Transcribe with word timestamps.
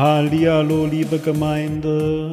Hallihallo, 0.00 0.86
liebe 0.86 1.18
Gemeinde. 1.18 2.30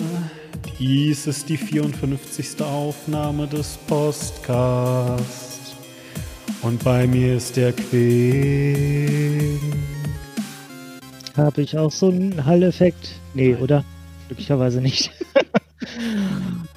Dies 0.79 1.27
ist 1.27 1.50
die 1.50 1.57
54. 1.57 2.61
Aufnahme 2.61 3.45
des 3.45 3.77
Postcasts. 3.88 5.75
Und 6.61 6.82
bei 6.82 7.05
mir 7.05 7.36
ist 7.36 7.57
der 7.57 7.73
Queen. 7.73 9.59
Habe 11.36 11.61
ich 11.61 11.77
auch 11.77 11.91
so 11.91 12.07
einen 12.07 12.45
Hall-Effekt? 12.45 13.19
Nee, 13.33 13.56
oder? 13.56 13.84
Glücklicherweise 14.28 14.79
nicht. 14.79 15.11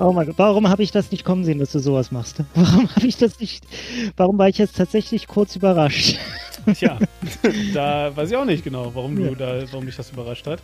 oh 0.01 0.13
mein 0.13 0.27
Gott, 0.27 0.39
warum 0.39 0.69
habe 0.69 0.83
ich 0.83 0.91
das 0.91 1.11
nicht 1.11 1.25
kommen 1.25 1.45
sehen, 1.45 1.59
dass 1.59 1.73
du 1.73 1.79
sowas 1.79 2.11
machst? 2.11 2.43
Warum 2.55 2.89
habe 2.95 3.07
ich 3.07 3.17
das 3.17 3.39
nicht? 3.39 3.65
Warum 4.17 4.39
war 4.39 4.49
ich 4.49 4.59
jetzt 4.59 4.77
tatsächlich 4.77 5.27
kurz 5.29 5.57
überrascht? 5.57 6.19
Tja, 6.75 6.99
da 7.75 8.15
weiß 8.15 8.31
ich 8.31 8.37
auch 8.37 8.45
nicht 8.45 8.65
genau, 8.65 8.91
warum 8.95 9.17
du 9.17 9.35
da, 9.35 9.63
warum 9.71 9.87
mich 9.87 9.97
das 9.97 10.11
überrascht 10.11 10.47
hat. 10.47 10.61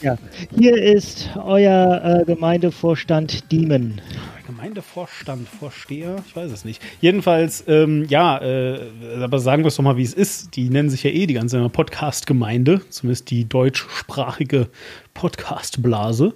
Ja, 0.00 0.16
hier 0.56 0.80
ist 0.80 1.28
euer 1.36 2.20
äh, 2.20 2.24
Gemeindevorstand 2.24 3.50
Diemen. 3.50 4.00
Gemeindevorstand, 4.46 5.48
Vorsteher, 5.48 6.16
ich 6.26 6.36
weiß 6.36 6.50
es 6.52 6.64
nicht. 6.64 6.82
Jedenfalls, 7.00 7.64
ähm, 7.66 8.06
ja, 8.08 8.38
äh, 8.38 8.78
aber 9.20 9.38
sagen 9.38 9.64
wir 9.64 9.68
es 9.68 9.76
doch 9.76 9.84
mal, 9.84 9.96
wie 9.96 10.02
es 10.02 10.14
ist. 10.14 10.56
Die 10.56 10.70
nennen 10.70 10.90
sich 10.90 11.02
ja 11.02 11.10
eh 11.10 11.26
die 11.26 11.34
ganze 11.34 11.68
Podcast-Gemeinde, 11.68 12.80
zumindest 12.88 13.30
die 13.30 13.48
deutschsprachige 13.48 14.68
Podcast-Blase. 15.14 16.34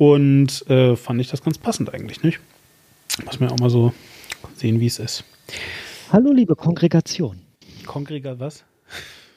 Und 0.00 0.66
äh, 0.70 0.96
fand 0.96 1.20
ich 1.20 1.28
das 1.28 1.42
ganz 1.42 1.58
passend 1.58 1.92
eigentlich, 1.92 2.22
nicht? 2.22 2.40
Muss 3.26 3.38
man 3.38 3.50
ja 3.50 3.54
auch 3.54 3.58
mal 3.58 3.68
so 3.68 3.92
sehen, 4.54 4.80
wie 4.80 4.86
es 4.86 4.98
ist. 4.98 5.24
Hallo, 6.10 6.32
liebe 6.32 6.56
Kongregation. 6.56 7.38
Kongrega 7.84 8.38
was? 8.38 8.64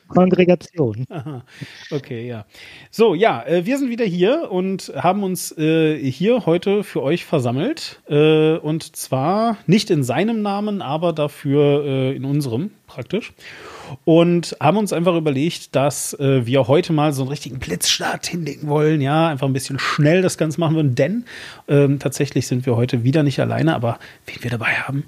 Kongregation. 0.07 1.05
Aha. 1.09 1.43
Okay, 1.91 2.25
ja. 2.25 2.45
So, 2.91 3.13
ja, 3.13 3.45
äh, 3.45 3.65
wir 3.65 3.77
sind 3.77 3.89
wieder 3.89 4.05
hier 4.05 4.51
und 4.51 4.93
haben 4.95 5.23
uns 5.23 5.51
äh, 5.57 5.97
hier 6.09 6.45
heute 6.45 6.85
für 6.85 7.03
euch 7.03 7.25
versammelt. 7.25 8.01
Äh, 8.07 8.55
und 8.55 8.95
zwar 8.95 9.57
nicht 9.67 9.89
in 9.89 10.01
seinem 10.01 10.41
Namen, 10.41 10.81
aber 10.81 11.11
dafür 11.11 11.83
äh, 11.83 12.15
in 12.15 12.23
unserem 12.23 12.71
praktisch. 12.87 13.33
Und 14.05 14.55
haben 14.59 14.77
uns 14.77 14.93
einfach 14.93 15.15
überlegt, 15.15 15.75
dass 15.75 16.13
äh, 16.19 16.45
wir 16.45 16.67
heute 16.67 16.93
mal 16.93 17.13
so 17.13 17.23
einen 17.23 17.29
richtigen 17.29 17.59
Blitzstart 17.59 18.27
hinlegen 18.27 18.67
wollen. 18.67 19.01
Ja, 19.01 19.29
einfach 19.29 19.47
ein 19.47 19.53
bisschen 19.53 19.79
schnell 19.79 20.21
das 20.21 20.37
Ganze 20.37 20.59
machen 20.59 20.75
wollen. 20.75 20.95
Denn 20.95 21.25
ähm, 21.67 21.99
tatsächlich 21.99 22.47
sind 22.47 22.65
wir 22.65 22.75
heute 22.75 23.03
wieder 23.03 23.23
nicht 23.23 23.39
alleine. 23.39 23.75
Aber 23.75 23.99
wen 24.25 24.43
wir 24.43 24.51
dabei 24.51 24.73
haben, 24.73 25.05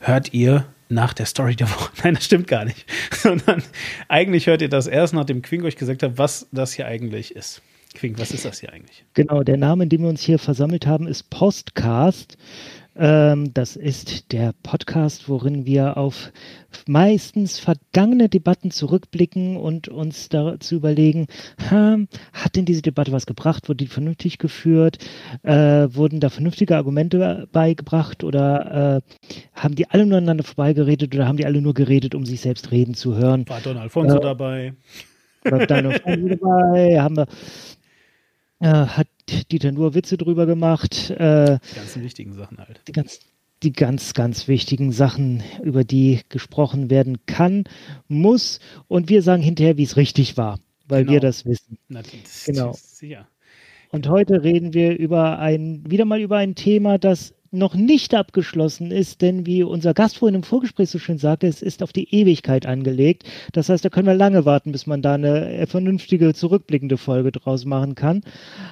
hört 0.00 0.32
ihr 0.32 0.66
nach 0.88 1.12
der 1.12 1.26
Story 1.26 1.56
der 1.56 1.68
Woche. 1.70 1.90
Nein, 2.04 2.14
das 2.14 2.24
stimmt 2.24 2.48
gar 2.48 2.64
nicht. 2.64 2.86
Sondern 3.12 3.62
eigentlich 4.08 4.46
hört 4.46 4.62
ihr 4.62 4.68
das 4.68 4.86
erst, 4.86 5.14
nachdem 5.14 5.42
Quink 5.42 5.64
euch 5.64 5.76
gesagt 5.76 6.02
hat, 6.02 6.18
was 6.18 6.46
das 6.52 6.72
hier 6.72 6.86
eigentlich 6.86 7.34
ist. 7.36 7.62
Quink, 7.94 8.18
was 8.18 8.32
ist 8.32 8.44
das 8.44 8.60
hier 8.60 8.72
eigentlich? 8.72 9.04
Genau, 9.14 9.42
der 9.42 9.56
Name, 9.56 9.84
in 9.84 9.88
dem 9.88 10.02
wir 10.02 10.08
uns 10.08 10.20
hier 10.20 10.38
versammelt 10.38 10.86
haben, 10.86 11.06
ist 11.06 11.30
Postcast. 11.30 12.36
Ähm, 12.98 13.54
das 13.54 13.76
ist 13.76 14.32
der 14.32 14.52
Podcast, 14.64 15.28
worin 15.28 15.64
wir 15.64 15.96
auf 15.96 16.32
meistens 16.86 17.58
vergangene 17.58 18.28
Debatten 18.28 18.72
zurückblicken 18.72 19.56
und 19.56 19.88
uns 19.88 20.28
dazu 20.28 20.74
überlegen, 20.74 21.28
hat 21.70 22.56
denn 22.56 22.64
diese 22.64 22.82
Debatte 22.82 23.12
was 23.12 23.26
gebracht? 23.26 23.68
Wurde 23.68 23.84
die 23.84 23.86
vernünftig 23.86 24.38
geführt? 24.38 24.98
Äh, 25.44 25.88
wurden 25.92 26.18
da 26.20 26.28
vernünftige 26.28 26.76
Argumente 26.76 27.48
beigebracht 27.52 28.24
oder 28.24 28.96
äh, 28.96 29.30
haben 29.54 29.76
die 29.76 29.88
alle 29.88 30.04
nur 30.04 30.18
aneinander 30.18 30.44
vorbeigeredet 30.44 31.14
oder 31.14 31.28
haben 31.28 31.36
die 31.36 31.46
alle 31.46 31.62
nur 31.62 31.74
geredet, 31.74 32.14
um 32.14 32.26
sich 32.26 32.40
selbst 32.40 32.72
reden 32.72 32.94
zu 32.94 33.16
hören? 33.16 33.48
War 33.48 33.60
Don 33.60 33.76
Alfonso 33.76 34.16
äh, 34.16 34.20
dabei? 34.20 34.74
War 35.44 35.66
Don 35.66 35.86
Alfonso 35.86 36.28
dabei? 36.34 37.00
Haben 37.00 37.16
wir 37.16 37.26
äh, 38.60 38.66
hat 38.66 39.06
Dieter 39.50 39.72
nur 39.72 39.94
Witze 39.94 40.16
drüber 40.16 40.46
gemacht. 40.46 41.10
Äh, 41.10 41.58
die 41.72 41.76
ganzen 41.76 42.02
wichtigen 42.02 42.32
Sachen 42.34 42.58
halt. 42.58 42.80
Die 42.88 42.92
ganz, 42.92 43.20
die 43.62 43.72
ganz, 43.72 44.14
ganz 44.14 44.48
wichtigen 44.48 44.92
Sachen, 44.92 45.42
über 45.62 45.84
die 45.84 46.20
gesprochen 46.28 46.90
werden 46.90 47.18
kann, 47.26 47.64
muss. 48.08 48.60
Und 48.86 49.08
wir 49.08 49.22
sagen 49.22 49.42
hinterher, 49.42 49.76
wie 49.76 49.84
es 49.84 49.96
richtig 49.96 50.36
war, 50.36 50.58
weil 50.86 51.02
genau. 51.02 51.14
wir 51.14 51.20
das 51.20 51.44
wissen. 51.44 51.78
Natürlich. 51.88 52.44
Genau. 52.46 52.72
Sicher. 52.72 53.28
Und 53.90 54.08
heute 54.08 54.42
reden 54.42 54.74
wir 54.74 54.98
über 54.98 55.38
ein, 55.38 55.82
wieder 55.88 56.04
mal 56.04 56.20
über 56.20 56.36
ein 56.36 56.54
Thema, 56.54 56.98
das 56.98 57.34
noch 57.50 57.74
nicht 57.74 58.14
abgeschlossen 58.14 58.90
ist, 58.90 59.22
denn 59.22 59.46
wie 59.46 59.62
unser 59.62 59.94
Gast 59.94 60.18
vorhin 60.18 60.34
im 60.34 60.42
Vorgespräch 60.42 60.90
so 60.90 60.98
schön 60.98 61.18
sagte, 61.18 61.46
es 61.46 61.62
ist 61.62 61.82
auf 61.82 61.92
die 61.92 62.14
Ewigkeit 62.14 62.66
angelegt. 62.66 63.24
Das 63.52 63.68
heißt, 63.68 63.84
da 63.84 63.88
können 63.88 64.06
wir 64.06 64.14
lange 64.14 64.44
warten, 64.44 64.72
bis 64.72 64.86
man 64.86 65.02
da 65.02 65.14
eine 65.14 65.66
vernünftige, 65.66 66.34
zurückblickende 66.34 66.96
Folge 66.96 67.32
draus 67.32 67.64
machen 67.64 67.94
kann. 67.94 68.22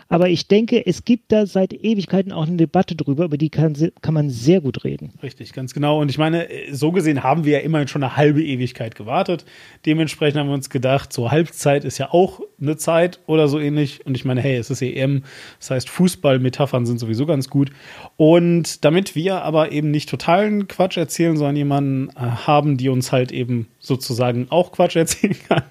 Aber 0.09 0.29
ich 0.29 0.49
denke, 0.49 0.87
es 0.87 1.05
gibt 1.05 1.33
da 1.33 1.47
seit 1.47 1.73
Ewigkeiten 1.73 2.33
auch 2.33 2.47
eine 2.47 2.57
Debatte 2.57 2.97
drüber, 2.97 3.25
über 3.25 3.39
die 3.39 3.51
kann, 3.51 3.75
kann 4.03 4.15
man 4.15 4.31
sehr 4.31 4.61
gut 4.61 4.85
reden. 4.85 5.13
Richtig, 5.23 5.53
ganz 5.53 5.73
genau. 5.73 6.01
Und 6.01 6.11
ich 6.11 6.19
meine, 6.19 6.47
so 6.71 6.93
gesehen 6.93 7.23
haben 7.23 7.45
wir 7.45 7.55
ja 7.55 7.59
immerhin 7.61 7.89
schon 7.89 8.03
eine 8.03 8.17
halbe 8.17 8.45
Ewigkeit 8.45 8.95
gewartet. 8.95 9.45
Dementsprechend 9.87 10.39
haben 10.39 10.49
wir 10.49 10.55
uns 10.55 10.71
gedacht, 10.71 11.13
so 11.13 11.31
Halbzeit 11.31 11.85
ist 11.85 11.99
ja 11.99 12.13
auch 12.13 12.41
eine 12.61 12.77
Zeit 12.77 13.21
oder 13.27 13.49
so 13.49 13.59
ähnlich. 13.59 14.05
Und 14.05 14.17
ich 14.17 14.25
meine, 14.25 14.41
hey, 14.41 14.57
es 14.57 14.71
ist 14.71 14.83
EM, 14.83 15.23
das 15.59 15.71
heißt, 15.71 15.89
Fußball-Metaphern 15.89 16.85
sind 16.85 16.99
sowieso 16.99 17.27
ganz 17.27 17.49
gut. 17.49 17.71
Und 18.17 18.66
und 18.67 18.85
damit 18.85 19.15
wir 19.15 19.43
aber 19.43 19.71
eben 19.71 19.93
nicht 19.93 20.09
totalen 20.09 20.67
Quatsch 20.67 20.97
erzählen, 20.97 21.37
sondern 21.37 21.57
jemanden 21.57 22.11
äh, 22.11 22.21
haben, 22.21 22.77
die 22.77 22.89
uns 22.89 23.13
halt 23.13 23.31
eben 23.31 23.69
sozusagen 23.79 24.49
auch 24.51 24.73
Quatsch 24.73 24.97
erzählen 24.97 25.37
kann, 25.49 25.63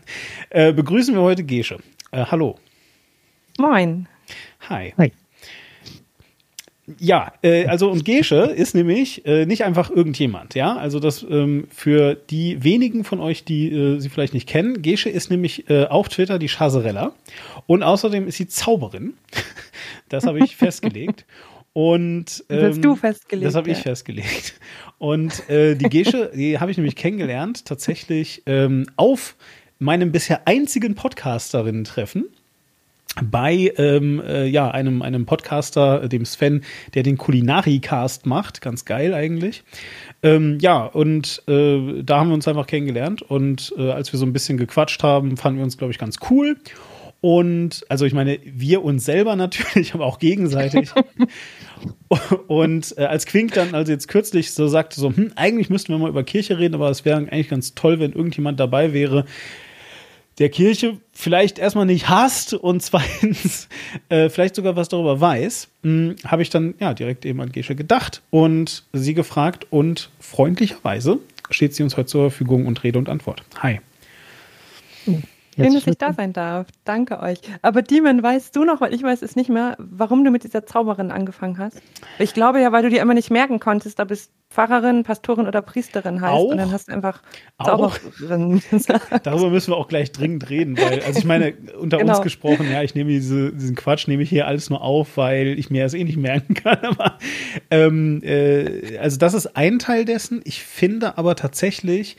äh, 0.50 0.72
begrüßen 0.72 1.14
wir 1.14 1.22
heute 1.22 1.44
Gesche. 1.44 1.80
Äh, 2.12 2.26
hallo. 2.32 2.58
Moin. 3.58 4.08
Hi. 4.70 4.94
Hi. 4.98 5.12
Ja, 7.00 7.34
äh, 7.42 7.66
also 7.66 7.90
und 7.90 8.06
Gesche 8.06 8.54
ist 8.56 8.76
nämlich 8.76 9.26
äh, 9.26 9.46
nicht 9.46 9.64
einfach 9.66 9.90
irgendjemand, 9.90 10.54
ja. 10.54 10.76
Also 10.76 11.00
das 11.00 11.26
ähm, 11.28 11.68
für 11.72 12.16
die 12.16 12.64
wenigen 12.64 13.04
von 13.04 13.20
euch, 13.20 13.44
die 13.44 13.72
äh, 13.72 14.00
sie 14.00 14.10
vielleicht 14.10 14.36
nicht 14.36 14.48
kennen, 14.48 14.82
Gesche 14.84 15.10
ist 15.10 15.32
nämlich 15.32 15.70
äh, 15.70 15.86
auf 15.86 16.10
Twitter 16.10 16.38
die 16.38 16.48
Chaserella 16.48 17.14
und 17.66 17.82
außerdem 17.82 18.28
ist 18.28 18.38
sie 18.38 18.48
Zauberin. 18.48 19.16
das 20.10 20.28
habe 20.28 20.40
ich 20.40 20.56
festgelegt. 20.58 21.26
Und 21.76 22.46
ähm, 22.48 22.62
das 22.62 22.70
hast 22.70 22.86
du 22.86 22.96
festgelegt. 22.96 23.46
Das 23.46 23.56
habe 23.56 23.70
ich 23.70 23.80
festgelegt. 23.80 24.54
Und 24.98 25.50
äh, 25.50 25.76
die 25.76 25.90
Gesche, 25.90 26.32
die 26.34 26.58
habe 26.58 26.72
ich 26.72 26.78
nämlich 26.78 26.96
kennengelernt, 26.96 27.66
tatsächlich 27.66 28.44
ähm, 28.46 28.86
auf 28.96 29.36
meinem 29.78 30.14
bisher 30.14 30.48
einzigen 30.48 30.96
Podcasterinnen-Treffen 30.96 32.30
bei 33.22 33.74
ähm, 33.76 34.22
äh, 34.26 34.46
ja, 34.46 34.72
einem, 34.72 35.02
einem 35.02 35.26
Podcaster, 35.26 36.08
dem 36.08 36.24
Sven, 36.24 36.64
der 36.94 37.04
den 37.04 37.18
Kulinari-Cast 37.18 38.26
macht. 38.26 38.62
Ganz 38.62 38.86
geil 38.86 39.14
eigentlich. 39.14 39.66
Ähm, 40.24 40.60
ja, 40.62 40.86
und 40.86 41.44
äh, 41.50 42.02
da 42.04 42.20
haben 42.20 42.30
wir 42.30 42.36
uns 42.36 42.48
einfach 42.48 42.68
kennengelernt. 42.68 43.22
Und 43.22 43.74
äh, 43.78 43.92
als 43.92 44.14
wir 44.14 44.18
so 44.18 44.26
ein 44.26 44.32
bisschen 44.32 44.58
gequatscht 44.58 45.04
haben, 45.04 45.36
fanden 45.36 45.60
wir 45.60 45.66
uns, 45.66 45.78
glaube 45.78 45.92
ich, 45.92 46.00
ganz 46.00 46.20
cool. 46.30 46.56
Und 47.26 47.84
also 47.90 48.06
ich 48.06 48.14
meine, 48.14 48.38
wir 48.46 48.84
uns 48.84 49.04
selber 49.04 49.36
natürlich, 49.36 49.94
aber 49.96 50.06
auch 50.06 50.20
gegenseitig. 50.20 50.92
Und 52.46 52.96
äh, 53.00 53.06
als 53.06 53.26
Quink 53.26 53.52
dann 53.56 53.74
also 53.74 53.92
jetzt 53.92 54.08
kürzlich 54.10 54.54
so 54.54 54.68
sagte, 54.68 55.00
so, 55.00 55.12
hm, 55.12 55.32
eigentlich 55.36 55.72
müssten 55.72 55.92
wir 55.92 55.98
mal 55.98 56.10
über 56.10 56.24
Kirche 56.24 56.60
reden, 56.60 56.76
aber 56.76 56.88
es 56.92 57.04
wäre 57.04 57.18
eigentlich 57.18 57.50
ganz 57.50 57.74
toll, 57.74 58.00
wenn 58.00 58.14
irgendjemand 58.14 58.60
dabei 58.60 58.94
wäre, 58.94 59.26
der 60.38 60.50
Kirche 60.50 61.00
vielleicht 61.14 61.58
erstmal 61.58 61.88
nicht 61.88 62.10
hasst 62.10 62.54
und 62.54 62.82
zweitens 62.84 63.70
äh, 64.10 64.30
vielleicht 64.30 64.54
sogar 64.54 64.76
was 64.76 64.90
darüber 64.90 65.20
weiß, 65.20 65.70
hm, 65.82 66.18
habe 66.28 66.44
ich 66.44 66.52
dann 66.52 66.76
ja 66.80 66.94
direkt 66.94 67.26
eben 67.26 67.42
an 67.42 67.52
Gesche 67.52 67.74
gedacht 67.74 68.22
und 68.30 68.84
sie 68.94 69.16
gefragt 69.16 69.66
und 69.72 70.12
freundlicherweise 70.20 71.18
steht 71.50 71.74
sie 71.74 71.82
uns 71.82 71.98
heute 71.98 72.06
zur 72.06 72.30
Verfügung 72.30 72.68
und 72.68 72.84
Rede 72.84 73.00
und 73.00 73.10
Antwort. 73.10 73.42
Hi. 73.64 73.80
Schön, 75.56 75.74
dass 75.74 75.88
ich 75.88 75.98
da 75.98 76.14
sein 76.14 76.34
darf. 76.34 76.68
Danke 76.84 77.20
euch. 77.22 77.40
Aber 77.62 77.82
Demon, 77.82 78.22
weißt 78.22 78.56
du 78.56 78.66
noch, 78.66 78.82
weil 78.82 78.94
ich 78.94 79.04
weiß 79.04 79.22
es 79.22 79.36
nicht 79.36 79.50
mehr, 79.50 79.76
warum 79.80 80.24
du 80.24 80.32
mit 80.32 80.44
dieser 80.44 80.66
Zauberin 80.66 81.12
angefangen 81.12 81.58
hast? 81.58 81.82
Ich 82.20 82.34
glaube 82.34 82.60
ja, 82.62 82.72
weil 82.72 82.84
du 82.84 82.90
dir 82.90 83.02
immer 83.02 83.14
nicht 83.14 83.32
merken 83.32 83.60
konntest, 83.60 84.00
ob 84.00 84.12
es 84.12 84.32
Pfarrerin, 84.50 85.04
Pastorin 85.04 85.48
oder 85.48 85.62
Priesterin 85.62 86.22
heißt. 86.22 86.34
Auch? 86.34 86.46
Und 86.46 86.58
dann 86.58 86.72
hast 86.72 86.88
du 86.88 86.94
einfach 86.94 87.22
Zauberin 87.64 88.62
gesagt. 88.72 89.26
Darüber 89.26 89.50
müssen 89.50 89.72
wir 89.72 89.78
auch 89.78 89.88
gleich 89.88 90.12
dringend 90.12 90.50
reden, 90.50 90.78
weil, 90.78 91.02
also 91.02 91.20
ich 91.20 91.26
meine, 91.26 91.54
unter 91.80 91.98
genau. 91.98 92.14
uns 92.14 92.22
gesprochen, 92.22 92.70
ja, 92.72 92.84
ich 92.84 92.96
nehme 92.96 93.10
diese, 93.10 93.52
diesen 93.54 93.76
Quatsch, 93.76 94.08
nehme 94.08 94.24
ich 94.24 94.30
hier 94.30 94.48
alles 94.48 94.70
nur 94.70 94.82
auf, 94.82 95.18
weil 95.18 95.60
ich 95.60 95.70
mir 95.70 95.84
das 95.84 95.94
eh 95.94 96.04
nicht 96.04 96.18
merken 96.18 96.54
kann. 96.54 96.80
Aber 96.84 97.18
ähm, 97.72 98.22
äh, 98.24 98.98
also 98.98 99.18
das 99.18 99.34
ist 99.34 99.56
ein 99.56 99.80
Teil 99.80 100.06
dessen. 100.06 100.42
Ich 100.44 100.64
finde 100.64 101.18
aber 101.18 101.36
tatsächlich, 101.36 102.18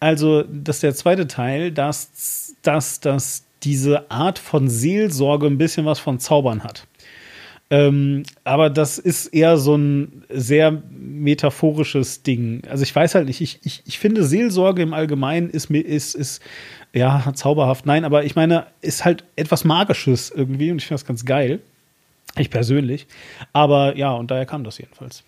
also, 0.00 0.44
das 0.44 0.76
ist 0.76 0.82
der 0.82 0.94
zweite 0.94 1.26
Teil, 1.26 1.72
dass, 1.72 2.47
dass, 2.62 3.00
dass 3.00 3.44
diese 3.62 4.10
Art 4.10 4.38
von 4.38 4.68
Seelsorge 4.68 5.46
ein 5.46 5.58
bisschen 5.58 5.86
was 5.86 5.98
von 5.98 6.18
Zaubern 6.18 6.62
hat. 6.62 6.86
Ähm, 7.70 8.22
aber 8.44 8.70
das 8.70 8.98
ist 8.98 9.26
eher 9.26 9.58
so 9.58 9.76
ein 9.76 10.24
sehr 10.30 10.82
metaphorisches 10.90 12.22
Ding. 12.22 12.62
Also 12.68 12.82
ich 12.82 12.94
weiß 12.94 13.14
halt 13.14 13.26
nicht, 13.26 13.42
ich, 13.42 13.60
ich, 13.62 13.82
ich 13.84 13.98
finde 13.98 14.24
Seelsorge 14.24 14.80
im 14.80 14.94
Allgemeinen 14.94 15.50
ist 15.50 15.68
mir, 15.68 15.80
ist, 15.80 16.14
ist, 16.14 16.40
ja, 16.94 17.30
zauberhaft. 17.34 17.84
Nein, 17.84 18.04
aber 18.04 18.24
ich 18.24 18.36
meine, 18.36 18.66
ist 18.80 19.04
halt 19.04 19.24
etwas 19.36 19.64
Magisches 19.64 20.30
irgendwie 20.30 20.70
und 20.70 20.78
ich 20.78 20.86
finde 20.86 21.00
das 21.00 21.06
ganz 21.06 21.26
geil. 21.26 21.60
Ich 22.36 22.50
persönlich. 22.50 23.06
Aber 23.52 23.96
ja, 23.96 24.12
und 24.12 24.30
daher 24.30 24.46
kam 24.46 24.64
das 24.64 24.78
jedenfalls. 24.78 25.24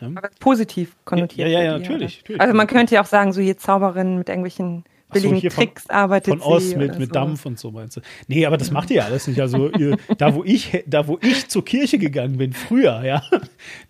Ja. 0.00 0.08
Aber 0.08 0.28
positiv 0.40 0.96
konnotiert. 1.04 1.48
Ja, 1.48 1.60
ja, 1.60 1.64
ja, 1.64 1.78
natürlich, 1.78 2.18
natürlich. 2.22 2.40
Also 2.40 2.54
man 2.54 2.66
könnte 2.66 2.94
ja 2.94 3.02
auch 3.02 3.06
sagen, 3.06 3.32
so 3.32 3.40
hier 3.40 3.56
Zauberin 3.56 4.18
mit 4.18 4.28
irgendwelchen 4.28 4.84
billigen 5.12 5.40
so, 5.40 5.48
Tricks 5.48 5.84
von, 5.84 5.94
arbeitet 5.94 6.34
von 6.34 6.40
Ost 6.40 6.76
mit, 6.76 6.98
mit 6.98 7.14
Dampf 7.14 7.46
und 7.46 7.58
so 7.58 7.70
meinst 7.70 7.96
du. 7.96 8.00
Nee, 8.28 8.44
aber 8.46 8.56
das 8.56 8.70
macht 8.70 8.90
ihr 8.90 8.96
ja 8.96 9.04
alles 9.04 9.26
nicht. 9.26 9.40
Also 9.40 9.70
ihr, 9.70 9.96
da 10.18 10.34
wo 10.34 10.44
ich 10.44 10.84
da 10.86 11.06
wo 11.06 11.18
ich 11.22 11.48
zur 11.48 11.64
Kirche 11.64 11.98
gegangen 11.98 12.38
bin 12.38 12.52
früher, 12.52 13.04
ja, 13.04 13.22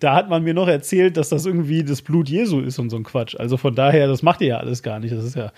da 0.01 0.15
hat 0.15 0.29
man 0.29 0.43
mir 0.43 0.55
noch 0.55 0.69
erzählt, 0.69 1.17
dass 1.17 1.29
das 1.29 1.47
irgendwie 1.47 1.85
das 1.85 2.03
Blut 2.03 2.29
Jesu 2.29 2.61
ist 2.61 2.79
und 2.79 2.91
so 2.91 2.97
ein 2.97 3.05
Quatsch. 3.05 3.35
Also 3.37 3.57
von 3.57 3.75
daher, 3.75 4.09
das 4.09 4.23
macht 4.23 4.41
ihr 4.41 4.49
ja 4.49 4.59
alles 4.59 4.83
gar 4.83 5.01
nicht. 5.01 5.15
Das 5.15 5.25
ist 5.25 5.37
ja 5.37 5.53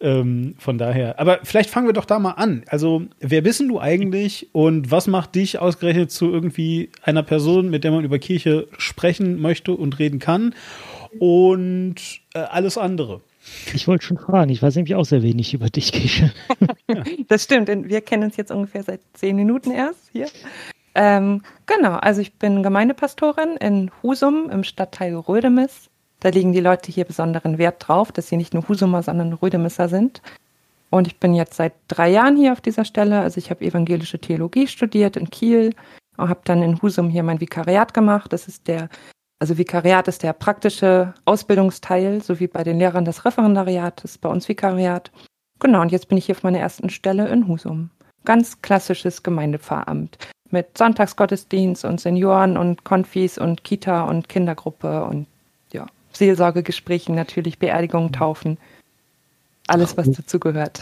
ähm, 0.00 0.54
von 0.58 0.78
daher. 0.78 1.18
Aber 1.20 1.40
vielleicht 1.42 1.70
fangen 1.70 1.86
wir 1.86 1.92
doch 1.92 2.04
da 2.04 2.18
mal 2.18 2.32
an. 2.32 2.64
Also 2.68 3.02
wer 3.20 3.42
bist 3.42 3.60
denn 3.60 3.68
du 3.68 3.80
eigentlich 3.80 4.48
und 4.52 4.90
was 4.90 5.06
macht 5.06 5.34
dich 5.34 5.58
ausgerechnet 5.58 6.10
zu 6.10 6.30
irgendwie 6.30 6.90
einer 7.02 7.22
Person, 7.22 7.70
mit 7.70 7.84
der 7.84 7.90
man 7.90 8.04
über 8.04 8.18
Kirche 8.18 8.68
sprechen 8.78 9.40
möchte 9.40 9.72
und 9.72 9.98
reden 9.98 10.18
kann 10.18 10.54
und 11.18 11.96
äh, 12.34 12.38
alles 12.38 12.78
andere? 12.78 13.20
Ich 13.74 13.86
wollte 13.86 14.06
schon 14.06 14.18
fragen, 14.18 14.50
ich 14.50 14.62
weiß 14.62 14.76
nämlich 14.76 14.94
auch 14.94 15.04
sehr 15.04 15.22
wenig 15.22 15.52
über 15.52 15.68
dich, 15.68 15.92
Kische. 15.92 16.32
das 17.28 17.44
stimmt, 17.44 17.68
wir 17.68 18.00
kennen 18.00 18.24
uns 18.24 18.36
jetzt 18.36 18.50
ungefähr 18.50 18.82
seit 18.82 19.00
zehn 19.12 19.36
Minuten 19.36 19.70
erst 19.70 20.10
hier. 20.12 20.28
Ähm, 20.94 21.42
genau, 21.66 21.94
also 21.94 22.20
ich 22.20 22.34
bin 22.34 22.62
Gemeindepastorin 22.62 23.56
in 23.56 23.90
Husum 24.02 24.48
im 24.50 24.64
Stadtteil 24.64 25.14
Rödemis. 25.14 25.90
Da 26.20 26.30
legen 26.30 26.52
die 26.52 26.60
Leute 26.60 26.90
hier 26.90 27.04
besonderen 27.04 27.58
Wert 27.58 27.86
drauf, 27.86 28.12
dass 28.12 28.28
sie 28.28 28.36
nicht 28.36 28.54
nur 28.54 28.66
Husumer, 28.68 29.02
sondern 29.02 29.32
Rödemisser 29.32 29.88
sind. 29.88 30.22
Und 30.90 31.06
ich 31.06 31.18
bin 31.18 31.34
jetzt 31.34 31.54
seit 31.54 31.74
drei 31.88 32.08
Jahren 32.08 32.36
hier 32.36 32.52
auf 32.52 32.60
dieser 32.60 32.84
Stelle. 32.84 33.20
Also 33.20 33.38
ich 33.38 33.50
habe 33.50 33.64
evangelische 33.64 34.18
Theologie 34.18 34.68
studiert 34.68 35.16
in 35.16 35.28
Kiel 35.28 35.74
und 36.16 36.28
habe 36.28 36.40
dann 36.44 36.62
in 36.62 36.80
Husum 36.80 37.10
hier 37.10 37.24
mein 37.24 37.40
Vikariat 37.40 37.92
gemacht. 37.92 38.32
Das 38.32 38.46
ist 38.46 38.68
der 38.68 38.88
also 39.38 39.58
Vikariat 39.58 40.08
ist 40.08 40.22
der 40.22 40.32
praktische 40.32 41.14
Ausbildungsteil, 41.24 42.22
so 42.22 42.40
wie 42.40 42.46
bei 42.46 42.64
den 42.64 42.78
Lehrern 42.78 43.04
das 43.04 43.24
Referendariat, 43.24 44.02
das 44.02 44.12
ist 44.12 44.20
bei 44.20 44.28
uns 44.28 44.48
Vikariat. 44.48 45.10
Genau, 45.60 45.80
und 45.80 45.92
jetzt 45.92 46.08
bin 46.08 46.18
ich 46.18 46.26
hier 46.26 46.36
auf 46.36 46.42
meiner 46.42 46.58
ersten 46.58 46.90
Stelle 46.90 47.28
in 47.28 47.48
Husum. 47.48 47.90
Ganz 48.24 48.62
klassisches 48.62 49.22
Gemeindepfarramt 49.22 50.18
mit 50.50 50.78
Sonntagsgottesdienst 50.78 51.84
und 51.84 52.00
Senioren 52.00 52.56
und 52.56 52.84
Konfis 52.84 53.38
und 53.38 53.64
Kita 53.64 54.04
und 54.04 54.28
Kindergruppe 54.28 55.04
und 55.04 55.26
ja, 55.72 55.86
Seelsorgegesprächen 56.12 57.14
natürlich, 57.14 57.58
Beerdigungen, 57.58 58.12
Taufen. 58.12 58.56
Alles, 59.66 59.96
was 59.96 60.10
dazu 60.10 60.38
gehört. 60.38 60.80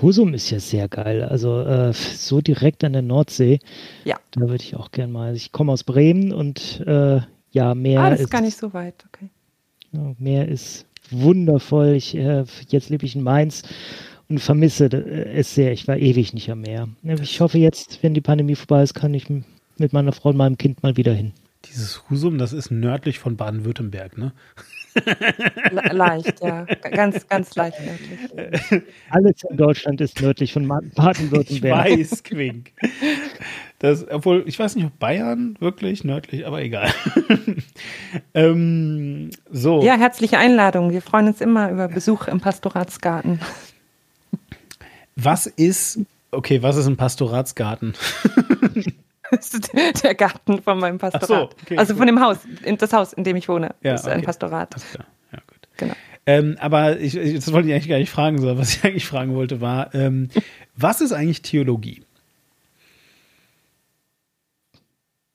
Husum 0.00 0.34
ist 0.34 0.50
ja 0.50 0.58
sehr 0.58 0.88
geil. 0.88 1.22
Also 1.22 1.60
äh, 1.60 1.92
so 1.92 2.40
direkt 2.40 2.82
an 2.82 2.94
der 2.94 3.02
Nordsee. 3.02 3.60
Ja. 4.04 4.18
Da 4.32 4.40
würde 4.40 4.64
ich 4.64 4.74
auch 4.74 4.90
gerne 4.90 5.12
mal. 5.12 5.36
Ich 5.36 5.52
komme 5.52 5.72
aus 5.72 5.84
Bremen 5.84 6.32
und 6.32 6.80
äh, 6.86 7.20
ja, 7.52 7.74
mehr 7.74 8.00
ah, 8.00 8.10
das 8.10 8.20
ist, 8.20 8.30
gar 8.30 8.40
nicht 8.40 8.56
so 8.56 8.72
weit, 8.72 9.04
okay. 9.06 9.28
Ja, 9.92 10.14
mehr 10.18 10.48
ist 10.48 10.86
wundervoll. 11.10 11.94
Ich, 11.94 12.16
äh, 12.16 12.44
jetzt 12.68 12.88
lebe 12.88 13.04
ich 13.04 13.14
in 13.14 13.22
Mainz 13.22 13.62
und 14.28 14.40
vermisse 14.40 14.86
äh, 14.86 15.38
es 15.38 15.54
sehr. 15.54 15.72
Ich 15.72 15.86
war 15.86 15.96
ewig 15.96 16.32
nicht 16.32 16.50
am 16.50 16.62
Meer. 16.62 16.88
Ich 17.20 17.40
hoffe 17.40 17.58
jetzt, 17.58 18.02
wenn 18.02 18.14
die 18.14 18.20
Pandemie 18.20 18.54
vorbei 18.54 18.82
ist, 18.82 18.94
kann 18.94 19.14
ich 19.14 19.28
mit 19.28 19.92
meiner 19.92 20.12
Frau 20.12 20.30
und 20.30 20.36
meinem 20.36 20.56
Kind 20.56 20.82
mal 20.82 20.96
wieder 20.96 21.12
hin. 21.12 21.32
Dieses 21.66 22.02
Husum, 22.10 22.38
das 22.38 22.52
ist 22.52 22.70
nördlich 22.70 23.18
von 23.20 23.36
Baden-Württemberg, 23.36 24.18
ne? 24.18 24.32
leicht, 25.92 26.42
ja. 26.42 26.64
Ganz, 26.64 27.26
ganz 27.28 27.54
leicht 27.54 27.78
nördlich. 27.80 28.82
Alles 29.10 29.44
in 29.48 29.56
Deutschland 29.56 30.00
ist 30.00 30.20
nördlich 30.20 30.52
von 30.52 30.66
Baden-Württemberg. 30.66 31.88
Ich 31.88 32.10
weiß, 32.10 32.22
Quink. 32.24 32.72
Das, 33.82 34.06
obwohl, 34.08 34.44
ich 34.46 34.56
weiß 34.56 34.76
nicht, 34.76 34.86
ob 34.86 34.96
Bayern 35.00 35.56
wirklich 35.58 36.04
nördlich, 36.04 36.46
aber 36.46 36.62
egal. 36.62 36.88
ähm, 38.34 39.30
so. 39.50 39.82
Ja, 39.82 39.96
herzliche 39.96 40.38
Einladung. 40.38 40.92
Wir 40.92 41.02
freuen 41.02 41.26
uns 41.26 41.40
immer 41.40 41.68
über 41.68 41.88
Besuch 41.88 42.28
im 42.28 42.40
Pastoratsgarten. 42.40 43.40
Was 45.16 45.48
ist, 45.48 45.98
okay, 46.30 46.62
was 46.62 46.76
ist 46.76 46.86
ein 46.86 46.96
Pastoratsgarten? 46.96 47.94
der 50.04 50.14
Garten 50.14 50.62
von 50.62 50.78
meinem 50.78 50.98
Pastorat. 50.98 51.26
So, 51.26 51.50
okay, 51.64 51.76
also 51.76 51.96
von 51.96 52.06
dem 52.06 52.20
Haus, 52.20 52.38
das 52.78 52.92
Haus, 52.92 53.12
in 53.12 53.24
dem 53.24 53.34
ich 53.34 53.48
wohne, 53.48 53.74
ja, 53.82 53.94
ist 53.94 54.04
okay. 54.04 54.12
ein 54.12 54.22
Pastorat. 54.22 54.76
Ja, 55.32 55.38
gut. 55.48 55.58
Genau. 55.76 55.94
Ähm, 56.26 56.56
aber 56.60 57.00
ich, 57.00 57.14
das 57.14 57.52
wollte 57.52 57.66
ich 57.66 57.74
eigentlich 57.74 57.88
gar 57.88 57.98
nicht 57.98 58.10
fragen, 58.10 58.38
sondern 58.38 58.58
was 58.58 58.76
ich 58.76 58.84
eigentlich 58.84 59.06
fragen 59.06 59.34
wollte 59.34 59.60
war, 59.60 59.92
ähm, 59.92 60.28
was 60.76 61.00
ist 61.00 61.10
eigentlich 61.10 61.42
Theologie? 61.42 62.04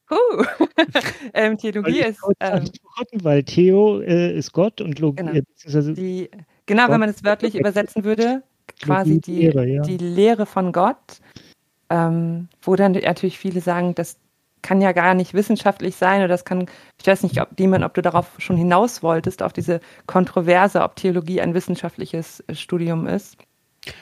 Uh. 0.10 0.44
ähm, 1.34 1.58
Theologie 1.58 2.00
ist. 2.00 2.20
Ähm, 2.40 2.70
weil 3.14 3.44
Theo 3.44 4.02
äh, 4.02 4.38
ist 4.38 4.54
Gott 4.54 4.82
und 4.82 5.00
Logie. 5.00 5.18
Genau, 5.18 5.34
äh, 5.34 5.94
die, 5.94 6.30
genau 6.66 6.90
wenn 6.90 7.00
man 7.00 7.10
es 7.10 7.24
wörtlich 7.24 7.56
übersetzen 7.56 8.04
würde, 8.04 8.44
quasi 8.82 9.20
die, 9.20 9.42
Lehre, 9.42 9.66
ja. 9.68 9.82
die 9.82 9.98
Lehre 9.98 10.46
von 10.46 10.72
Gott, 10.72 11.20
ähm, 11.90 12.48
wo 12.62 12.76
dann 12.76 12.94
natürlich 12.94 13.38
viele 13.38 13.62
sagen, 13.62 13.96
das 13.96 14.18
kann 14.62 14.82
ja 14.82 14.92
gar 14.92 15.14
nicht 15.14 15.34
wissenschaftlich 15.34 15.96
sein 15.96 16.20
oder 16.20 16.30
das 16.30 16.46
kann, 16.46 16.68
ich 17.00 17.08
weiß 17.08 17.24
nicht, 17.24 17.40
ob, 17.42 17.56
Demon, 17.56 17.84
ob 17.84 17.94
du 17.94 18.02
darauf 18.02 18.32
schon 18.38 18.58
hinaus 18.58 19.04
wolltest, 19.04 19.44
auf 19.44 19.54
diese 19.54 19.80
Kontroverse, 20.08 20.82
ob 20.82 20.96
Theologie 20.96 21.42
ein 21.42 21.54
wissenschaftliches 21.54 22.44
äh, 22.48 22.56
Studium 22.56 23.08
ist. 23.08 23.38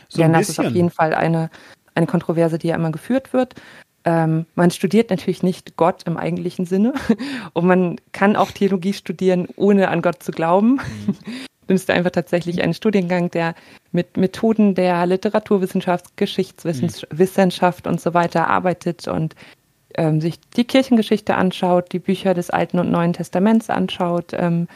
So 0.09 0.21
Denn 0.21 0.33
das 0.33 0.49
ist 0.49 0.59
auf 0.59 0.71
jeden 0.71 0.89
Fall 0.89 1.13
eine, 1.13 1.49
eine 1.93 2.07
Kontroverse, 2.07 2.57
die 2.57 2.69
ja 2.69 2.75
immer 2.75 2.91
geführt 2.91 3.33
wird. 3.33 3.55
Ähm, 4.05 4.45
man 4.53 4.69
studiert 4.69 5.09
natürlich 5.09 5.41
nicht 5.41 5.77
Gott 5.77 6.03
im 6.05 6.15
eigentlichen 6.15 6.65
Sinne 6.65 6.93
und 7.53 7.65
man 7.65 7.95
kann 8.11 8.35
auch 8.35 8.51
Theologie 8.51 8.93
studieren, 8.93 9.47
ohne 9.55 9.89
an 9.89 10.01
Gott 10.01 10.21
zu 10.23 10.31
glauben. 10.31 10.79
Mhm. 11.07 11.15
Das 11.67 11.81
ist 11.81 11.89
einfach 11.89 12.11
tatsächlich 12.11 12.61
ein 12.61 12.75
Studiengang, 12.75 13.31
der 13.31 13.55
mit 13.91 14.17
Methoden 14.17 14.75
der 14.75 15.03
Literaturwissenschaft, 15.07 16.15
Geschichtswissenschaft 16.15 17.85
mhm. 17.85 17.91
und 17.91 17.99
so 17.99 18.13
weiter 18.13 18.47
arbeitet 18.47 19.07
und 19.07 19.35
ähm, 19.95 20.21
sich 20.21 20.39
die 20.55 20.65
Kirchengeschichte 20.65 21.33
anschaut, 21.33 21.91
die 21.91 21.97
Bücher 21.97 22.35
des 22.35 22.51
Alten 22.51 22.77
und 22.77 22.91
Neuen 22.91 23.13
Testaments 23.13 23.71
anschaut, 23.71 24.33
ähm, 24.33 24.67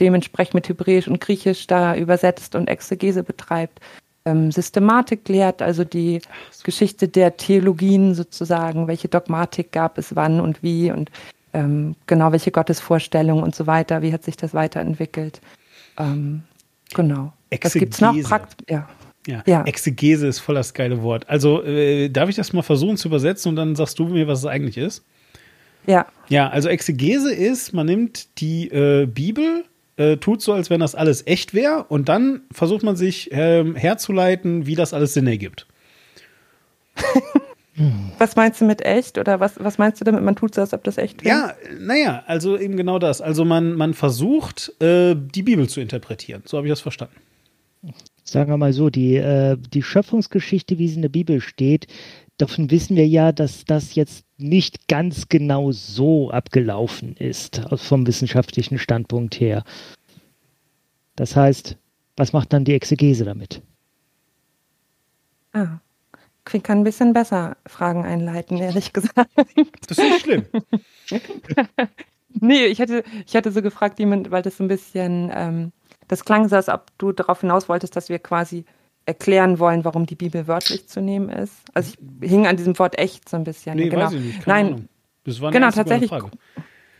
dementsprechend 0.00 0.54
mit 0.54 0.68
Hebräisch 0.68 1.06
und 1.06 1.20
Griechisch 1.20 1.68
da 1.68 1.94
übersetzt 1.94 2.56
und 2.56 2.68
Exegese 2.68 3.22
betreibt 3.22 3.78
ähm, 4.24 4.50
Systematik 4.50 5.28
lehrt, 5.28 5.62
also 5.62 5.84
die 5.84 6.20
so. 6.50 6.64
Geschichte 6.64 7.08
der 7.08 7.36
Theologien 7.36 8.14
sozusagen, 8.14 8.86
welche 8.88 9.08
Dogmatik 9.08 9.72
gab 9.72 9.98
es 9.98 10.16
wann 10.16 10.40
und 10.40 10.62
wie 10.62 10.90
und 10.90 11.10
ähm, 11.52 11.94
genau 12.06 12.32
welche 12.32 12.50
Gottesvorstellungen 12.50 13.44
und 13.44 13.54
so 13.54 13.66
weiter, 13.66 14.02
wie 14.02 14.12
hat 14.12 14.24
sich 14.24 14.36
das 14.36 14.54
weiterentwickelt. 14.54 15.40
Ähm, 15.98 16.42
genau. 16.94 17.32
Exegese. 17.50 17.74
Was 17.74 17.80
gibt's 17.80 18.00
noch? 18.00 18.28
Prakt 18.28 18.70
ja. 18.70 18.88
Ja. 19.26 19.42
ja. 19.46 19.64
Exegese 19.64 20.26
ist 20.26 20.40
voll 20.40 20.54
das 20.54 20.74
geile 20.74 21.02
Wort. 21.02 21.28
Also 21.28 21.62
äh, 21.62 22.08
darf 22.10 22.28
ich 22.28 22.36
das 22.36 22.52
mal 22.52 22.62
versuchen 22.62 22.96
zu 22.96 23.08
übersetzen 23.08 23.50
und 23.50 23.56
dann 23.56 23.74
sagst 23.76 23.98
du 23.98 24.06
mir, 24.06 24.26
was 24.26 24.40
es 24.40 24.46
eigentlich 24.46 24.76
ist? 24.76 25.04
Ja. 25.86 26.06
Ja, 26.28 26.48
also 26.48 26.68
Exegese 26.68 27.32
ist, 27.32 27.72
man 27.72 27.86
nimmt 27.86 28.40
die 28.40 28.68
äh, 28.68 29.06
Bibel 29.06 29.64
äh, 29.96 30.16
tut 30.16 30.42
so, 30.42 30.52
als 30.52 30.70
wenn 30.70 30.80
das 30.80 30.94
alles 30.94 31.26
echt 31.26 31.54
wäre 31.54 31.84
und 31.84 32.08
dann 32.08 32.42
versucht 32.50 32.82
man 32.82 32.96
sich 32.96 33.28
ähm, 33.32 33.76
herzuleiten, 33.76 34.66
wie 34.66 34.74
das 34.74 34.92
alles 34.92 35.14
Sinn 35.14 35.26
ergibt. 35.26 35.66
Was 38.18 38.36
meinst 38.36 38.60
du 38.60 38.64
mit 38.64 38.84
echt? 38.84 39.18
Oder 39.18 39.40
was, 39.40 39.54
was 39.58 39.78
meinst 39.78 40.00
du 40.00 40.04
damit, 40.04 40.22
man 40.22 40.36
tut 40.36 40.54
so, 40.54 40.60
als 40.60 40.72
ob 40.72 40.84
das 40.84 40.96
echt 40.96 41.24
wäre? 41.24 41.36
Ja, 41.36 41.54
naja, 41.80 42.22
also 42.26 42.56
eben 42.56 42.76
genau 42.76 43.00
das. 43.00 43.20
Also 43.20 43.44
man, 43.44 43.74
man 43.74 43.94
versucht, 43.94 44.80
äh, 44.80 45.16
die 45.16 45.42
Bibel 45.42 45.68
zu 45.68 45.80
interpretieren. 45.80 46.42
So 46.46 46.56
habe 46.56 46.68
ich 46.68 46.72
das 46.72 46.80
verstanden. 46.80 47.16
Sagen 48.22 48.50
wir 48.50 48.56
mal 48.56 48.72
so, 48.72 48.90
die, 48.90 49.16
äh, 49.16 49.56
die 49.58 49.82
Schöpfungsgeschichte, 49.82 50.78
wie 50.78 50.86
sie 50.86 50.96
in 50.96 51.02
der 51.02 51.08
Bibel 51.08 51.40
steht, 51.40 51.88
davon 52.38 52.70
wissen 52.70 52.96
wir 52.96 53.08
ja, 53.08 53.32
dass 53.32 53.64
das 53.64 53.96
jetzt 53.96 54.23
nicht 54.36 54.88
ganz 54.88 55.28
genau 55.28 55.72
so 55.72 56.30
abgelaufen 56.30 57.16
ist, 57.16 57.62
vom 57.76 58.06
wissenschaftlichen 58.06 58.78
Standpunkt 58.78 59.38
her. 59.40 59.64
Das 61.16 61.36
heißt, 61.36 61.76
was 62.16 62.32
macht 62.32 62.52
dann 62.52 62.64
die 62.64 62.74
Exegese 62.74 63.24
damit? 63.24 63.62
Ah, 65.52 65.78
ich 66.52 66.62
kann 66.62 66.78
ein 66.78 66.84
bisschen 66.84 67.12
besser 67.12 67.56
Fragen 67.66 68.04
einleiten, 68.04 68.58
ehrlich 68.58 68.92
gesagt. 68.92 69.30
Das 69.88 69.98
ist 69.98 69.98
nicht 69.98 70.20
schlimm. 70.20 70.46
nee, 72.40 72.66
ich 72.66 72.78
hätte, 72.78 73.04
ich 73.26 73.34
hätte 73.34 73.52
so 73.52 73.62
gefragt, 73.62 73.98
jemand, 73.98 74.30
weil 74.30 74.42
das 74.42 74.56
so 74.56 74.64
ein 74.64 74.68
bisschen, 74.68 75.30
ähm, 75.32 75.72
das 76.08 76.24
klang 76.24 76.48
so, 76.48 76.56
als 76.56 76.68
ob 76.68 76.86
du 76.98 77.12
darauf 77.12 77.40
hinaus 77.40 77.68
wolltest, 77.68 77.96
dass 77.96 78.08
wir 78.08 78.18
quasi 78.18 78.64
erklären 79.06 79.58
wollen, 79.58 79.84
warum 79.84 80.06
die 80.06 80.14
Bibel 80.14 80.46
wörtlich 80.46 80.88
zu 80.88 81.00
nehmen 81.00 81.28
ist. 81.28 81.52
Also 81.74 81.92
ich 82.20 82.30
hing 82.30 82.46
an 82.46 82.56
diesem 82.56 82.78
Wort 82.78 82.98
echt 82.98 83.28
so 83.28 83.36
ein 83.36 83.44
bisschen. 83.44 83.76
Nee, 83.76 83.88
genau. 83.88 84.06
weiß 84.06 84.12
ich 84.14 84.20
nicht. 84.20 84.42
Keine 84.44 84.56
Nein, 84.56 84.66
Ahnung. 84.66 84.88
Das 85.24 85.40
war 85.40 85.48
eine 85.48 85.58
genau, 85.58 85.70
tatsächlich. 85.70 86.10
Frage. 86.10 86.30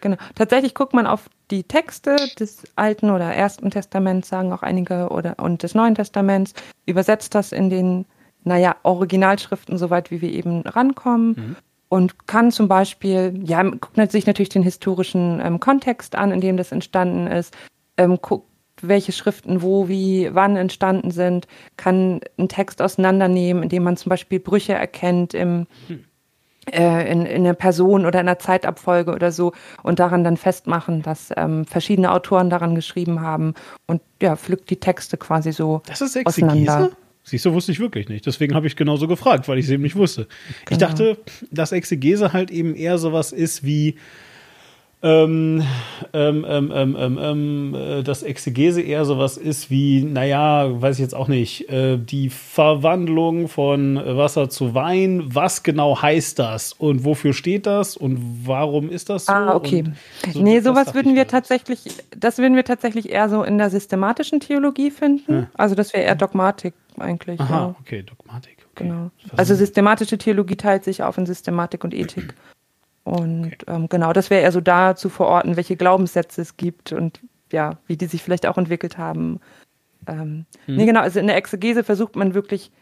Genau. 0.01 0.17
Tatsächlich 0.35 0.75
guckt 0.75 0.93
man 0.93 1.07
auf 1.07 1.31
die 1.51 1.65
Texte 1.65 2.17
des 2.39 2.65
Alten 2.77 3.09
oder 3.09 3.33
Ersten 3.33 3.71
Testaments, 3.71 4.29
sagen 4.29 4.53
auch 4.53 4.63
einige, 4.63 5.09
oder 5.09 5.39
und 5.39 5.63
des 5.63 5.75
Neuen 5.75 5.95
Testaments, 5.95 6.53
übersetzt 6.85 7.35
das 7.35 7.53
in 7.53 7.71
den, 7.71 8.05
naja, 8.43 8.77
Originalschriften, 8.83 9.79
soweit 9.79 10.11
wie 10.11 10.21
wir 10.21 10.31
eben 10.31 10.61
rankommen. 10.63 11.29
Mhm. 11.29 11.57
Und 11.89 12.27
kann 12.27 12.51
zum 12.51 12.69
Beispiel, 12.69 13.41
ja, 13.45 13.63
guckt 13.63 14.11
sich 14.11 14.27
natürlich 14.27 14.49
den 14.51 14.63
historischen 14.63 15.41
ähm, 15.43 15.61
Kontext 15.61 16.17
an, 16.17 16.33
in 16.33 16.41
dem 16.41 16.57
das 16.57 16.73
entstanden 16.73 17.27
ist, 17.27 17.57
ähm, 17.97 18.19
guckt, 18.21 18.47
welche 18.81 19.13
Schriften 19.13 19.63
wo, 19.63 19.89
wie, 19.89 20.31
wann 20.33 20.57
entstanden 20.57 21.11
sind, 21.11 21.47
kann 21.77 22.21
einen 22.37 22.49
Text 22.49 22.83
auseinandernehmen, 22.83 23.63
indem 23.63 23.85
man 23.85 23.97
zum 23.97 24.11
Beispiel 24.11 24.41
Brüche 24.41 24.75
erkennt 24.75 25.35
im, 25.35 25.67
mhm 25.89 26.05
äh, 26.73 27.11
in, 27.11 27.27
in 27.27 27.45
einer 27.45 27.55
Person 27.55 28.07
oder 28.07 28.21
in 28.21 28.29
einer 28.29 28.39
Zeitabfolge 28.39 29.13
oder 29.13 29.33
so 29.33 29.53
und 29.83 29.99
daran 29.99 30.25
dann 30.25 30.37
festmachen, 30.37 31.03
dass 31.03 31.31
ähm, 31.37 31.65
verschiedene 31.67 32.11
Autoren 32.13 32.51
daran 32.51 32.75
geschrieben 32.75 33.21
haben 33.21 33.55
und 33.87 34.01
ja, 34.23 34.37
pflückt 34.37 34.71
die 34.71 34.81
Texte 34.81 35.17
quasi 35.17 35.53
so 35.53 35.83
das 35.87 36.01
ist 36.01 36.17
Exegese? 36.17 36.47
auseinander. 36.47 36.91
Siehst 37.27 37.47
du, 37.47 37.55
wusste 37.55 37.73
ich 37.73 37.81
wirklich 37.81 38.11
nicht. 38.11 38.27
Deswegen 38.27 38.55
habe 38.55 38.67
ich 38.67 38.77
genauso 38.77 39.09
gefragt, 39.09 39.49
weil 39.49 39.59
ich 39.59 39.65
es 39.65 39.71
eben 39.71 39.83
nicht 39.83 39.97
wusste. 39.97 40.23
Genau. 40.23 40.71
Ich 40.71 40.79
dachte, 40.79 41.17
dass 41.51 41.73
Exegese 41.73 42.35
halt 42.35 42.51
eben 42.51 42.75
eher 42.75 42.99
sowas 42.99 43.33
ist 43.33 43.65
wie 43.65 43.97
ähm, 45.05 45.63
ähm, 46.15 46.47
ähm, 46.49 46.73
ähm, 46.75 46.97
ähm, 46.99 47.19
ähm 47.21 47.75
äh, 47.75 48.03
dass 48.03 48.23
Exegese 48.23 48.81
eher 48.81 49.05
sowas 49.05 49.37
ist 49.37 49.69
wie, 49.69 50.03
naja, 50.03 50.81
weiß 50.81 50.97
ich 50.97 51.03
jetzt 51.03 51.15
auch 51.15 51.29
nicht, 51.29 51.69
äh, 51.69 51.99
die 51.99 52.31
Verwandlung 52.31 53.49
von 53.49 53.97
Wasser 53.97 54.49
zu 54.49 54.75
Wein. 54.75 55.23
Was 55.27 55.63
genau 55.63 56.01
heißt 56.01 56.39
das 56.39 56.73
und 56.73 57.05
wofür 57.05 57.35
steht 57.35 57.67
das 57.67 57.99
und 57.99 58.19
warum 58.47 58.89
ist 58.89 59.11
das 59.11 59.27
so? 59.27 59.33
Ah, 59.33 59.55
okay. 59.55 59.85
So, 60.33 60.41
nee, 60.41 60.61
sowas 60.61 60.95
würden 60.95 61.15
wir 61.15 61.29
tatsächlich, 61.29 61.85
das 62.17 62.39
würden 62.39 62.57
wir 62.57 62.65
tatsächlich 62.65 63.11
eher 63.11 63.29
so 63.29 63.43
in 63.43 63.59
der 63.59 63.69
systematischen 63.69 64.41
Theologie 64.41 64.91
finden. 64.91 65.33
Ja. 65.33 65.47
Also 65.53 65.75
das 65.75 65.93
wäre 65.93 66.05
eher 66.05 66.15
Dogmatik 66.15 66.73
eigentlich. 66.99 67.39
Aha, 67.41 67.55
ja. 67.55 67.77
okay, 67.79 68.03
Dogmatik. 68.03 68.57
Okay. 68.75 68.89
Genau. 68.89 69.11
Also 69.37 69.55
systematische 69.55 70.17
Theologie 70.17 70.57
teilt 70.57 70.83
sich 70.83 71.03
auf 71.03 71.19
in 71.19 71.27
Systematik 71.27 71.85
und 71.85 71.93
Ethik. 71.93 72.35
Und 73.05 73.47
okay. 73.47 73.65
ähm, 73.69 73.89
genau, 73.89 74.13
das 74.13 74.31
wäre 74.31 74.43
eher 74.43 74.53
so 74.53 74.61
da 74.61 74.97
zu 74.97 75.11
verorten, 75.11 75.57
welche 75.57 75.77
Glaubenssätze 75.77 76.41
es 76.41 76.57
gibt 76.57 76.93
und 76.93 77.21
ja, 77.53 77.79
wie 77.87 77.97
die 77.97 78.07
sich 78.07 78.23
vielleicht 78.23 78.47
auch 78.47 78.59
entwickelt 78.59 78.99
haben. 78.99 79.41
Ähm, 80.09 80.47
hm. 80.65 80.77
Nee, 80.77 80.87
genau, 80.87 81.01
also 81.01 81.21
in 81.21 81.27
der 81.27 81.37
Exegese 81.37 81.85
versucht 81.85 82.17
man 82.17 82.35
wirklich 82.35 82.73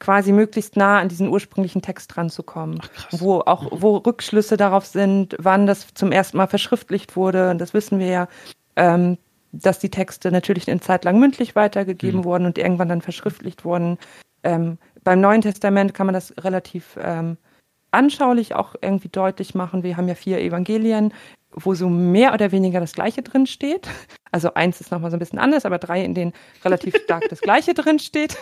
quasi 0.00 0.32
möglichst 0.32 0.76
nah 0.76 0.98
an 0.98 1.08
diesen 1.08 1.28
ursprünglichen 1.28 1.80
Text 1.80 2.16
ranzukommen, 2.16 2.80
Ach, 2.82 3.08
wo 3.12 3.38
auch 3.38 3.68
wo 3.70 3.98
Rückschlüsse 3.98 4.56
darauf 4.56 4.84
sind, 4.84 5.36
wann 5.38 5.66
das 5.66 5.94
zum 5.94 6.10
ersten 6.10 6.38
Mal 6.38 6.48
verschriftlicht 6.48 7.14
wurde. 7.14 7.50
Und 7.50 7.58
das 7.58 7.72
wissen 7.72 8.00
wir 8.00 8.08
ja, 8.08 8.28
ähm, 8.74 9.16
dass 9.52 9.78
die 9.78 9.90
Texte 9.90 10.32
natürlich 10.32 10.68
eine 10.68 10.80
Zeit 10.80 11.04
lang 11.04 11.20
mündlich 11.20 11.54
weitergegeben 11.54 12.20
hm. 12.20 12.24
wurden 12.24 12.46
und 12.46 12.58
irgendwann 12.58 12.88
dann 12.88 13.02
verschriftlicht 13.02 13.64
wurden. 13.64 13.98
Ähm, 14.42 14.78
beim 15.04 15.20
Neuen 15.20 15.42
Testament 15.42 15.94
kann 15.94 16.06
man 16.06 16.14
das 16.14 16.34
relativ 16.40 16.98
ähm, 17.00 17.36
anschaulich 17.92 18.54
auch 18.54 18.74
irgendwie 18.80 19.08
deutlich 19.08 19.54
machen. 19.54 19.82
Wir 19.82 19.96
haben 19.96 20.08
ja 20.08 20.14
vier 20.14 20.40
Evangelien, 20.40 21.12
wo 21.52 21.74
so 21.74 21.88
mehr 21.88 22.32
oder 22.34 22.50
weniger 22.52 22.80
das 22.80 22.92
Gleiche 22.92 23.22
drin 23.22 23.46
steht. 23.46 23.88
Also 24.32 24.54
eins 24.54 24.80
ist 24.80 24.90
nochmal 24.90 25.10
so 25.10 25.16
ein 25.16 25.20
bisschen 25.20 25.38
anders, 25.38 25.66
aber 25.66 25.78
drei, 25.78 26.02
in 26.02 26.14
denen 26.14 26.32
relativ 26.64 26.96
stark 27.04 27.28
das 27.28 27.40
Gleiche 27.40 27.74
drin 27.74 27.98
steht. 27.98 28.36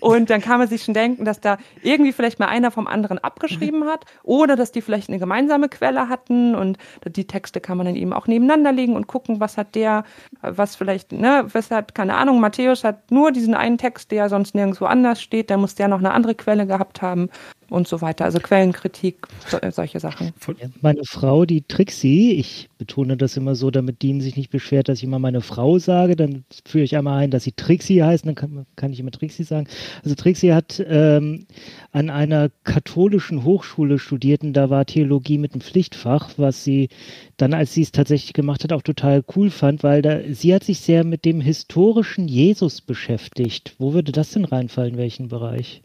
Und 0.00 0.30
dann 0.30 0.40
kann 0.40 0.58
man 0.58 0.68
sich 0.68 0.84
schon 0.84 0.94
denken, 0.94 1.24
dass 1.24 1.40
da 1.40 1.58
irgendwie 1.82 2.12
vielleicht 2.12 2.38
mal 2.38 2.48
einer 2.48 2.70
vom 2.70 2.86
anderen 2.86 3.18
abgeschrieben 3.18 3.84
hat 3.84 4.04
oder 4.22 4.56
dass 4.56 4.72
die 4.72 4.80
vielleicht 4.80 5.10
eine 5.10 5.18
gemeinsame 5.18 5.68
Quelle 5.68 6.08
hatten 6.08 6.54
und 6.54 6.78
die 7.06 7.26
Texte 7.26 7.60
kann 7.60 7.76
man 7.76 7.86
dann 7.86 7.96
eben 7.96 8.12
auch 8.12 8.26
nebeneinander 8.26 8.72
legen 8.72 8.96
und 8.96 9.06
gucken, 9.06 9.38
was 9.38 9.56
hat 9.56 9.74
der, 9.74 10.04
was 10.40 10.76
vielleicht, 10.76 11.12
ne, 11.12 11.46
was 11.52 11.70
hat, 11.70 11.94
keine 11.94 12.14
Ahnung, 12.14 12.40
Matthäus 12.40 12.82
hat 12.82 13.10
nur 13.10 13.30
diesen 13.30 13.54
einen 13.54 13.78
Text, 13.78 14.10
der 14.10 14.28
sonst 14.28 14.54
nirgendwo 14.54 14.86
anders 14.86 15.20
steht, 15.20 15.50
da 15.50 15.56
muss 15.56 15.74
der 15.74 15.88
noch 15.88 15.98
eine 15.98 16.12
andere 16.12 16.34
Quelle 16.34 16.66
gehabt 16.66 17.02
haben 17.02 17.28
und 17.70 17.88
so 17.88 18.00
weiter. 18.00 18.24
Also 18.24 18.38
Quellenkritik, 18.38 19.26
so, 19.46 19.58
äh, 19.58 19.70
solche 19.70 20.00
Sachen. 20.00 20.32
Meine 20.80 21.02
Frau, 21.04 21.44
die 21.44 21.62
Trixie, 21.62 22.32
ich 22.32 22.68
betone 22.78 23.16
das 23.16 23.36
immer 23.36 23.54
so, 23.54 23.70
damit 23.70 24.02
Dean 24.02 24.20
sich 24.20 24.36
nicht 24.36 24.50
beschwert, 24.50 24.88
dass 24.88 24.98
ich 24.98 25.04
immer 25.04 25.18
meine 25.18 25.33
Frau 25.40 25.78
sage, 25.78 26.16
dann 26.16 26.44
führe 26.64 26.84
ich 26.84 26.96
einmal 26.96 27.18
ein, 27.18 27.30
dass 27.30 27.44
sie 27.44 27.52
Trixie 27.52 28.02
heißt, 28.02 28.26
dann 28.26 28.34
kann, 28.34 28.66
kann 28.76 28.92
ich 28.92 29.00
immer 29.00 29.10
Trixie 29.10 29.44
sagen. 29.44 29.66
Also 30.02 30.14
Trixie 30.14 30.52
hat 30.52 30.84
ähm, 30.86 31.46
an 31.92 32.10
einer 32.10 32.50
katholischen 32.64 33.44
Hochschule 33.44 33.98
studiert 33.98 34.42
und 34.42 34.52
da 34.52 34.70
war 34.70 34.84
Theologie 34.84 35.38
mit 35.38 35.52
einem 35.52 35.60
Pflichtfach, 35.60 36.30
was 36.36 36.64
sie 36.64 36.88
dann, 37.36 37.54
als 37.54 37.74
sie 37.74 37.82
es 37.82 37.92
tatsächlich 37.92 38.32
gemacht 38.32 38.64
hat, 38.64 38.72
auch 38.72 38.82
total 38.82 39.24
cool 39.36 39.50
fand, 39.50 39.82
weil 39.82 40.02
da, 40.02 40.20
sie 40.30 40.54
hat 40.54 40.64
sich 40.64 40.80
sehr 40.80 41.04
mit 41.04 41.24
dem 41.24 41.40
historischen 41.40 42.28
Jesus 42.28 42.80
beschäftigt. 42.80 43.74
Wo 43.78 43.92
würde 43.92 44.12
das 44.12 44.30
denn 44.30 44.44
reinfallen, 44.44 44.96
welchen 44.96 45.28
Bereich? 45.28 45.82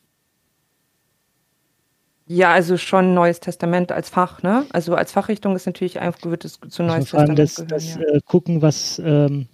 Ja, 2.31 2.53
also 2.53 2.77
schon 2.77 3.15
Neues 3.15 3.39
Testament 3.39 3.91
als 3.91 4.09
Fach, 4.09 4.43
ne? 4.43 4.67
Also 4.71 4.93
als 4.93 5.11
Fachrichtung 5.11 5.55
ist 5.55 5.65
natürlich 5.65 5.99
einfach, 5.99 6.29
wird 6.29 6.45
es 6.45 6.59
zu 6.69 6.83
Neues 6.83 7.05
Testament 7.05 7.39
das, 7.39 7.55
gehören, 7.55 7.69
das 7.69 7.95
ja. 7.95 8.01
äh, 8.01 8.19
gucken, 8.23 8.61
was, 8.61 9.01
ähm, 9.03 9.47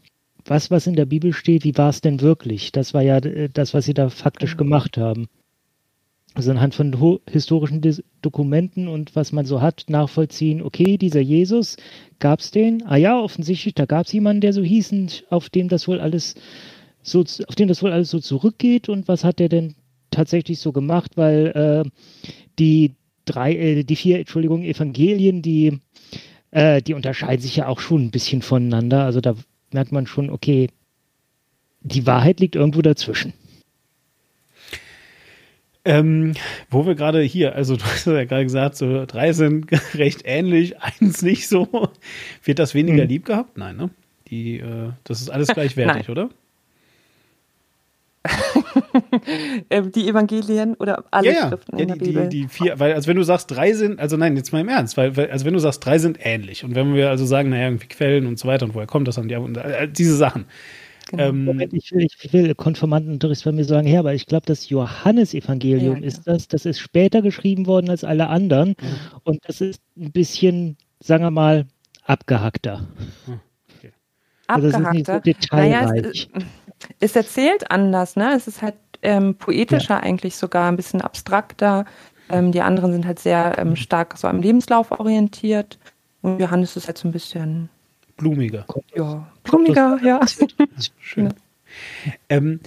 was, 0.43 0.69
was 0.71 0.85
in 0.85 0.97
der 0.97 1.05
Bibel 1.05 1.31
steht, 1.31 1.63
wie 1.63 1.77
war 1.77 1.89
es 1.89 2.01
denn 2.01 2.19
wirklich? 2.19 2.73
Das 2.73 2.93
war 2.93 3.01
ja 3.01 3.19
äh, 3.19 3.47
das, 3.47 3.73
was 3.73 3.85
sie 3.85 3.93
da 3.93 4.09
faktisch 4.09 4.57
genau. 4.57 4.63
gemacht 4.63 4.97
haben. 4.97 5.29
Also 6.33 6.51
anhand 6.51 6.75
von 6.75 7.19
historischen 7.29 7.79
Dis 7.79 8.03
Dokumenten 8.21 8.89
und 8.89 9.15
was 9.15 9.31
man 9.31 9.45
so 9.45 9.61
hat, 9.61 9.85
nachvollziehen, 9.87 10.61
okay, 10.61 10.97
dieser 10.97 11.21
Jesus, 11.21 11.77
gab 12.19 12.41
es 12.41 12.51
den? 12.51 12.85
Ah 12.85 12.97
ja, 12.97 13.17
offensichtlich, 13.17 13.73
da 13.73 13.85
gab 13.85 14.05
es 14.05 14.11
jemanden, 14.11 14.41
der 14.41 14.51
so 14.51 14.61
hieß 14.61 15.23
auf 15.29 15.49
dem 15.49 15.69
das 15.69 15.87
wohl 15.87 16.01
alles 16.01 16.35
so, 17.03 17.21
auf 17.21 17.55
dem 17.55 17.69
das 17.69 17.81
wohl 17.81 17.93
alles 17.93 18.09
so 18.09 18.19
zurückgeht 18.19 18.89
und 18.89 19.07
was 19.07 19.23
hat 19.23 19.39
der 19.39 19.47
denn 19.47 19.75
tatsächlich 20.15 20.59
so 20.59 20.71
gemacht, 20.71 21.11
weil 21.15 21.83
äh, 21.85 21.89
die 22.57 22.95
drei, 23.25 23.53
äh, 23.53 23.83
die 23.83 23.95
vier, 23.95 24.19
Entschuldigung, 24.19 24.63
Evangelien, 24.63 25.41
die, 25.41 25.79
äh, 26.51 26.81
die 26.81 26.93
unterscheiden 26.93 27.41
sich 27.41 27.55
ja 27.55 27.67
auch 27.67 27.79
schon 27.79 28.05
ein 28.05 28.11
bisschen 28.11 28.41
voneinander. 28.41 29.03
Also 29.03 29.21
da 29.21 29.35
merkt 29.71 29.91
man 29.91 30.07
schon, 30.07 30.29
okay, 30.29 30.69
die 31.81 32.07
Wahrheit 32.07 32.39
liegt 32.39 32.55
irgendwo 32.55 32.81
dazwischen. 32.81 33.33
Ähm, 35.87 36.33
wo 36.71 36.87
wir 36.87 36.95
gerade 36.95 37.21
hier, 37.21 37.53
also 37.53 37.75
du 37.75 37.83
hast 37.83 38.07
ja 38.07 38.25
gerade 38.25 38.43
gesagt, 38.43 38.75
so 38.75 39.05
drei 39.05 39.33
sind 39.33 39.67
recht 39.93 40.21
ähnlich, 40.25 40.81
eins 40.81 41.21
nicht 41.21 41.47
so. 41.47 41.91
Wird 42.43 42.57
das 42.57 42.73
weniger 42.73 43.03
hm. 43.03 43.09
lieb 43.09 43.25
gehabt? 43.25 43.57
Nein, 43.57 43.77
ne? 43.77 43.89
Die, 44.27 44.57
äh, 44.57 44.91
das 45.03 45.21
ist 45.21 45.29
alles 45.29 45.49
gleichwertig, 45.49 46.09
oder? 46.09 46.29
Ähm, 49.69 49.91
die 49.91 50.07
Evangelien 50.07 50.75
oder 50.75 51.05
alle 51.11 51.33
ja, 51.33 51.47
Schriften 51.47 51.77
ja, 51.77 51.83
in 51.83 51.87
der 51.87 51.97
die, 51.97 52.05
Bibel. 52.05 52.29
Die, 52.29 52.41
die 52.41 52.47
vier, 52.47 52.79
weil, 52.79 52.93
also 52.93 53.07
wenn 53.07 53.17
du 53.17 53.23
sagst, 53.23 53.49
drei 53.51 53.73
sind, 53.73 53.99
also 53.99 54.17
nein, 54.17 54.35
jetzt 54.35 54.51
mal 54.51 54.61
im 54.61 54.67
Ernst, 54.67 54.97
weil, 54.97 55.17
weil, 55.17 55.31
also 55.31 55.45
wenn 55.45 55.53
du 55.53 55.59
sagst, 55.59 55.83
drei 55.85 55.97
sind 55.97 56.17
ähnlich 56.21 56.63
und 56.63 56.75
wenn 56.75 56.93
wir 56.93 57.09
also 57.09 57.25
sagen, 57.25 57.49
naja, 57.49 57.67
irgendwie 57.67 57.87
Quellen 57.87 58.27
und 58.27 58.37
so 58.37 58.47
weiter 58.47 58.65
und 58.65 58.75
woher 58.75 58.85
kommt 58.85 59.07
das 59.07 59.15
dann, 59.15 59.29
ja, 59.29 59.39
und, 59.39 59.57
äh, 59.57 59.87
diese 59.87 60.15
Sachen. 60.15 60.45
Genau. 61.09 61.23
Ähm, 61.23 61.69
ich, 61.71 61.91
will, 61.91 62.05
ich 62.05 62.33
will 62.33 62.55
Konformantenunterricht 62.55 63.43
bei 63.43 63.51
mir 63.51 63.63
sagen, 63.63 63.87
ja, 63.87 63.99
aber 63.99 64.13
ich 64.13 64.25
glaube, 64.25 64.45
das 64.45 64.69
Johannesevangelium 64.69 66.01
ja, 66.01 66.07
ist 66.07 66.27
das, 66.27 66.47
das 66.47 66.65
ist 66.65 66.79
später 66.79 67.21
geschrieben 67.21 67.67
worden 67.67 67.89
als 67.89 68.03
alle 68.03 68.27
anderen 68.27 68.69
mhm. 68.69 69.19
und 69.23 69.39
das 69.47 69.61
ist 69.61 69.81
ein 69.97 70.11
bisschen, 70.11 70.77
sagen 70.99 71.23
wir 71.23 71.31
mal, 71.31 71.65
abgehackter. 72.03 72.87
Hm, 73.25 73.39
okay. 73.77 73.91
Also 74.47 74.69
das 74.69 74.81
ist 74.81 74.91
nicht 74.91 75.05
so 75.05 75.19
detailreich. 75.19 76.29
Naja, 76.33 76.45
es 76.99 77.15
erzählt 77.15 77.71
anders, 77.71 78.15
ne? 78.15 78.33
Es 78.35 78.47
ist 78.47 78.61
halt 78.61 78.75
ähm, 79.01 79.35
poetischer 79.35 79.95
ja. 79.95 79.99
eigentlich 79.99 80.35
sogar, 80.35 80.67
ein 80.69 80.75
bisschen 80.75 81.01
abstrakter. 81.01 81.85
Ähm, 82.29 82.51
die 82.51 82.61
anderen 82.61 82.91
sind 82.91 83.05
halt 83.05 83.19
sehr 83.19 83.57
ähm, 83.57 83.75
stark 83.75 84.17
so 84.17 84.27
am 84.27 84.41
Lebenslauf 84.41 84.91
orientiert. 84.91 85.77
Und 86.21 86.39
Johannes 86.39 86.75
ist 86.75 86.87
halt 86.87 86.97
so 86.97 87.07
ein 87.07 87.11
bisschen 87.11 87.69
blumiger. 88.17 88.65
Ja, 88.95 89.27
blumiger, 89.43 89.99
ja. 90.03 90.19
Schön. 90.99 91.33
Ähm, 92.29 92.59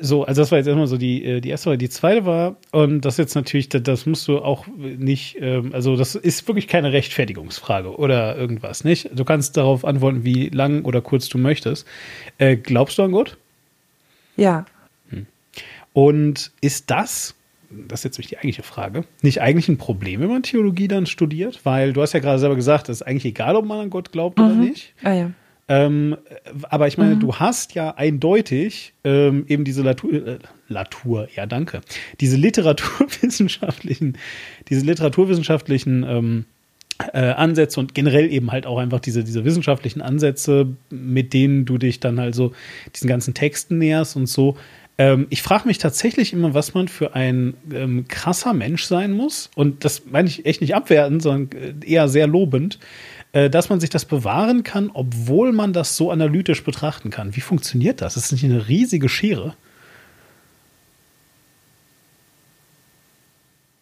so, 0.00 0.24
also 0.24 0.40
das 0.40 0.50
war 0.50 0.58
jetzt 0.58 0.66
erstmal 0.66 0.86
so 0.86 0.96
die, 0.96 1.24
äh, 1.24 1.40
die 1.40 1.50
erste 1.50 1.64
Frage. 1.64 1.78
Die 1.78 1.90
zweite 1.90 2.24
war, 2.24 2.56
und 2.72 3.02
das 3.02 3.18
jetzt 3.18 3.34
natürlich, 3.34 3.68
das, 3.68 3.82
das 3.82 4.06
musst 4.06 4.26
du 4.26 4.38
auch 4.38 4.66
nicht, 4.76 5.36
ähm, 5.40 5.72
also 5.74 5.96
das 5.96 6.14
ist 6.14 6.48
wirklich 6.48 6.68
keine 6.68 6.92
Rechtfertigungsfrage 6.92 7.96
oder 7.96 8.36
irgendwas, 8.36 8.84
nicht? 8.84 9.10
Du 9.14 9.24
kannst 9.24 9.56
darauf 9.56 9.84
antworten, 9.84 10.24
wie 10.24 10.48
lang 10.48 10.84
oder 10.84 11.02
kurz 11.02 11.28
du 11.28 11.38
möchtest. 11.38 11.86
Äh, 12.38 12.56
glaubst 12.56 12.98
du 12.98 13.02
an 13.02 13.12
Gott? 13.12 13.36
Ja. 14.36 14.64
Und 15.94 16.50
ist 16.60 16.90
das, 16.90 17.34
das 17.70 18.00
ist 18.00 18.04
jetzt 18.04 18.18
nicht 18.18 18.30
die 18.30 18.36
eigentliche 18.36 18.64
Frage, 18.64 19.04
nicht 19.22 19.40
eigentlich 19.40 19.68
ein 19.68 19.78
Problem, 19.78 20.20
wenn 20.20 20.28
man 20.28 20.42
Theologie 20.42 20.88
dann 20.88 21.06
studiert? 21.06 21.60
Weil 21.64 21.94
du 21.94 22.02
hast 22.02 22.12
ja 22.12 22.20
gerade 22.20 22.38
selber 22.38 22.56
gesagt, 22.56 22.90
es 22.90 23.00
ist 23.00 23.06
eigentlich 23.06 23.24
egal, 23.24 23.56
ob 23.56 23.64
man 23.64 23.78
an 23.78 23.90
Gott 23.90 24.12
glaubt 24.12 24.38
mhm. 24.38 24.44
oder 24.44 24.54
nicht. 24.54 24.92
Ah, 25.02 25.14
ja. 25.14 25.30
Ähm, 25.66 26.16
aber 26.64 26.88
ich 26.88 26.98
meine, 26.98 27.14
mhm. 27.14 27.20
du 27.20 27.36
hast 27.36 27.74
ja 27.74 27.94
eindeutig 27.94 28.92
ähm, 29.02 29.46
eben 29.48 29.64
diese 29.64 29.82
Latour, 29.82 30.12
äh, 30.12 30.38
Latour, 30.68 31.28
ja 31.34 31.46
danke, 31.46 31.80
diese 32.20 32.36
literaturwissenschaftlichen, 32.36 34.18
diese 34.68 34.84
literaturwissenschaftlichen 34.84 36.04
ähm, 36.06 36.44
äh, 37.12 37.18
Ansätze 37.18 37.80
und 37.80 37.94
generell 37.94 38.30
eben 38.30 38.52
halt 38.52 38.66
auch 38.66 38.78
einfach 38.78 39.00
diese, 39.00 39.24
diese 39.24 39.44
wissenschaftlichen 39.44 40.02
Ansätze, 40.02 40.68
mit 40.90 41.32
denen 41.32 41.64
du 41.64 41.78
dich 41.78 41.98
dann 41.98 42.18
also 42.18 42.52
diesen 42.94 43.08
ganzen 43.08 43.32
Texten 43.32 43.78
näherst 43.78 44.16
und 44.16 44.26
so. 44.26 44.56
Ähm, 44.96 45.26
ich 45.30 45.42
frage 45.42 45.66
mich 45.66 45.78
tatsächlich 45.78 46.32
immer, 46.32 46.54
was 46.54 46.74
man 46.74 46.88
für 46.88 47.14
ein 47.14 47.54
ähm, 47.72 48.06
krasser 48.06 48.52
Mensch 48.52 48.84
sein 48.84 49.12
muss. 49.12 49.50
Und 49.54 49.84
das 49.84 50.06
meine 50.06 50.28
ich 50.28 50.46
echt 50.46 50.60
nicht 50.60 50.74
abwertend, 50.74 51.22
sondern 51.22 51.60
äh, 51.60 51.74
eher 51.84 52.08
sehr 52.08 52.26
lobend, 52.26 52.78
äh, 53.32 53.50
dass 53.50 53.68
man 53.68 53.80
sich 53.80 53.90
das 53.90 54.04
bewahren 54.04 54.62
kann, 54.62 54.90
obwohl 54.94 55.52
man 55.52 55.72
das 55.72 55.96
so 55.96 56.10
analytisch 56.10 56.62
betrachten 56.62 57.10
kann. 57.10 57.34
Wie 57.34 57.40
funktioniert 57.40 58.00
das? 58.00 58.14
Das 58.14 58.26
ist 58.26 58.32
nicht 58.32 58.44
eine 58.44 58.68
riesige 58.68 59.08
Schere. 59.08 59.56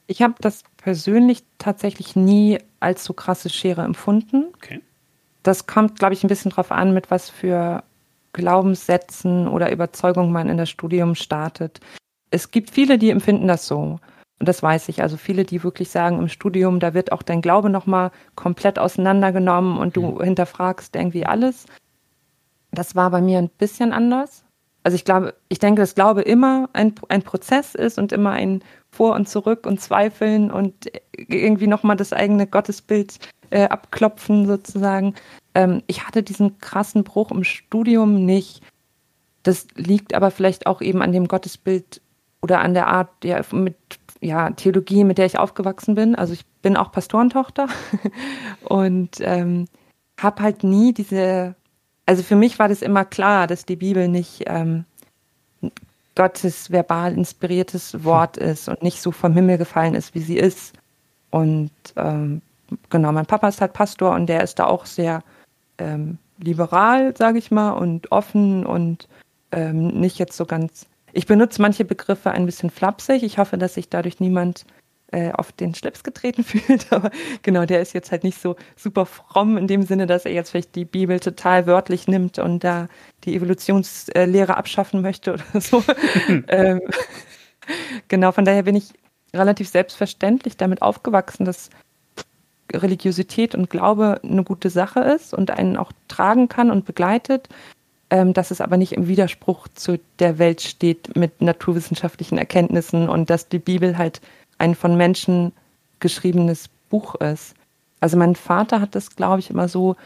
Ich 0.06 0.22
habe 0.22 0.34
das 0.40 0.62
persönlich 0.78 1.42
tatsächlich 1.58 2.16
nie 2.16 2.58
als 2.80 3.04
so 3.04 3.12
krasse 3.12 3.50
Schere 3.50 3.82
empfunden. 3.82 4.46
Okay. 4.56 4.80
Das 5.42 5.66
kommt, 5.66 5.98
glaube 5.98 6.14
ich, 6.14 6.24
ein 6.24 6.28
bisschen 6.28 6.50
drauf 6.50 6.70
an, 6.70 6.94
mit 6.94 7.10
was 7.10 7.28
für 7.28 7.82
Glaubenssätzen 8.32 9.48
oder 9.48 9.70
Überzeugungen 9.72 10.32
man 10.32 10.48
in 10.48 10.56
das 10.56 10.70
Studium 10.70 11.14
startet. 11.14 11.80
Es 12.30 12.50
gibt 12.50 12.70
viele, 12.70 12.98
die 12.98 13.10
empfinden 13.10 13.48
das 13.48 13.66
so. 13.66 13.98
Und 14.42 14.48
das 14.48 14.62
weiß 14.62 14.88
ich. 14.88 15.02
Also 15.02 15.16
viele, 15.16 15.44
die 15.44 15.62
wirklich 15.62 15.90
sagen, 15.90 16.18
im 16.18 16.28
Studium, 16.28 16.80
da 16.80 16.94
wird 16.94 17.12
auch 17.12 17.22
dein 17.22 17.42
Glaube 17.42 17.70
nochmal 17.70 18.10
komplett 18.34 18.78
auseinandergenommen 18.78 19.78
und 19.78 19.96
du 19.96 20.02
mhm. 20.02 20.24
hinterfragst 20.24 20.96
irgendwie 20.96 21.26
alles. 21.26 21.66
Das 22.72 22.96
war 22.96 23.10
bei 23.10 23.20
mir 23.20 23.38
ein 23.38 23.50
bisschen 23.50 23.92
anders. 23.92 24.44
Also 24.82 24.96
ich 24.96 25.04
glaube, 25.04 25.34
ich 25.48 25.58
denke, 25.58 25.80
dass 25.80 25.94
Glaube 25.94 26.22
immer 26.22 26.68
ein, 26.72 26.94
ein 27.08 27.22
Prozess 27.22 27.74
ist 27.74 27.98
und 27.98 28.10
immer 28.12 28.32
ein 28.32 28.64
Vor 28.90 29.14
und 29.14 29.28
Zurück 29.28 29.66
und 29.66 29.80
Zweifeln 29.80 30.50
und 30.50 30.90
irgendwie 31.14 31.68
nochmal 31.68 31.96
das 31.96 32.12
eigene 32.12 32.46
Gottesbild 32.46 33.18
äh, 33.50 33.68
abklopfen 33.68 34.46
sozusagen. 34.46 35.14
Ähm, 35.54 35.82
ich 35.86 36.06
hatte 36.06 36.22
diesen 36.22 36.58
krassen 36.58 37.04
Bruch 37.04 37.30
im 37.30 37.44
Studium 37.44 38.24
nicht. 38.24 38.62
Das 39.42 39.66
liegt 39.74 40.14
aber 40.14 40.30
vielleicht 40.30 40.66
auch 40.66 40.80
eben 40.80 41.02
an 41.02 41.12
dem 41.12 41.28
Gottesbild 41.28 42.00
oder 42.40 42.60
an 42.60 42.74
der 42.74 42.88
Art 42.88 43.10
ja, 43.24 43.40
mit 43.52 43.76
ja, 44.20 44.50
Theologie, 44.50 45.04
mit 45.04 45.18
der 45.18 45.26
ich 45.26 45.38
aufgewachsen 45.38 45.94
bin. 45.94 46.14
Also 46.14 46.32
ich 46.32 46.46
bin 46.62 46.76
auch 46.76 46.92
Pastorentochter 46.92 47.68
und 48.64 49.20
ähm, 49.20 49.66
habe 50.18 50.42
halt 50.42 50.62
nie 50.62 50.92
diese, 50.92 51.54
also 52.06 52.22
für 52.22 52.36
mich 52.36 52.58
war 52.58 52.68
das 52.68 52.82
immer 52.82 53.04
klar, 53.04 53.46
dass 53.46 53.64
die 53.66 53.76
Bibel 53.76 54.08
nicht 54.08 54.44
ähm, 54.46 54.84
Gottes 56.14 56.70
verbal 56.70 57.14
inspiriertes 57.14 58.04
Wort 58.04 58.36
ist 58.36 58.68
und 58.68 58.82
nicht 58.82 59.00
so 59.00 59.12
vom 59.12 59.32
Himmel 59.32 59.58
gefallen 59.58 59.94
ist, 59.94 60.14
wie 60.14 60.20
sie 60.20 60.36
ist. 60.36 60.74
Und 61.30 61.70
ähm, 61.96 62.42
genau, 62.90 63.12
mein 63.12 63.26
Papa 63.26 63.48
ist 63.48 63.60
halt 63.60 63.72
Pastor 63.72 64.14
und 64.14 64.26
der 64.26 64.42
ist 64.42 64.58
da 64.58 64.66
auch 64.66 64.86
sehr 64.86 65.22
ähm, 65.82 66.18
liberal, 66.38 67.16
sage 67.16 67.38
ich 67.38 67.50
mal, 67.50 67.72
und 67.72 68.10
offen 68.12 68.64
und 68.64 69.08
ähm, 69.50 69.88
nicht 69.88 70.18
jetzt 70.18 70.36
so 70.36 70.46
ganz. 70.46 70.86
Ich 71.12 71.26
benutze 71.26 71.60
manche 71.60 71.84
Begriffe 71.84 72.30
ein 72.30 72.46
bisschen 72.46 72.70
flapsig. 72.70 73.22
Ich 73.22 73.38
hoffe, 73.38 73.58
dass 73.58 73.74
sich 73.74 73.88
dadurch 73.88 74.18
niemand 74.18 74.64
äh, 75.12 75.30
auf 75.32 75.52
den 75.52 75.74
Schlips 75.74 76.04
getreten 76.04 76.42
fühlt. 76.44 76.92
Aber 76.92 77.10
genau, 77.42 77.66
der 77.66 77.80
ist 77.82 77.92
jetzt 77.92 78.10
halt 78.10 78.24
nicht 78.24 78.40
so 78.40 78.56
super 78.76 79.06
fromm 79.06 79.56
in 79.56 79.66
dem 79.66 79.82
Sinne, 79.82 80.06
dass 80.06 80.24
er 80.24 80.32
jetzt 80.32 80.50
vielleicht 80.50 80.74
die 80.74 80.84
Bibel 80.86 81.20
total 81.20 81.66
wörtlich 81.66 82.08
nimmt 82.08 82.38
und 82.38 82.64
da 82.64 82.88
die 83.24 83.36
Evolutionslehre 83.36 84.56
abschaffen 84.56 85.02
möchte 85.02 85.34
oder 85.34 85.44
so. 85.60 85.84
ähm, 86.48 86.80
genau, 88.08 88.32
von 88.32 88.44
daher 88.44 88.62
bin 88.62 88.76
ich 88.76 88.92
relativ 89.34 89.68
selbstverständlich 89.68 90.56
damit 90.56 90.82
aufgewachsen, 90.82 91.44
dass 91.44 91.70
Religiosität 92.74 93.54
und 93.54 93.70
Glaube 93.70 94.20
eine 94.22 94.44
gute 94.44 94.70
Sache 94.70 95.00
ist 95.00 95.34
und 95.34 95.50
einen 95.50 95.76
auch 95.76 95.92
tragen 96.08 96.48
kann 96.48 96.70
und 96.70 96.84
begleitet, 96.84 97.48
ähm, 98.10 98.32
dass 98.32 98.50
es 98.50 98.60
aber 98.60 98.76
nicht 98.76 98.92
im 98.92 99.08
Widerspruch 99.08 99.68
zu 99.68 99.98
der 100.18 100.38
Welt 100.38 100.60
steht 100.60 101.16
mit 101.16 101.40
naturwissenschaftlichen 101.40 102.38
Erkenntnissen 102.38 103.08
und 103.08 103.30
dass 103.30 103.48
die 103.48 103.58
Bibel 103.58 103.98
halt 103.98 104.20
ein 104.58 104.74
von 104.74 104.96
Menschen 104.96 105.52
geschriebenes 106.00 106.68
Buch 106.90 107.14
ist. 107.16 107.54
Also 108.00 108.16
mein 108.16 108.34
Vater 108.34 108.80
hat 108.80 108.94
das, 108.94 109.16
glaube 109.16 109.40
ich, 109.40 109.50
immer 109.50 109.68
so 109.68 109.96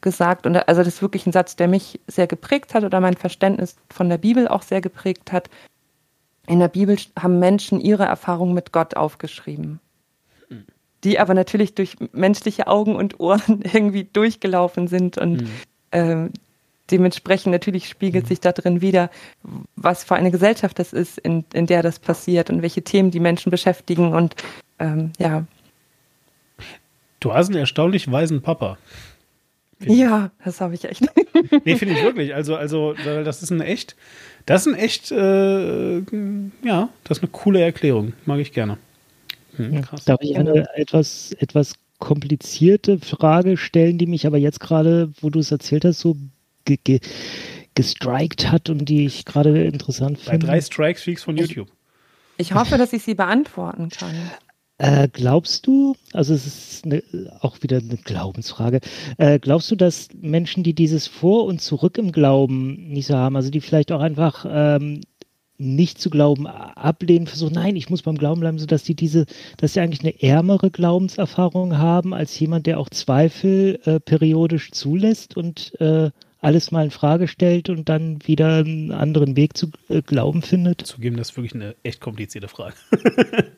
gesagt 0.00 0.46
und 0.46 0.56
also 0.56 0.82
das 0.82 0.94
ist 0.94 1.02
wirklich 1.02 1.26
ein 1.26 1.32
Satz, 1.32 1.56
der 1.56 1.66
mich 1.66 1.98
sehr 2.06 2.28
geprägt 2.28 2.74
hat 2.74 2.84
oder 2.84 3.00
mein 3.00 3.16
Verständnis 3.16 3.76
von 3.90 4.08
der 4.08 4.18
Bibel 4.18 4.46
auch 4.46 4.62
sehr 4.62 4.80
geprägt 4.80 5.32
hat. 5.32 5.50
In 6.46 6.60
der 6.60 6.68
Bibel 6.68 6.96
haben 7.18 7.40
Menschen 7.40 7.80
ihre 7.80 8.04
Erfahrungen 8.04 8.54
mit 8.54 8.72
Gott 8.72 8.96
aufgeschrieben 8.96 9.80
die 11.04 11.18
aber 11.18 11.34
natürlich 11.34 11.74
durch 11.74 11.96
menschliche 12.12 12.66
Augen 12.66 12.96
und 12.96 13.20
Ohren 13.20 13.62
irgendwie 13.72 14.04
durchgelaufen 14.04 14.88
sind 14.88 15.18
und 15.18 15.42
mhm. 15.42 15.48
ähm, 15.92 16.30
dementsprechend 16.90 17.52
natürlich 17.52 17.88
spiegelt 17.88 18.24
mhm. 18.24 18.28
sich 18.28 18.40
da 18.40 18.52
drin 18.52 18.80
wieder, 18.80 19.10
was 19.76 20.04
für 20.04 20.14
eine 20.14 20.30
Gesellschaft 20.30 20.78
das 20.78 20.92
ist, 20.92 21.18
in, 21.18 21.44
in 21.52 21.66
der 21.66 21.82
das 21.82 21.98
passiert 21.98 22.50
und 22.50 22.62
welche 22.62 22.82
Themen 22.82 23.10
die 23.10 23.20
Menschen 23.20 23.50
beschäftigen 23.50 24.14
und 24.14 24.34
ähm, 24.78 25.12
ja. 25.18 25.44
Du 27.20 27.34
hast 27.34 27.48
einen 27.48 27.58
erstaunlich 27.58 28.10
weisen 28.10 28.42
Papa. 28.42 28.78
Ja, 29.80 30.30
das 30.44 30.60
habe 30.60 30.74
ich 30.74 30.84
echt. 30.84 31.02
nee, 31.64 31.76
finde 31.76 31.94
ich 31.94 32.02
wirklich. 32.02 32.34
Also, 32.34 32.56
also, 32.56 32.94
das 32.94 33.42
ist 33.42 33.50
ein 33.50 33.60
echt, 33.60 33.96
das 34.46 34.66
ist 34.66 34.72
ein 34.72 34.78
echt, 34.78 35.12
äh, 35.12 35.98
ja, 35.98 36.88
das 37.04 37.18
ist 37.18 37.22
eine 37.22 37.30
coole 37.30 37.60
Erklärung. 37.60 38.12
Mag 38.24 38.40
ich 38.40 38.52
gerne. 38.52 38.78
Hm, 39.58 39.82
Darf 40.04 40.20
ich 40.22 40.36
eine 40.36 40.66
etwas, 40.76 41.32
etwas 41.32 41.74
komplizierte 41.98 42.98
Frage 42.98 43.56
stellen, 43.56 43.98
die 43.98 44.06
mich 44.06 44.26
aber 44.26 44.38
jetzt 44.38 44.60
gerade, 44.60 45.12
wo 45.20 45.30
du 45.30 45.40
es 45.40 45.50
erzählt 45.50 45.84
hast, 45.84 46.00
so 46.00 46.16
ge 46.64 46.78
ge 46.82 47.00
gestrikt 47.74 48.50
hat 48.50 48.70
und 48.70 48.88
die 48.88 49.06
ich 49.06 49.24
gerade 49.24 49.64
interessant 49.64 50.18
finde? 50.18 50.46
Bei 50.46 50.52
drei 50.52 50.60
Strikes 50.60 51.02
fliegst 51.02 51.24
von 51.24 51.36
YouTube. 51.36 51.68
Ich, 52.36 52.48
ich 52.50 52.54
hoffe, 52.54 52.78
dass 52.78 52.92
ich 52.92 53.02
sie 53.02 53.14
beantworten 53.14 53.88
kann. 53.88 54.14
Äh, 54.80 55.08
glaubst 55.08 55.66
du, 55.66 55.96
also 56.12 56.34
es 56.34 56.46
ist 56.46 56.84
eine, 56.84 57.02
auch 57.40 57.62
wieder 57.62 57.78
eine 57.78 57.96
Glaubensfrage, 57.96 58.80
äh, 59.16 59.40
glaubst 59.40 59.68
du, 59.72 59.76
dass 59.76 60.08
Menschen, 60.20 60.62
die 60.62 60.72
dieses 60.72 61.08
Vor 61.08 61.46
und 61.46 61.60
Zurück 61.60 61.98
im 61.98 62.12
Glauben 62.12 62.88
nicht 62.88 63.08
so 63.08 63.16
haben, 63.16 63.34
also 63.34 63.50
die 63.50 63.60
vielleicht 63.60 63.90
auch 63.90 64.00
einfach 64.00 64.46
ähm, 64.48 65.00
nicht 65.58 66.00
zu 66.00 66.08
glauben 66.08 66.46
ablehnen, 66.46 67.26
versuchen, 67.26 67.54
nein, 67.54 67.76
ich 67.76 67.90
muss 67.90 68.02
beim 68.02 68.16
Glauben 68.16 68.40
bleiben, 68.40 68.58
sodass 68.58 68.84
die 68.84 68.94
diese, 68.94 69.26
dass 69.56 69.74
sie 69.74 69.80
eigentlich 69.80 70.02
eine 70.02 70.22
ärmere 70.22 70.70
Glaubenserfahrung 70.70 71.78
haben 71.78 72.14
als 72.14 72.38
jemand, 72.38 72.66
der 72.66 72.78
auch 72.78 72.88
Zweifel 72.88 73.80
äh, 73.84 73.98
periodisch 73.98 74.70
zulässt 74.70 75.36
und 75.36 75.78
äh, 75.80 76.10
alles 76.40 76.70
mal 76.70 76.84
in 76.84 76.90
Frage 76.92 77.26
stellt 77.26 77.68
und 77.68 77.88
dann 77.88 78.20
wieder 78.24 78.58
einen 78.58 78.92
anderen 78.92 79.34
Weg 79.34 79.56
zu 79.56 79.70
äh, 79.88 80.02
glauben 80.02 80.42
findet? 80.42 80.86
Zugeben, 80.86 81.16
das 81.16 81.30
ist 81.30 81.36
wirklich 81.36 81.54
eine 81.54 81.74
echt 81.82 82.00
komplizierte 82.00 82.46
Frage. 82.46 82.76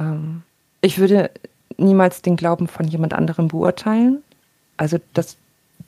ähm, 0.00 0.42
ich 0.80 0.96
würde 0.98 1.30
niemals 1.76 2.22
den 2.22 2.36
Glauben 2.36 2.68
von 2.68 2.88
jemand 2.88 3.12
anderem 3.12 3.48
beurteilen. 3.48 4.22
Also 4.78 4.98
das 5.12 5.36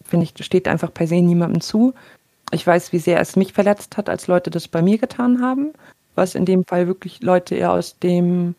finde 0.04 0.26
ich, 0.26 0.44
steht 0.44 0.68
einfach 0.68 0.92
per 0.92 1.06
se 1.06 1.16
niemandem 1.16 1.62
zu. 1.62 1.94
Ich 2.50 2.66
weiß, 2.66 2.92
wie 2.92 2.98
sehr 2.98 3.20
es 3.20 3.36
mich 3.36 3.52
verletzt 3.52 3.96
hat, 3.96 4.08
als 4.08 4.26
Leute 4.26 4.50
das 4.50 4.68
bei 4.68 4.82
mir 4.82 4.98
getan 4.98 5.42
haben, 5.42 5.72
was 6.14 6.34
in 6.34 6.44
dem 6.44 6.64
Fall 6.64 6.86
wirklich 6.86 7.22
Leute 7.22 7.54
eher 7.54 7.72
aus 7.72 7.98
dem 7.98 8.54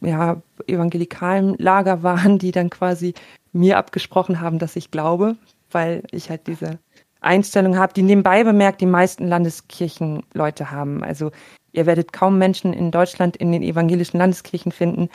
ja, 0.00 0.40
evangelikalen 0.66 1.54
Lager 1.58 2.02
waren, 2.02 2.38
die 2.38 2.52
dann 2.52 2.70
quasi 2.70 3.14
mir 3.52 3.78
abgesprochen 3.78 4.40
haben, 4.40 4.58
dass 4.58 4.76
ich 4.76 4.90
glaube, 4.90 5.36
weil 5.70 6.02
ich 6.10 6.30
halt 6.30 6.46
diese 6.46 6.78
Einstellung 7.20 7.76
habe, 7.76 7.92
die 7.92 8.02
nebenbei 8.02 8.44
bemerkt 8.44 8.80
die 8.80 8.86
meisten 8.86 9.28
Landeskirchenleute 9.28 10.70
haben. 10.70 11.04
Also 11.04 11.30
ihr 11.72 11.86
werdet 11.86 12.12
kaum 12.12 12.38
Menschen 12.38 12.72
in 12.72 12.90
Deutschland 12.90 13.36
in 13.36 13.52
den 13.52 13.62
evangelischen 13.62 14.18
Landeskirchen 14.18 14.72
finden, 14.72 15.10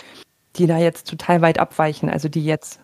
die 0.55 0.67
da 0.67 0.77
jetzt 0.77 1.09
total 1.09 1.41
weit 1.41 1.59
abweichen, 1.59 2.09
also 2.09 2.29
die 2.29 2.45
jetzt 2.45 2.79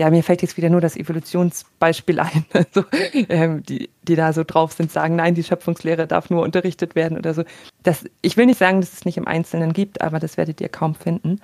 ja, 0.00 0.08
mir 0.08 0.22
fällt 0.22 0.40
jetzt 0.40 0.56
wieder 0.56 0.70
nur 0.70 0.80
das 0.80 0.96
Evolutionsbeispiel 0.96 2.20
ein, 2.20 2.46
also, 2.54 2.84
ähm, 3.28 3.62
die, 3.62 3.90
die 4.02 4.16
da 4.16 4.32
so 4.32 4.44
drauf 4.44 4.72
sind, 4.72 4.90
sagen, 4.90 5.14
nein, 5.14 5.34
die 5.34 5.44
Schöpfungslehre 5.44 6.06
darf 6.06 6.30
nur 6.30 6.42
unterrichtet 6.42 6.94
werden 6.94 7.18
oder 7.18 7.34
so. 7.34 7.44
Das, 7.82 8.06
ich 8.22 8.38
will 8.38 8.46
nicht 8.46 8.58
sagen, 8.58 8.80
dass 8.80 8.94
es 8.94 9.04
nicht 9.04 9.18
im 9.18 9.28
Einzelnen 9.28 9.74
gibt, 9.74 10.00
aber 10.00 10.18
das 10.18 10.38
werdet 10.38 10.58
ihr 10.62 10.70
kaum 10.70 10.94
finden. 10.94 11.38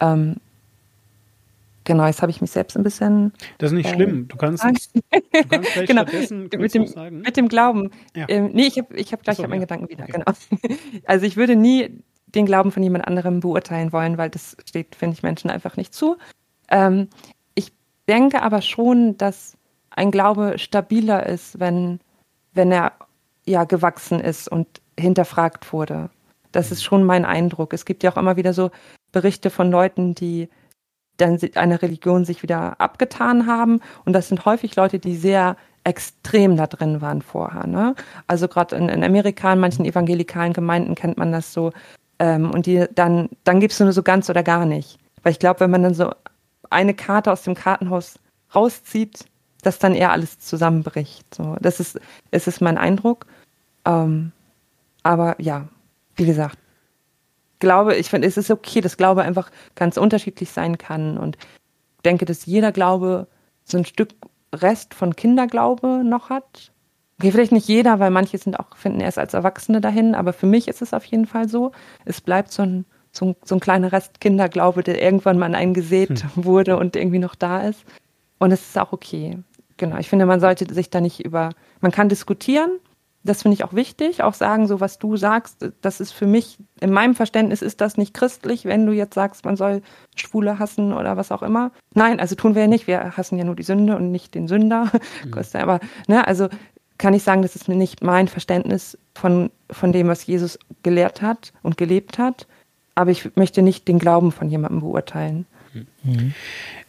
Ähm, 0.00 0.38
genau, 1.84 2.04
jetzt 2.06 2.22
habe 2.22 2.32
ich 2.32 2.40
mich 2.40 2.50
selbst 2.50 2.76
ein 2.76 2.82
bisschen. 2.82 3.34
Das 3.58 3.70
ist 3.70 3.76
nicht 3.76 3.92
äh, 3.92 3.94
schlimm. 3.94 4.26
Du 4.26 4.36
kannst, 4.36 4.64
du 4.64 4.72
kannst 5.48 5.68
vielleicht 5.68 5.86
genau. 5.86 6.02
stattdessen 6.02 6.48
mit 6.58 6.74
dem, 6.74 6.88
sagen. 6.88 7.20
Mit 7.20 7.36
dem 7.36 7.46
Glauben. 7.46 7.92
Ja. 8.16 8.26
Ähm, 8.28 8.50
nee, 8.52 8.66
ich 8.66 8.78
habe 8.78 8.92
ich 8.96 9.12
hab 9.12 9.22
gleich 9.22 9.36
so, 9.36 9.44
hab 9.44 9.50
meinen 9.50 9.60
ja. 9.60 9.66
Gedanken 9.66 9.88
wieder. 9.88 10.02
Okay. 10.08 10.24
Genau. 10.24 10.76
Also 11.06 11.24
ich 11.24 11.36
würde 11.36 11.54
nie 11.54 12.02
den 12.26 12.46
Glauben 12.46 12.72
von 12.72 12.82
jemand 12.82 13.06
anderem 13.06 13.38
beurteilen 13.38 13.92
wollen, 13.92 14.18
weil 14.18 14.30
das 14.30 14.56
steht, 14.66 14.96
finde 14.96 15.14
ich, 15.14 15.22
Menschen 15.22 15.50
einfach 15.50 15.76
nicht 15.76 15.94
zu. 15.94 16.16
Ähm, 16.68 17.06
denke 18.08 18.42
aber 18.42 18.62
schon, 18.62 19.16
dass 19.16 19.56
ein 19.90 20.10
Glaube 20.10 20.58
stabiler 20.58 21.26
ist, 21.26 21.60
wenn, 21.60 22.00
wenn 22.54 22.72
er 22.72 22.92
ja 23.46 23.64
gewachsen 23.64 24.20
ist 24.20 24.48
und 24.48 24.66
hinterfragt 24.98 25.72
wurde. 25.72 26.10
Das 26.52 26.70
ist 26.70 26.82
schon 26.82 27.04
mein 27.04 27.24
Eindruck. 27.24 27.72
Es 27.72 27.84
gibt 27.84 28.02
ja 28.02 28.12
auch 28.12 28.16
immer 28.16 28.36
wieder 28.36 28.52
so 28.52 28.70
Berichte 29.10 29.50
von 29.50 29.70
Leuten, 29.70 30.14
die 30.14 30.48
dann 31.16 31.38
eine 31.54 31.82
Religion 31.82 32.24
sich 32.24 32.42
wieder 32.42 32.80
abgetan 32.80 33.46
haben. 33.46 33.80
Und 34.04 34.12
das 34.12 34.28
sind 34.28 34.44
häufig 34.44 34.76
Leute, 34.76 34.98
die 34.98 35.16
sehr 35.16 35.56
extrem 35.84 36.56
da 36.56 36.66
drin 36.66 37.00
waren 37.00 37.22
vorher. 37.22 37.66
Ne? 37.66 37.94
Also 38.26 38.48
gerade 38.48 38.76
in, 38.76 38.88
in 38.88 39.02
Amerika, 39.04 39.52
in 39.52 39.60
manchen 39.60 39.84
evangelikalen 39.84 40.52
Gemeinden 40.52 40.94
kennt 40.94 41.18
man 41.18 41.32
das 41.32 41.52
so. 41.52 41.72
Ähm, 42.18 42.50
und 42.50 42.66
die 42.66 42.86
dann, 42.94 43.28
dann 43.44 43.60
gibst 43.60 43.80
du 43.80 43.84
nur 43.84 43.92
so 43.92 44.02
ganz 44.02 44.30
oder 44.30 44.42
gar 44.42 44.64
nicht. 44.64 44.98
Weil 45.22 45.32
ich 45.32 45.38
glaube, 45.38 45.60
wenn 45.60 45.70
man 45.70 45.82
dann 45.82 45.94
so 45.94 46.10
eine 46.72 46.94
Karte 46.94 47.30
aus 47.32 47.42
dem 47.42 47.54
Kartenhaus 47.54 48.18
rauszieht, 48.54 49.26
dass 49.62 49.78
dann 49.78 49.94
eher 49.94 50.12
alles 50.12 50.38
zusammenbricht. 50.38 51.34
So, 51.34 51.56
das 51.60 51.80
ist, 51.80 52.00
das 52.30 52.46
ist 52.46 52.60
mein 52.60 52.78
Eindruck. 52.78 53.26
Ähm, 53.84 54.32
aber 55.02 55.40
ja, 55.40 55.68
wie 56.16 56.26
gesagt, 56.26 56.58
glaube, 57.62 57.94
ich 57.96 58.10
finde, 58.10 58.26
es 58.26 58.36
ist 58.36 58.50
okay, 58.50 58.80
dass 58.80 58.96
Glaube 58.96 59.22
einfach 59.22 59.50
ganz 59.76 59.96
unterschiedlich 59.96 60.50
sein 60.50 60.78
kann 60.78 61.16
und 61.16 61.38
denke, 62.04 62.24
dass 62.24 62.44
jeder 62.44 62.72
Glaube 62.72 63.28
so 63.64 63.78
ein 63.78 63.84
Stück 63.84 64.10
Rest 64.52 64.94
von 64.94 65.16
Kinderglaube 65.16 66.02
noch 66.04 66.28
hat. 66.28 66.72
Okay, 67.18 67.30
vielleicht 67.30 67.52
nicht 67.52 67.68
jeder, 67.68 68.00
weil 68.00 68.10
manche 68.10 68.36
sind 68.36 68.58
auch, 68.58 68.76
finden 68.76 69.00
erst 69.00 69.18
als 69.18 69.32
Erwachsene 69.32 69.80
dahin, 69.80 70.16
aber 70.16 70.32
für 70.32 70.46
mich 70.46 70.66
ist 70.66 70.82
es 70.82 70.92
auf 70.92 71.04
jeden 71.04 71.26
Fall 71.26 71.48
so. 71.48 71.70
Es 72.04 72.20
bleibt 72.20 72.50
so 72.50 72.62
ein, 72.62 72.84
so 73.12 73.26
ein, 73.26 73.36
so 73.44 73.54
ein 73.54 73.60
kleiner 73.60 73.92
Rest 73.92 74.20
Kinderglaube, 74.20 74.82
der 74.82 75.00
irgendwann 75.00 75.38
mal 75.38 75.54
eingesät 75.54 76.24
hm. 76.34 76.44
wurde 76.44 76.76
und 76.76 76.96
irgendwie 76.96 77.18
noch 77.18 77.34
da 77.34 77.60
ist. 77.60 77.84
Und 78.38 78.50
es 78.50 78.60
ist 78.62 78.78
auch 78.78 78.92
okay. 78.92 79.38
Genau, 79.76 79.98
ich 79.98 80.08
finde, 80.08 80.26
man 80.26 80.40
sollte 80.40 80.72
sich 80.72 80.90
da 80.90 81.00
nicht 81.00 81.24
über, 81.24 81.50
man 81.80 81.92
kann 81.92 82.08
diskutieren, 82.08 82.70
das 83.24 83.42
finde 83.42 83.54
ich 83.54 83.64
auch 83.64 83.72
wichtig, 83.72 84.22
auch 84.22 84.34
sagen, 84.34 84.66
so 84.66 84.80
was 84.80 84.98
du 84.98 85.16
sagst, 85.16 85.72
das 85.80 86.00
ist 86.00 86.12
für 86.12 86.26
mich, 86.26 86.58
in 86.80 86.92
meinem 86.92 87.14
Verständnis 87.14 87.62
ist 87.62 87.80
das 87.80 87.96
nicht 87.96 88.14
christlich, 88.14 88.64
wenn 88.64 88.84
du 88.84 88.92
jetzt 88.92 89.14
sagst, 89.14 89.44
man 89.44 89.56
soll 89.56 89.82
Schwule 90.16 90.58
hassen 90.58 90.92
oder 90.92 91.16
was 91.16 91.30
auch 91.30 91.42
immer. 91.42 91.70
Nein, 91.94 92.18
also 92.18 92.34
tun 92.34 92.54
wir 92.54 92.62
ja 92.62 92.68
nicht, 92.68 92.88
wir 92.88 93.16
hassen 93.16 93.38
ja 93.38 93.44
nur 93.44 93.54
die 93.54 93.62
Sünde 93.62 93.96
und 93.96 94.10
nicht 94.10 94.34
den 94.34 94.48
Sünder. 94.48 94.90
Mhm. 95.24 95.34
Aber, 95.54 95.80
ne, 96.08 96.26
also 96.26 96.48
kann 96.98 97.14
ich 97.14 97.22
sagen, 97.22 97.42
das 97.42 97.54
ist 97.54 97.68
nicht 97.68 98.02
mein 98.02 98.28
Verständnis 98.28 98.98
von, 99.14 99.50
von 99.70 99.92
dem, 99.92 100.08
was 100.08 100.26
Jesus 100.26 100.58
gelehrt 100.82 101.22
hat 101.22 101.52
und 101.62 101.76
gelebt 101.76 102.18
hat. 102.18 102.46
Aber 102.94 103.10
ich 103.10 103.34
möchte 103.36 103.62
nicht 103.62 103.88
den 103.88 103.98
Glauben 103.98 104.32
von 104.32 104.50
jemandem 104.50 104.80
beurteilen. 104.80 105.46
Mhm. 106.02 106.34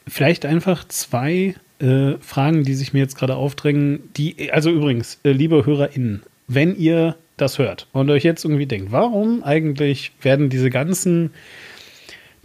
Vielleicht 0.08 0.46
einfach 0.46 0.88
zwei 0.88 1.56
äh, 1.80 2.18
Fragen, 2.20 2.64
die 2.64 2.74
sich 2.74 2.94
mir 2.94 3.00
jetzt 3.00 3.18
gerade 3.18 3.36
aufdrängen. 3.36 4.10
Die, 4.18 4.52
also 4.52 4.70
übrigens, 4.70 5.20
äh, 5.24 5.32
liebe 5.32 5.66
HörerInnen, 5.66 6.24
wenn 6.48 6.76
ihr 6.76 7.16
das 7.38 7.58
hört 7.58 7.88
und 7.94 8.10
euch 8.10 8.24
jetzt 8.24 8.46
irgendwie 8.46 8.66
denkt, 8.66 8.92
warum 8.92 9.44
eigentlich 9.44 10.12
werden 10.22 10.50
diese 10.50 10.70
ganzen, 10.70 11.32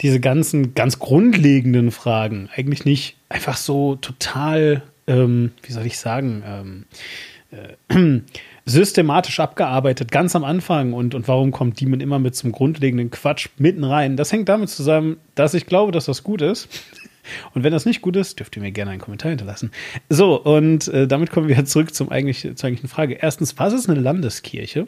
diese 0.01 0.21
ganzen 0.21 0.75
ganz 0.75 0.99
grundlegenden 0.99 1.90
Fragen 1.90 2.49
eigentlich 2.55 2.85
nicht 2.85 3.16
einfach 3.29 3.57
so 3.57 3.97
total, 3.97 4.83
ähm, 5.07 5.53
wie 5.62 5.73
soll 5.73 5.87
ich 5.87 5.99
sagen, 5.99 6.42
ähm, 6.47 6.85
äh, 7.90 8.21
systematisch 8.68 9.40
abgearbeitet, 9.40 10.12
ganz 10.12 10.37
am 10.37 10.44
Anfang 10.44 10.92
und, 10.92 11.14
und 11.14 11.26
warum 11.26 11.52
kommt 11.52 11.81
Demon 11.81 12.00
immer 12.00 12.18
mit 12.18 12.37
zum 12.37 12.52
grundlegenden 12.52 13.11
Quatsch 13.11 13.48
mitten 13.57 13.83
rein? 13.83 14.16
Das 14.16 14.31
hängt 14.31 14.48
damit 14.48 14.68
zusammen, 14.68 15.16
dass 15.35 15.54
ich 15.54 15.66
glaube, 15.66 15.90
dass 15.90 16.04
das 16.04 16.22
gut 16.22 16.42
ist. 16.42 16.68
Und 17.52 17.62
wenn 17.62 17.72
das 17.72 17.85
nicht 17.85 18.00
gut 18.00 18.16
ist, 18.16 18.38
dürft 18.38 18.57
ihr 18.57 18.62
mir 18.62 18.72
gerne 18.72 18.90
einen 18.92 19.02
Kommentar 19.02 19.28
hinterlassen. 19.28 19.70
So, 20.09 20.42
und 20.42 20.88
äh, 20.88 21.07
damit 21.07 21.31
kommen 21.31 21.46
wir 21.46 21.62
zurück 21.66 21.94
zum 21.94 22.09
eigentlich, 22.09 22.40
zur 22.40 22.66
eigentlichen 22.66 22.88
Frage. 22.88 23.18
Erstens, 23.20 23.59
was 23.59 23.74
ist 23.74 23.87
eine 23.87 24.00
Landeskirche? 24.00 24.87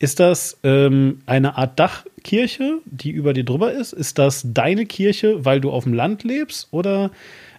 Ist 0.00 0.18
das 0.18 0.58
ähm, 0.64 1.20
eine 1.26 1.56
Art 1.56 1.78
Dachkirche, 1.78 2.78
die 2.86 3.12
über 3.12 3.32
dir 3.34 3.44
drüber 3.44 3.72
ist? 3.72 3.92
Ist 3.92 4.18
das 4.18 4.48
deine 4.52 4.84
Kirche, 4.84 5.44
weil 5.44 5.60
du 5.60 5.70
auf 5.70 5.84
dem 5.84 5.94
Land 5.94 6.24
lebst? 6.24 6.66
Oder 6.72 7.12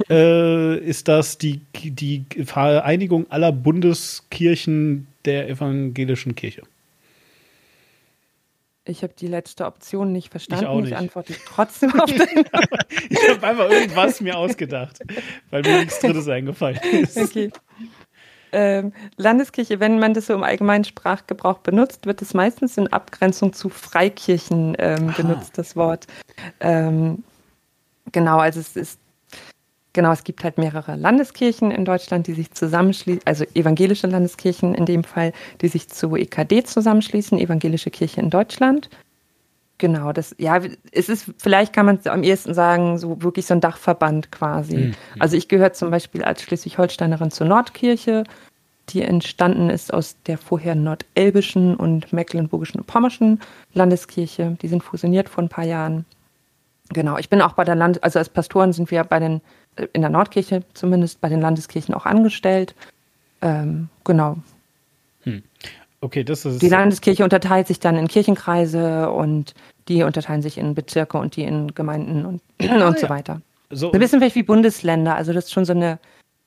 äh, 0.10 0.78
ist 0.78 1.08
das 1.08 1.38
die, 1.38 1.62
die 1.84 2.26
Vereinigung 2.44 3.28
aller 3.32 3.54
Bundeskirchen 3.54 5.08
der 5.28 5.48
evangelischen 5.48 6.34
Kirche? 6.36 6.64
Ich 8.86 9.04
habe 9.04 9.14
die 9.14 9.28
letzte 9.28 9.66
Option 9.66 10.14
nicht 10.14 10.30
verstanden. 10.30 10.64
Ich, 10.64 10.70
auch 10.70 10.80
nicht. 10.80 10.92
ich 10.92 10.98
antworte 10.98 11.36
trotzdem 11.46 12.00
auf 12.00 12.10
deine 12.18 12.46
Ich 13.10 13.30
habe 13.30 13.48
einfach 13.48 13.70
irgendwas 13.70 14.22
mir 14.22 14.38
ausgedacht, 14.38 15.00
weil 15.50 15.62
mir 15.62 15.80
nichts 15.80 16.00
Drittes 16.00 16.28
eingefallen 16.28 16.80
ist. 16.94 17.18
Okay. 17.18 17.52
Ähm, 18.54 18.94
Landeskirche, 19.18 19.82
wenn 19.82 20.00
man 20.00 20.14
das 20.14 20.28
so 20.28 20.34
im 20.34 20.44
allgemeinen 20.44 20.86
Sprachgebrauch 20.86 21.60
benutzt, 21.60 22.06
wird 22.06 22.22
es 22.22 22.34
meistens 22.34 22.78
in 22.78 22.88
Abgrenzung 22.88 23.52
zu 23.52 23.68
Freikirchen 23.68 24.76
ähm, 24.80 25.14
benutzt, 25.18 25.58
das 25.58 25.76
Wort. 25.76 26.08
Ähm, 26.62 27.24
genau, 28.14 28.38
also 28.38 28.62
es 28.62 28.78
ist 28.78 29.00
Genau, 29.98 30.12
es 30.12 30.24
gibt 30.24 30.44
halt 30.44 30.60
mehrere 30.60 30.96
Landeskirchen 30.96 31.72
in 31.72 31.84
Deutschland, 31.84 32.28
die 32.28 32.34
sich 32.34 32.52
zusammenschließen, 32.52 33.24
also 33.26 33.46
evangelische 33.56 34.06
Landeskirchen 34.06 34.76
in 34.76 34.86
dem 34.86 35.04
Fall, 35.04 35.34
die 35.62 35.70
sich 35.70 35.90
zu 35.90 36.16
EKD 36.16 36.66
zusammenschließen, 36.66 37.40
Evangelische 37.40 37.90
Kirche 37.90 38.22
in 38.22 38.30
Deutschland. 38.30 38.92
Genau, 39.80 40.12
das, 40.12 40.36
ja, 40.38 40.62
es 40.92 41.10
ist, 41.10 41.32
vielleicht 41.40 41.74
kann 41.74 41.88
man 41.88 41.96
es 41.96 42.06
am 42.06 42.22
ehesten 42.22 42.54
sagen, 42.54 43.00
so 43.00 43.24
wirklich 43.24 43.48
so 43.48 43.56
ein 43.56 43.60
Dachverband 43.60 44.32
quasi. 44.32 44.78
Mhm. 44.78 44.94
Also 45.18 45.36
ich 45.36 45.48
gehöre 45.48 45.74
zum 45.74 45.90
Beispiel 45.90 46.24
als 46.24 46.44
Schleswig-Holsteinerin 46.44 47.32
zur 47.32 47.48
Nordkirche, 47.48 48.24
die 48.90 49.02
entstanden 49.02 49.72
ist 49.72 49.92
aus 49.92 50.16
der 50.28 50.38
vorher 50.38 50.76
nordelbischen 50.76 51.76
und 51.76 52.14
mecklenburgischen 52.14 52.82
und 52.82 52.86
pommerschen 52.86 53.40
Landeskirche. 53.74 54.60
Die 54.62 54.68
sind 54.68 54.84
fusioniert 54.84 55.28
vor 55.28 55.44
ein 55.44 55.50
paar 55.50 55.66
Jahren. 55.66 56.06
Genau, 56.90 57.18
ich 57.18 57.30
bin 57.30 57.42
auch 57.42 57.54
bei 57.54 57.64
der 57.64 57.76
Land, 57.76 58.04
also 58.04 58.20
als 58.20 58.30
Pastoren 58.30 58.74
sind 58.74 58.92
wir 58.92 59.04
bei 59.04 59.20
den 59.20 59.42
in 59.94 60.02
der 60.02 60.10
Nordkirche 60.10 60.64
zumindest 60.74 61.22
bei 61.22 61.30
den 61.30 61.42
Landeskirchen 61.42 61.94
auch 61.94 62.06
angestellt. 62.06 62.76
Ähm, 63.42 63.90
genau. 64.04 64.38
Hm. 65.24 65.44
Okay, 66.02 66.24
das 66.24 66.46
ist. 66.46 66.62
Die 66.62 66.70
Landeskirche 66.70 67.24
unterteilt 67.24 67.68
sich 67.68 67.80
dann 67.80 67.98
in 67.98 68.08
Kirchenkreise 68.08 69.10
und 69.10 69.54
die 69.88 70.04
unterteilen 70.04 70.42
sich 70.42 70.58
in 70.58 70.76
Bezirke 70.76 71.18
und 71.18 71.36
die 71.36 71.44
in 71.44 71.74
Gemeinden 71.74 72.26
und, 72.26 72.42
ah, 72.70 72.88
und 72.88 73.00
so 73.00 73.10
weiter. 73.10 73.42
So, 73.70 73.92
ein 73.92 74.00
bisschen 74.00 74.20
vielleicht 74.20 74.36
wie 74.36 74.44
Bundesländer. 74.44 75.16
Also 75.16 75.34
das 75.34 75.46
ist 75.46 75.54
schon 75.54 75.66
so 75.66 75.74
eine, 75.74 76.00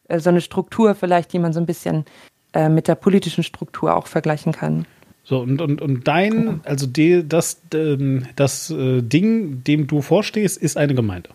äh, 0.08 0.20
so 0.20 0.30
eine 0.30 0.40
Struktur 0.40 0.94
vielleicht, 0.94 1.32
die 1.32 1.38
man 1.38 1.52
so 1.52 1.60
ein 1.60 1.66
bisschen 1.66 2.04
äh, 2.52 2.68
mit 2.68 2.88
der 2.88 2.94
politischen 2.94 3.44
Struktur 3.44 3.96
auch 3.96 4.06
vergleichen 4.06 4.52
kann. 4.52 4.86
So, 5.24 5.40
und, 5.40 5.60
und, 5.60 5.82
und 5.82 6.08
dein, 6.08 6.30
genau. 6.30 6.54
also 6.64 6.86
die, 6.86 7.26
das, 7.28 7.60
ähm, 7.74 8.26
das 8.36 8.70
äh, 8.70 9.02
Ding, 9.02 9.62
dem 9.64 9.86
du 9.86 10.00
vorstehst, 10.00 10.56
ist 10.56 10.76
eine 10.76 10.94
Gemeinde 10.94 11.30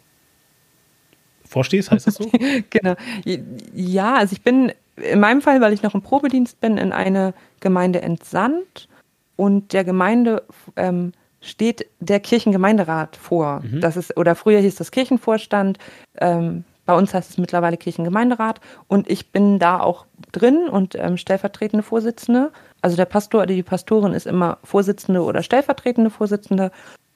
vorstehst, 1.55 1.89
heißt 1.89 2.05
das 2.05 2.15
so? 2.15 2.29
genau. 2.69 2.95
Ja, 3.73 4.15
also 4.15 4.33
ich 4.33 4.41
bin 4.41 4.73
in 4.97 5.21
meinem 5.21 5.41
Fall, 5.41 5.61
weil 5.61 5.71
ich 5.71 5.83
noch 5.83 5.95
im 5.95 6.01
Probedienst 6.01 6.59
bin, 6.59 6.77
in 6.77 6.91
eine 6.91 7.33
Gemeinde 7.61 8.01
entsandt 8.01 8.89
und 9.37 9.71
der 9.71 9.85
Gemeinde 9.85 10.43
ähm, 10.75 11.13
steht 11.39 11.87
der 12.01 12.19
Kirchengemeinderat 12.19 13.15
vor. 13.15 13.61
Mhm. 13.61 13.79
Das 13.79 13.95
ist, 13.95 14.17
oder 14.17 14.35
früher 14.35 14.59
hieß 14.59 14.75
das 14.75 14.91
Kirchenvorstand. 14.91 15.77
Ähm, 16.17 16.65
bei 16.85 16.93
uns 16.93 17.13
heißt 17.13 17.29
es 17.31 17.37
mittlerweile 17.37 17.77
Kirchengemeinderat 17.77 18.59
und 18.87 19.09
ich 19.09 19.31
bin 19.31 19.57
da 19.57 19.79
auch 19.79 20.05
drin 20.33 20.67
und 20.69 20.95
ähm, 20.95 21.15
stellvertretende 21.15 21.83
Vorsitzende. 21.83 22.51
Also 22.81 22.97
der 22.97 23.05
Pastor 23.05 23.43
oder 23.43 23.53
die 23.53 23.63
Pastorin 23.63 24.13
ist 24.13 24.27
immer 24.27 24.57
Vorsitzende 24.63 25.23
oder 25.23 25.41
stellvertretende 25.41 26.09
Vorsitzende 26.09 26.71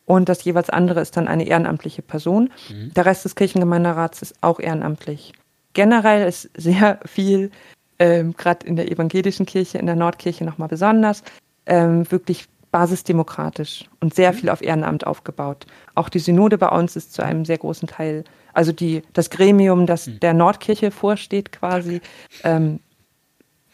und 0.10 0.28
das 0.28 0.43
jeweils 0.43 0.72
andere 0.72 1.02
ist 1.02 1.17
dann 1.17 1.28
eine 1.28 1.45
ehrenamtliche 1.45 2.02
Person. 2.02 2.50
Mhm. 2.67 2.91
Der 2.95 3.06
Rest 3.06 3.26
des 3.26 3.36
Kirchengemeinderats 3.36 4.24
ist 4.24 4.34
auch 4.41 4.60
ehrenamtlich. 4.60 5.34
Generell 5.74 6.28
ist 6.28 6.50
sehr 6.58 7.00
viel, 7.06 7.52
ähm, 8.00 8.34
gerade 8.36 8.65
in 8.65 8.76
der 8.76 8.91
evangelischen 8.91 9.45
Kirche, 9.45 9.78
in 9.78 9.86
der 9.86 9.95
Nordkirche 9.95 10.45
nochmal 10.45 10.67
besonders, 10.67 11.22
ähm, 11.67 12.12
wirklich 12.12 12.48
basisdemokratisch 12.72 13.88
und 14.00 14.15
sehr 14.15 14.32
mhm. 14.32 14.38
viel 14.38 14.50
auf 14.50 14.63
Ehrenamt 14.63 15.06
aufgebaut. 15.06 15.67
Auch 15.93 16.10
die 16.10 16.17
Synode 16.17 16.58
bei 16.58 16.69
uns 16.69 16.95
ist 16.95 17.13
zu 17.13 17.22
einem 17.22 17.45
sehr 17.45 17.60
großen 17.60 17.88
Teil, 17.88 18.24
also 18.54 18.72
die, 18.72 19.04
das 19.13 19.30
Gremium, 19.30 19.86
das 19.86 20.08
mhm. 20.08 20.22
der 20.22 20.34
Nordkirche 20.34 20.89
vorsteht 20.89 21.52
quasi, 21.52 22.02
ähm, 22.43 22.80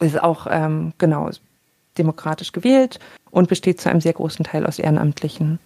ist 0.01 0.21
auch 0.21 0.47
ähm, 0.49 0.91
genau 0.97 1.29
demokratisch 1.97 2.51
gewählt 2.51 2.99
und 3.31 3.47
besteht 3.47 3.79
zu 3.79 3.89
einem 3.89 4.01
sehr 4.01 4.11
großen 4.11 4.43
Teil 4.43 4.65
aus 4.65 4.79
Ehrenamtlichen. 4.79 5.59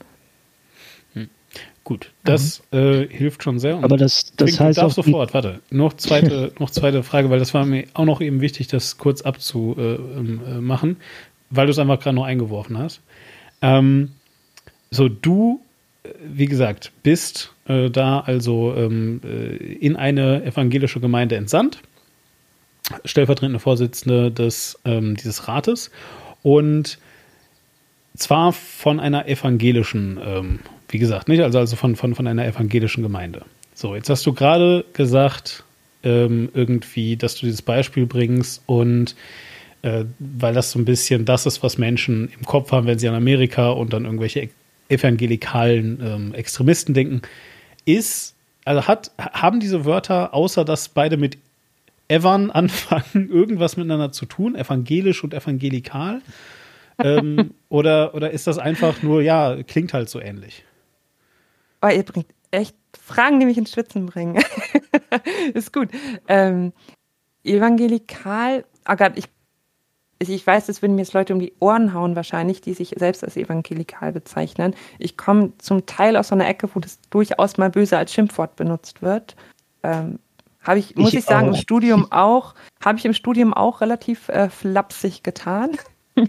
Gut, 1.89 2.11
das 2.23 2.61
mhm. 2.71 2.77
äh, 2.77 3.07
hilft 3.07 3.41
schon 3.41 3.57
sehr. 3.57 3.77
Aber 3.77 3.97
das, 3.97 4.31
das 4.37 4.49
klingt, 4.49 4.59
heißt 4.59 4.79
auch 4.79 4.91
sofort. 4.91 5.33
Warte, 5.33 5.59
noch 5.71 5.93
zweite, 5.93 6.51
noch 6.59 6.69
zweite 6.69 7.01
Frage, 7.01 7.31
weil 7.31 7.39
das 7.39 7.55
war 7.55 7.65
mir 7.65 7.85
auch 7.95 8.05
noch 8.05 8.21
eben 8.21 8.41
wichtig, 8.41 8.67
das 8.67 8.99
kurz 8.99 9.23
abzumachen, 9.23 10.97
weil 11.49 11.65
du 11.65 11.71
es 11.71 11.79
einfach 11.79 11.99
gerade 11.99 12.15
noch 12.15 12.25
eingeworfen 12.25 12.77
hast. 12.77 13.01
Ähm, 13.63 14.11
so, 14.91 15.09
du, 15.09 15.61
wie 16.23 16.45
gesagt, 16.45 16.91
bist 17.01 17.55
äh, 17.65 17.89
da 17.89 18.19
also 18.19 18.75
ähm, 18.77 19.21
äh, 19.23 19.55
in 19.55 19.95
eine 19.95 20.43
evangelische 20.43 20.99
Gemeinde 20.99 21.37
entsandt, 21.37 21.79
stellvertretende 23.03 23.57
Vorsitzende 23.57 24.29
des 24.29 24.77
ähm, 24.85 25.15
dieses 25.15 25.47
Rates 25.47 25.89
und 26.43 26.99
zwar 28.15 28.53
von 28.53 28.99
einer 28.99 29.27
evangelischen 29.27 30.19
ähm, 30.23 30.59
wie 30.89 30.99
gesagt, 30.99 31.27
nicht? 31.29 31.41
Also, 31.41 31.59
also 31.59 31.75
von, 31.75 31.95
von, 31.95 32.15
von 32.15 32.27
einer 32.27 32.45
evangelischen 32.45 33.03
Gemeinde. 33.03 33.45
So, 33.73 33.95
jetzt 33.95 34.09
hast 34.09 34.25
du 34.25 34.33
gerade 34.33 34.83
gesagt, 34.93 35.63
ähm, 36.03 36.49
irgendwie, 36.53 37.15
dass 37.15 37.35
du 37.35 37.45
dieses 37.45 37.61
Beispiel 37.61 38.05
bringst 38.05 38.63
und 38.65 39.15
äh, 39.81 40.05
weil 40.19 40.53
das 40.53 40.71
so 40.71 40.79
ein 40.79 40.85
bisschen 40.85 41.25
das 41.25 41.45
ist, 41.45 41.63
was 41.63 41.77
Menschen 41.77 42.29
im 42.37 42.45
Kopf 42.45 42.71
haben, 42.71 42.87
wenn 42.87 42.99
sie 42.99 43.07
an 43.07 43.15
Amerika 43.15 43.69
und 43.69 43.93
dann 43.93 44.05
irgendwelche 44.05 44.49
evangelikalen 44.89 45.99
ähm, 46.03 46.33
Extremisten 46.33 46.93
denken, 46.93 47.21
ist, 47.85 48.35
also 48.65 48.87
hat, 48.87 49.11
haben 49.17 49.59
diese 49.59 49.85
Wörter, 49.85 50.33
außer 50.33 50.65
dass 50.65 50.89
beide 50.89 51.17
mit 51.17 51.37
Evan 52.07 52.51
anfangen, 52.51 53.29
irgendwas 53.29 53.77
miteinander 53.77 54.11
zu 54.11 54.25
tun, 54.25 54.55
evangelisch 54.55 55.23
und 55.23 55.33
evangelikal? 55.33 56.21
ähm, 56.97 57.51
oder, 57.69 58.13
oder 58.13 58.31
ist 58.31 58.47
das 58.47 58.57
einfach 58.57 59.01
nur, 59.03 59.21
ja, 59.21 59.57
klingt 59.63 59.93
halt 59.93 60.09
so 60.09 60.19
ähnlich? 60.19 60.63
Oh, 61.81 61.87
ihr 61.87 62.03
bringt 62.03 62.27
echt 62.51 62.75
Fragen, 62.99 63.39
die 63.39 63.45
mich 63.45 63.57
ins 63.57 63.71
Schwitzen 63.71 64.05
bringen. 64.05 64.41
ist 65.53 65.73
gut. 65.73 65.89
Ähm, 66.27 66.73
evangelikal, 67.43 68.65
oh 68.89 68.95
Gott, 68.95 69.13
ich, 69.15 69.25
ich 70.19 70.45
weiß, 70.45 70.65
das 70.65 70.81
würden 70.81 70.95
mir 70.95 71.03
jetzt 71.03 71.13
Leute 71.13 71.33
um 71.33 71.39
die 71.39 71.53
Ohren 71.59 71.93
hauen 71.93 72.15
wahrscheinlich, 72.15 72.61
die 72.61 72.73
sich 72.73 72.95
selbst 72.97 73.23
als 73.23 73.37
evangelikal 73.37 74.11
bezeichnen. 74.11 74.75
Ich 74.97 75.17
komme 75.17 75.53
zum 75.59 75.85
Teil 75.85 76.17
aus 76.17 76.29
so 76.29 76.35
einer 76.35 76.47
Ecke, 76.47 76.69
wo 76.73 76.79
das 76.79 76.99
durchaus 77.09 77.57
mal 77.57 77.69
böse 77.69 77.97
als 77.97 78.13
Schimpfwort 78.13 78.55
benutzt 78.55 79.01
wird. 79.01 79.35
Ähm, 79.83 80.19
habe 80.61 80.79
ich, 80.79 80.95
muss 80.95 81.13
ich, 81.13 81.19
ich 81.19 81.25
sagen, 81.25 81.49
auch. 81.49 81.53
im 81.53 81.59
Studium 81.59 82.11
auch, 82.11 82.53
habe 82.83 82.97
ich 82.97 83.05
im 83.05 83.13
Studium 83.13 83.53
auch 83.53 83.81
relativ 83.81 84.27
äh, 84.29 84.49
flapsig 84.49 85.23
getan. 85.23 85.71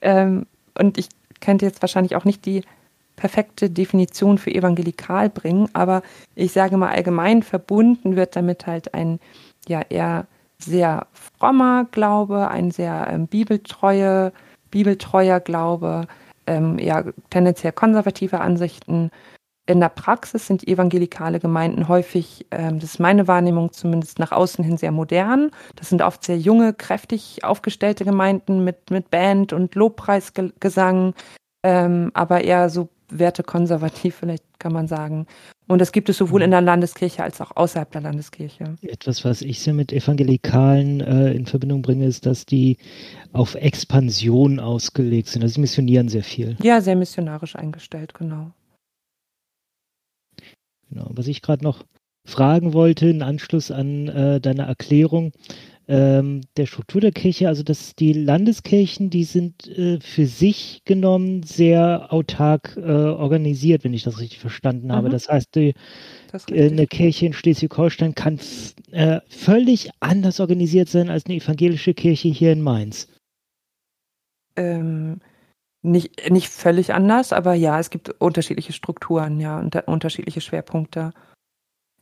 ähm, 0.00 0.46
und 0.78 0.96
ich 0.96 1.08
könnte 1.40 1.66
jetzt 1.66 1.82
wahrscheinlich 1.82 2.16
auch 2.16 2.24
nicht 2.24 2.46
die 2.46 2.62
perfekte 3.16 3.70
Definition 3.70 4.38
für 4.38 4.54
evangelikal 4.54 5.30
bringen, 5.30 5.68
aber 5.72 6.02
ich 6.34 6.52
sage 6.52 6.76
mal 6.76 6.90
allgemein 6.90 7.42
verbunden 7.42 8.14
wird 8.14 8.36
damit 8.36 8.66
halt 8.66 8.94
ein 8.94 9.18
ja 9.66 9.82
eher 9.88 10.26
sehr 10.58 11.06
frommer 11.12 11.86
Glaube, 11.90 12.48
ein 12.48 12.70
sehr 12.70 13.08
ähm, 13.10 13.26
bibeltreue, 13.26 14.32
bibeltreuer 14.70 15.40
Glaube, 15.40 16.06
ähm, 16.46 16.78
eher 16.78 17.12
tendenziell 17.30 17.72
konservative 17.72 18.40
Ansichten. 18.40 19.10
In 19.68 19.80
der 19.80 19.88
Praxis 19.88 20.46
sind 20.46 20.66
evangelikale 20.66 21.40
Gemeinden 21.40 21.88
häufig, 21.88 22.46
ähm, 22.52 22.78
das 22.78 22.90
ist 22.90 23.00
meine 23.00 23.26
Wahrnehmung 23.26 23.72
zumindest 23.72 24.18
nach 24.18 24.32
außen 24.32 24.64
hin 24.64 24.76
sehr 24.76 24.92
modern. 24.92 25.50
Das 25.74 25.88
sind 25.88 26.02
oft 26.02 26.24
sehr 26.24 26.38
junge, 26.38 26.72
kräftig 26.72 27.42
aufgestellte 27.42 28.04
Gemeinden 28.04 28.64
mit, 28.64 28.90
mit 28.90 29.10
Band 29.10 29.52
und 29.52 29.74
Lobpreisgesang, 29.74 31.14
ähm, 31.64 32.12
aber 32.14 32.44
eher 32.44 32.70
so 32.70 32.88
wertekonservativ, 33.10 34.16
vielleicht 34.16 34.44
kann 34.58 34.72
man 34.72 34.88
sagen. 34.88 35.26
Und 35.68 35.80
das 35.80 35.92
gibt 35.92 36.08
es 36.08 36.16
sowohl 36.16 36.42
in 36.42 36.50
der 36.50 36.60
Landeskirche 36.60 37.22
als 37.22 37.40
auch 37.40 37.56
außerhalb 37.56 37.90
der 37.90 38.00
Landeskirche. 38.00 38.76
Etwas, 38.82 39.24
was 39.24 39.42
ich 39.42 39.60
so 39.60 39.72
mit 39.72 39.92
Evangelikalen 39.92 41.00
äh, 41.00 41.32
in 41.32 41.46
Verbindung 41.46 41.82
bringe, 41.82 42.06
ist, 42.06 42.26
dass 42.26 42.46
die 42.46 42.78
auf 43.32 43.54
Expansion 43.54 44.60
ausgelegt 44.60 45.28
sind. 45.28 45.42
Also 45.42 45.54
sie 45.54 45.60
missionieren 45.60 46.08
sehr 46.08 46.24
viel. 46.24 46.56
Ja, 46.62 46.80
sehr 46.80 46.96
missionarisch 46.96 47.56
eingestellt, 47.56 48.14
genau. 48.14 48.52
Genau. 50.88 51.10
Was 51.10 51.26
ich 51.26 51.42
gerade 51.42 51.64
noch 51.64 51.84
fragen 52.26 52.72
wollte, 52.72 53.08
in 53.08 53.22
Anschluss 53.22 53.70
an 53.70 54.08
äh, 54.08 54.40
deine 54.40 54.62
Erklärung, 54.62 55.32
ähm, 55.88 56.40
der 56.56 56.66
Struktur 56.66 57.00
der 57.00 57.12
Kirche, 57.12 57.48
also 57.48 57.62
dass 57.62 57.94
die 57.94 58.12
Landeskirchen, 58.12 59.08
die 59.08 59.24
sind 59.24 59.68
äh, 59.68 60.00
für 60.00 60.26
sich 60.26 60.82
genommen 60.84 61.44
sehr 61.44 62.12
autark 62.12 62.76
äh, 62.76 62.80
organisiert, 62.80 63.84
wenn 63.84 63.94
ich 63.94 64.02
das 64.02 64.18
richtig 64.18 64.40
verstanden 64.40 64.92
habe. 64.92 65.08
Mhm. 65.08 65.12
Das 65.12 65.28
heißt, 65.28 65.54
die, 65.54 65.74
das 66.32 66.48
äh, 66.48 66.70
eine 66.70 66.86
Kirche 66.88 67.26
in 67.26 67.32
Schleswig-Holstein 67.32 68.14
kann 68.16 68.40
äh, 68.90 69.20
völlig 69.28 69.90
anders 70.00 70.40
organisiert 70.40 70.88
sein 70.88 71.08
als 71.08 71.26
eine 71.26 71.36
evangelische 71.36 71.94
Kirche 71.94 72.28
hier 72.28 72.52
in 72.52 72.62
Mainz. 72.62 73.08
Ähm, 74.56 75.20
nicht, 75.82 76.30
nicht 76.30 76.48
völlig 76.48 76.94
anders, 76.94 77.32
aber 77.32 77.54
ja, 77.54 77.78
es 77.78 77.90
gibt 77.90 78.10
unterschiedliche 78.20 78.72
Strukturen, 78.72 79.38
ja, 79.38 79.60
und 79.60 79.76
unterschiedliche 79.86 80.40
Schwerpunkte. 80.40 81.12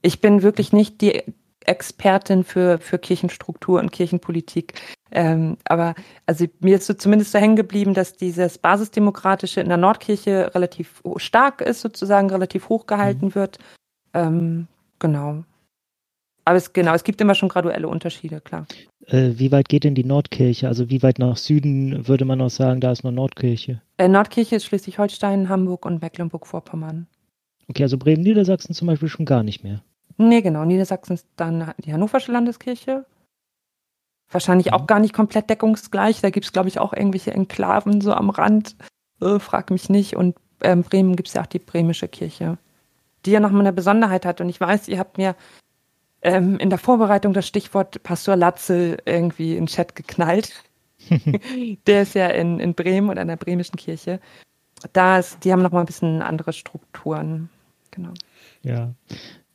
Ich 0.01 0.23
bin 0.23 0.42
wirklich 0.42 0.73
nicht 0.73 1.03
die 1.03 1.23
Expertin 1.66 2.44
für, 2.44 2.79
für 2.79 2.98
Kirchenstruktur 2.98 3.81
und 3.81 3.92
Kirchenpolitik. 3.92 4.74
Ähm, 5.11 5.57
aber 5.64 5.94
also 6.27 6.46
mir 6.61 6.77
ist 6.77 6.87
so 6.87 6.94
zumindest 6.94 7.33
so 7.33 7.38
hängen 7.38 7.57
geblieben, 7.57 7.94
dass 7.94 8.14
dieses 8.14 8.59
Basisdemokratische 8.59 9.61
in 9.61 9.68
der 9.68 9.77
Nordkirche 9.77 10.55
relativ 10.55 11.03
stark 11.16 11.61
ist, 11.61 11.81
sozusagen 11.81 12.31
relativ 12.31 12.68
hoch 12.68 12.87
gehalten 12.87 13.27
mhm. 13.27 13.35
wird. 13.35 13.59
Ähm, 14.12 14.66
genau. 14.98 15.44
Aber 16.44 16.57
es, 16.57 16.72
genau, 16.72 16.94
es 16.94 17.05
gibt 17.05 17.20
immer 17.20 17.35
schon 17.35 17.48
graduelle 17.48 17.88
Unterschiede, 17.88 18.40
klar. 18.40 18.66
Äh, 19.07 19.33
wie 19.37 19.50
weit 19.50 19.68
geht 19.68 19.85
denn 19.85 19.94
die 19.94 20.05
Nordkirche? 20.05 20.68
Also 20.68 20.90
wie 20.90 21.03
weit 21.03 21.18
nach 21.18 21.37
Süden 21.37 22.07
würde 22.07 22.24
man 22.24 22.40
auch 22.40 22.50
sagen, 22.50 22.81
da 22.81 22.92
ist 22.92 23.03
nur 23.03 23.12
Nordkirche? 23.12 23.81
Äh, 23.98 24.09
Nordkirche 24.09 24.57
ist 24.57 24.66
Schleswig-Holstein, 24.66 25.48
Hamburg 25.48 25.87
und 25.87 26.03
Mecklenburg-Vorpommern. 26.03 27.07
Okay, 27.68 27.83
also 27.83 27.96
Bremen-Niedersachsen 27.96 28.74
zum 28.74 28.88
Beispiel 28.88 29.09
schon 29.09 29.24
gar 29.24 29.42
nicht 29.42 29.64
mehr. 29.64 29.83
Nee, 30.16 30.42
genau. 30.42 30.64
Niedersachsen 30.64 31.14
ist 31.14 31.27
dann 31.37 31.72
die 31.79 31.92
Hannoversche 31.92 32.33
Landeskirche. 32.33 33.05
Wahrscheinlich 34.31 34.72
auch 34.72 34.83
mhm. 34.83 34.87
gar 34.87 35.00
nicht 35.00 35.14
komplett 35.14 35.50
deckungsgleich. 35.50 36.20
Da 36.20 36.31
gibt 36.31 36.46
es, 36.46 36.53
glaube 36.53 36.68
ich, 36.68 36.79
auch 36.79 36.92
irgendwelche 36.92 37.33
Enklaven 37.33 38.00
so 38.00 38.12
am 38.12 38.31
Rand. 38.31 38.77
Äh, 39.20 39.38
frag 39.38 39.70
mich 39.70 39.88
nicht. 39.88 40.16
Und 40.16 40.37
ähm, 40.62 40.83
Bremen 40.83 41.16
gibt 41.16 41.29
es 41.29 41.35
ja 41.35 41.42
auch 41.42 41.46
die 41.46 41.59
Bremische 41.59 42.09
Kirche, 42.09 42.59
die 43.24 43.33
ja 43.33 43.40
nochmal 43.40 43.62
eine 43.62 43.72
Besonderheit 43.72 44.24
hat. 44.24 44.40
Und 44.40 44.48
ich 44.48 44.61
weiß, 44.61 44.88
ihr 44.88 44.98
habt 44.98 45.18
mir 45.18 45.35
ähm, 46.22 46.59
in 46.59 46.70
der 46.70 46.79
Vorbereitung 46.79 47.33
das 47.33 47.46
Stichwort 47.46 48.03
Pastor 48.03 48.37
Latzel 48.37 48.98
irgendwie 49.05 49.53
in 49.53 49.64
den 49.64 49.66
Chat 49.66 49.94
geknallt. 49.94 50.64
der 51.87 52.03
ist 52.03 52.14
ja 52.14 52.29
in, 52.29 52.61
in 52.61 52.74
Bremen 52.74 53.11
oder 53.11 53.22
in 53.22 53.29
der 53.29 53.37
bremischen 53.37 53.77
Kirche. 53.77 54.20
Da 54.92 55.18
ist, 55.18 55.44
die 55.44 55.53
haben 55.53 55.62
nochmal 55.62 55.83
ein 55.83 55.87
bisschen 55.87 56.22
andere 56.22 56.53
Strukturen. 56.53 57.50
Genau. 57.90 58.12
Ja, 58.62 58.92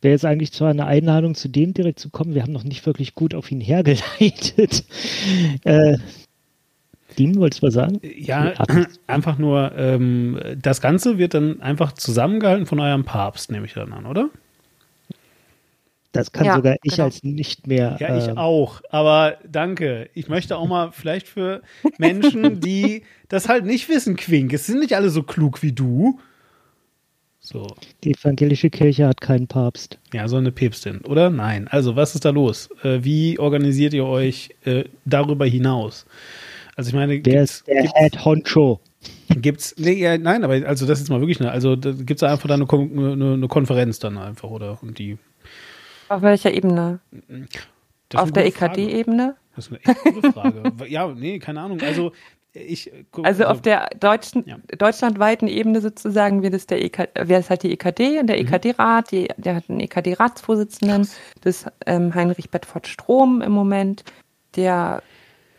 Wäre 0.02 0.14
jetzt 0.14 0.26
eigentlich 0.26 0.54
zwar 0.54 0.70
eine 0.70 0.86
Einladung, 0.86 1.36
zu 1.36 1.50
dem 1.50 1.74
direkt 1.74 2.00
zu 2.00 2.10
kommen. 2.10 2.34
Wir 2.34 2.44
haben 2.44 2.54
noch 2.54 2.64
nicht 2.64 2.86
wirklich 2.86 3.16
gut 3.16 3.36
auf 3.36 3.52
ihn 3.52 3.60
hergeleitet. 3.60 4.86
äh, 5.66 5.98
Diem, 7.18 7.36
wolltest 7.36 7.62
du 7.62 7.68
was 7.68 7.74
sagen? 7.74 8.00
Ja, 8.02 8.54
einfach 9.08 9.38
nur, 9.38 9.74
ähm, 9.76 10.40
das 10.62 10.80
Ganze 10.80 11.18
wird 11.18 11.34
dann 11.34 11.62
einfach 11.62 11.92
zusammengehalten 11.92 12.66
von 12.66 12.80
eurem 12.80 13.04
Papst, 13.04 13.52
nehme 13.52 13.66
ich 13.66 13.74
dann 13.74 13.92
an, 13.92 14.06
oder? 14.06 14.30
Das 16.12 16.32
kann 16.32 16.46
ja, 16.46 16.56
sogar 16.56 16.76
ich 16.82 16.94
genau. 16.94 17.06
als 17.06 17.24
nicht 17.24 17.68
mehr. 17.68 17.98
Ja, 18.00 18.18
ich 18.18 18.30
äh, 18.30 18.32
auch. 18.32 18.82
Aber 18.90 19.38
danke. 19.48 20.10
Ich 20.16 20.28
möchte 20.28 20.58
auch 20.58 20.68
mal 20.68 20.92
vielleicht 20.92 21.28
für 21.28 21.62
Menschen, 21.98 22.60
die 22.62 23.04
das 23.28 23.48
halt 23.48 23.66
nicht 23.66 23.90
wissen, 23.90 24.16
Quink. 24.16 24.52
Es 24.54 24.66
sind 24.66 24.80
nicht 24.80 24.96
alle 24.96 25.12
so 25.12 25.22
klug 25.22 25.62
wie 25.62 25.72
du. 25.72 26.20
So. 27.40 27.66
Die 28.04 28.12
evangelische 28.12 28.70
Kirche 28.70 29.08
hat 29.08 29.22
keinen 29.22 29.48
Papst. 29.48 29.98
Ja, 30.14 30.28
so 30.28 30.38
eine 30.38 30.52
Päpstin, 30.52 31.02
oder? 31.02 31.30
Nein. 31.30 31.68
Also, 31.68 31.96
was 31.96 32.14
ist 32.14 32.26
da 32.26 32.32
los? 32.32 32.70
Äh, 32.84 33.04
wie 33.04 33.40
organisiert 33.40 33.94
ihr 33.94 34.06
euch 34.06 34.50
äh, 34.66 34.84
darüber 35.06 35.46
hinaus? 35.46 36.06
Also, 36.76 36.90
ich 36.90 36.96
meine, 36.96 37.26
wer 37.26 37.44
ist 37.44 37.66
der 37.68 37.92
Head 37.94 38.26
Honcho? 38.26 38.80
Gibt's, 39.30 39.76
nee, 39.78 39.94
ja, 39.94 40.18
nein, 40.18 40.44
aber 40.44 40.54
also 40.68 40.86
das 40.86 41.00
ist 41.00 41.10
mal 41.10 41.22
wirklich 41.22 41.40
eine, 41.40 41.52
also 41.52 41.76
da 41.76 41.92
gibt 41.92 42.22
es 42.22 42.24
einfach 42.24 42.48
da 42.48 42.56
eine, 42.56 42.68
eine, 42.70 43.34
eine, 43.34 43.48
Konferenz 43.48 44.00
dann 44.00 44.18
einfach, 44.18 44.50
oder? 44.50 44.82
Und 44.82 45.00
die. 45.00 45.18
Auf 46.10 46.22
welcher 46.22 46.54
Ebene? 46.54 47.00
Auf 48.16 48.32
der 48.32 48.46
EKD-Ebene? 48.48 49.36
Das 49.56 49.68
ist 49.68 49.72
eine 49.72 49.80
echt 49.86 50.16
gute 50.16 50.34
Frage. 50.34 50.64
ja, 50.88 51.08
nee, 51.08 51.40
keine 51.40 51.62
Ahnung. 51.62 51.80
Also 51.82 52.12
ich, 52.54 52.92
also 53.22 53.46
auf 53.46 53.62
der 53.62 53.90
deutschen, 54.00 54.44
ja. 54.48 54.58
deutschlandweiten 54.78 55.48
Ebene 55.48 55.82
sozusagen 55.82 56.42
wird 56.42 56.56
es 56.56 56.66
der 56.66 56.84
EK, 56.84 57.10
wäre 57.16 57.40
es 57.40 57.50
halt 57.50 57.64
die 57.64 57.72
EKD 57.72 58.20
und 58.20 58.28
der 58.28 58.38
mhm. 58.38 58.48
EKD-Rat, 58.48 59.12
der 59.12 59.56
hat 59.56 59.70
einen 59.70 59.80
EKD-Ratsvorsitzenden, 59.80 61.08
das 61.42 61.64
ist 61.64 61.72
ähm, 61.86 62.14
Heinrich 62.14 62.50
Bedford 62.50 62.88
Strom 62.88 63.42
im 63.42 63.52
Moment, 63.52 64.04
der 64.56 65.04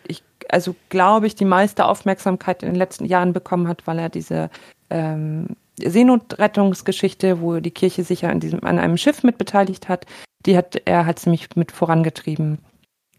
ich, 0.08 0.24
also 0.48 0.74
glaube 0.88 1.28
ich, 1.28 1.36
die 1.36 1.44
meiste 1.44 1.84
Aufmerksamkeit 1.84 2.62
in 2.62 2.70
den 2.70 2.76
letzten 2.76 3.04
Jahren 3.04 3.32
bekommen 3.32 3.68
hat, 3.68 3.86
weil 3.86 4.00
er 4.00 4.08
diese 4.08 4.50
ähm, 4.90 5.56
Seenotrettungsgeschichte, 5.78 7.40
wo 7.40 7.60
die 7.60 7.70
Kirche 7.70 8.02
sich 8.02 8.22
ja 8.22 8.30
an, 8.30 8.40
diesem, 8.40 8.64
an 8.64 8.78
einem 8.78 8.96
Schiff 8.96 9.22
mit 9.22 9.38
beteiligt 9.38 9.88
hat, 9.88 10.06
die 10.44 10.56
hat 10.56 10.80
er 10.84 11.06
halt 11.06 11.20
ziemlich 11.20 11.48
mit 11.54 11.70
vorangetrieben. 11.70 12.58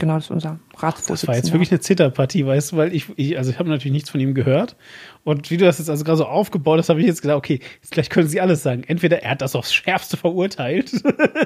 Genau, 0.01 0.15
das 0.15 0.23
ist 0.23 0.31
unser 0.31 0.57
Ratsvorsitzender. 0.77 1.13
Das 1.13 1.27
war 1.27 1.35
jetzt 1.35 1.53
wirklich 1.53 1.69
eine 1.69 1.79
Zitterpartie, 1.79 2.43
weißt 2.43 2.71
du, 2.71 2.77
weil 2.77 2.91
ich, 2.91 3.05
ich 3.17 3.37
also 3.37 3.51
ich 3.51 3.59
habe 3.59 3.69
natürlich 3.69 3.93
nichts 3.93 4.09
von 4.09 4.19
ihm 4.19 4.33
gehört. 4.33 4.75
Und 5.23 5.51
wie 5.51 5.57
du 5.57 5.65
das 5.65 5.77
jetzt 5.77 5.91
also 5.91 6.03
gerade 6.03 6.17
so 6.17 6.25
aufgebaut 6.25 6.79
hast, 6.79 6.89
habe 6.89 6.99
ich 7.01 7.05
jetzt 7.05 7.21
gedacht, 7.21 7.37
okay, 7.37 7.59
jetzt 7.83 7.91
gleich 7.91 8.09
können 8.09 8.27
sie 8.27 8.41
alles 8.41 8.63
sagen. 8.63 8.83
Entweder 8.83 9.21
er 9.21 9.29
hat 9.29 9.43
das 9.43 9.55
aufs 9.55 9.71
Schärfste 9.71 10.17
verurteilt 10.17 10.91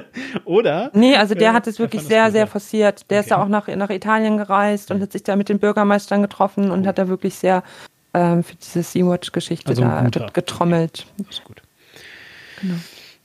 oder. 0.46 0.90
Nee, 0.94 1.16
also 1.16 1.34
der 1.34 1.50
äh, 1.50 1.52
hat 1.52 1.66
es 1.66 1.78
wirklich 1.78 2.00
sehr, 2.00 2.32
sehr 2.32 2.46
forciert. 2.46 3.10
Der 3.10 3.18
okay. 3.18 3.26
ist 3.26 3.30
ja 3.30 3.42
auch 3.42 3.48
nach, 3.48 3.68
nach 3.68 3.90
Italien 3.90 4.38
gereist 4.38 4.90
und 4.90 5.02
hat 5.02 5.12
sich 5.12 5.22
da 5.22 5.36
mit 5.36 5.50
den 5.50 5.58
Bürgermeistern 5.58 6.22
getroffen 6.22 6.70
und 6.70 6.84
oh. 6.84 6.86
hat 6.86 6.96
da 6.96 7.08
wirklich 7.08 7.34
sehr 7.34 7.62
ähm, 8.14 8.42
für 8.42 8.54
diese 8.54 8.82
Sea-Watch-Geschichte 8.82 9.68
also 9.68 9.82
da 9.82 10.08
getrommelt. 10.32 11.00
Ja, 11.18 11.24
das 11.26 11.36
ist 11.36 11.44
gut. 11.44 11.60
Genau. 12.62 12.76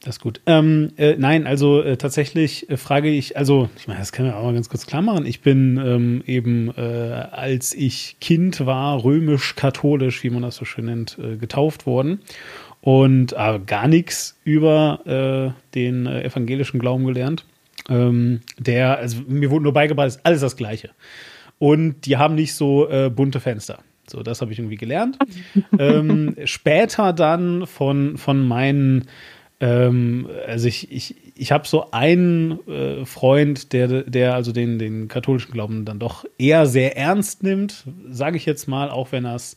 Das 0.03 0.15
ist 0.15 0.21
gut. 0.21 0.41
Ähm, 0.47 0.93
äh, 0.97 1.15
nein, 1.15 1.45
also 1.45 1.83
äh, 1.83 1.95
tatsächlich 1.95 2.67
äh, 2.71 2.77
frage 2.77 3.09
ich, 3.09 3.37
also 3.37 3.69
ich 3.77 3.87
meine, 3.87 3.99
das 3.99 4.11
können 4.11 4.29
wir 4.29 4.37
auch 4.37 4.43
mal 4.43 4.53
ganz 4.53 4.67
kurz 4.67 4.87
klar 4.87 5.03
machen. 5.03 5.27
Ich 5.27 5.41
bin 5.41 5.77
ähm, 5.77 6.23
eben, 6.25 6.73
äh, 6.75 6.81
als 6.81 7.75
ich 7.75 8.17
Kind 8.19 8.65
war, 8.65 9.03
römisch-katholisch, 9.03 10.23
wie 10.23 10.31
man 10.31 10.41
das 10.41 10.55
so 10.55 10.65
schön 10.65 10.85
nennt, 10.85 11.19
äh, 11.19 11.37
getauft 11.37 11.85
worden 11.85 12.21
und 12.81 13.33
äh, 13.33 13.59
gar 13.63 13.87
nichts 13.87 14.39
über 14.43 15.53
den 15.75 16.07
evangelischen 16.07 16.79
Glauben 16.79 17.05
gelernt. 17.05 17.45
Ähm, 17.89 18.41
der, 18.57 18.97
also 18.97 19.21
mir 19.27 19.51
wurde 19.51 19.63
nur 19.63 19.73
beigebracht, 19.73 20.07
ist 20.07 20.25
alles 20.25 20.41
das 20.41 20.57
Gleiche. 20.57 20.89
Und 21.59 22.07
die 22.07 22.17
haben 22.17 22.33
nicht 22.33 22.55
so 22.55 22.87
bunte 23.15 23.39
Fenster. 23.39 23.79
So, 24.07 24.23
das 24.23 24.41
habe 24.41 24.51
ich 24.51 24.57
irgendwie 24.57 24.77
gelernt. 24.77 25.19
ähm, 25.79 26.35
später 26.45 27.13
dann 27.13 27.67
von, 27.67 28.17
von 28.17 28.47
meinen 28.47 29.07
ähm, 29.61 30.27
also 30.47 30.67
ich, 30.67 30.91
ich, 30.91 31.15
ich 31.35 31.51
habe 31.51 31.67
so 31.67 31.91
einen 31.91 32.67
äh, 32.67 33.05
Freund, 33.05 33.71
der, 33.73 34.03
der 34.03 34.33
also 34.33 34.51
den, 34.51 34.79
den 34.79 35.07
katholischen 35.07 35.53
Glauben 35.53 35.85
dann 35.85 35.99
doch 35.99 36.25
eher 36.39 36.65
sehr 36.65 36.97
ernst 36.97 37.43
nimmt, 37.43 37.85
sage 38.09 38.37
ich 38.37 38.45
jetzt 38.47 38.67
mal, 38.67 38.89
auch 38.89 39.11
wenn 39.11 39.23
er 39.23 39.35
es 39.35 39.55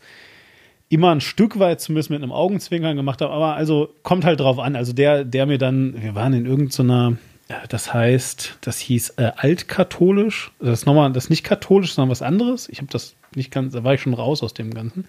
immer 0.91 1.11
ein 1.11 1.23
Stück 1.23 1.59
weit 1.59 1.81
zumindest 1.81 2.11
mit 2.11 2.23
einem 2.23 2.33
Augenzwinkern 2.33 2.97
gemacht 2.97 3.23
hat, 3.23 3.31
aber 3.31 3.57
also 3.57 3.89
kommt 4.03 4.27
halt 4.27 4.41
drauf 4.41 4.59
an. 4.59 4.77
Also 4.77 4.93
der, 4.93 5.25
der 5.25 5.47
mir 5.47 5.59
dann, 5.59 6.01
wir 6.01 6.15
waren 6.15 6.35
in 6.35 6.45
irgendeiner, 6.45 7.17
so 7.49 7.55
das 7.69 7.95
heißt, 7.95 8.59
das 8.61 8.79
hieß 8.81 9.15
äh, 9.17 9.33
altkatholisch, 9.37 10.53
das 10.61 10.81
ist 10.81 10.87
nochmal, 10.87 11.13
das 11.13 11.25
ist 11.25 11.31
nicht 11.31 11.45
katholisch, 11.45 11.95
sondern 11.95 12.11
was 12.11 12.21
anderes. 12.21 12.69
Ich 12.69 12.79
habe 12.79 12.89
das 12.91 13.17
nicht 13.37 13.51
ganz, 13.51 13.73
da 13.73 13.85
war 13.85 13.95
ich 13.95 14.01
schon 14.01 14.15
raus 14.15 14.43
aus 14.43 14.55
dem 14.55 14.73
Ganzen. 14.73 15.07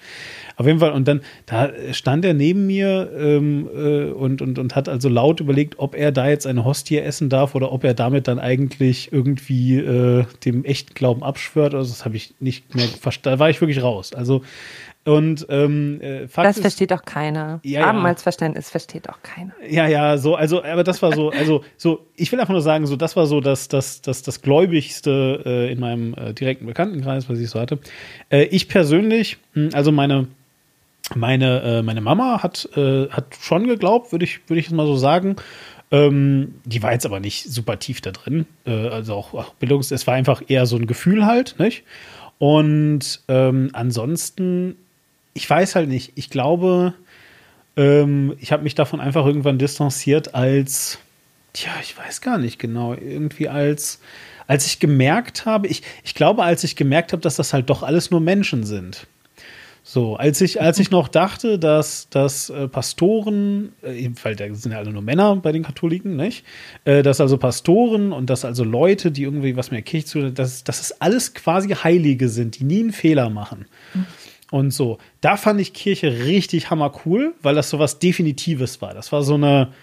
Auf 0.56 0.66
jeden 0.66 0.80
Fall, 0.80 0.92
und 0.92 1.08
dann, 1.08 1.22
da 1.46 1.72
stand 1.92 2.26
er 2.26 2.34
neben 2.34 2.66
mir 2.66 3.12
ähm, 3.18 3.68
äh, 3.76 4.12
und, 4.12 4.42
und, 4.42 4.60
und 4.60 4.76
hat 4.76 4.90
also 4.90 5.10
laut 5.10 5.40
überlegt, 5.40 5.80
ob 5.80 5.96
er 5.96 6.12
da 6.12 6.28
jetzt 6.28 6.48
eine 6.48 6.66
Hostie 6.66 6.98
essen 6.98 7.30
darf 7.30 7.56
oder 7.56 7.72
ob 7.72 7.84
er 7.84 7.94
damit 7.94 8.28
dann 8.28 8.40
eigentlich 8.40 9.12
irgendwie 9.12 9.78
äh, 9.78 10.26
dem 10.44 10.66
echten 10.66 10.94
Glauben 10.94 11.24
abschwört. 11.24 11.74
Also 11.74 11.92
das 11.92 12.06
habe 12.06 12.16
ich 12.16 12.36
nicht 12.40 12.76
mehr 12.76 12.88
verstanden. 12.88 13.38
Da 13.38 13.40
war 13.40 13.50
ich 13.50 13.62
wirklich 13.62 13.82
raus. 13.82 14.14
Also 14.14 14.44
und 15.06 15.46
ähm, 15.50 16.02
äh, 16.02 16.28
Fakt 16.28 16.48
das 16.48 16.58
ist, 16.58 16.62
versteht 16.62 16.92
auch 16.92 17.04
keiner. 17.06 17.60
Ja, 17.64 17.86
Abendmahlsverständnis 17.86 18.68
ja. 18.68 18.72
versteht 18.72 19.08
auch 19.08 19.22
keiner. 19.22 19.54
Ja, 19.70 19.88
ja, 19.88 20.18
so, 20.18 20.36
also, 20.36 20.64
aber 20.64 20.84
das 20.84 21.02
war 21.04 21.14
so, 21.14 21.30
also 21.30 21.64
so, 21.78 22.08
ich 22.16 22.32
will 22.32 22.40
einfach 22.40 22.54
nur 22.54 22.62
sagen, 22.64 22.88
so, 22.88 22.96
das 22.96 23.16
war 23.16 23.28
so 23.28 23.40
das, 23.40 23.68
das, 23.68 24.02
das, 24.02 24.24
das 24.24 24.42
Gläubigste 24.42 25.44
äh, 25.46 25.72
in 25.72 25.80
meinem 25.80 26.16
äh, 26.16 26.34
direkten 26.34 26.66
Bekanntenkreis, 26.66 27.30
was 27.30 27.40
ich 27.40 27.50
so 27.52 27.60
hatte. 27.60 27.78
Äh, 28.30 28.46
ich 28.46 28.68
persönlich, 28.68 29.38
hm, 29.54 29.70
also 29.74 29.92
meine, 29.92 30.28
meine, 31.14 31.62
äh, 31.62 31.82
meine 31.84 32.02
Mama 32.02 32.42
hat, 32.42 32.68
äh, 32.76 33.08
hat 33.10 33.36
schon 33.40 33.68
geglaubt, 33.68 34.12
würde 34.12 34.26
ich, 34.26 34.50
würde 34.50 34.60
ich 34.60 34.72
mal 34.72 34.88
so 34.88 34.96
sagen. 34.96 35.36
Ähm, 35.92 36.56
die 36.66 36.82
war 36.82 36.94
jetzt 36.94 37.06
aber 37.06 37.20
nicht 37.20 37.44
super 37.44 37.78
tief 37.78 38.02
da 38.02 38.10
drin. 38.10 38.48
Äh, 38.66 38.88
also 38.88 39.14
auch, 39.14 39.36
auch 39.36 39.54
Bildungs, 39.54 39.92
es 39.92 40.08
war 40.08 40.16
einfach 40.16 40.42
eher 40.48 40.66
so 40.66 40.78
ein 40.78 40.88
Gefühl 40.88 41.28
halt, 41.28 41.60
nicht? 41.60 41.84
Und 42.40 43.22
ähm, 43.28 43.70
ansonsten 43.74 44.78
ich 45.36 45.48
weiß 45.48 45.76
halt 45.76 45.90
nicht. 45.90 46.14
Ich 46.16 46.32
glaube, 46.32 46.96
ähm, 47.78 48.36
ich 48.40 48.52
habe 48.52 48.64
mich 48.64 48.74
davon 48.74 49.00
einfach 49.00 49.26
irgendwann 49.26 49.60
distanziert 49.60 50.34
als, 50.34 50.98
tja, 51.54 51.72
ich 51.84 51.96
weiß 51.96 52.22
gar 52.22 52.40
nicht 52.40 52.58
genau, 52.58 52.94
irgendwie 52.94 53.50
als, 53.50 54.00
als 54.48 54.66
ich 54.66 54.80
gemerkt 54.80 55.46
habe, 55.46 55.68
ich, 55.68 55.84
ich 56.04 56.16
glaube, 56.16 56.44
als 56.44 56.64
ich 56.64 56.76
gemerkt 56.76 57.12
habe, 57.12 57.22
dass 57.22 57.36
das 57.36 57.54
halt 57.54 57.70
doch 57.70 57.84
alles 57.84 58.10
nur 58.12 58.22
Menschen 58.22 58.64
sind. 58.64 59.08
So, 59.84 60.16
als 60.16 60.42
ich, 60.42 60.62
als 60.62 60.80
ich 60.80 60.90
noch 60.90 61.10
dachte, 61.10 61.60
dass, 61.60 62.10
dass 62.10 62.50
äh, 62.50 62.68
Pastoren, 62.70 63.74
äh, 63.84 64.10
weil 64.24 64.36
da 64.36 64.52
sind 64.56 64.72
ja 64.72 64.80
alle 64.80 64.92
nur 64.92 65.02
Männer 65.04 65.36
bei 65.36 65.52
den 65.52 65.64
Katholiken, 65.64 66.16
nicht? 66.16 66.46
Äh, 66.86 67.04
dass 67.04 67.22
also 67.22 67.38
Pastoren 67.38 68.14
und 68.14 68.30
dass 68.30 68.46
also 68.46 68.64
Leute, 68.64 69.12
die 69.12 69.24
irgendwie 69.24 69.58
was 69.58 69.70
der 69.70 69.82
Kirche 69.82 70.06
zu 70.08 70.32
dass, 70.32 70.64
dass 70.64 70.80
es 70.80 71.02
alles 71.02 71.34
quasi 71.36 71.70
Heilige 71.70 72.30
sind, 72.30 72.58
die 72.58 72.64
nie 72.64 72.80
einen 72.80 72.94
Fehler 72.94 73.30
machen. 73.30 73.66
Mhm 73.94 74.06
und 74.56 74.72
so. 74.72 75.00
Da 75.20 75.36
fand 75.36 75.60
ich 75.60 75.74
Kirche 75.74 76.26
richtig 76.26 76.70
hammercool, 76.70 77.36
weil 77.42 77.56
das 77.56 77.70
so 77.70 77.78
was 77.78 78.00
Definitives 78.00 78.82
war. 78.82 78.94
Das 78.94 79.12
war 79.12 79.22
so 79.22 79.34
eine, 79.34 79.74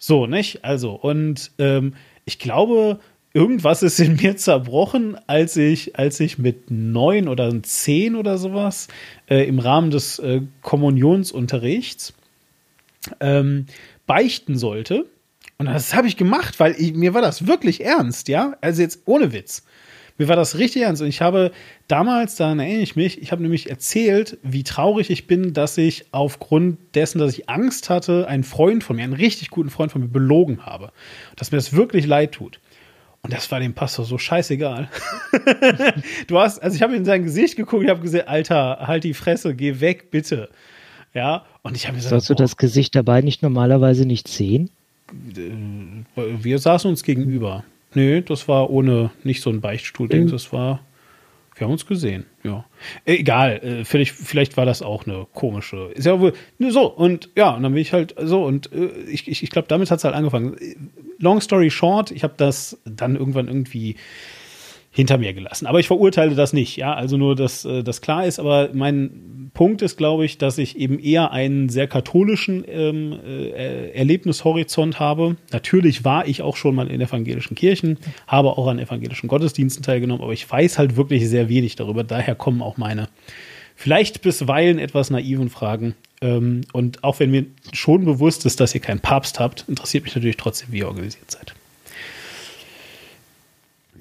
so, 0.00 0.26
nicht? 0.26 0.64
Also, 0.64 0.94
und 0.94 1.52
ähm, 1.60 1.94
ich 2.24 2.40
glaube, 2.40 2.98
irgendwas 3.34 3.84
ist 3.84 4.00
in 4.00 4.16
mir 4.16 4.36
zerbrochen, 4.36 5.16
als 5.28 5.56
ich, 5.56 5.96
als 5.96 6.18
ich 6.18 6.38
mit 6.38 6.72
neun 6.72 7.28
oder 7.28 7.62
zehn 7.62 8.16
oder 8.16 8.36
sowas 8.36 8.88
äh, 9.30 9.46
im 9.46 9.60
Rahmen 9.60 9.92
des 9.92 10.18
äh, 10.18 10.42
Kommunionsunterrichts 10.60 12.12
ähm, 13.20 13.66
beichten 14.08 14.58
sollte. 14.58 15.06
Und 15.58 15.66
das 15.66 15.94
habe 15.94 16.08
ich 16.08 16.16
gemacht, 16.16 16.58
weil 16.58 16.74
ich, 16.76 16.94
mir 16.94 17.14
war 17.14 17.22
das 17.22 17.46
wirklich 17.46 17.84
ernst, 17.84 18.26
ja? 18.26 18.56
Also 18.60 18.82
jetzt 18.82 19.02
ohne 19.04 19.32
Witz. 19.32 19.62
Mir 20.18 20.28
war 20.28 20.36
das 20.36 20.58
richtig 20.58 20.82
ernst. 20.82 21.02
Und 21.02 21.08
ich 21.08 21.20
habe 21.20 21.52
damals, 21.88 22.36
daran 22.36 22.58
erinnere 22.58 22.82
ich 22.82 22.96
mich, 22.96 23.20
ich 23.20 23.32
habe 23.32 23.42
nämlich 23.42 23.68
erzählt, 23.70 24.38
wie 24.42 24.64
traurig 24.64 25.10
ich 25.10 25.26
bin, 25.26 25.52
dass 25.52 25.76
ich 25.76 26.06
aufgrund 26.12 26.78
dessen, 26.94 27.18
dass 27.18 27.36
ich 27.36 27.48
Angst 27.48 27.90
hatte, 27.90 28.26
einen 28.28 28.44
Freund 28.44 28.82
von 28.82 28.96
mir, 28.96 29.02
einen 29.02 29.12
richtig 29.12 29.50
guten 29.50 29.70
Freund 29.70 29.92
von 29.92 30.00
mir, 30.00 30.08
belogen 30.08 30.64
habe. 30.64 30.90
Dass 31.36 31.52
mir 31.52 31.58
das 31.58 31.74
wirklich 31.74 32.06
leid 32.06 32.32
tut. 32.32 32.60
Und 33.22 33.32
das 33.32 33.50
war 33.50 33.58
dem 33.58 33.74
Pastor 33.74 34.04
so 34.04 34.18
scheißegal. 34.18 34.88
du 36.28 36.38
hast, 36.38 36.62
also 36.62 36.76
ich 36.76 36.82
habe 36.82 36.94
in 36.94 37.04
sein 37.04 37.24
Gesicht 37.24 37.56
geguckt, 37.56 37.82
ich 37.82 37.90
habe 37.90 38.00
gesagt, 38.00 38.28
Alter, 38.28 38.86
halt 38.86 39.04
die 39.04 39.14
Fresse, 39.14 39.54
geh 39.54 39.80
weg, 39.80 40.10
bitte. 40.10 40.48
Ja, 41.12 41.44
und 41.62 41.76
ich 41.76 41.86
habe 41.86 41.96
gesagt, 41.96 42.10
sollst 42.10 42.30
du 42.30 42.34
das 42.34 42.56
Gesicht 42.56 42.94
dabei 42.94 43.22
nicht 43.22 43.42
normalerweise 43.42 44.06
nicht 44.06 44.28
sehen? 44.28 44.70
Wir 46.14 46.58
saßen 46.58 46.88
uns 46.88 47.02
gegenüber. 47.02 47.64
Nee, 47.96 48.20
das 48.20 48.46
war 48.46 48.68
ohne, 48.68 49.10
nicht 49.24 49.40
so 49.40 49.48
ein 49.48 49.62
Beichtstuhl-Ding, 49.62 50.24
mhm. 50.24 50.30
das 50.30 50.52
war, 50.52 50.80
wir 51.54 51.64
haben 51.64 51.72
uns 51.72 51.86
gesehen, 51.86 52.26
ja. 52.42 52.66
Egal, 53.06 53.52
äh, 53.64 53.84
vielleicht, 53.86 54.12
vielleicht 54.12 54.58
war 54.58 54.66
das 54.66 54.82
auch 54.82 55.06
eine 55.06 55.26
komische, 55.32 55.92
ist 55.94 56.04
ja 56.04 56.20
wohl, 56.20 56.34
ne, 56.58 56.70
so, 56.70 56.92
und 56.92 57.30
ja, 57.36 57.54
und 57.54 57.62
dann 57.62 57.72
bin 57.72 57.80
ich 57.80 57.94
halt 57.94 58.14
so, 58.20 58.44
und 58.44 58.70
äh, 58.70 58.90
ich, 59.08 59.26
ich, 59.28 59.42
ich 59.42 59.48
glaube, 59.48 59.68
damit 59.68 59.90
hat 59.90 59.96
es 59.96 60.04
halt 60.04 60.14
angefangen. 60.14 60.58
Long 61.18 61.40
story 61.40 61.70
short, 61.70 62.10
ich 62.10 62.22
habe 62.22 62.34
das 62.36 62.78
dann 62.84 63.16
irgendwann 63.16 63.48
irgendwie 63.48 63.96
hinter 64.96 65.18
mir 65.18 65.34
gelassen. 65.34 65.66
Aber 65.66 65.78
ich 65.78 65.88
verurteile 65.88 66.34
das 66.34 66.54
nicht, 66.54 66.76
ja, 66.76 66.94
also 66.94 67.18
nur, 67.18 67.36
dass 67.36 67.66
äh, 67.66 67.84
das 67.84 68.00
klar 68.00 68.24
ist, 68.24 68.40
aber 68.40 68.70
mein 68.72 69.50
Punkt 69.52 69.82
ist, 69.82 69.98
glaube 69.98 70.24
ich, 70.24 70.38
dass 70.38 70.56
ich 70.56 70.78
eben 70.78 70.98
eher 70.98 71.32
einen 71.32 71.68
sehr 71.68 71.86
katholischen 71.86 72.64
ähm, 72.66 73.12
äh, 73.12 73.90
Erlebnishorizont 73.90 74.98
habe. 74.98 75.36
Natürlich 75.52 76.04
war 76.04 76.26
ich 76.26 76.40
auch 76.40 76.56
schon 76.56 76.74
mal 76.74 76.90
in 76.90 77.02
evangelischen 77.02 77.54
Kirchen, 77.54 77.98
habe 78.26 78.48
auch 78.56 78.68
an 78.68 78.78
evangelischen 78.78 79.28
Gottesdiensten 79.28 79.82
teilgenommen, 79.82 80.22
aber 80.22 80.32
ich 80.32 80.50
weiß 80.50 80.78
halt 80.78 80.96
wirklich 80.96 81.28
sehr 81.28 81.50
wenig 81.50 81.76
darüber. 81.76 82.02
Daher 82.02 82.34
kommen 82.34 82.62
auch 82.62 82.78
meine 82.78 83.08
vielleicht 83.76 84.22
bisweilen 84.22 84.78
etwas 84.78 85.10
naiven 85.10 85.50
Fragen. 85.50 85.94
Ähm, 86.22 86.62
und 86.72 87.04
auch 87.04 87.20
wenn 87.20 87.30
mir 87.30 87.44
schon 87.74 88.06
bewusst 88.06 88.46
ist, 88.46 88.60
dass 88.60 88.74
ihr 88.74 88.80
keinen 88.80 89.00
Papst 89.00 89.38
habt, 89.38 89.66
interessiert 89.68 90.04
mich 90.04 90.14
natürlich 90.14 90.38
trotzdem, 90.38 90.72
wie 90.72 90.78
ihr 90.78 90.88
organisiert 90.88 91.30
seid. 91.30 91.54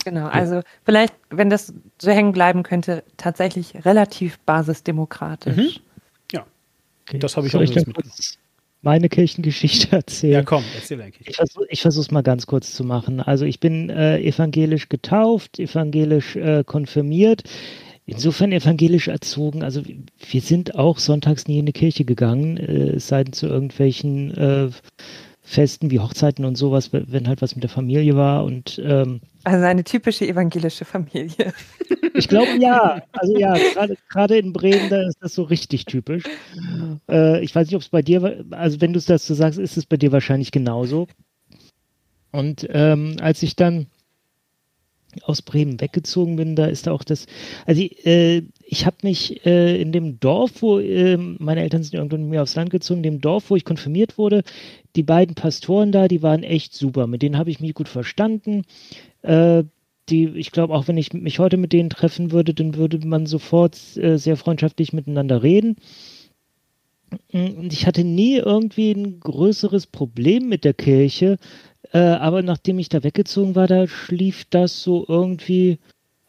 Genau, 0.06 0.28
also 0.28 0.62
vielleicht, 0.84 1.16
wenn 1.32 1.50
das 1.50 1.74
so 2.00 2.12
hängen 2.12 2.32
bleiben 2.32 2.62
könnte, 2.62 3.04
tatsächlich 3.18 3.86
relativ 3.86 4.38
basisdemokratisch. 4.46 5.58
Mhm. 5.58 5.70
Ja, 6.32 6.46
okay. 7.08 7.18
das 7.18 7.36
habe 7.36 7.48
ich 7.48 7.54
Soll 7.54 7.62
auch 7.62 7.70
ich 7.70 7.76
mitgenommen. 7.76 8.12
Meine 8.84 9.10
Kirchengeschichte 9.10 9.92
erzählen. 9.96 10.34
Ja, 10.34 10.44
komm, 10.44 10.64
erzähl 10.76 11.02
eigentlich. 11.02 11.36
Ich 11.70 11.82
versuche 11.82 12.02
es 12.02 12.12
mal 12.12 12.22
ganz 12.22 12.46
kurz 12.46 12.76
zu 12.76 12.84
machen. 12.84 13.20
Also 13.20 13.46
ich 13.46 13.60
bin 13.60 13.90
äh, 13.90 14.20
evangelisch 14.20 14.90
getauft, 14.90 15.58
evangelisch 15.58 16.36
äh, 16.36 16.64
konfirmiert, 16.64 17.42
insofern 18.06 18.52
evangelisch 18.52 19.08
erzogen. 19.08 19.64
Also 19.64 19.82
wir 20.30 20.42
sind 20.42 20.76
auch 20.76 21.00
sonntags 21.00 21.48
nie 21.48 21.58
in 21.58 21.66
die 21.66 21.74
Kirche 21.74 22.06
gegangen, 22.06 22.58
äh, 22.58 22.98
es 22.98 23.08
sei 23.08 23.24
denn 23.24 23.34
zu 23.34 23.48
irgendwelchen 23.48 24.38
äh, 24.38 24.70
Festen 25.48 25.92
wie 25.92 26.00
Hochzeiten 26.00 26.44
und 26.44 26.56
sowas, 26.56 26.90
wenn 26.92 27.28
halt 27.28 27.42
was 27.44 27.56
mit 27.56 27.64
der 27.64 27.70
Familie 27.70 28.16
war 28.16 28.44
und 28.44 28.82
ähm, 28.84 29.22
also 29.44 29.64
eine 29.64 29.84
typische 29.84 30.28
evangelische 30.28 30.86
Familie. 30.86 31.54
Ich 32.18 32.30
glaube 32.30 32.58
ja. 32.62 33.02
Also 33.12 33.38
ja, 33.38 33.58
gerade 34.10 34.38
in 34.38 34.54
Bremen, 34.54 34.90
da 34.90 35.06
ist 35.06 35.18
das 35.20 35.36
so 35.36 35.44
richtig 35.44 35.84
typisch. 35.84 36.24
Äh, 37.10 37.44
ich 37.44 37.54
weiß 37.54 37.68
nicht, 37.68 37.76
ob 37.76 37.82
es 37.82 37.90
bei 37.90 38.02
dir, 38.02 38.46
also 38.52 38.80
wenn 38.80 38.94
du 38.94 39.00
es 39.00 39.06
dazu 39.06 39.34
sagst, 39.34 39.60
ist 39.60 39.76
es 39.76 39.86
bei 39.86 39.98
dir 39.98 40.14
wahrscheinlich 40.14 40.52
genauso. 40.52 41.08
Und 42.32 42.66
ähm, 42.72 43.18
als 43.20 43.44
ich 43.44 43.58
dann 43.58 43.88
aus 45.24 45.42
Bremen 45.42 45.82
weggezogen 45.82 46.38
bin, 46.38 46.56
da 46.56 46.68
ist 46.68 46.88
da 46.88 46.94
auch 46.94 47.04
das, 47.04 47.26
also 47.66 47.82
äh, 47.82 48.44
ich 48.66 48.86
habe 48.86 48.98
mich 49.04 49.46
äh, 49.46 49.82
in 49.82 49.92
dem 49.92 50.20
Dorf, 50.20 50.62
wo 50.62 50.80
äh, 50.80 51.18
meine 51.18 51.62
Eltern 51.62 51.84
sind 51.84 51.96
irgendwann 51.96 52.22
mit 52.22 52.30
mir 52.32 52.42
aufs 52.44 52.56
Land 52.56 52.70
gezogen, 52.70 53.00
in 53.00 53.04
dem 53.04 53.22
Dorf, 53.22 53.50
wo 53.50 53.58
ich 53.58 53.66
konfirmiert 53.66 54.18
wurde, 54.18 54.44
die 54.96 55.04
beiden 55.04 55.36
Pastoren 55.36 55.92
da, 55.92 56.08
die 56.08 56.24
waren 56.24 56.44
echt 56.44 56.74
super. 56.74 57.08
Mit 57.08 57.22
denen 57.22 57.38
habe 57.38 57.50
ich 57.50 57.60
mich 57.60 57.74
gut 57.74 57.90
verstanden. 57.90 58.64
Äh, 59.22 59.64
die, 60.10 60.28
ich 60.28 60.52
glaube, 60.52 60.74
auch 60.74 60.88
wenn 60.88 60.98
ich 60.98 61.14
mich 61.14 61.40
heute 61.40 61.58
mit 61.58 61.74
denen 61.74 61.90
treffen 61.90 62.32
würde, 62.32 62.54
dann 62.54 62.76
würde 62.76 63.06
man 63.06 63.26
sofort 63.26 63.76
äh, 63.98 64.18
sehr 64.18 64.38
freundschaftlich 64.38 64.94
miteinander 64.94 65.42
reden. 65.42 65.78
Und 67.32 67.72
ich 67.72 67.88
hatte 67.88 68.04
nie 68.04 68.36
irgendwie 68.36 68.92
ein 68.92 69.20
größeres 69.20 69.88
Problem 69.88 70.48
mit 70.50 70.64
der 70.64 70.74
Kirche. 70.74 71.38
Äh, 71.92 72.00
aber 72.00 72.42
nachdem 72.42 72.80
ich 72.80 72.90
da 72.90 73.04
weggezogen 73.04 73.56
war, 73.56 73.68
da 73.68 73.88
schlief 73.88 74.46
das 74.50 74.84
so 74.84 75.06
irgendwie 75.08 75.80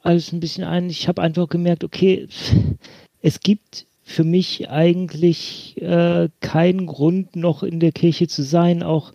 alles 0.03 0.33
ein 0.33 0.41
bisschen 0.41 0.65
ein. 0.65 0.89
Ich 0.89 1.09
habe 1.09 1.23
einfach 1.23 1.49
gemerkt, 1.49 1.85
okay, 1.85 2.29
es 3.21 3.41
gibt 3.41 3.87
für 4.09 4.23
mich 4.23 4.71
eigentlich 4.71 5.83
äh, 5.83 6.29
keinen 6.41 6.87
Grund, 6.87 7.35
noch 7.35 7.65
in 7.65 7.81
der 7.81 7.91
Kirche 7.91 8.29
zu 8.29 8.45
sein. 8.45 8.85
Auch 8.85 9.13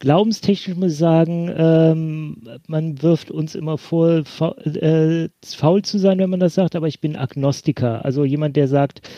glaubenstechnisch 0.00 0.76
muss 0.76 0.92
ich 0.92 0.98
sagen, 0.98 1.48
ähm, 1.56 2.42
man 2.66 3.00
wirft 3.02 3.30
uns 3.30 3.54
immer 3.54 3.78
vor, 3.78 4.24
faul, 4.24 4.56
äh, 4.64 5.28
faul 5.46 5.82
zu 5.82 5.96
sein, 5.98 6.18
wenn 6.18 6.28
man 6.28 6.40
das 6.40 6.54
sagt, 6.54 6.74
aber 6.74 6.88
ich 6.88 7.00
bin 7.00 7.16
Agnostiker. 7.16 8.04
Also 8.04 8.24
jemand, 8.24 8.56
der 8.56 8.66
sagt, 8.66 9.08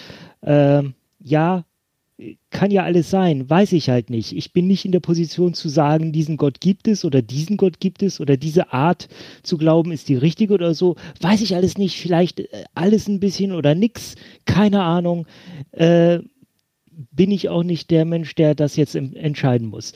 äh, 0.43 0.83
ja, 1.21 1.65
kann 2.51 2.71
ja 2.71 2.85
alles 2.85 3.11
sein, 3.11 3.51
weiß 3.51 3.73
ich 3.73 3.91
halt 3.91 4.09
nicht. 4.09 4.37
Ich 4.37 4.53
bin 4.53 4.69
nicht 4.69 4.85
in 4.85 4.93
der 4.93 5.01
Position 5.01 5.53
zu 5.53 5.69
sagen, 5.69 6.13
diesen 6.13 6.37
Gott 6.37 6.61
gibt 6.61 6.87
es 6.87 7.05
oder 7.05 7.23
diesen 7.23 7.57
Gott 7.57 7.81
gibt 7.81 8.03
es 8.03 8.21
oder 8.21 8.37
diese 8.37 8.73
Art 8.73 9.09
zu 9.43 9.59
glauben 9.59 9.91
ist 9.91 10.09
die 10.09 10.15
richtige 10.17 10.55
oder 10.55 10.75
so. 10.75 10.95
Weiß 11.21 11.41
ich 11.41 11.57
alles 11.57 11.77
nicht. 11.77 12.01
Vielleicht 12.01 12.41
äh, 12.41 12.65
alles 12.75 13.09
ein 13.09 13.19
bisschen 13.19 13.53
oder 13.53 13.75
nix. 13.75 14.15
Keine 14.45 14.83
Ahnung. 14.83 15.27
Äh, 15.73 16.21
bin 17.11 17.33
ich 17.33 17.49
auch 17.49 17.65
nicht 17.65 17.91
der 17.91 18.05
Mensch, 18.05 18.37
der 18.37 18.55
das 18.55 18.77
jetzt 18.77 18.95
entscheiden 18.95 19.67
muss. 19.67 19.95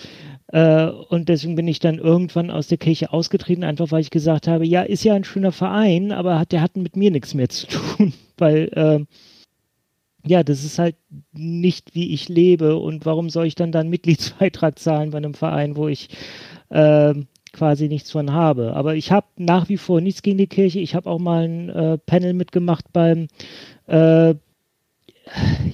Äh, 0.49 0.87
und 0.87 1.29
deswegen 1.29 1.55
bin 1.55 1.69
ich 1.69 1.79
dann 1.79 1.99
irgendwann 1.99 2.51
aus 2.51 2.66
der 2.66 2.79
Kirche 2.79 3.12
ausgetreten, 3.12 3.62
einfach 3.62 3.93
weil 3.93 4.01
ich 4.01 4.11
gesagt 4.11 4.49
habe, 4.49 4.66
ja, 4.66 4.83
ist 4.83 5.05
ja 5.05 5.14
ein 5.14 5.23
schöner 5.23 5.53
Verein, 5.53 6.11
aber 6.11 6.41
hat, 6.41 6.51
der 6.51 6.62
hat 6.62 6.77
mit 6.77 6.97
mir 6.97 7.12
nichts 7.12 7.35
mehr 7.35 7.49
zu 7.49 7.69
tun, 7.69 8.12
weil 8.39 8.69
äh, 8.75 9.05
ja, 10.27 10.43
das 10.43 10.64
ist 10.64 10.79
halt 10.79 10.97
nicht, 11.33 11.95
wie 11.95 12.12
ich 12.12 12.29
lebe. 12.29 12.77
Und 12.77 13.07
warum 13.07 13.31
soll 13.31 13.47
ich 13.47 13.55
dann 13.55 13.73
dann 13.73 13.89
Mitgliedsbeitrag 13.89 14.79
zahlen 14.79 15.11
bei 15.11 15.19
einem 15.19 15.35
Verein, 15.35 15.77
wo 15.77 15.89
ich 15.89 16.09
äh, 16.71 17.14
quasi 17.53 17.89
nichts 17.89 18.11
von 18.11 18.33
habe? 18.33 18.75
Aber 18.75 18.95
ich 18.95 19.12
habe 19.12 19.27
nach 19.37 19.69
wie 19.69 19.79
vor 19.79 20.01
nichts 20.01 20.23
gegen 20.23 20.39
die 20.39 20.47
Kirche. 20.47 20.81
Ich 20.81 20.95
habe 20.95 21.09
auch 21.09 21.19
mal 21.19 21.45
ein 21.45 21.69
äh, 21.71 21.99
Panel 21.99 22.35
mitgemacht 22.35 22.93
beim 22.93 23.29
äh, 23.87 24.35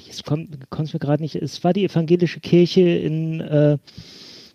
jetzt 0.07 0.24
kommt 0.24 0.88
es 0.88 0.92
mir 0.92 1.01
gerade 1.01 1.22
nicht, 1.22 1.36
es 1.36 1.62
war 1.64 1.72
die 1.72 1.84
evangelische 1.84 2.40
Kirche 2.40 2.82
in, 2.82 3.40
äh, 3.40 3.78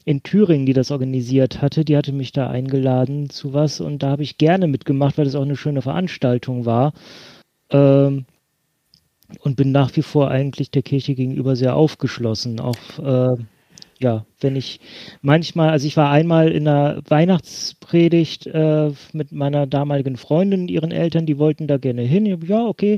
in 0.06 0.24
Thüringen, 0.24 0.66
die 0.66 0.74
das 0.74 0.92
organisiert 0.92 1.62
hatte. 1.62 1.86
Die 1.86 1.98
hatte 1.98 2.12
mich 2.12 2.32
da 2.32 2.50
eingeladen 2.50 3.30
zu 3.30 3.54
was 3.54 3.82
und 3.82 4.04
da 4.04 4.10
habe 4.10 4.24
ich 4.24 4.38
gerne 4.38 4.68
mitgemacht, 4.68 5.18
weil 5.18 5.26
das 5.26 5.36
auch 5.36 5.44
eine 5.44 5.58
schöne 5.58 5.82
Veranstaltung 5.82 6.66
war. 6.66 6.94
Ähm, 7.72 8.26
und 9.42 9.56
bin 9.56 9.72
nach 9.72 9.96
wie 9.96 10.02
vor 10.02 10.30
eigentlich 10.30 10.72
der 10.72 10.82
Kirche 10.82 11.16
gegenüber 11.16 11.56
sehr 11.56 11.76
aufgeschlossen. 11.76 12.60
Auch 12.60 12.78
äh, 13.00 13.38
ja, 14.00 14.26
wenn 14.40 14.56
ich 14.56 14.80
manchmal, 15.22 15.70
also 15.72 15.86
ich 15.86 15.98
war 15.98 16.10
einmal 16.10 16.50
in 16.52 16.68
einer 16.68 17.02
Weihnachtspredigt 17.08 18.48
äh, 18.48 18.92
mit 19.14 19.32
meiner 19.32 19.68
damaligen 19.68 20.16
Freundin 20.16 20.62
und 20.62 20.72
ihren 20.72 20.92
Eltern, 20.92 21.26
die 21.26 21.38
wollten 21.38 21.68
da 21.68 21.78
gerne 21.78 22.04
hin. 22.04 22.26
Ja, 22.26 22.66
okay. 22.66 22.98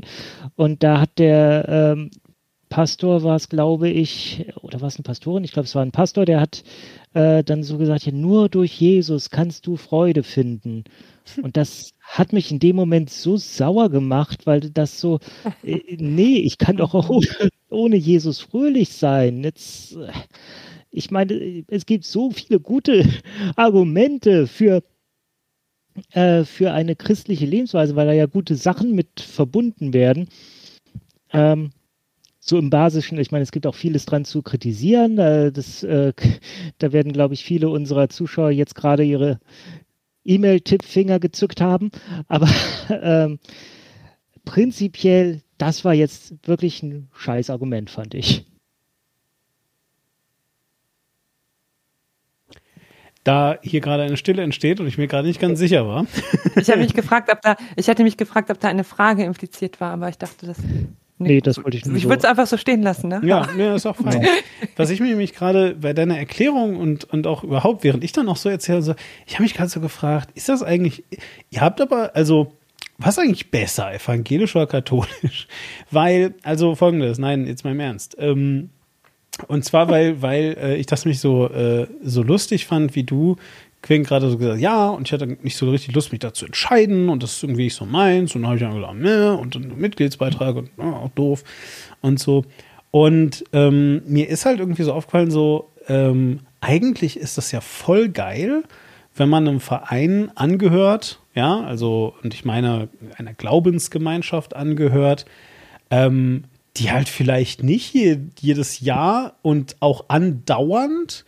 Und 0.54 0.82
da 0.82 1.00
hat 1.00 1.18
der 1.18 1.68
ähm, 1.68 2.10
Pastor, 2.68 3.22
war 3.22 3.36
es 3.36 3.48
glaube 3.48 3.90
ich, 3.90 4.46
oder 4.62 4.80
war 4.80 4.88
es 4.88 4.96
eine 4.96 5.02
Pastorin? 5.02 5.44
Ich 5.44 5.52
glaube, 5.52 5.66
es 5.66 5.74
war 5.74 5.82
ein 5.82 5.92
Pastor, 5.92 6.24
der 6.24 6.40
hat 6.40 6.62
äh, 7.14 7.42
dann 7.44 7.64
so 7.64 7.78
gesagt, 7.78 8.06
ja, 8.06 8.12
nur 8.12 8.48
durch 8.48 8.80
Jesus 8.80 9.30
kannst 9.30 9.66
du 9.66 9.76
Freude 9.76 10.22
finden. 10.22 10.84
Und 11.42 11.56
das 11.56 11.91
hat 12.12 12.34
mich 12.34 12.50
in 12.52 12.58
dem 12.58 12.76
Moment 12.76 13.08
so 13.08 13.38
sauer 13.38 13.88
gemacht, 13.88 14.46
weil 14.46 14.60
das 14.60 15.00
so, 15.00 15.18
äh, 15.62 15.80
nee, 15.98 16.36
ich 16.36 16.58
kann 16.58 16.76
doch 16.76 16.94
auch 16.94 17.08
ohne, 17.08 17.48
ohne 17.70 17.96
Jesus 17.96 18.40
fröhlich 18.40 18.90
sein. 18.90 19.42
Jetzt, 19.42 19.96
äh, 19.96 20.12
ich 20.90 21.10
meine, 21.10 21.64
es 21.68 21.86
gibt 21.86 22.04
so 22.04 22.30
viele 22.30 22.60
gute 22.60 23.04
Argumente 23.56 24.46
für 24.46 24.82
äh, 26.10 26.44
für 26.44 26.72
eine 26.72 26.96
christliche 26.96 27.46
Lebensweise, 27.46 27.96
weil 27.96 28.06
da 28.06 28.12
ja 28.12 28.26
gute 28.26 28.56
Sachen 28.56 28.94
mit 28.94 29.20
verbunden 29.20 29.94
werden. 29.94 30.28
Ähm, 31.32 31.70
so 32.40 32.58
im 32.58 32.70
Basischen, 32.70 33.18
ich 33.18 33.30
meine, 33.30 33.44
es 33.44 33.52
gibt 33.52 33.66
auch 33.66 33.74
vieles 33.74 34.04
dran 34.04 34.24
zu 34.24 34.42
kritisieren. 34.42 35.16
Äh, 35.18 35.52
das, 35.52 35.82
äh, 35.82 36.12
da 36.78 36.92
werden, 36.92 37.12
glaube 37.12 37.34
ich, 37.34 37.44
viele 37.44 37.70
unserer 37.70 38.08
Zuschauer 38.10 38.50
jetzt 38.50 38.74
gerade 38.74 39.04
ihre 39.04 39.38
E-Mail-Tippfinger 40.24 41.20
gezückt 41.20 41.60
haben. 41.60 41.90
Aber 42.28 42.48
ähm, 42.90 43.38
prinzipiell, 44.44 45.42
das 45.58 45.84
war 45.84 45.94
jetzt 45.94 46.34
wirklich 46.46 46.82
ein 46.82 47.08
scheiß 47.14 47.50
Argument, 47.50 47.90
fand 47.90 48.14
ich. 48.14 48.46
da 53.24 53.58
hier 53.62 53.80
gerade 53.80 54.02
eine 54.02 54.16
Stille 54.16 54.42
entsteht 54.42 54.80
und 54.80 54.86
ich 54.86 54.98
mir 54.98 55.06
gerade 55.06 55.28
nicht 55.28 55.40
ganz 55.40 55.58
sicher 55.58 55.86
war. 55.86 56.06
Ich 56.56 56.70
habe 56.70 56.80
mich 56.80 56.94
gefragt, 56.94 57.30
ob 57.30 57.40
da, 57.40 57.56
ich 57.76 57.88
hatte 57.88 58.02
mich 58.02 58.16
gefragt, 58.16 58.50
ob 58.50 58.58
da 58.60 58.68
eine 58.68 58.84
Frage 58.84 59.24
impliziert 59.24 59.80
war, 59.80 59.92
aber 59.92 60.08
ich 60.08 60.18
dachte, 60.18 60.46
das. 60.46 60.58
Nee, 61.22 61.40
das 61.40 61.62
wollte 61.62 61.76
ich 61.76 61.86
nicht. 61.86 61.96
Ich 61.96 62.04
würde 62.04 62.18
es 62.18 62.24
einfach 62.24 62.46
so 62.46 62.56
stehen 62.56 62.82
lassen, 62.82 63.08
ne? 63.08 63.20
Ja, 63.24 63.48
ja 63.56 63.74
ist 63.74 63.86
auch 63.86 63.96
fein. 63.96 64.26
Was 64.76 64.90
ich 64.90 65.00
mir 65.00 65.08
nämlich 65.08 65.34
gerade 65.34 65.74
bei 65.74 65.92
deiner 65.92 66.18
Erklärung 66.18 66.76
und, 66.76 67.04
und 67.04 67.26
auch 67.26 67.44
überhaupt, 67.44 67.84
während 67.84 68.04
ich 68.04 68.12
dann 68.12 68.28
auch 68.28 68.36
so 68.36 68.48
erzähle, 68.48 68.82
so, 68.82 68.94
ich 69.26 69.34
habe 69.34 69.42
mich 69.42 69.54
gerade 69.54 69.68
so 69.68 69.80
gefragt, 69.80 70.30
ist 70.34 70.48
das 70.48 70.62
eigentlich, 70.62 71.04
ihr 71.50 71.60
habt 71.60 71.80
aber, 71.80 72.14
also, 72.14 72.52
was 72.98 73.18
eigentlich 73.18 73.50
besser, 73.50 73.92
evangelisch 73.92 74.54
oder 74.54 74.66
katholisch? 74.66 75.48
Weil, 75.90 76.34
also 76.42 76.74
folgendes, 76.74 77.18
nein, 77.18 77.46
jetzt 77.46 77.64
mal 77.64 77.72
im 77.72 77.80
Ernst. 77.80 78.16
Ähm, 78.18 78.70
und 79.48 79.64
zwar, 79.64 79.88
weil, 79.88 80.20
weil 80.20 80.56
äh, 80.60 80.76
ich 80.76 80.86
das 80.86 81.06
mich 81.06 81.18
so, 81.18 81.48
äh, 81.48 81.86
so 82.02 82.22
lustig 82.22 82.66
fand, 82.66 82.94
wie 82.94 83.02
du 83.02 83.36
Quinn 83.82 84.04
gerade 84.04 84.30
so 84.30 84.38
gesagt, 84.38 84.60
ja, 84.60 84.88
und 84.90 85.08
ich 85.08 85.12
hatte 85.12 85.26
nicht 85.26 85.56
so 85.56 85.68
richtig 85.68 85.94
Lust, 85.94 86.12
mich 86.12 86.20
da 86.20 86.32
zu 86.32 86.46
entscheiden 86.46 87.08
und 87.08 87.22
das 87.22 87.32
ist 87.32 87.42
irgendwie 87.42 87.64
nicht 87.64 87.74
so 87.74 87.84
meins. 87.84 88.34
Und 88.34 88.42
dann 88.42 88.50
habe 88.50 88.56
ich 88.56 88.62
dann 88.62 88.74
gesagt, 88.74 88.94
ne, 88.94 89.36
und 89.36 89.54
dann 89.56 89.76
Mitgliedsbeitrag 89.76 90.56
und 90.56 90.70
oh, 90.78 90.82
auch 90.82 91.10
doof 91.10 91.42
und 92.00 92.20
so. 92.20 92.44
Und 92.92 93.44
ähm, 93.52 94.02
mir 94.06 94.28
ist 94.28 94.46
halt 94.46 94.60
irgendwie 94.60 94.84
so 94.84 94.92
aufgefallen, 94.92 95.30
so, 95.30 95.70
ähm, 95.88 96.40
eigentlich 96.60 97.16
ist 97.16 97.38
das 97.38 97.50
ja 97.50 97.60
voll 97.60 98.08
geil, 98.08 98.62
wenn 99.16 99.28
man 99.28 99.48
einem 99.48 99.60
Verein 99.60 100.30
angehört, 100.36 101.20
ja, 101.34 101.60
also, 101.60 102.14
und 102.22 102.34
ich 102.34 102.44
meine, 102.44 102.88
einer 103.18 103.34
Glaubensgemeinschaft 103.34 104.54
angehört, 104.54 105.24
ähm, 105.90 106.44
die 106.76 106.90
halt 106.90 107.08
vielleicht 107.08 107.62
nicht 107.62 107.94
jedes 107.94 108.80
Jahr 108.80 109.34
und 109.42 109.76
auch 109.80 110.06
andauernd 110.08 111.24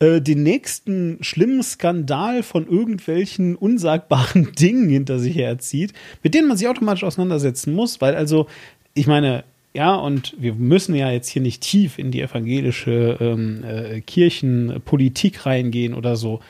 äh, 0.00 0.20
den 0.20 0.42
nächsten 0.42 1.18
schlimmen 1.22 1.62
Skandal 1.62 2.42
von 2.42 2.66
irgendwelchen 2.68 3.56
unsagbaren 3.56 4.52
Dingen 4.58 4.88
hinter 4.88 5.18
sich 5.18 5.36
herzieht, 5.36 5.92
mit 6.22 6.34
denen 6.34 6.48
man 6.48 6.56
sich 6.56 6.68
automatisch 6.68 7.04
auseinandersetzen 7.04 7.74
muss, 7.74 8.00
weil 8.00 8.14
also, 8.14 8.46
ich 8.94 9.06
meine, 9.06 9.44
ja, 9.74 9.94
und 9.94 10.34
wir 10.38 10.54
müssen 10.54 10.94
ja 10.94 11.10
jetzt 11.10 11.28
hier 11.28 11.42
nicht 11.42 11.62
tief 11.62 11.98
in 11.98 12.10
die 12.10 12.20
evangelische 12.20 13.16
ähm, 13.20 13.64
äh, 13.64 14.00
Kirchenpolitik 14.00 15.46
reingehen 15.46 15.94
oder 15.94 16.16
so. 16.16 16.40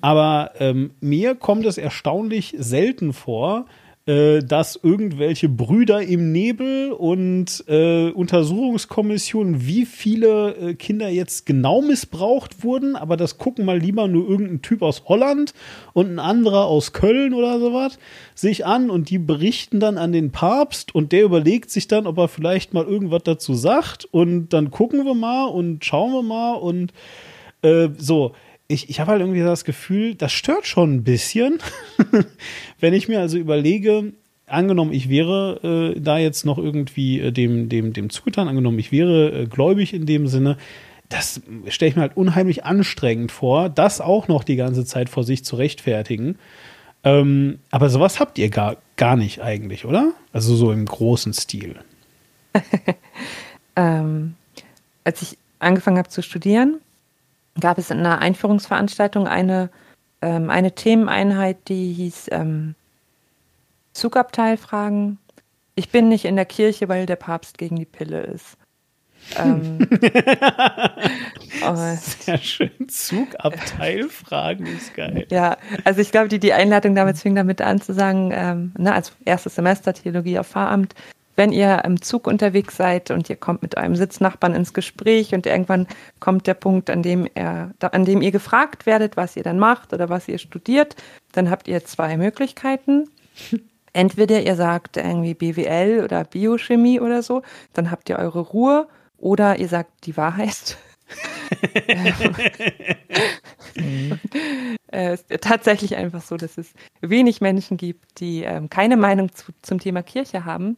Aber 0.00 0.52
ähm, 0.58 0.90
mir 1.00 1.34
kommt 1.34 1.66
es 1.66 1.78
erstaunlich 1.78 2.54
selten 2.58 3.12
vor, 3.12 3.66
äh, 4.08 4.42
dass 4.42 4.80
irgendwelche 4.82 5.50
Brüder 5.50 6.00
im 6.00 6.32
Nebel 6.32 6.92
und 6.92 7.62
äh, 7.68 8.10
Untersuchungskommissionen, 8.10 9.66
wie 9.66 9.84
viele 9.84 10.56
äh, 10.56 10.74
Kinder 10.74 11.10
jetzt 11.10 11.44
genau 11.44 11.82
missbraucht 11.82 12.64
wurden, 12.64 12.96
aber 12.96 13.18
das 13.18 13.36
gucken 13.36 13.66
mal 13.66 13.78
lieber 13.78 14.08
nur 14.08 14.26
irgendein 14.26 14.62
Typ 14.62 14.80
aus 14.80 15.02
Holland 15.08 15.52
und 15.92 16.10
ein 16.10 16.18
anderer 16.18 16.64
aus 16.64 16.94
Köln 16.94 17.34
oder 17.34 17.60
sowas 17.60 17.98
sich 18.34 18.64
an. 18.64 18.88
Und 18.88 19.10
die 19.10 19.18
berichten 19.18 19.78
dann 19.78 19.98
an 19.98 20.12
den 20.12 20.32
Papst 20.32 20.94
und 20.94 21.12
der 21.12 21.24
überlegt 21.24 21.70
sich 21.70 21.86
dann, 21.86 22.06
ob 22.06 22.16
er 22.16 22.28
vielleicht 22.28 22.72
mal 22.72 22.84
irgendwas 22.84 23.24
dazu 23.24 23.52
sagt. 23.52 24.06
Und 24.06 24.54
dann 24.54 24.70
gucken 24.70 25.04
wir 25.04 25.14
mal 25.14 25.44
und 25.48 25.84
schauen 25.84 26.12
wir 26.12 26.22
mal. 26.22 26.54
Und 26.54 26.94
äh, 27.60 27.88
so 27.98 28.32
ich, 28.68 28.90
ich 28.90 29.00
habe 29.00 29.12
halt 29.12 29.20
irgendwie 29.20 29.40
das 29.40 29.64
Gefühl, 29.64 30.14
das 30.14 30.32
stört 30.32 30.66
schon 30.66 30.94
ein 30.94 31.04
bisschen, 31.04 31.58
wenn 32.80 32.92
ich 32.92 33.08
mir 33.08 33.20
also 33.20 33.38
überlege, 33.38 34.12
angenommen, 34.46 34.92
ich 34.92 35.08
wäre 35.08 35.94
äh, 35.96 36.00
da 36.00 36.18
jetzt 36.18 36.44
noch 36.44 36.58
irgendwie 36.58 37.20
äh, 37.20 37.32
dem, 37.32 37.68
dem, 37.70 37.94
dem 37.94 38.10
zugetan, 38.10 38.46
angenommen, 38.46 38.78
ich 38.78 38.92
wäre 38.92 39.30
äh, 39.42 39.46
gläubig 39.46 39.94
in 39.94 40.06
dem 40.06 40.26
Sinne, 40.26 40.58
das 41.08 41.40
stelle 41.68 41.88
ich 41.88 41.96
mir 41.96 42.02
halt 42.02 42.16
unheimlich 42.18 42.64
anstrengend 42.64 43.32
vor, 43.32 43.70
das 43.70 44.02
auch 44.02 44.28
noch 44.28 44.44
die 44.44 44.56
ganze 44.56 44.84
Zeit 44.84 45.08
vor 45.08 45.24
sich 45.24 45.42
zu 45.42 45.56
rechtfertigen. 45.56 46.38
Ähm, 47.04 47.60
aber 47.70 47.88
sowas 47.88 48.20
habt 48.20 48.38
ihr 48.38 48.50
gar, 48.50 48.76
gar 48.96 49.16
nicht 49.16 49.40
eigentlich, 49.40 49.86
oder? 49.86 50.12
Also 50.32 50.54
so 50.54 50.70
im 50.70 50.84
großen 50.84 51.32
Stil. 51.32 51.76
ähm, 53.76 54.34
als 55.04 55.22
ich 55.22 55.38
angefangen 55.58 55.96
habe 55.96 56.10
zu 56.10 56.22
studieren, 56.22 56.80
gab 57.60 57.78
es 57.78 57.90
in 57.90 57.98
einer 57.98 58.18
Einführungsveranstaltung 58.18 59.26
eine, 59.26 59.70
ähm, 60.22 60.50
eine 60.50 60.74
Themeneinheit, 60.74 61.68
die 61.68 61.92
hieß 61.92 62.28
ähm, 62.32 62.74
Zugabteilfragen. 63.92 65.18
Ich 65.74 65.90
bin 65.90 66.08
nicht 66.08 66.24
in 66.24 66.36
der 66.36 66.44
Kirche, 66.44 66.88
weil 66.88 67.06
der 67.06 67.16
Papst 67.16 67.58
gegen 67.58 67.76
die 67.76 67.84
Pille 67.84 68.22
ist. 68.22 68.56
Ähm, 69.36 69.78
Sehr 71.96 72.38
schön. 72.38 72.70
Zugabteilfragen 72.88 74.66
ist 74.66 74.94
geil. 74.94 75.26
Ja, 75.30 75.56
also 75.84 76.00
ich 76.00 76.10
glaube, 76.10 76.28
die, 76.28 76.38
die 76.38 76.52
Einladung 76.52 76.94
damals 76.94 77.22
fing 77.22 77.34
damit 77.34 77.60
an 77.60 77.80
zu 77.80 77.92
sagen, 77.92 78.30
ähm, 78.32 78.72
ne, 78.78 78.94
als 78.94 79.12
erstes 79.24 79.56
Semester 79.56 79.92
Theologie 79.92 80.38
auf 80.38 80.48
Pfarramt, 80.48 80.94
wenn 81.38 81.52
ihr 81.52 81.82
im 81.84 82.02
Zug 82.02 82.26
unterwegs 82.26 82.76
seid 82.76 83.12
und 83.12 83.30
ihr 83.30 83.36
kommt 83.36 83.62
mit 83.62 83.76
eurem 83.76 83.94
Sitznachbarn 83.94 84.56
ins 84.56 84.74
Gespräch 84.74 85.32
und 85.34 85.46
irgendwann 85.46 85.86
kommt 86.18 86.48
der 86.48 86.54
Punkt, 86.54 86.90
an 86.90 87.04
dem 87.04 87.28
er, 87.32 87.70
an 87.80 88.04
dem 88.04 88.22
ihr 88.22 88.32
gefragt 88.32 88.86
werdet, 88.86 89.16
was 89.16 89.36
ihr 89.36 89.44
dann 89.44 89.60
macht 89.60 89.92
oder 89.92 90.08
was 90.08 90.26
ihr 90.26 90.38
studiert, 90.38 90.96
dann 91.30 91.48
habt 91.48 91.68
ihr 91.68 91.84
zwei 91.84 92.16
Möglichkeiten. 92.16 93.08
Entweder 93.92 94.42
ihr 94.42 94.56
sagt 94.56 94.96
irgendwie 94.96 95.34
BWL 95.34 96.02
oder 96.02 96.24
Biochemie 96.24 96.98
oder 97.00 97.22
so, 97.22 97.42
dann 97.72 97.92
habt 97.92 98.10
ihr 98.10 98.18
eure 98.18 98.40
Ruhe 98.40 98.88
oder 99.16 99.60
ihr 99.60 99.68
sagt 99.68 100.06
die 100.06 100.16
Wahrheit. 100.16 100.76
es 104.88 105.22
ist 105.22 105.40
tatsächlich 105.40 105.94
einfach 105.96 106.20
so, 106.20 106.36
dass 106.36 106.58
es 106.58 106.72
wenig 107.00 107.40
Menschen 107.40 107.76
gibt, 107.76 108.20
die 108.20 108.42
ähm, 108.42 108.68
keine 108.68 108.96
Meinung 108.96 109.32
zu, 109.32 109.52
zum 109.62 109.78
Thema 109.78 110.02
Kirche 110.02 110.44
haben 110.44 110.76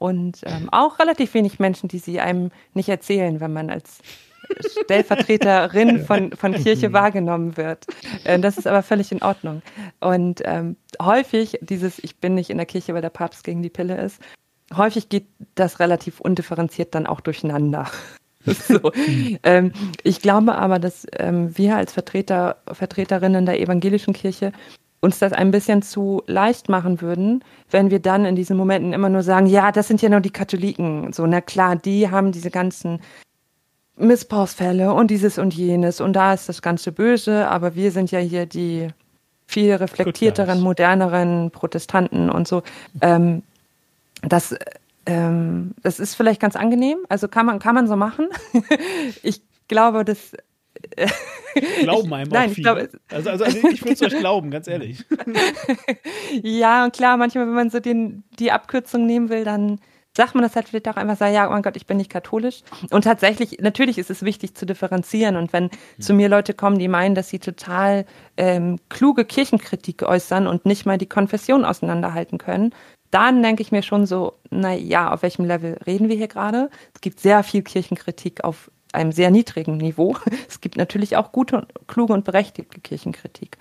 und 0.00 0.40
ähm, 0.44 0.70
auch 0.72 0.98
relativ 0.98 1.34
wenig 1.34 1.58
Menschen, 1.58 1.88
die 1.88 1.98
sie 1.98 2.20
einem 2.20 2.50
nicht 2.72 2.88
erzählen, 2.88 3.38
wenn 3.38 3.52
man 3.52 3.68
als 3.68 3.98
Stellvertreterin 4.82 6.04
von, 6.06 6.32
von 6.32 6.54
Kirche 6.54 6.88
mhm. 6.88 6.92
wahrgenommen 6.94 7.56
wird. 7.58 7.86
Äh, 8.24 8.38
das 8.38 8.56
ist 8.56 8.66
aber 8.66 8.82
völlig 8.82 9.12
in 9.12 9.22
Ordnung. 9.22 9.60
Und 10.00 10.40
ähm, 10.46 10.76
häufig 11.00 11.58
dieses, 11.60 11.98
ich 12.02 12.16
bin 12.16 12.34
nicht 12.34 12.48
in 12.48 12.56
der 12.56 12.64
Kirche, 12.64 12.94
weil 12.94 13.02
der 13.02 13.10
Papst 13.10 13.44
gegen 13.44 13.62
die 13.62 13.68
Pille 13.68 14.00
ist, 14.00 14.22
häufig 14.74 15.10
geht 15.10 15.26
das 15.54 15.80
relativ 15.80 16.18
undifferenziert 16.18 16.94
dann 16.94 17.06
auch 17.06 17.20
durcheinander. 17.20 17.86
so. 18.46 18.92
ähm, 19.42 19.72
ich 20.02 20.22
glaube 20.22 20.54
aber, 20.54 20.78
dass 20.78 21.06
ähm, 21.18 21.56
wir 21.58 21.76
als 21.76 21.92
Vertreter, 21.92 22.56
Vertreterinnen 22.72 23.44
der 23.44 23.60
evangelischen 23.60 24.14
Kirche 24.14 24.52
uns 25.00 25.18
das 25.18 25.32
ein 25.32 25.50
bisschen 25.50 25.82
zu 25.82 26.22
leicht 26.26 26.68
machen 26.68 27.00
würden, 27.00 27.42
wenn 27.70 27.90
wir 27.90 28.00
dann 28.00 28.24
in 28.26 28.36
diesen 28.36 28.56
Momenten 28.56 28.92
immer 28.92 29.08
nur 29.08 29.22
sagen, 29.22 29.46
ja, 29.46 29.72
das 29.72 29.88
sind 29.88 30.02
ja 30.02 30.08
nur 30.08 30.20
die 30.20 30.30
Katholiken. 30.30 31.12
So, 31.12 31.26
na 31.26 31.40
klar, 31.40 31.76
die 31.76 32.10
haben 32.10 32.32
diese 32.32 32.50
ganzen 32.50 33.00
Missbrauchsfälle 33.96 34.92
und 34.92 35.10
dieses 35.10 35.38
und 35.38 35.54
jenes 35.54 36.00
und 36.00 36.14
da 36.14 36.34
ist 36.34 36.48
das 36.48 36.62
Ganze 36.62 36.92
böse, 36.92 37.48
aber 37.48 37.74
wir 37.74 37.92
sind 37.92 38.10
ja 38.10 38.18
hier 38.18 38.46
die 38.46 38.88
viel 39.46 39.74
reflektierteren, 39.74 40.60
moderneren 40.60 41.50
Protestanten 41.50 42.30
und 42.30 42.46
so. 42.46 42.62
Ähm, 43.00 43.42
das, 44.22 44.54
ähm, 45.06 45.74
das 45.82 45.98
ist 45.98 46.14
vielleicht 46.14 46.40
ganz 46.40 46.56
angenehm. 46.56 46.98
Also 47.08 47.26
kann 47.26 47.46
man, 47.46 47.58
kann 47.58 47.74
man 47.74 47.88
so 47.88 47.96
machen. 47.96 48.28
ich 49.22 49.42
glaube, 49.66 50.04
das 50.04 50.32
Glauben 51.82 52.12
einem 52.12 52.30
Nein, 52.30 52.50
viele. 52.50 52.64
Glaub, 52.64 52.78
also, 53.10 53.30
also, 53.30 53.44
also 53.44 53.68
ich 53.68 53.82
würde 53.82 53.94
es 53.94 54.02
euch 54.02 54.18
glauben, 54.18 54.50
ganz 54.50 54.68
ehrlich. 54.68 55.04
ja, 56.42 56.84
und 56.84 56.92
klar, 56.92 57.16
manchmal, 57.16 57.46
wenn 57.46 57.54
man 57.54 57.70
so 57.70 57.80
den, 57.80 58.24
die 58.38 58.52
Abkürzung 58.52 59.06
nehmen 59.06 59.28
will, 59.28 59.44
dann 59.44 59.80
sagt 60.16 60.34
man 60.34 60.42
das 60.42 60.56
halt 60.56 60.68
vielleicht 60.68 60.88
auch 60.88 60.96
einfach 60.96 61.16
so, 61.16 61.24
ja, 61.24 61.46
oh 61.48 61.50
mein 61.50 61.62
Gott, 61.62 61.76
ich 61.76 61.86
bin 61.86 61.96
nicht 61.96 62.10
katholisch. 62.10 62.62
Und 62.90 63.04
tatsächlich, 63.04 63.58
natürlich 63.60 63.98
ist 63.98 64.10
es 64.10 64.22
wichtig 64.22 64.54
zu 64.54 64.66
differenzieren. 64.66 65.36
Und 65.36 65.52
wenn 65.52 65.64
mhm. 65.64 66.00
zu 66.00 66.14
mir 66.14 66.28
Leute 66.28 66.54
kommen, 66.54 66.78
die 66.78 66.88
meinen, 66.88 67.14
dass 67.14 67.28
sie 67.28 67.38
total 67.38 68.06
ähm, 68.36 68.78
kluge 68.88 69.24
Kirchenkritik 69.24 70.02
äußern 70.02 70.46
und 70.46 70.66
nicht 70.66 70.84
mal 70.84 70.98
die 70.98 71.08
Konfession 71.08 71.64
auseinanderhalten 71.64 72.38
können, 72.38 72.74
dann 73.10 73.42
denke 73.42 73.62
ich 73.62 73.72
mir 73.72 73.82
schon 73.82 74.06
so, 74.06 74.34
na 74.50 74.72
ja, 74.74 75.12
auf 75.12 75.22
welchem 75.22 75.44
Level 75.44 75.78
reden 75.86 76.08
wir 76.08 76.16
hier 76.16 76.28
gerade? 76.28 76.70
Es 76.94 77.00
gibt 77.00 77.20
sehr 77.20 77.42
viel 77.42 77.62
Kirchenkritik 77.62 78.44
auf 78.44 78.70
einem 78.92 79.12
sehr 79.12 79.30
niedrigen 79.30 79.76
Niveau. 79.76 80.16
Es 80.48 80.60
gibt 80.60 80.76
natürlich 80.76 81.16
auch 81.16 81.32
gute, 81.32 81.66
kluge 81.86 82.12
und 82.12 82.24
berechtigte 82.24 82.80
Kirchenkritik. 82.80 83.56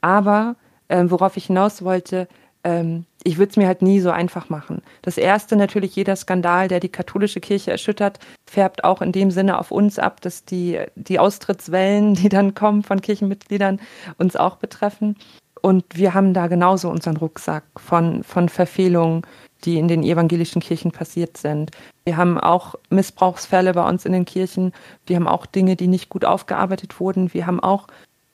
Aber 0.00 0.56
äh, 0.88 1.04
worauf 1.08 1.36
ich 1.36 1.46
hinaus 1.46 1.82
wollte, 1.82 2.28
ähm, 2.64 3.04
ich 3.24 3.38
würde 3.38 3.50
es 3.50 3.56
mir 3.56 3.66
halt 3.66 3.82
nie 3.82 4.00
so 4.00 4.10
einfach 4.10 4.48
machen. 4.48 4.82
Das 5.02 5.18
erste 5.18 5.56
natürlich, 5.56 5.96
jeder 5.96 6.16
Skandal, 6.16 6.68
der 6.68 6.80
die 6.80 6.88
katholische 6.88 7.40
Kirche 7.40 7.70
erschüttert, 7.70 8.18
färbt 8.46 8.84
auch 8.84 9.02
in 9.02 9.12
dem 9.12 9.30
Sinne 9.30 9.58
auf 9.58 9.70
uns 9.70 9.98
ab, 9.98 10.20
dass 10.20 10.44
die, 10.44 10.80
die 10.94 11.18
Austrittswellen, 11.18 12.14
die 12.14 12.28
dann 12.28 12.54
kommen 12.54 12.82
von 12.82 13.00
Kirchenmitgliedern, 13.00 13.80
uns 14.18 14.36
auch 14.36 14.56
betreffen. 14.56 15.16
Und 15.60 15.84
wir 15.94 16.14
haben 16.14 16.34
da 16.34 16.46
genauso 16.46 16.88
unseren 16.88 17.16
Rucksack 17.16 17.64
von, 17.76 18.22
von 18.22 18.48
Verfehlungen, 18.48 19.22
die 19.64 19.78
in 19.78 19.88
den 19.88 20.02
evangelischen 20.02 20.60
Kirchen 20.60 20.92
passiert 20.92 21.36
sind. 21.36 21.72
Wir 22.04 22.16
haben 22.16 22.38
auch 22.38 22.74
Missbrauchsfälle 22.90 23.72
bei 23.72 23.88
uns 23.88 24.04
in 24.04 24.12
den 24.12 24.24
Kirchen. 24.24 24.72
Wir 25.06 25.16
haben 25.16 25.28
auch 25.28 25.46
Dinge, 25.46 25.76
die 25.76 25.88
nicht 25.88 26.08
gut 26.08 26.24
aufgearbeitet 26.24 27.00
wurden. 27.00 27.34
Wir 27.34 27.46
haben 27.46 27.60
auch 27.60 27.88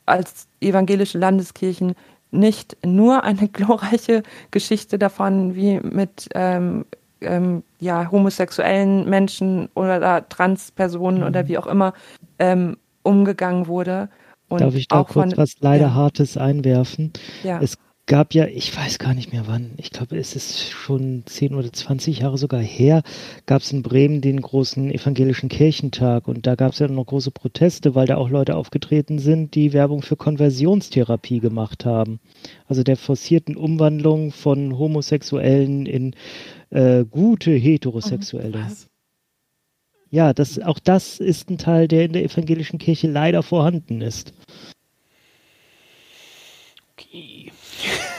als 0.07 0.47
evangelische 0.61 1.19
Landeskirchen 1.19 1.95
nicht 2.31 2.77
nur 2.85 3.25
eine 3.25 3.49
glorreiche 3.53 4.23
Geschichte 4.51 4.99
davon, 4.99 5.55
wie 5.55 5.81
mit 5.81 6.29
ähm, 6.35 6.85
ähm, 7.21 7.63
ja, 7.81 8.11
homosexuellen 8.11 9.09
Menschen 9.09 9.69
oder 9.75 10.29
Transpersonen 10.29 11.21
mhm. 11.21 11.27
oder 11.27 11.49
wie 11.49 11.59
auch 11.59 11.67
immer 11.67 11.95
ähm, 12.39 12.77
umgegangen 13.03 13.67
wurde. 13.67 14.09
Und 14.49 14.61
Darf 14.61 14.75
ich 14.75 14.89
da 14.89 15.03
kurz 15.05 15.13
von, 15.13 15.37
was 15.37 15.55
leider 15.61 15.87
ja. 15.87 15.95
Hartes 15.95 16.37
einwerfen? 16.37 17.13
Ja. 17.43 17.61
Es 17.63 17.79
gab 18.07 18.35
ja, 18.35 18.47
ich 18.47 18.77
weiß 18.77 18.99
gar 18.99 19.15
nicht 19.15 19.33
mehr 19.33 19.47
wann, 19.47 19.73
ich 19.79 19.91
glaube, 19.91 20.19
es 20.19 20.37
ist 20.37 20.71
schon 20.71 21.23
10 21.25 21.55
oder 21.55 21.73
20 21.73 22.19
Jahre 22.21 22.37
sogar 22.37 22.61
her, 22.61 23.03
gab 23.47 23.63
es 23.63 23.73
in 23.73 23.83
Bremen 23.83 24.21
den 24.21 24.41
großen 24.41 24.91
evangelischen 24.91 25.49
Kirchentag 25.49 26.29
und 26.29 26.47
da 26.47 26.55
gab 26.55 26.73
es 26.73 26.81
ja 26.81 26.89
noch 26.89 27.07
große 27.07 27.31
Proteste, 27.31 27.95
weil 27.95 28.07
da 28.07 28.17
auch 28.17 28.29
Leute 28.29 28.57
aufgetreten 28.57 29.19
sind, 29.19 29.55
die 29.55 29.73
Werbung 29.73 30.03
für 30.03 30.17
Konversionstherapie 30.17 31.41
gemacht 31.41 31.87
haben. 31.87 32.21
Also 32.67 32.83
der 32.83 32.97
forcierten 32.97 33.57
Umwandlung 33.57 34.33
von 34.33 34.79
Homosexuellen 34.79 35.87
in 35.87 36.15
äh, 36.71 37.05
gute 37.05 37.53
Heterosexuelle. 37.53 38.65
Was? 38.67 38.89
Ja, 40.11 40.33
das, 40.33 40.61
auch 40.61 40.79
das 40.79 41.19
ist 41.21 41.51
ein 41.51 41.59
Teil, 41.59 41.89
der 41.89 42.05
in 42.05 42.13
der 42.13 42.23
evangelischen 42.23 42.79
Kirche 42.79 43.09
leider 43.09 43.43
vorhanden 43.43 44.01
ist. 44.01 44.35
Okay. 46.93 47.51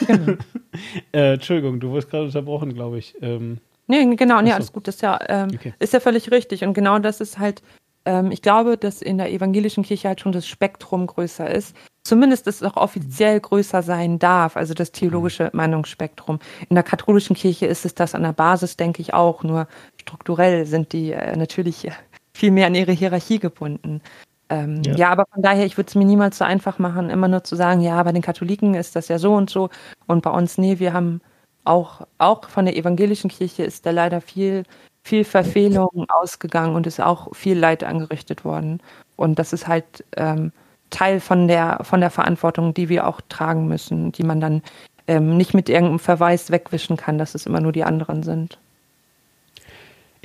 Genau. 0.08 0.34
äh, 1.14 1.34
Entschuldigung, 1.34 1.80
du 1.80 1.90
wurdest 1.90 2.10
gerade 2.10 2.26
unterbrochen, 2.26 2.74
glaube 2.74 2.98
ich. 3.00 3.16
Ähm, 3.22 3.60
nee, 3.88 4.16
genau, 4.16 4.42
nee, 4.42 4.52
alles 4.52 4.72
gut. 4.72 4.88
Das 4.88 4.96
ist 4.96 5.02
ja, 5.02 5.20
ähm, 5.28 5.50
okay. 5.54 5.74
ist 5.80 5.94
ja 5.94 6.00
völlig 6.00 6.32
richtig. 6.32 6.64
Und 6.64 6.74
genau 6.74 7.00
das 7.00 7.22
ist 7.22 7.40
halt, 7.40 7.62
ähm, 8.06 8.32
ich 8.32 8.42
glaube, 8.42 8.78
dass 8.78 9.02
in 9.02 9.18
der 9.18 9.32
evangelischen 9.32 9.84
Kirche 9.84 10.08
halt 10.08 10.22
schon 10.22 10.32
das 10.32 10.48
Spektrum 10.48 11.08
größer 11.08 11.50
ist. 11.50 11.76
Zumindest 12.04 12.46
dass 12.46 12.58
es 12.58 12.64
auch 12.64 12.78
offiziell 12.78 13.40
größer 13.40 13.82
sein 13.82 14.20
darf, 14.20 14.58
also 14.58 14.76
das 14.76 14.92
theologische 14.92 15.46
mhm. 15.46 15.50
Meinungsspektrum. 15.54 16.40
In 16.70 16.76
der 16.76 16.84
katholischen 16.84 17.36
Kirche 17.36 17.66
ist 17.66 17.84
es 17.84 17.96
das 17.96 18.14
an 18.14 18.22
der 18.22 18.34
Basis, 18.34 18.78
denke 18.78 19.02
ich, 19.02 19.14
auch. 19.14 19.44
Nur 19.44 19.68
strukturell 20.00 20.66
sind 20.68 20.94
die 20.94 21.12
äh, 21.12 21.36
natürlich 21.36 21.90
viel 22.34 22.52
mehr 22.52 22.68
an 22.68 22.76
ihre 22.76 22.92
Hierarchie 22.92 23.40
gebunden. 23.40 24.02
Ähm, 24.50 24.82
ja. 24.84 24.96
ja. 24.96 25.10
aber 25.10 25.26
von 25.34 25.42
daher, 25.42 25.66
ich 25.66 25.78
würde 25.78 25.88
es 25.88 25.96
mir 25.96 26.06
niemals 26.06 26.38
so 26.38 26.46
einfach 26.46 26.80
machen, 26.80 27.10
immer 27.10 27.28
nur 27.28 27.44
zu 27.44 27.56
sagen, 27.56 27.82
ja, 27.82 28.02
bei 28.04 28.12
den 28.12 28.22
Katholiken 28.22 28.76
ist 28.76 28.96
das 28.96 29.08
ja 29.08 29.18
so 29.18 29.34
und 29.34 29.50
so 29.50 29.70
und 30.08 30.22
bei 30.22 30.30
uns, 30.30 30.58
nee, 30.58 30.80
wir 30.80 30.94
haben 30.94 31.22
auch, 31.64 32.02
auch 32.20 32.48
von 32.48 32.66
der 32.66 32.78
evangelischen 32.78 33.30
Kirche 33.30 33.64
ist 33.64 33.86
da 33.86 33.92
leider 33.92 34.22
viel, 34.22 34.64
viel 35.04 35.24
Verfehlung 35.24 36.06
ausgegangen 36.10 36.76
und 36.76 36.88
ist 36.88 37.02
auch 37.02 37.36
viel 37.36 37.58
Leid 37.58 37.84
angerichtet 37.84 38.46
worden. 38.46 38.82
Und 39.16 39.40
das 39.40 39.54
ist 39.54 39.68
halt 39.68 40.04
ähm, 40.16 40.52
Teil 40.90 41.20
von 41.20 41.48
der, 41.48 41.80
von 41.82 42.00
der 42.02 42.12
Verantwortung, 42.12 42.74
die 42.74 42.90
wir 42.90 43.08
auch 43.08 43.22
tragen 43.30 43.68
müssen, 43.68 44.12
die 44.12 44.24
man 44.24 44.40
dann 44.40 44.62
ähm, 45.08 45.38
nicht 45.38 45.54
mit 45.54 45.70
irgendeinem 45.70 46.00
Verweis 46.00 46.52
wegwischen 46.52 46.98
kann, 46.98 47.18
dass 47.18 47.36
es 47.36 47.46
immer 47.46 47.62
nur 47.62 47.72
die 47.72 47.84
anderen 47.84 48.24
sind. 48.24 48.60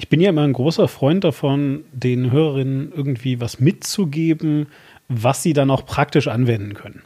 Ich 0.00 0.08
bin 0.08 0.22
ja 0.22 0.30
immer 0.30 0.44
ein 0.44 0.54
großer 0.54 0.88
Freund 0.88 1.24
davon, 1.24 1.84
den 1.92 2.32
Hörerinnen 2.32 2.90
irgendwie 2.90 3.38
was 3.38 3.60
mitzugeben, 3.60 4.68
was 5.08 5.42
sie 5.42 5.52
dann 5.52 5.70
auch 5.70 5.84
praktisch 5.84 6.26
anwenden 6.26 6.72
können. 6.72 7.02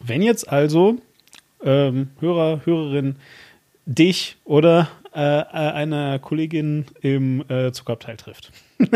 Wenn 0.00 0.22
jetzt 0.22 0.48
also 0.48 0.96
ähm, 1.62 2.08
Hörer, 2.20 2.62
Hörerin 2.64 3.16
dich 3.84 4.38
oder 4.46 4.88
äh, 5.14 5.40
äh 5.40 5.42
einer 5.42 6.18
Kollegin 6.20 6.86
im 7.02 7.44
äh, 7.50 7.70
Zuckerabteil 7.70 8.16
trifft. 8.16 8.50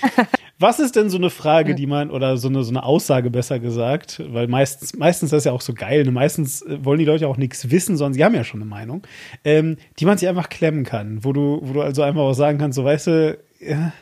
Was 0.60 0.78
ist 0.78 0.94
denn 0.94 1.08
so 1.08 1.16
eine 1.16 1.30
Frage, 1.30 1.74
die 1.74 1.86
man, 1.86 2.10
oder 2.10 2.36
so 2.36 2.48
eine, 2.48 2.62
so 2.64 2.70
eine 2.70 2.82
Aussage 2.82 3.30
besser 3.30 3.58
gesagt, 3.58 4.22
weil 4.28 4.46
meistens, 4.46 4.94
meistens 4.94 5.28
ist 5.28 5.32
das 5.32 5.44
ja 5.44 5.52
auch 5.52 5.62
so 5.62 5.72
geil, 5.72 6.04
ne? 6.04 6.10
meistens 6.10 6.60
äh, 6.60 6.84
wollen 6.84 6.98
die 6.98 7.06
Leute 7.06 7.28
auch 7.28 7.38
nichts 7.38 7.70
wissen, 7.70 7.96
sondern 7.96 8.12
sie 8.12 8.22
haben 8.22 8.34
ja 8.34 8.44
schon 8.44 8.60
eine 8.60 8.68
Meinung, 8.68 9.00
ähm, 9.42 9.78
die 9.98 10.04
man 10.04 10.18
sich 10.18 10.28
einfach 10.28 10.50
klemmen 10.50 10.84
kann, 10.84 11.24
wo 11.24 11.32
du, 11.32 11.60
wo 11.62 11.72
du 11.72 11.80
also 11.80 12.02
einfach 12.02 12.20
auch 12.20 12.34
sagen 12.34 12.58
kannst, 12.58 12.76
so 12.76 12.84
weißt 12.84 13.06
du, 13.06 13.38
ja, 13.58 13.94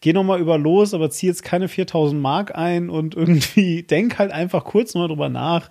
geh 0.00 0.12
noch 0.12 0.24
mal 0.24 0.40
über 0.40 0.58
los, 0.58 0.94
aber 0.94 1.10
zieh 1.10 1.28
jetzt 1.28 1.44
keine 1.44 1.68
4000 1.68 2.20
Mark 2.20 2.56
ein 2.56 2.90
und 2.90 3.14
irgendwie 3.16 3.84
denk 3.84 4.18
halt 4.18 4.32
einfach 4.32 4.64
kurz 4.64 4.94
mal 4.96 5.06
drüber 5.06 5.28
nach, 5.28 5.70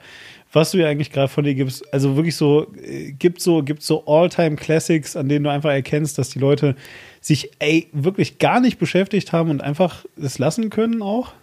was 0.53 0.71
du 0.71 0.77
ja 0.77 0.87
eigentlich 0.87 1.11
gerade 1.11 1.27
von 1.27 1.43
dir 1.43 1.53
gibst. 1.53 1.93
Also 1.93 2.15
wirklich 2.15 2.37
so, 2.37 2.73
äh, 2.81 3.11
gibt 3.11 3.41
so, 3.41 3.61
gibt 3.61 3.83
so 3.83 4.05
All-Time-Classics, 4.05 5.17
an 5.17 5.27
denen 5.27 5.43
du 5.43 5.51
einfach 5.51 5.71
erkennst, 5.71 6.17
dass 6.17 6.29
die 6.29 6.39
Leute 6.39 6.77
sich 7.23 7.51
ey, 7.59 7.89
wirklich 7.93 8.37
gar 8.37 8.59
nicht 8.59 8.77
beschäftigt 8.77 9.31
haben 9.31 9.49
und 9.49 9.61
einfach 9.61 10.05
es 10.21 10.37
lassen 10.37 10.69
können 10.69 11.01
auch? 11.01 11.33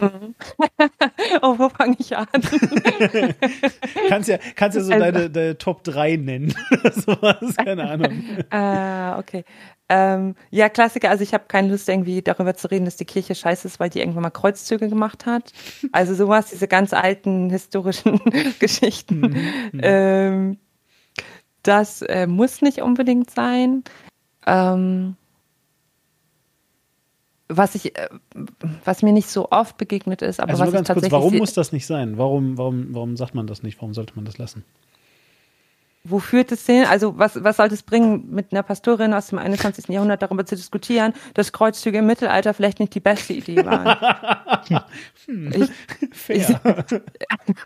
Mhm. 0.00 0.34
oh, 1.42 1.58
wo 1.58 1.68
fange 1.68 1.96
ich 1.98 2.16
an? 2.16 2.26
kannst 4.08 4.28
ja, 4.28 4.38
kannst 4.54 4.76
ja 4.76 4.82
so 4.82 4.92
also, 4.92 5.04
deine, 5.04 5.30
deine, 5.30 5.58
Top 5.58 5.84
3 5.84 6.16
nennen. 6.16 6.54
Sowas, 6.92 7.56
keine 7.56 7.88
Ahnung. 7.88 8.24
Ah, 8.50 9.18
okay. 9.18 9.44
Ähm, 9.88 10.34
ja, 10.50 10.68
Klassiker. 10.68 11.10
Also 11.10 11.22
ich 11.22 11.34
habe 11.34 11.44
keine 11.48 11.68
Lust 11.68 11.88
irgendwie 11.88 12.22
darüber 12.22 12.54
zu 12.54 12.70
reden, 12.70 12.84
dass 12.84 12.96
die 12.96 13.04
Kirche 13.04 13.34
scheiße 13.34 13.66
ist, 13.66 13.80
weil 13.80 13.90
die 13.90 14.00
irgendwann 14.00 14.22
mal 14.22 14.30
Kreuzzüge 14.30 14.88
gemacht 14.88 15.26
hat. 15.26 15.52
Also 15.92 16.14
sowas, 16.14 16.50
diese 16.50 16.68
ganz 16.68 16.92
alten 16.92 17.50
historischen 17.50 18.20
Geschichten. 18.58 19.20
Mhm. 19.72 19.80
Ähm, 19.82 20.58
das 21.68 22.00
äh, 22.02 22.26
muss 22.26 22.62
nicht 22.62 22.80
unbedingt 22.80 23.30
sein. 23.30 23.84
Ähm, 24.46 25.16
was 27.48 27.74
ich, 27.74 27.96
äh, 27.96 28.08
was 28.84 29.02
mir 29.02 29.12
nicht 29.12 29.28
so 29.28 29.50
oft 29.50 29.76
begegnet 29.76 30.22
ist, 30.22 30.40
aber 30.40 30.50
also 30.50 30.62
was 30.62 30.68
nur 30.68 30.82
ganz 30.82 30.88
kurz, 30.88 31.10
warum 31.10 31.36
muss 31.36 31.52
das 31.52 31.72
nicht 31.72 31.86
sein? 31.86 32.16
Warum, 32.16 32.56
warum, 32.56 32.94
warum 32.94 33.16
sagt 33.16 33.34
man 33.34 33.46
das 33.46 33.62
nicht? 33.62 33.78
Warum 33.80 33.92
sollte 33.92 34.14
man 34.16 34.24
das 34.24 34.38
lassen? 34.38 34.64
Wo 36.04 36.20
führt 36.20 36.52
es 36.52 36.64
hin? 36.64 36.86
Also 36.88 37.18
was, 37.18 37.42
was 37.42 37.58
sollte 37.58 37.74
es 37.74 37.82
bringen, 37.82 38.30
mit 38.30 38.52
einer 38.52 38.62
Pastorin 38.62 39.12
aus 39.12 39.26
dem 39.26 39.38
21. 39.38 39.88
Jahrhundert 39.88 40.22
darüber 40.22 40.46
zu 40.46 40.56
diskutieren, 40.56 41.12
dass 41.34 41.52
Kreuzzüge 41.52 41.98
im 41.98 42.06
Mittelalter 42.06 42.54
vielleicht 42.54 42.80
nicht 42.80 42.94
die 42.94 43.00
beste 43.00 43.34
Idee 43.34 43.64
waren? 43.66 43.94
hm. 45.26 45.52
ich, 45.52 45.70
Fair. 46.12 46.60
Ich, 46.60 47.56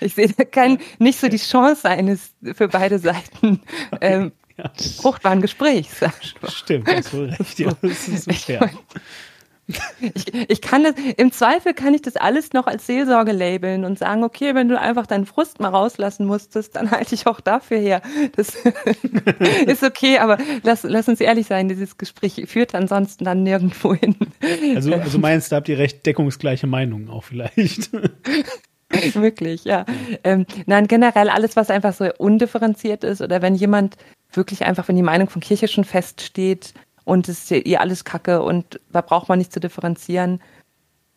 ich 0.00 0.14
sehe 0.14 0.28
kein, 0.28 0.78
nicht 0.98 1.20
so 1.20 1.28
die 1.28 1.38
Chance 1.38 1.88
eines 1.88 2.32
für 2.54 2.68
beide 2.68 2.98
Seiten 2.98 3.60
okay. 3.90 3.98
ähm, 4.00 4.32
ja. 4.56 4.70
fruchtbaren 5.00 5.40
Gesprächs. 5.42 6.00
Stimmt, 6.48 6.88
hast 6.88 7.12
du 7.12 7.22
recht. 7.22 7.58
Ja, 7.58 7.72
das 7.82 8.08
ist 8.08 8.24
so 8.24 8.32
fair. 8.32 8.70
Ich, 10.14 10.32
ich, 10.48 10.60
kann 10.60 10.84
das, 10.84 10.94
im 11.16 11.32
Zweifel 11.32 11.74
kann 11.74 11.92
ich 11.92 12.02
das 12.02 12.14
alles 12.14 12.52
noch 12.52 12.68
als 12.68 12.86
Seelsorge 12.86 13.32
labeln 13.32 13.84
und 13.84 13.98
sagen, 13.98 14.22
okay, 14.22 14.54
wenn 14.54 14.68
du 14.68 14.78
einfach 14.78 15.06
deinen 15.06 15.26
Frust 15.26 15.58
mal 15.58 15.70
rauslassen 15.70 16.24
musstest, 16.24 16.76
dann 16.76 16.92
halte 16.92 17.16
ich 17.16 17.26
auch 17.26 17.40
dafür 17.40 17.78
her. 17.78 18.00
Das 18.36 18.54
ist 19.66 19.82
okay, 19.82 20.18
aber 20.18 20.38
lass, 20.62 20.84
lass 20.84 21.08
uns 21.08 21.20
ehrlich 21.20 21.48
sein, 21.48 21.68
dieses 21.68 21.98
Gespräch 21.98 22.44
führt 22.46 22.76
ansonsten 22.76 23.24
dann 23.24 23.42
nirgendwo 23.42 23.94
hin. 23.94 24.14
Also, 24.76 24.94
also 24.94 25.18
meinst 25.18 25.50
du, 25.50 25.56
habt 25.56 25.68
ihr 25.68 25.78
recht 25.78 26.06
deckungsgleiche 26.06 26.68
Meinungen 26.68 27.10
auch 27.10 27.24
vielleicht? 27.24 27.90
Wirklich, 29.14 29.64
ja. 29.64 29.84
Ähm, 30.22 30.46
nein, 30.66 30.86
generell 30.86 31.28
alles, 31.28 31.56
was 31.56 31.70
einfach 31.70 31.92
so 31.92 32.08
undifferenziert 32.18 33.04
ist 33.04 33.20
oder 33.20 33.42
wenn 33.42 33.54
jemand 33.54 33.96
wirklich 34.30 34.64
einfach, 34.64 34.88
wenn 34.88 34.96
die 34.96 35.02
Meinung 35.02 35.28
von 35.28 35.42
Kirche 35.42 35.68
schon 35.68 35.84
feststeht 35.84 36.74
und 37.04 37.28
es 37.28 37.44
ist 37.44 37.50
ihr 37.50 37.66
eh 37.66 37.76
alles 37.78 38.04
Kacke 38.04 38.42
und 38.42 38.80
da 38.92 39.00
braucht 39.00 39.28
man 39.28 39.38
nicht 39.38 39.52
zu 39.52 39.60
differenzieren. 39.60 40.40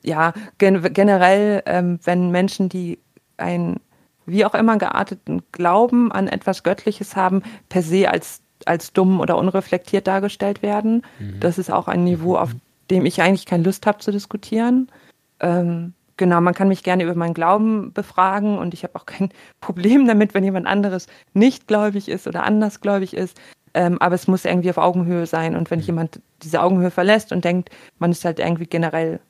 Ja, 0.04 0.34
gen 0.58 0.82
generell, 0.94 1.62
ähm, 1.66 2.00
wenn 2.04 2.32
Menschen, 2.32 2.70
die 2.70 3.00
ein 3.38 3.80
wie 4.26 4.46
auch 4.46 4.54
immer 4.54 4.78
gearteten 4.78 5.42
Glauben 5.52 6.12
an 6.12 6.28
etwas 6.28 6.64
Göttliches 6.64 7.16
haben, 7.16 7.42
per 7.68 7.82
se 7.82 8.10
als, 8.10 8.42
als 8.66 8.94
dumm 8.94 9.20
oder 9.20 9.38
unreflektiert 9.38 10.08
dargestellt 10.08 10.62
werden. 10.62 11.04
Mhm. 11.20 11.40
Das 11.40 11.58
ist 11.58 11.72
auch 11.72 11.88
ein 11.88 12.04
Niveau, 12.04 12.38
auf 12.38 12.52
dem 12.92 13.06
ich 13.06 13.22
eigentlich 13.22 13.46
keine 13.46 13.64
Lust 13.64 13.86
habe 13.86 14.00
zu 14.00 14.12
diskutieren. 14.12 14.92
Ähm, 15.40 15.94
Genau, 16.20 16.42
man 16.42 16.54
kann 16.54 16.68
mich 16.68 16.84
gerne 16.84 17.04
über 17.04 17.16
meinen 17.16 17.34
Glauben 17.34 17.94
befragen 17.94 18.58
und 18.58 18.74
ich 18.74 18.84
habe 18.84 18.96
auch 18.96 19.06
kein 19.06 19.30
Problem 19.62 20.06
damit, 20.06 20.34
wenn 20.34 20.44
jemand 20.44 20.68
anderes 20.68 21.08
nicht 21.34 21.66
gläubig 21.66 22.10
ist 22.10 22.28
oder 22.28 22.44
andersgläubig 22.44 23.14
ist. 23.14 23.40
Ähm, 23.74 24.02
aber 24.02 24.16
es 24.16 24.28
muss 24.28 24.44
irgendwie 24.44 24.70
auf 24.70 24.78
Augenhöhe 24.78 25.26
sein. 25.26 25.56
Und 25.56 25.72
wenn 25.72 25.80
mhm. 25.80 25.86
jemand 25.86 26.22
diese 26.44 26.62
Augenhöhe 26.62 26.92
verlässt 26.92 27.32
und 27.32 27.46
denkt, 27.46 27.70
man 28.00 28.12
ist 28.12 28.26
halt 28.26 28.40
irgendwie 28.40 28.66
generell 28.66 29.22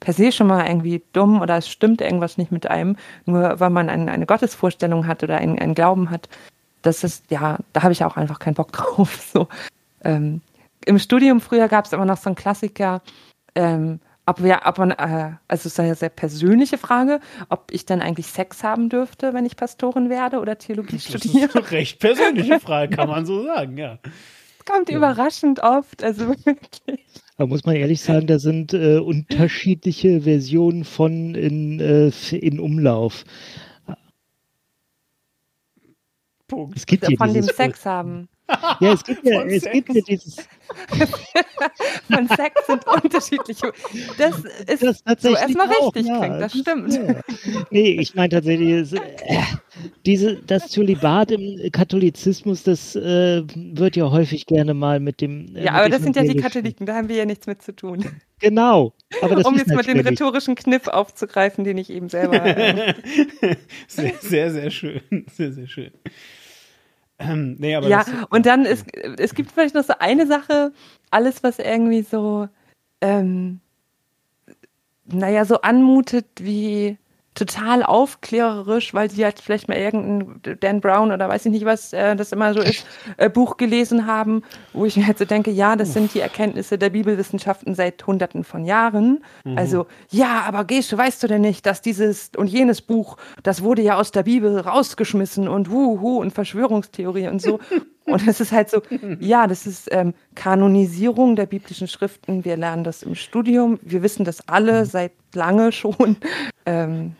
per 0.00 0.12
se 0.12 0.32
schon 0.32 0.48
mal 0.48 0.66
irgendwie 0.66 1.00
dumm 1.12 1.40
oder 1.40 1.58
es 1.58 1.68
stimmt 1.68 2.00
irgendwas 2.00 2.38
nicht 2.38 2.50
mit 2.50 2.66
einem, 2.66 2.96
nur 3.24 3.60
weil 3.60 3.70
man 3.70 3.88
eine, 3.88 4.10
eine 4.10 4.26
Gottesvorstellung 4.26 5.06
hat 5.06 5.22
oder 5.22 5.36
einen, 5.36 5.60
einen 5.60 5.76
Glauben 5.76 6.10
hat, 6.10 6.28
das 6.82 7.04
ist, 7.04 7.30
ja, 7.30 7.58
da 7.72 7.84
habe 7.84 7.92
ich 7.92 8.04
auch 8.04 8.16
einfach 8.16 8.40
keinen 8.40 8.54
Bock 8.54 8.72
drauf. 8.72 9.30
So. 9.32 9.46
Ähm, 10.02 10.40
Im 10.86 10.98
Studium 10.98 11.40
früher 11.40 11.68
gab 11.68 11.84
es 11.84 11.92
immer 11.92 12.04
noch 12.04 12.18
so 12.18 12.30
einen 12.30 12.34
Klassiker, 12.34 13.00
ähm, 13.54 14.00
ob 14.26 14.42
wir, 14.42 14.60
ob 14.64 14.78
man, 14.78 14.92
äh, 14.92 15.32
also 15.48 15.66
es 15.66 15.66
ist 15.66 15.80
eine 15.80 15.94
sehr 15.94 16.08
persönliche 16.08 16.78
Frage, 16.78 17.20
ob 17.48 17.72
ich 17.72 17.86
dann 17.86 18.00
eigentlich 18.00 18.26
Sex 18.26 18.62
haben 18.62 18.88
dürfte, 18.88 19.34
wenn 19.34 19.46
ich 19.46 19.56
Pastorin 19.56 20.10
werde 20.10 20.40
oder 20.40 20.58
Theologie 20.58 20.96
das 20.96 21.04
studiere. 21.04 21.46
Das 21.46 21.54
ist 21.54 21.56
eine 21.56 21.70
recht 21.70 21.98
persönliche 21.98 22.60
Frage, 22.60 22.94
kann 22.94 23.08
man 23.08 23.26
so 23.26 23.44
sagen, 23.44 23.76
ja. 23.76 23.98
Kommt 24.64 24.90
ja. 24.90 24.96
überraschend 24.96 25.60
oft, 25.60 26.04
also 26.04 26.28
wirklich. 26.28 27.04
Da 27.36 27.46
muss 27.46 27.64
man 27.64 27.74
ehrlich 27.74 28.00
sagen, 28.00 28.28
da 28.28 28.38
sind 28.38 28.72
äh, 28.74 28.98
unterschiedliche 28.98 30.20
Versionen 30.20 30.84
von 30.84 31.34
in, 31.34 31.80
äh, 31.80 32.12
in 32.36 32.60
Umlauf. 32.60 33.24
Punkt. 36.46 36.76
Es 36.76 36.86
gibt 36.86 37.06
von 37.16 37.32
dem 37.32 37.42
Sex 37.42 37.84
haben. 37.86 38.28
Ja, 38.80 38.92
es 38.92 39.04
gibt 39.04 39.24
ja, 39.24 39.42
es 39.44 39.64
gibt 39.64 39.94
ja 39.94 40.00
dieses. 40.06 40.36
Von 42.10 42.28
Sex 42.28 42.66
sind 42.66 42.86
unterschiedliche. 42.86 43.72
Das 44.18 44.36
ist 44.66 44.82
das 44.82 45.04
tatsächlich 45.04 45.38
so 45.38 45.58
erstmal 45.58 45.66
richtig 45.68 46.06
ja, 46.06 46.18
klingt, 46.18 46.40
das 46.40 46.52
stimmt. 46.52 46.92
Ja. 46.92 47.20
Nee, 47.70 48.00
ich 48.00 48.14
meine 48.14 48.28
tatsächlich, 48.30 48.92
äh, 48.92 49.42
diese, 50.06 50.36
das 50.36 50.68
Zölibat 50.68 51.30
im 51.30 51.70
Katholizismus, 51.72 52.62
das 52.62 52.96
äh, 52.96 53.42
wird 53.54 53.96
ja 53.96 54.10
häufig 54.10 54.46
gerne 54.46 54.74
mal 54.74 55.00
mit 55.00 55.20
dem. 55.20 55.54
Äh, 55.56 55.64
ja, 55.64 55.72
aber 55.72 55.88
das 55.88 56.02
sind 56.02 56.16
ja 56.16 56.22
die 56.22 56.36
Katholiken, 56.36 56.86
da 56.86 56.94
haben 56.94 57.08
wir 57.08 57.16
ja 57.16 57.24
nichts 57.24 57.46
mit 57.46 57.62
zu 57.62 57.74
tun. 57.74 58.04
Genau. 58.42 58.92
um 59.22 59.56
jetzt 59.56 59.68
mal 59.68 59.84
den 59.84 60.00
rhetorischen 60.00 60.56
Kniff 60.56 60.88
aufzugreifen, 60.88 61.62
den 61.62 61.78
ich 61.78 61.90
eben 61.90 62.08
selber. 62.08 62.44
Äh, 62.44 62.94
sehr, 63.86 64.14
sehr, 64.20 64.50
sehr 64.50 64.70
schön. 64.72 65.00
Sehr, 65.30 65.52
sehr 65.52 65.68
schön. 65.68 65.92
Nee, 67.58 67.74
aber 67.74 67.88
ja, 67.88 68.04
und 68.30 68.46
dann, 68.46 68.64
ist, 68.64 68.86
es 69.18 69.34
gibt 69.34 69.52
vielleicht 69.52 69.74
noch 69.74 69.84
so 69.84 69.94
eine 69.98 70.26
Sache, 70.26 70.72
alles, 71.10 71.42
was 71.42 71.58
irgendwie 71.58 72.02
so, 72.02 72.48
ähm, 73.00 73.60
naja, 75.06 75.44
so 75.44 75.60
anmutet 75.60 76.26
wie 76.38 76.98
total 77.34 77.82
aufklärerisch, 77.82 78.92
weil 78.92 79.10
sie 79.10 79.24
halt 79.24 79.40
vielleicht 79.40 79.68
mal 79.68 79.78
irgendein 79.78 80.58
Dan 80.60 80.80
Brown 80.80 81.12
oder 81.12 81.28
weiß 81.28 81.46
ich 81.46 81.52
nicht 81.52 81.64
was, 81.64 81.92
äh, 81.92 82.14
das 82.14 82.32
immer 82.32 82.52
so 82.52 82.60
ist, 82.60 82.86
äh, 83.16 83.30
Buch 83.30 83.56
gelesen 83.56 84.06
haben, 84.06 84.42
wo 84.74 84.84
ich 84.84 84.96
mir 84.96 85.06
halt 85.06 85.18
so 85.18 85.24
denke, 85.24 85.50
ja, 85.50 85.76
das 85.76 85.94
sind 85.94 86.12
die 86.12 86.20
Erkenntnisse 86.20 86.76
der 86.76 86.90
Bibelwissenschaften 86.90 87.74
seit 87.74 88.06
hunderten 88.06 88.44
von 88.44 88.64
Jahren. 88.64 89.24
Mhm. 89.44 89.56
Also, 89.56 89.86
ja, 90.10 90.42
aber 90.46 90.64
Gesche, 90.64 90.98
weißt 90.98 91.22
du 91.22 91.26
denn 91.26 91.40
nicht, 91.40 91.64
dass 91.64 91.80
dieses 91.80 92.32
und 92.36 92.48
jenes 92.48 92.82
Buch, 92.82 93.16
das 93.42 93.62
wurde 93.62 93.80
ja 93.80 93.96
aus 93.96 94.10
der 94.10 94.24
Bibel 94.24 94.58
rausgeschmissen 94.58 95.48
und 95.48 95.70
wuhu 95.70 96.18
und 96.18 96.32
Verschwörungstheorie 96.32 97.28
und 97.28 97.40
so. 97.40 97.60
Und 98.04 98.26
es 98.26 98.40
ist 98.40 98.52
halt 98.52 98.70
so, 98.70 98.82
ja, 99.20 99.46
das 99.46 99.66
ist 99.66 99.88
ähm, 99.92 100.14
Kanonisierung 100.34 101.36
der 101.36 101.46
biblischen 101.46 101.88
Schriften. 101.88 102.44
Wir 102.44 102.56
lernen 102.56 102.84
das 102.84 103.02
im 103.02 103.14
Studium. 103.14 103.78
Wir 103.82 104.02
wissen 104.02 104.24
das 104.24 104.48
alle 104.48 104.80
mhm. 104.80 104.86
seit 104.86 105.12
lange 105.34 105.72
schon. 105.72 106.16
Ähm, 106.64 107.16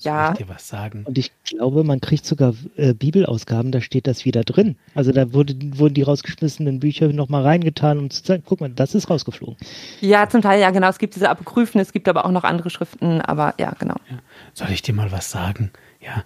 ja. 0.00 0.26
Soll 0.26 0.32
ich 0.32 0.46
dir 0.46 0.54
was 0.54 0.68
sagen? 0.68 1.04
Und 1.04 1.18
ich 1.18 1.32
glaube, 1.44 1.84
man 1.84 2.00
kriegt 2.00 2.24
sogar 2.24 2.54
äh, 2.76 2.94
Bibelausgaben, 2.94 3.72
da 3.72 3.80
steht 3.80 4.06
das 4.06 4.24
wieder 4.24 4.42
drin. 4.42 4.76
Also 4.94 5.12
da 5.12 5.32
wurde, 5.32 5.54
wurden 5.78 5.94
die 5.94 6.02
rausgeschmissenen 6.02 6.80
Bücher 6.80 7.08
nochmal 7.08 7.42
reingetan, 7.42 7.98
um 7.98 8.10
zu 8.10 8.24
sagen, 8.24 8.42
guck 8.46 8.60
mal, 8.60 8.70
das 8.70 8.94
ist 8.94 9.08
rausgeflogen. 9.10 9.56
Ja, 10.00 10.28
zum 10.28 10.42
Teil, 10.42 10.60
ja, 10.60 10.70
genau. 10.70 10.88
Es 10.88 10.98
gibt 10.98 11.14
diese 11.14 11.28
Apokryphen, 11.28 11.80
es 11.80 11.92
gibt 11.92 12.08
aber 12.08 12.26
auch 12.26 12.30
noch 12.30 12.44
andere 12.44 12.70
Schriften, 12.70 13.20
aber 13.20 13.54
ja, 13.58 13.72
genau. 13.78 13.96
Ja. 14.10 14.18
Soll 14.54 14.70
ich 14.70 14.82
dir 14.82 14.94
mal 14.94 15.12
was 15.12 15.30
sagen? 15.30 15.70
Ja, 16.00 16.24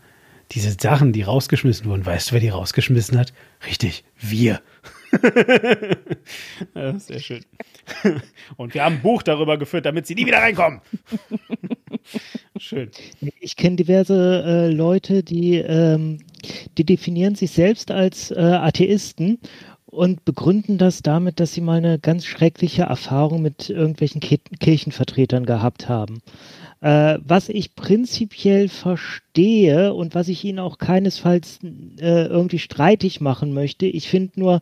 diese 0.53 0.77
Sachen, 0.81 1.13
die 1.13 1.23
rausgeschmissen 1.23 1.87
wurden, 1.87 2.05
weißt 2.05 2.31
du, 2.31 2.33
wer 2.35 2.41
die 2.41 2.49
rausgeschmissen 2.49 3.19
hat? 3.19 3.33
Richtig, 3.67 4.05
wir. 4.19 4.61
ja, 6.75 6.99
sehr 6.99 7.21
schön. 7.21 7.45
Und 8.57 8.75
wir 8.75 8.85
haben 8.85 8.97
ein 8.97 9.03
Buch 9.03 9.23
darüber 9.23 9.59
geführt, 9.59 9.87
damit 9.87 10.07
sie 10.07 10.15
nie 10.15 10.27
wieder 10.27 10.39
reinkommen. 10.39 10.81
Schön. 12.59 12.91
Ich 13.41 13.57
kenne 13.57 13.77
diverse 13.77 14.43
äh, 14.45 14.73
Leute, 14.73 15.23
die, 15.23 15.57
ähm, 15.57 16.19
die 16.79 16.85
definieren 16.85 17.35
sich 17.35 17.51
selbst 17.51 17.91
als 17.91 18.31
äh, 18.31 18.39
Atheisten 18.39 19.39
und 19.87 20.25
begründen 20.25 20.79
das 20.79 21.03
damit, 21.03 21.41
dass 21.41 21.53
sie 21.53 21.61
mal 21.61 21.79
eine 21.79 21.99
ganz 21.99 22.25
schreckliche 22.25 22.83
Erfahrung 22.83 23.43
mit 23.43 23.71
irgendwelchen 23.71 24.21
Kirchenvertretern 24.21 25.47
gehabt 25.47 25.89
haben. 25.89 26.23
Äh, 26.81 27.18
was 27.22 27.49
ich 27.51 27.74
prinzipiell 27.74 28.68
verstehe 28.68 29.93
und 29.93 30.14
was 30.14 30.28
ich 30.28 30.45
Ihnen 30.45 30.59
auch 30.59 30.78
keinesfalls 30.78 31.59
äh, 32.01 32.26
irgendwie 32.26 32.59
streitig 32.59 33.20
machen 33.20 33.53
möchte, 33.53 33.87
ich 33.87 34.09
finde 34.09 34.41
nur, 34.41 34.61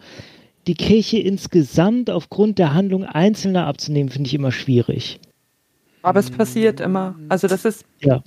die 0.66 0.74
Kirche 0.74 1.18
insgesamt 1.18 2.10
aufgrund 2.10 2.58
der 2.58 2.74
Handlung 2.74 3.04
Einzelner 3.04 3.66
abzunehmen, 3.66 4.10
finde 4.10 4.28
ich 4.28 4.34
immer 4.34 4.52
schwierig. 4.52 5.18
Aber 6.02 6.20
es 6.20 6.30
passiert 6.30 6.80
immer. 6.80 7.16
Also 7.28 7.48
das 7.48 7.64
ist. 7.64 7.84
Ja. 8.00 8.22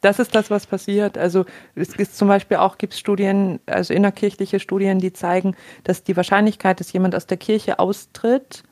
das 0.00 0.18
ist 0.18 0.34
das, 0.34 0.50
was 0.50 0.66
passiert. 0.66 1.18
Also 1.18 1.44
es 1.74 1.92
gibt 1.92 2.14
zum 2.14 2.28
Beispiel 2.28 2.56
auch 2.56 2.78
gibt's 2.78 2.98
Studien, 2.98 3.60
also 3.66 3.94
innerkirchliche 3.94 4.60
Studien, 4.60 4.98
die 4.98 5.12
zeigen, 5.12 5.56
dass 5.84 6.02
die 6.02 6.16
Wahrscheinlichkeit, 6.16 6.80
dass 6.80 6.92
jemand 6.92 7.14
aus 7.14 7.26
der 7.26 7.36
Kirche 7.36 7.78
austritt, 7.78 8.62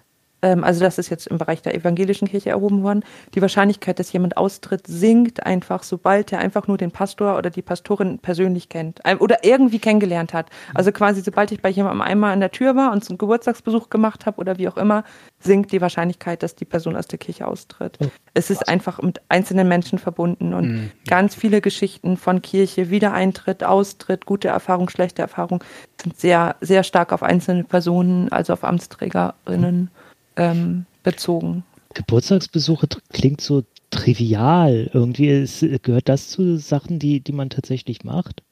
also 0.42 0.80
das 0.80 0.98
ist 0.98 1.08
jetzt 1.08 1.28
im 1.28 1.38
Bereich 1.38 1.62
der 1.62 1.74
evangelischen 1.74 2.26
Kirche 2.26 2.50
erhoben 2.50 2.82
worden, 2.82 3.04
die 3.34 3.40
Wahrscheinlichkeit, 3.40 3.98
dass 3.98 4.12
jemand 4.12 4.36
austritt, 4.36 4.86
sinkt 4.88 5.46
einfach, 5.46 5.84
sobald 5.84 6.32
er 6.32 6.40
einfach 6.40 6.66
nur 6.66 6.76
den 6.76 6.90
Pastor 6.90 7.38
oder 7.38 7.48
die 7.48 7.62
Pastorin 7.62 8.18
persönlich 8.18 8.68
kennt 8.68 9.00
oder 9.20 9.44
irgendwie 9.44 9.78
kennengelernt 9.78 10.34
hat. 10.34 10.46
Also 10.74 10.90
quasi, 10.90 11.20
sobald 11.22 11.52
ich 11.52 11.62
bei 11.62 11.68
jemandem 11.68 12.00
einmal 12.00 12.32
an 12.32 12.40
der 12.40 12.50
Tür 12.50 12.74
war 12.74 12.92
und 12.92 13.04
zum 13.04 13.18
Geburtstagsbesuch 13.18 13.88
gemacht 13.88 14.26
habe 14.26 14.38
oder 14.38 14.58
wie 14.58 14.68
auch 14.68 14.76
immer, 14.76 15.04
sinkt 15.38 15.70
die 15.70 15.80
Wahrscheinlichkeit, 15.80 16.42
dass 16.42 16.56
die 16.56 16.64
Person 16.64 16.96
aus 16.96 17.06
der 17.06 17.20
Kirche 17.20 17.46
austritt. 17.46 17.98
Oh, 18.00 18.08
es 18.34 18.50
ist 18.50 18.68
einfach 18.68 19.00
mit 19.00 19.20
einzelnen 19.28 19.68
Menschen 19.68 19.98
verbunden 19.98 20.54
und 20.54 20.68
mhm. 20.68 20.90
ganz 21.06 21.36
viele 21.36 21.60
Geschichten 21.60 22.16
von 22.16 22.42
Kirche, 22.42 22.90
Wiedereintritt, 22.90 23.62
Austritt, 23.62 24.26
gute 24.26 24.48
Erfahrung, 24.48 24.88
schlechte 24.88 25.22
Erfahrung 25.22 25.62
sind 26.00 26.18
sehr, 26.18 26.56
sehr 26.60 26.82
stark 26.82 27.12
auf 27.12 27.22
einzelne 27.22 27.62
Personen, 27.62 28.32
also 28.32 28.54
auf 28.54 28.64
Amtsträgerinnen. 28.64 29.82
Mhm 29.82 29.88
ähm, 30.36 30.86
bezogen. 31.02 31.64
Geburtstagsbesuche 31.94 32.88
klingt 33.12 33.40
so 33.40 33.62
trivial. 33.90 34.90
Irgendwie 34.92 35.28
ist, 35.28 35.64
gehört 35.82 36.08
das 36.08 36.28
zu 36.28 36.56
Sachen, 36.56 36.98
die, 36.98 37.20
die 37.20 37.32
man 37.32 37.50
tatsächlich 37.50 38.04
macht? 38.04 38.42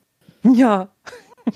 Ja. 0.42 0.88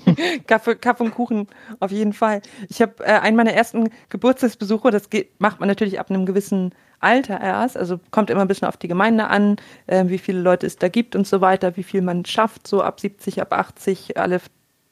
Kaffee, 0.47 0.75
Kaffee 0.75 1.03
und 1.03 1.13
Kuchen, 1.13 1.47
auf 1.79 1.91
jeden 1.91 2.13
Fall. 2.13 2.41
Ich 2.69 2.81
habe 2.81 3.03
äh, 3.03 3.19
einen 3.19 3.37
meiner 3.37 3.53
ersten 3.53 3.89
Geburtstagsbesuche, 4.09 4.91
das 4.91 5.09
geht, 5.09 5.39
macht 5.39 5.59
man 5.59 5.69
natürlich 5.69 5.99
ab 5.99 6.09
einem 6.09 6.25
gewissen 6.25 6.73
Alter 6.99 7.39
erst, 7.39 7.77
also 7.77 7.99
kommt 8.11 8.29
immer 8.29 8.41
ein 8.41 8.47
bisschen 8.47 8.67
auf 8.67 8.77
die 8.77 8.87
Gemeinde 8.87 9.27
an, 9.27 9.57
äh, 9.87 10.05
wie 10.07 10.17
viele 10.17 10.39
Leute 10.39 10.65
es 10.65 10.77
da 10.77 10.87
gibt 10.89 11.15
und 11.15 11.27
so 11.27 11.39
weiter, 11.39 11.77
wie 11.77 11.83
viel 11.83 12.01
man 12.01 12.25
schafft, 12.25 12.67
so 12.67 12.81
ab 12.81 12.99
70, 12.99 13.41
ab 13.41 13.53
80, 13.53 14.17
alle 14.17 14.41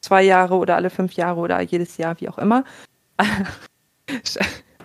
zwei 0.01 0.21
Jahre 0.21 0.55
oder 0.55 0.75
alle 0.75 0.89
fünf 0.89 1.13
Jahre 1.13 1.39
oder 1.39 1.59
jedes 1.61 1.97
Jahr, 1.97 2.19
wie 2.21 2.29
auch 2.29 2.37
immer. 2.37 2.63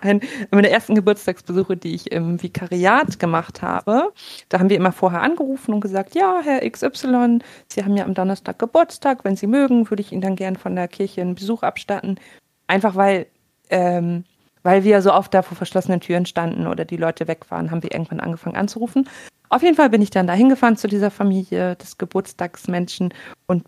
ein, 0.01 0.21
meine 0.51 0.69
ersten 0.69 0.95
Geburtstagsbesuche, 0.95 1.77
die 1.77 1.95
ich 1.95 2.11
im 2.11 2.41
Vikariat 2.41 3.19
gemacht 3.19 3.61
habe, 3.61 4.11
da 4.49 4.59
haben 4.59 4.69
wir 4.69 4.77
immer 4.77 4.91
vorher 4.91 5.21
angerufen 5.21 5.73
und 5.73 5.81
gesagt, 5.81 6.15
ja, 6.15 6.41
Herr 6.43 6.69
XY, 6.69 7.39
Sie 7.67 7.83
haben 7.83 7.95
ja 7.95 8.05
am 8.05 8.13
Donnerstag 8.13 8.59
Geburtstag, 8.59 9.23
wenn 9.23 9.35
Sie 9.35 9.47
mögen, 9.47 9.89
würde 9.89 10.01
ich 10.01 10.11
Ihnen 10.11 10.21
dann 10.21 10.35
gern 10.35 10.55
von 10.55 10.75
der 10.75 10.87
Kirche 10.87 11.21
einen 11.21 11.35
Besuch 11.35 11.63
abstatten. 11.63 12.19
Einfach 12.67 12.95
weil, 12.95 13.27
ähm, 13.69 14.25
weil 14.63 14.83
wir 14.83 15.01
so 15.01 15.13
oft 15.13 15.33
da 15.33 15.41
vor 15.41 15.57
verschlossenen 15.57 16.01
Türen 16.01 16.25
standen 16.25 16.67
oder 16.67 16.85
die 16.85 16.97
Leute 16.97 17.27
weg 17.27 17.49
waren, 17.49 17.71
haben 17.71 17.83
wir 17.83 17.91
irgendwann 17.91 18.19
angefangen 18.19 18.55
anzurufen. 18.55 19.07
Auf 19.49 19.63
jeden 19.63 19.75
Fall 19.75 19.89
bin 19.89 20.01
ich 20.01 20.11
dann 20.11 20.27
da 20.27 20.33
hingefahren 20.33 20.77
zu 20.77 20.87
dieser 20.87 21.09
Familie 21.09 21.75
des 21.75 21.97
Geburtstagsmenschen 21.97 23.13
und 23.47 23.63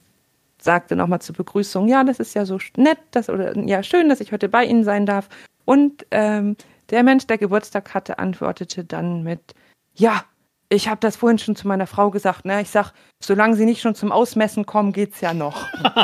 sagte 0.62 0.96
nochmal 0.96 1.22
zur 1.22 1.36
Begrüßung, 1.36 1.88
ja, 1.88 2.04
das 2.04 2.20
ist 2.20 2.36
ja 2.36 2.46
so 2.46 2.60
nett, 2.78 3.00
dass, 3.12 3.30
oder 3.30 3.58
ja, 3.58 3.82
schön, 3.82 4.10
dass 4.10 4.22
ich 4.22 4.32
heute 4.32 4.48
bei 4.48 4.64
Ihnen 4.64 4.84
sein 4.84 5.06
darf. 5.06 5.28
Und 5.66 6.06
ähm, 6.12 6.56
der 6.90 7.04
Mensch, 7.04 7.28
der 7.28 7.38
Geburtstag 7.38 7.94
hatte, 7.94 8.20
antwortete 8.20 8.84
dann 8.84 9.24
mit, 9.24 9.54
ja, 9.94 10.24
ich 10.70 10.88
habe 10.88 11.02
das 11.02 11.18
vorhin 11.18 11.38
schon 11.38 11.58
zu 11.58 11.68
meiner 11.68 11.86
Frau 11.86 12.12
gesagt, 12.12 12.46
ne? 12.46 12.62
Ich 12.62 12.70
sag, 12.70 12.94
solange 13.20 13.58
sie 13.58 13.66
nicht 13.66 13.82
schon 13.82 13.94
zum 13.94 14.14
Ausmessen 14.14 14.66
kommen, 14.66 14.94
geht's 14.94 15.20
ja 15.20 15.34
noch. 15.34 15.68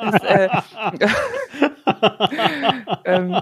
das, 0.00 0.22
äh, 0.22 0.48
ähm, 3.04 3.40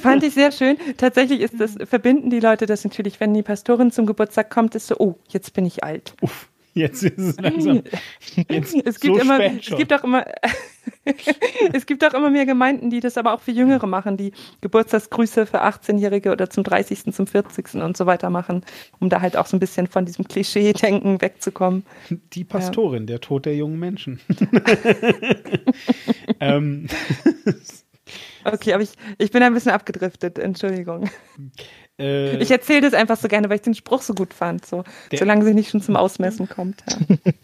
fand 0.00 0.22
ich 0.22 0.34
sehr 0.34 0.52
schön. 0.52 0.78
Tatsächlich 0.96 1.40
ist 1.40 1.58
das, 1.58 1.76
verbinden 1.88 2.30
die 2.30 2.38
Leute 2.38 2.66
das 2.66 2.84
natürlich, 2.84 3.18
wenn 3.18 3.34
die 3.34 3.42
Pastorin 3.42 3.90
zum 3.90 4.06
Geburtstag 4.06 4.48
kommt, 4.50 4.76
ist 4.76 4.86
so, 4.86 4.94
oh, 4.98 5.16
jetzt 5.28 5.52
bin 5.52 5.66
ich 5.66 5.82
alt. 5.82 6.14
Uff. 6.20 6.51
Jetzt 6.74 7.02
ist 7.02 7.18
es 7.18 7.36
langsam. 7.38 7.82
Jetzt 8.48 8.74
es 8.84 8.98
gibt 8.98 9.16
so 9.16 9.20
immer, 9.20 9.40
es 9.40 9.76
gibt 9.76 9.92
auch 9.92 10.04
immer, 10.04 10.24
es 11.72 11.84
gibt 11.84 12.04
auch 12.04 12.14
immer 12.14 12.30
mehr 12.30 12.46
Gemeinden, 12.46 12.88
die 12.88 13.00
das 13.00 13.18
aber 13.18 13.34
auch 13.34 13.40
für 13.40 13.50
Jüngere 13.50 13.86
machen, 13.86 14.16
die 14.16 14.32
Geburtstagsgrüße 14.62 15.44
für 15.44 15.62
18-Jährige 15.62 16.32
oder 16.32 16.48
zum 16.48 16.64
30., 16.64 17.12
zum 17.12 17.26
40. 17.26 17.74
und 17.74 17.96
so 17.96 18.06
weiter 18.06 18.30
machen, 18.30 18.64
um 19.00 19.10
da 19.10 19.20
halt 19.20 19.36
auch 19.36 19.46
so 19.46 19.56
ein 19.56 19.60
bisschen 19.60 19.86
von 19.86 20.06
diesem 20.06 20.26
Klischee-Denken 20.26 21.20
wegzukommen. 21.20 21.84
Die 22.32 22.44
Pastorin, 22.44 23.02
ja. 23.02 23.06
der 23.06 23.20
Tod 23.20 23.44
der 23.44 23.54
jungen 23.54 23.78
Menschen. 23.78 24.20
ähm. 26.40 26.86
Okay, 28.44 28.72
aber 28.72 28.82
ich, 28.82 28.92
ich 29.18 29.30
bin 29.30 29.42
ein 29.42 29.54
bisschen 29.54 29.72
abgedriftet, 29.72 30.38
Entschuldigung. 30.38 31.10
Äh, 31.98 32.38
ich 32.42 32.50
erzähle 32.50 32.80
das 32.80 32.94
einfach 32.94 33.16
so 33.16 33.28
gerne, 33.28 33.48
weil 33.48 33.56
ich 33.56 33.62
den 33.62 33.74
Spruch 33.74 34.02
so 34.02 34.14
gut 34.14 34.32
fand, 34.32 34.64
so, 34.64 34.84
solange 35.14 35.44
sie 35.44 35.54
nicht 35.54 35.70
schon 35.70 35.82
zum 35.82 35.96
Ausmessen 35.96 36.48
kommt. 36.48 36.82
Ja. 36.88 37.32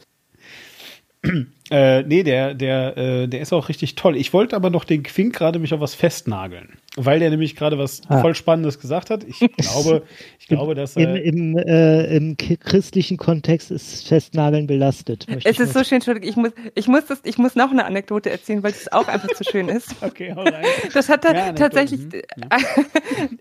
Äh, 1.70 2.02
nee, 2.04 2.22
der, 2.22 2.54
der, 2.54 2.96
äh, 2.96 3.26
der 3.28 3.40
ist 3.40 3.52
auch 3.52 3.68
richtig 3.68 3.94
toll. 3.94 4.16
Ich 4.16 4.32
wollte 4.32 4.56
aber 4.56 4.70
noch 4.70 4.84
den 4.84 5.02
Quink 5.02 5.34
gerade 5.34 5.58
mich 5.58 5.74
auf 5.74 5.80
was 5.80 5.94
festnageln, 5.94 6.78
weil 7.04 7.20
der 7.20 7.30
nämlich 7.30 7.56
gerade 7.56 7.78
was 7.78 8.02
ah. 8.08 8.20
voll 8.20 8.34
Spannendes 8.34 8.78
gesagt 8.78 9.10
hat. 9.10 9.24
Ich 9.24 9.38
glaube, 9.56 10.02
ich 10.38 10.46
glaube, 10.46 10.74
dass 10.74 10.96
er 10.96 11.22
Im, 11.22 11.54
im, 11.54 11.58
äh, 11.58 12.16
im 12.16 12.36
christlichen 12.36 13.16
Kontext 13.16 13.70
ist 13.70 14.08
Festnageln 14.08 14.66
belastet. 14.66 15.26
Es 15.44 15.58
ist 15.58 15.72
so 15.72 15.84
schön, 15.84 15.96
Entschuldigung, 15.96 16.28
ich 16.28 16.36
muss, 16.36 16.50
ich 16.74 16.88
muss 16.88 17.06
das, 17.06 17.20
ich 17.24 17.38
muss 17.38 17.54
noch 17.54 17.70
eine 17.70 17.84
Anekdote 17.84 18.30
erzählen, 18.30 18.62
weil 18.62 18.72
es 18.72 18.90
auch 18.92 19.08
einfach 19.08 19.28
zu 19.28 19.44
schön 19.44 19.68
ist. 19.68 19.94
okay, 20.02 20.32
hau 20.34 20.42
rein. 20.42 20.64
Das 20.92 21.08
hat 21.08 21.24
da 21.24 21.52
tatsächlich 21.52 22.00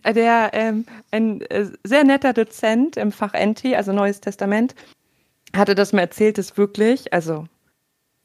ja. 0.05 0.13
der 0.13 0.51
ähm, 0.53 0.85
ein 1.11 1.41
äh, 1.41 1.65
sehr 1.83 2.03
netter 2.03 2.33
Dozent 2.33 2.97
im 2.97 3.11
Fach 3.11 3.33
NT, 3.33 3.73
also 3.75 3.93
Neues 3.93 4.21
Testament, 4.21 4.75
hatte 5.55 5.75
das 5.75 5.93
mir 5.93 6.01
erzählt, 6.01 6.37
ist 6.37 6.57
wirklich, 6.57 7.13
also 7.13 7.47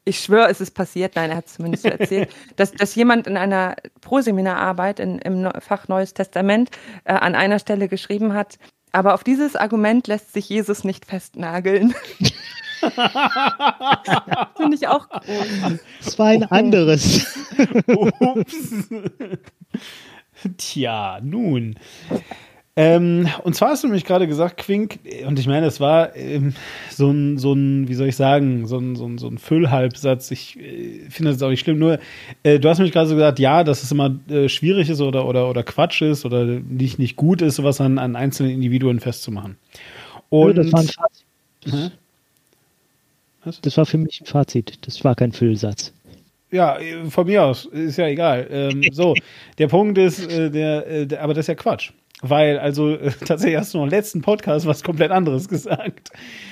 ich 0.05 0.19
schwöre, 0.19 0.49
es 0.49 0.61
ist 0.61 0.71
passiert, 0.71 1.15
nein, 1.15 1.29
er 1.29 1.37
hat 1.37 1.47
es 1.47 1.53
zumindest 1.55 1.85
erzählt, 1.85 2.29
dass, 2.55 2.71
dass 2.71 2.95
jemand 2.95 3.27
in 3.27 3.37
einer 3.37 3.75
Proseminararbeit 4.01 4.99
in, 4.99 5.19
im 5.19 5.49
Fach 5.59 5.87
Neues 5.87 6.13
Testament 6.13 6.69
äh, 7.05 7.13
an 7.13 7.35
einer 7.35 7.59
Stelle 7.59 7.87
geschrieben 7.87 8.33
hat, 8.33 8.57
aber 8.91 9.13
auf 9.13 9.23
dieses 9.23 9.55
Argument 9.55 10.07
lässt 10.07 10.33
sich 10.33 10.49
Jesus 10.49 10.83
nicht 10.83 11.05
festnageln. 11.05 11.95
Finde 14.57 14.75
ich 14.75 14.87
auch 14.87 15.09
groß. 15.09 15.79
Das 16.03 16.19
war 16.19 16.27
ein 16.27 16.43
anderes. 16.43 17.25
Ups. 17.87 18.89
Tja, 20.57 21.19
nun. 21.23 21.79
Ähm, 22.75 23.29
und 23.43 23.55
zwar 23.55 23.69
hast 23.69 23.83
du 23.83 23.87
nämlich 23.87 24.03
gerade 24.03 24.27
gesagt, 24.27 24.57
Quink, 24.57 24.99
und 25.27 25.37
ich 25.37 25.45
meine, 25.45 25.67
es 25.67 25.79
war 25.79 26.15
ähm, 26.15 26.55
so 26.89 27.11
ein, 27.11 27.37
so 27.37 27.53
ein, 27.53 27.87
wie 27.87 27.93
soll 27.93 28.07
ich 28.07 28.15
sagen, 28.15 28.65
so 28.65 28.79
ein, 28.79 28.95
so 28.95 29.05
ein, 29.05 29.19
so 29.19 29.27
ein 29.27 29.37
Füllhalbsatz. 29.37 30.31
Ich 30.31 30.59
äh, 30.59 31.01
finde 31.07 31.31
das 31.31 31.41
auch 31.43 31.49
nicht 31.49 31.59
schlimm. 31.59 31.77
Nur, 31.77 31.99
äh, 32.41 32.59
du 32.59 32.67
hast 32.67 32.79
nämlich 32.79 32.93
gerade 32.93 33.07
so 33.07 33.13
gesagt, 33.13 33.37
ja, 33.37 33.63
dass 33.63 33.83
es 33.83 33.91
immer 33.91 34.15
äh, 34.27 34.49
schwierig 34.49 34.89
ist 34.89 35.01
oder, 35.01 35.27
oder, 35.27 35.49
oder 35.49 35.61
Quatsch 35.61 36.01
ist 36.01 36.25
oder 36.25 36.45
nicht, 36.45 36.97
nicht 36.97 37.15
gut 37.15 37.43
ist, 37.43 37.57
sowas 37.57 37.79
an, 37.79 37.99
an 37.99 38.15
einzelnen 38.15 38.51
Individuen 38.51 38.99
festzumachen. 38.99 39.57
Und, 40.29 40.57
ja, 40.57 40.63
das 40.63 40.73
war 40.73 40.79
ein 40.79 40.87
Fazit. 40.87 41.25
Hä? 41.65 41.91
Was? 43.43 43.61
Das 43.61 43.77
war 43.77 43.85
für 43.85 43.99
mich 43.99 44.19
ein 44.21 44.25
Fazit. 44.25 44.87
Das 44.87 45.03
war 45.03 45.13
kein 45.13 45.31
Füllsatz. 45.31 45.93
Ja, 46.49 46.79
von 47.09 47.27
mir 47.27 47.43
aus, 47.43 47.65
ist 47.65 47.97
ja 47.97 48.07
egal. 48.07 48.47
Ähm, 48.49 48.83
so, 48.91 49.13
der 49.57 49.67
Punkt 49.67 49.97
ist, 49.97 50.25
äh, 50.31 50.49
der, 50.49 50.87
äh, 50.87 51.07
der, 51.07 51.21
aber 51.21 51.33
das 51.35 51.43
ist 51.43 51.47
ja 51.47 51.55
Quatsch. 51.55 51.91
Weil, 52.25 52.57
also 52.57 52.91
äh, 52.91 53.11
tatsächlich 53.25 53.59
hast 53.59 53.73
du 53.73 53.79
noch 53.79 53.83
im 53.83 53.89
letzten 53.89 54.21
Podcast 54.21 54.65
was 54.65 54.81
komplett 54.81 55.11
anderes 55.11 55.49
gesagt. 55.49 56.09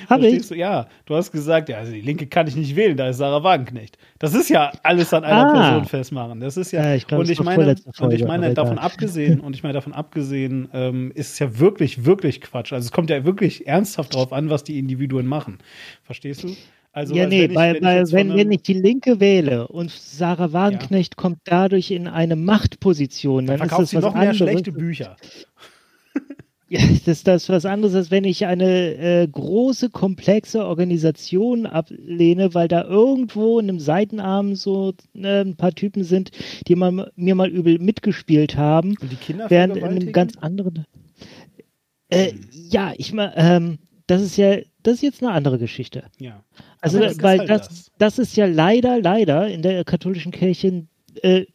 Habe 0.09 0.28
ich? 0.28 0.49
Du? 0.49 0.55
Ja, 0.55 0.88
du 1.05 1.15
hast 1.15 1.32
gesagt, 1.32 1.69
ja, 1.69 1.78
also 1.78 1.93
die 1.93 2.01
Linke 2.01 2.28
kann 2.28 2.45
ich 2.45 2.57
nicht 2.57 2.76
wählen, 2.76 2.97
da 2.97 3.07
ist 3.07 3.17
Sarah 3.17 3.41
Wagenknecht. 3.41 3.97
Das 4.19 4.36
ist 4.36 4.49
ja 4.49 4.74
alles 4.84 5.13
an 5.13 5.24
einer 5.24 5.47
ah. 5.47 5.53
Person 5.53 5.86
festmachen. 5.86 6.41
Das 6.41 6.57
ist 6.57 6.74
ja, 6.74 6.84
ja 6.84 6.95
ich 6.95 7.07
glaub, 7.07 7.22
und, 7.22 7.30
ich 7.30 7.41
meine, 7.41 7.78
Folge, 7.78 7.82
und 8.01 8.13
ich 8.13 8.26
meine, 8.26 8.53
davon 8.53 8.80
abgesehen, 8.80 9.39
und 9.39 9.55
ich 9.55 9.63
meine, 9.63 9.74
davon 9.74 9.93
abgesehen, 9.93 10.67
ähm, 10.74 11.13
ist 11.15 11.34
es 11.34 11.39
ja 11.39 11.57
wirklich, 11.57 12.03
wirklich 12.03 12.41
Quatsch. 12.41 12.74
Also 12.74 12.86
es 12.86 12.91
kommt 12.91 13.09
ja 13.09 13.24
wirklich 13.24 13.65
ernsthaft 13.65 14.13
drauf 14.13 14.34
an, 14.34 14.49
was 14.49 14.65
die 14.65 14.78
Individuen 14.78 15.26
machen. 15.26 15.59
Verstehst 16.03 16.43
du? 16.43 16.53
Also, 16.94 17.16
ja, 17.16 17.26
nee, 17.26 17.50
wenn 17.50 17.56
weil, 17.56 17.76
ich, 17.76 17.82
wenn, 17.82 17.88
weil, 17.88 18.04
ich 18.04 18.12
wenn, 18.12 18.36
wenn, 18.36 18.52
ich 18.52 18.64
die 18.64 18.74
Linke 18.74 19.20
wähle 19.20 19.68
und 19.68 19.92
Sarah 19.92 20.52
Wagenknecht 20.52 21.14
ja. 21.16 21.22
kommt 21.22 21.39
dadurch 21.46 21.92
in 21.92 22.08
eine 22.08 22.36
Machtposition, 22.36 23.46
dann, 23.46 23.60
dann 23.60 23.70
ist 23.70 23.78
das 23.78 23.89
sie 23.92 23.98
noch 24.00 24.14
mehr 24.14 24.34
schlechte 24.34 24.72
Bücher. 24.72 25.16
Ja, 26.74 26.80
das 26.88 27.18
ist 27.18 27.28
das 27.28 27.50
was 27.50 27.66
anderes, 27.66 27.94
als 27.96 28.12
wenn 28.12 28.24
ich 28.24 28.46
eine 28.46 28.96
äh, 28.96 29.28
große, 29.28 29.89
komplexe 29.89 30.66
Organisation 30.66 31.66
ablehne, 31.66 32.54
weil 32.54 32.70
da 32.70 32.86
irgendwo 32.86 33.60
in 33.60 33.68
einem 33.68 33.82
Seitenarm 33.82 34.56
so 34.56 34.94
äh, 35.14 35.42
ein 35.42 35.58
paar 35.58 35.74
Typen 35.74 36.06
sind, 36.06 36.32
die 36.70 36.76
mal, 36.78 37.12
mir 37.18 37.36
mal 37.36 37.50
übel 37.50 37.78
mitgespielt 37.78 38.56
haben. 38.56 38.96
Und 39.02 39.12
die 39.12 39.18
Kinder 39.18 39.50
während 39.50 39.76
in 39.76 39.84
einem 39.84 40.12
ganz 40.14 40.38
anderen. 40.38 40.86
Äh, 42.08 42.36
ja, 42.54 42.94
ich 42.96 43.12
mal, 43.12 43.34
ähm, 43.36 43.80
das 44.08 44.22
ist 44.22 44.38
ja, 44.38 44.60
das 44.82 44.94
ist 44.96 45.02
jetzt 45.02 45.22
eine 45.22 45.34
andere 45.34 45.60
Geschichte. 45.60 46.06
Ja. 46.20 46.42
Also, 46.82 47.00
das 47.00 47.22
weil 47.22 47.46
das, 47.46 47.68
das, 47.68 47.92
das. 47.98 48.20
ist 48.20 48.36
ja 48.36 48.46
leider, 48.46 49.00
leider 49.00 49.48
in 49.48 49.62
der 49.62 49.84
katholischen 49.84 50.32
Kirche, 50.32 50.86
äh, 51.22 51.46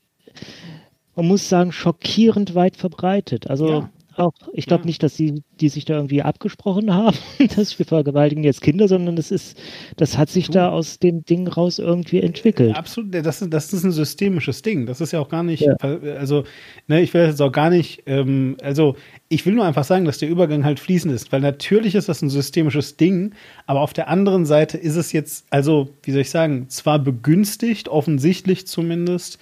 man 1.14 1.26
muss 1.26 1.48
sagen, 1.48 1.72
schockierend 1.72 2.54
weit 2.54 2.76
verbreitet. 2.76 3.48
Also, 3.48 3.68
ja 3.68 3.90
auch, 4.18 4.32
ich 4.52 4.66
glaube 4.66 4.82
ja. 4.82 4.86
nicht, 4.86 5.02
dass 5.02 5.16
sie, 5.16 5.42
die 5.60 5.68
sich 5.68 5.84
da 5.84 5.94
irgendwie 5.94 6.22
abgesprochen 6.22 6.92
haben, 6.92 7.16
dass 7.56 7.78
wir 7.78 7.86
vergewaltigen 7.86 8.44
jetzt 8.44 8.60
Kinder, 8.60 8.88
sondern 8.88 9.16
das 9.16 9.30
ist, 9.30 9.58
das 9.96 10.18
hat 10.18 10.30
sich 10.30 10.46
du. 10.46 10.52
da 10.52 10.70
aus 10.70 10.98
dem 10.98 11.24
Ding 11.24 11.48
raus 11.48 11.78
irgendwie 11.78 12.20
entwickelt. 12.20 12.76
Absolut, 12.76 13.14
das 13.14 13.42
ist, 13.42 13.52
das 13.52 13.72
ist 13.72 13.84
ein 13.84 13.92
systemisches 13.92 14.62
Ding. 14.62 14.86
Das 14.86 15.00
ist 15.00 15.12
ja 15.12 15.20
auch 15.20 15.28
gar 15.28 15.42
nicht, 15.42 15.62
ja. 15.62 15.76
also, 16.18 16.44
ne, 16.88 17.00
ich 17.00 17.12
will 17.14 17.26
jetzt 17.26 17.42
auch 17.42 17.52
gar 17.52 17.70
nicht, 17.70 18.02
ähm, 18.06 18.56
also 18.62 18.96
ich 19.28 19.44
will 19.44 19.54
nur 19.54 19.64
einfach 19.64 19.84
sagen, 19.84 20.04
dass 20.04 20.18
der 20.18 20.28
Übergang 20.28 20.64
halt 20.64 20.78
fließend 20.78 21.12
ist, 21.12 21.32
weil 21.32 21.40
natürlich 21.40 21.94
ist 21.94 22.08
das 22.08 22.22
ein 22.22 22.30
systemisches 22.30 22.96
Ding, 22.96 23.34
aber 23.66 23.80
auf 23.80 23.92
der 23.92 24.08
anderen 24.08 24.46
Seite 24.46 24.78
ist 24.78 24.96
es 24.96 25.12
jetzt, 25.12 25.46
also, 25.50 25.88
wie 26.04 26.12
soll 26.12 26.20
ich 26.20 26.30
sagen, 26.30 26.68
zwar 26.68 26.98
begünstigt, 26.98 27.88
offensichtlich 27.88 28.66
zumindest, 28.66 29.38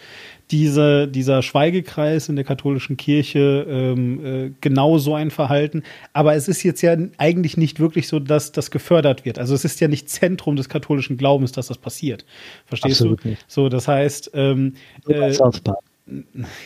diese, 0.51 1.09
dieser 1.09 1.43
Schweigekreis 1.43 2.29
in 2.29 2.37
der 2.37 2.45
katholischen 2.45 2.97
Kirche 2.97 3.67
ähm, 3.69 4.25
äh, 4.25 4.51
genau 4.61 4.99
so 4.99 5.15
ein 5.15 5.31
Verhalten. 5.31 5.83
Aber 6.13 6.35
es 6.35 6.49
ist 6.49 6.63
jetzt 6.63 6.83
ja 6.83 6.97
eigentlich 7.17 7.57
nicht 7.57 7.81
wirklich 7.81 8.09
so, 8.09 8.19
dass 8.21 8.53
das 8.53 8.71
gefördert 8.71 9.25
wird. 9.25 9.39
Also 9.39 9.55
es 9.55 9.65
ist 9.65 9.81
ja 9.81 9.89
nicht 9.89 10.11
Zentrum 10.11 10.57
des 10.57 10.69
katholischen 10.69 11.17
Glaubens, 11.17 11.53
dass 11.53 11.69
das 11.69 11.79
passiert. 11.79 12.25
Verstehst 12.67 13.01
Absolut 13.01 13.25
du? 13.25 13.29
Nicht. 13.31 13.45
So, 13.49 13.69
das 13.69 13.89
heißt, 13.89 14.33
ähm, 14.35 14.75
äh, 15.09 15.33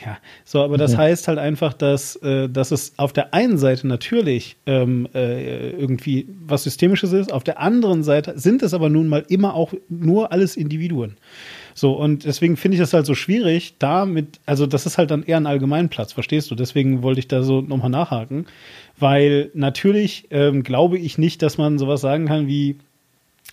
ja, 0.04 0.18
so, 0.44 0.62
aber 0.62 0.78
das 0.78 0.92
ja. 0.92 0.98
heißt 0.98 1.28
halt 1.28 1.38
einfach, 1.38 1.72
dass, 1.72 2.16
äh, 2.16 2.48
dass 2.48 2.72
es 2.72 2.94
auf 2.96 3.12
der 3.12 3.34
einen 3.34 3.56
Seite 3.56 3.86
natürlich 3.86 4.56
ähm, 4.66 5.08
äh, 5.14 5.70
irgendwie 5.70 6.26
was 6.44 6.64
Systemisches 6.64 7.12
ist, 7.12 7.32
auf 7.32 7.44
der 7.44 7.60
anderen 7.60 8.02
Seite 8.02 8.36
sind 8.36 8.64
es 8.64 8.74
aber 8.74 8.88
nun 8.88 9.06
mal 9.06 9.24
immer 9.28 9.54
auch 9.54 9.72
nur 9.88 10.32
alles 10.32 10.56
Individuen. 10.56 11.16
So, 11.78 11.92
und 11.92 12.24
deswegen 12.24 12.56
finde 12.56 12.74
ich 12.74 12.80
das 12.80 12.92
halt 12.92 13.06
so 13.06 13.14
schwierig, 13.14 13.74
da 13.78 14.04
mit, 14.04 14.40
also 14.46 14.66
das 14.66 14.84
ist 14.84 14.98
halt 14.98 15.12
dann 15.12 15.22
eher 15.22 15.36
ein 15.36 15.46
Allgemeinplatz, 15.46 16.12
verstehst 16.12 16.50
du? 16.50 16.56
Deswegen 16.56 17.04
wollte 17.04 17.20
ich 17.20 17.28
da 17.28 17.44
so 17.44 17.60
nochmal 17.60 17.88
nachhaken, 17.88 18.46
weil 18.98 19.52
natürlich 19.54 20.26
ähm, 20.30 20.64
glaube 20.64 20.98
ich 20.98 21.18
nicht, 21.18 21.40
dass 21.40 21.56
man 21.56 21.78
sowas 21.78 22.00
sagen 22.00 22.26
kann 22.26 22.48
wie, 22.48 22.78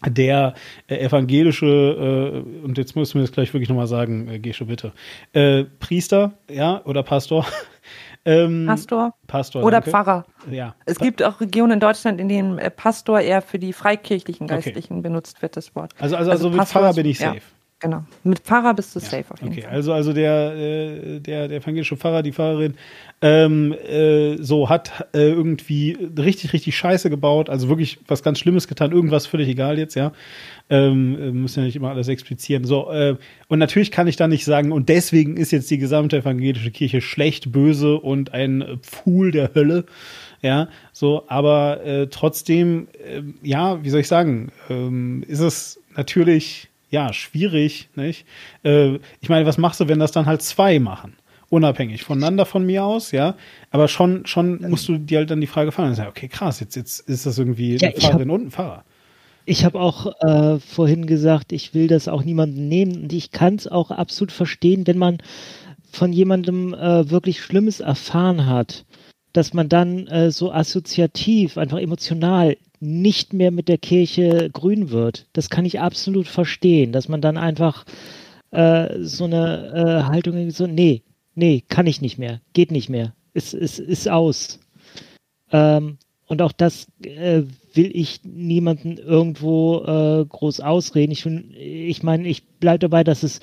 der 0.03 0.55
äh, 0.88 0.97
evangelische, 0.97 1.65
äh, 1.67 2.65
und 2.65 2.80
jetzt 2.80 2.95
müssen 2.95 3.13
wir 3.13 3.21
das 3.21 3.32
gleich 3.32 3.53
wirklich 3.53 3.69
nochmal 3.69 3.86
sagen, 3.86 4.28
äh, 4.28 4.39
Gesche, 4.39 4.65
bitte, 4.65 4.91
äh, 5.34 5.65
Priester, 5.80 6.34
ja, 6.49 6.82
oder 6.84 7.03
Pastor. 7.03 7.45
ähm, 8.26 8.65
Pastor. 8.65 9.13
Pastor. 9.28 9.63
Oder 9.63 9.82
danke. 9.82 9.91
Pfarrer. 9.91 10.26
Ja. 10.49 10.73
Es 10.86 10.97
gibt 10.97 11.21
auch 11.21 11.39
Regionen 11.39 11.73
in 11.73 11.80
Deutschland, 11.80 12.19
in 12.19 12.28
denen 12.28 12.57
äh, 12.57 12.71
Pastor 12.71 13.21
eher 13.21 13.43
für 13.43 13.59
die 13.59 13.71
freikirchlichen 13.71 14.47
Geistlichen 14.47 14.95
okay. 14.95 15.03
benutzt 15.03 15.43
wird, 15.43 15.55
das 15.55 15.76
Wort. 15.76 15.93
Also, 15.99 16.15
also, 16.15 16.32
also, 16.32 16.47
also 16.47 16.57
mit 16.57 16.67
Pfarrer 16.67 16.93
bin 16.95 17.05
ich 17.05 17.19
safe. 17.19 17.36
Ja. 17.36 17.41
Genau. 17.82 18.05
Mit 18.23 18.39
Pfarrer 18.39 18.73
bist 18.73 18.95
du 18.95 18.99
ja, 18.99 19.05
safe 19.05 19.26
auf 19.30 19.41
jeden 19.41 19.51
okay. 19.51 19.63
Fall. 19.63 19.71
Also, 19.71 19.91
also 19.91 20.13
der, 20.13 20.55
äh, 20.55 21.19
der, 21.19 21.49
der 21.49 21.57
evangelische 21.57 21.97
Pfarrer, 21.97 22.23
die 22.23 22.32
Pfarrerin, 22.32 22.76
ähm, 23.21 23.73
äh, 23.73 24.38
so 24.38 24.69
hat 24.69 25.07
äh, 25.13 25.30
irgendwie 25.30 25.97
richtig, 26.17 26.53
richtig 26.53 26.78
Scheiße 26.78 27.09
gebaut, 27.09 27.49
also 27.49 27.67
wirklich 27.67 27.99
was 28.07 28.23
ganz 28.23 28.39
Schlimmes 28.39 28.69
getan, 28.69 28.93
irgendwas 28.93 29.28
völlig 29.28 29.49
egal 29.49 29.78
jetzt, 29.78 29.95
ja. 29.95 30.13
Ähm, 30.69 31.17
äh, 31.19 31.32
müssen 31.32 31.59
ja 31.59 31.65
nicht 31.65 31.76
immer 31.76 31.89
alles 31.89 32.07
explizieren. 32.07 32.63
So, 32.63 32.89
äh, 32.91 33.17
und 33.49 33.59
natürlich 33.59 33.91
kann 33.91 34.07
ich 34.07 34.15
da 34.15 34.30
nicht 34.30 34.45
sagen, 34.45 34.71
und 34.71 34.88
deswegen 34.88 35.36
ist 35.36 35.51
jetzt 35.51 35.69
die 35.69 35.78
gesamte 35.78 36.17
evangelische 36.17 36.71
Kirche 36.71 37.01
schlecht, 37.01 37.51
böse 37.51 37.97
und 37.97 38.34
ein 38.34 38.80
Pfuhl 38.82 39.32
der 39.32 39.53
Hölle. 39.53 39.86
Ja, 40.41 40.69
so, 40.93 41.23
aber 41.28 41.84
äh, 41.84 42.07
trotzdem, 42.07 42.88
äh, 42.93 43.21
ja, 43.41 43.84
wie 43.84 43.89
soll 43.89 43.99
ich 43.99 44.07
sagen, 44.07 44.51
ähm, 44.69 45.23
ist 45.28 45.39
es 45.39 45.82
natürlich 45.95 46.69
ja, 46.95 47.11
schwierig, 47.11 47.89
nicht? 47.95 48.25
Äh, 48.63 48.99
ich 49.19 49.27
meine, 49.27 49.45
was 49.45 49.57
machst 49.57 49.81
du, 49.81 49.89
wenn 49.89 49.99
das 49.99 50.13
dann 50.13 50.27
halt 50.27 50.41
zwei 50.41 50.79
machen? 50.79 51.17
Unabhängig 51.49 52.03
voneinander 52.03 52.45
von 52.45 52.65
mir 52.65 52.85
aus, 52.85 53.11
ja. 53.11 53.35
Aber 53.69 53.89
schon, 53.89 54.25
schon 54.25 54.61
musst 54.69 54.87
du 54.87 54.97
dir 54.97 55.17
halt 55.17 55.29
dann 55.29 55.41
die 55.41 55.47
Frage 55.47 55.71
sagen, 55.71 56.07
okay, 56.09 56.29
krass, 56.29 56.61
jetzt, 56.61 56.77
jetzt 56.77 57.01
ist 57.01 57.25
das 57.25 57.37
irgendwie 57.37 57.75
ja, 57.75 57.89
eine 57.89 57.99
Fahrerin 57.99 58.29
und 58.29 58.45
ein 58.45 58.51
Fahrer. 58.51 58.85
Ich 59.43 59.65
habe 59.65 59.77
auch 59.77 60.13
äh, 60.21 60.57
vorhin 60.59 61.05
gesagt, 61.05 61.51
ich 61.51 61.73
will 61.73 61.87
das 61.87 62.07
auch 62.07 62.23
niemandem 62.23 62.69
nehmen 62.69 63.03
und 63.03 63.13
ich 63.13 63.31
kann 63.31 63.55
es 63.55 63.67
auch 63.67 63.91
absolut 63.91 64.31
verstehen, 64.31 64.87
wenn 64.87 64.97
man 64.97 65.17
von 65.91 66.13
jemandem 66.13 66.73
äh, 66.73 67.09
wirklich 67.09 67.41
Schlimmes 67.41 67.81
erfahren 67.81 68.45
hat, 68.45 68.85
dass 69.33 69.53
man 69.53 69.67
dann 69.67 70.07
äh, 70.07 70.31
so 70.31 70.53
assoziativ, 70.53 71.57
einfach 71.57 71.77
emotional 71.77 72.55
nicht 72.82 73.34
mehr 73.34 73.51
mit 73.51 73.67
der 73.67 73.78
Kirche 73.78 74.49
grün 74.51 74.89
wird. 74.89 75.28
Das 75.34 75.49
kann 75.49 75.65
ich 75.65 75.80
absolut 75.80 76.28
verstehen, 76.28 76.91
dass 76.91 77.09
man 77.09 77.21
dann 77.21 77.38
einfach 77.38 77.86
äh, 78.51 78.99
so 79.01 79.26
eine 79.26 79.71
äh, 79.73 80.03
Haltung 80.09 80.49
so, 80.51 80.67
nee, 80.67 81.03
nee, 81.36 81.63
kann 81.67 81.88
ich 81.88 82.01
nicht 82.01 82.17
mehr, 82.17 82.41
geht 82.53 82.71
nicht 82.71 82.89
mehr, 82.89 83.13
ist, 83.34 83.53
ist, 83.53 83.80
ist 83.80 84.09
aus. 84.09 84.59
Ähm, 85.51 85.97
und 86.28 86.41
auch 86.41 86.51
das 86.51 86.88
äh, 87.03 87.43
will 87.73 87.91
ich 87.93 88.21
niemanden 88.23 88.97
irgendwo 88.97 89.84
äh, 89.84 90.26
groß 90.26 90.59
ausreden. 90.61 91.11
Ich, 91.11 91.26
ich 91.26 92.03
meine, 92.03 92.28
ich 92.28 92.47
bleibe 92.59 92.80
dabei, 92.80 93.03
dass 93.03 93.23
es 93.23 93.41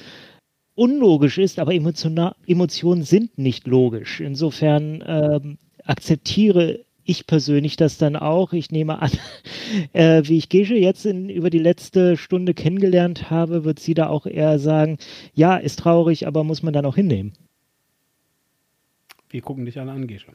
unlogisch 0.74 1.39
ist, 1.39 1.59
aber 1.59 1.74
Emotionen 1.74 3.03
sind 3.03 3.39
nicht 3.39 3.66
logisch. 3.66 4.20
Insofern 4.20 5.05
ähm, 5.07 5.59
akzeptiere 5.85 6.80
ich 7.12 7.26
persönlich 7.26 7.76
das 7.76 7.98
dann 7.98 8.16
auch. 8.16 8.52
Ich 8.52 8.70
nehme 8.70 9.00
an, 9.00 9.10
äh, 9.92 10.22
wie 10.24 10.38
ich 10.38 10.48
Gesche 10.48 10.74
jetzt 10.74 11.06
in, 11.06 11.28
über 11.28 11.50
die 11.50 11.58
letzte 11.58 12.16
Stunde 12.16 12.54
kennengelernt 12.54 13.30
habe, 13.30 13.64
wird 13.64 13.78
sie 13.78 13.94
da 13.94 14.08
auch 14.08 14.26
eher 14.26 14.58
sagen, 14.58 14.98
ja, 15.34 15.56
ist 15.56 15.78
traurig, 15.78 16.26
aber 16.26 16.42
muss 16.42 16.62
man 16.62 16.72
dann 16.72 16.86
auch 16.86 16.96
hinnehmen. 16.96 17.32
Wir 19.30 19.40
gucken 19.40 19.64
dich 19.64 19.78
alle 19.78 19.92
an, 19.92 20.06
Gesche. 20.06 20.32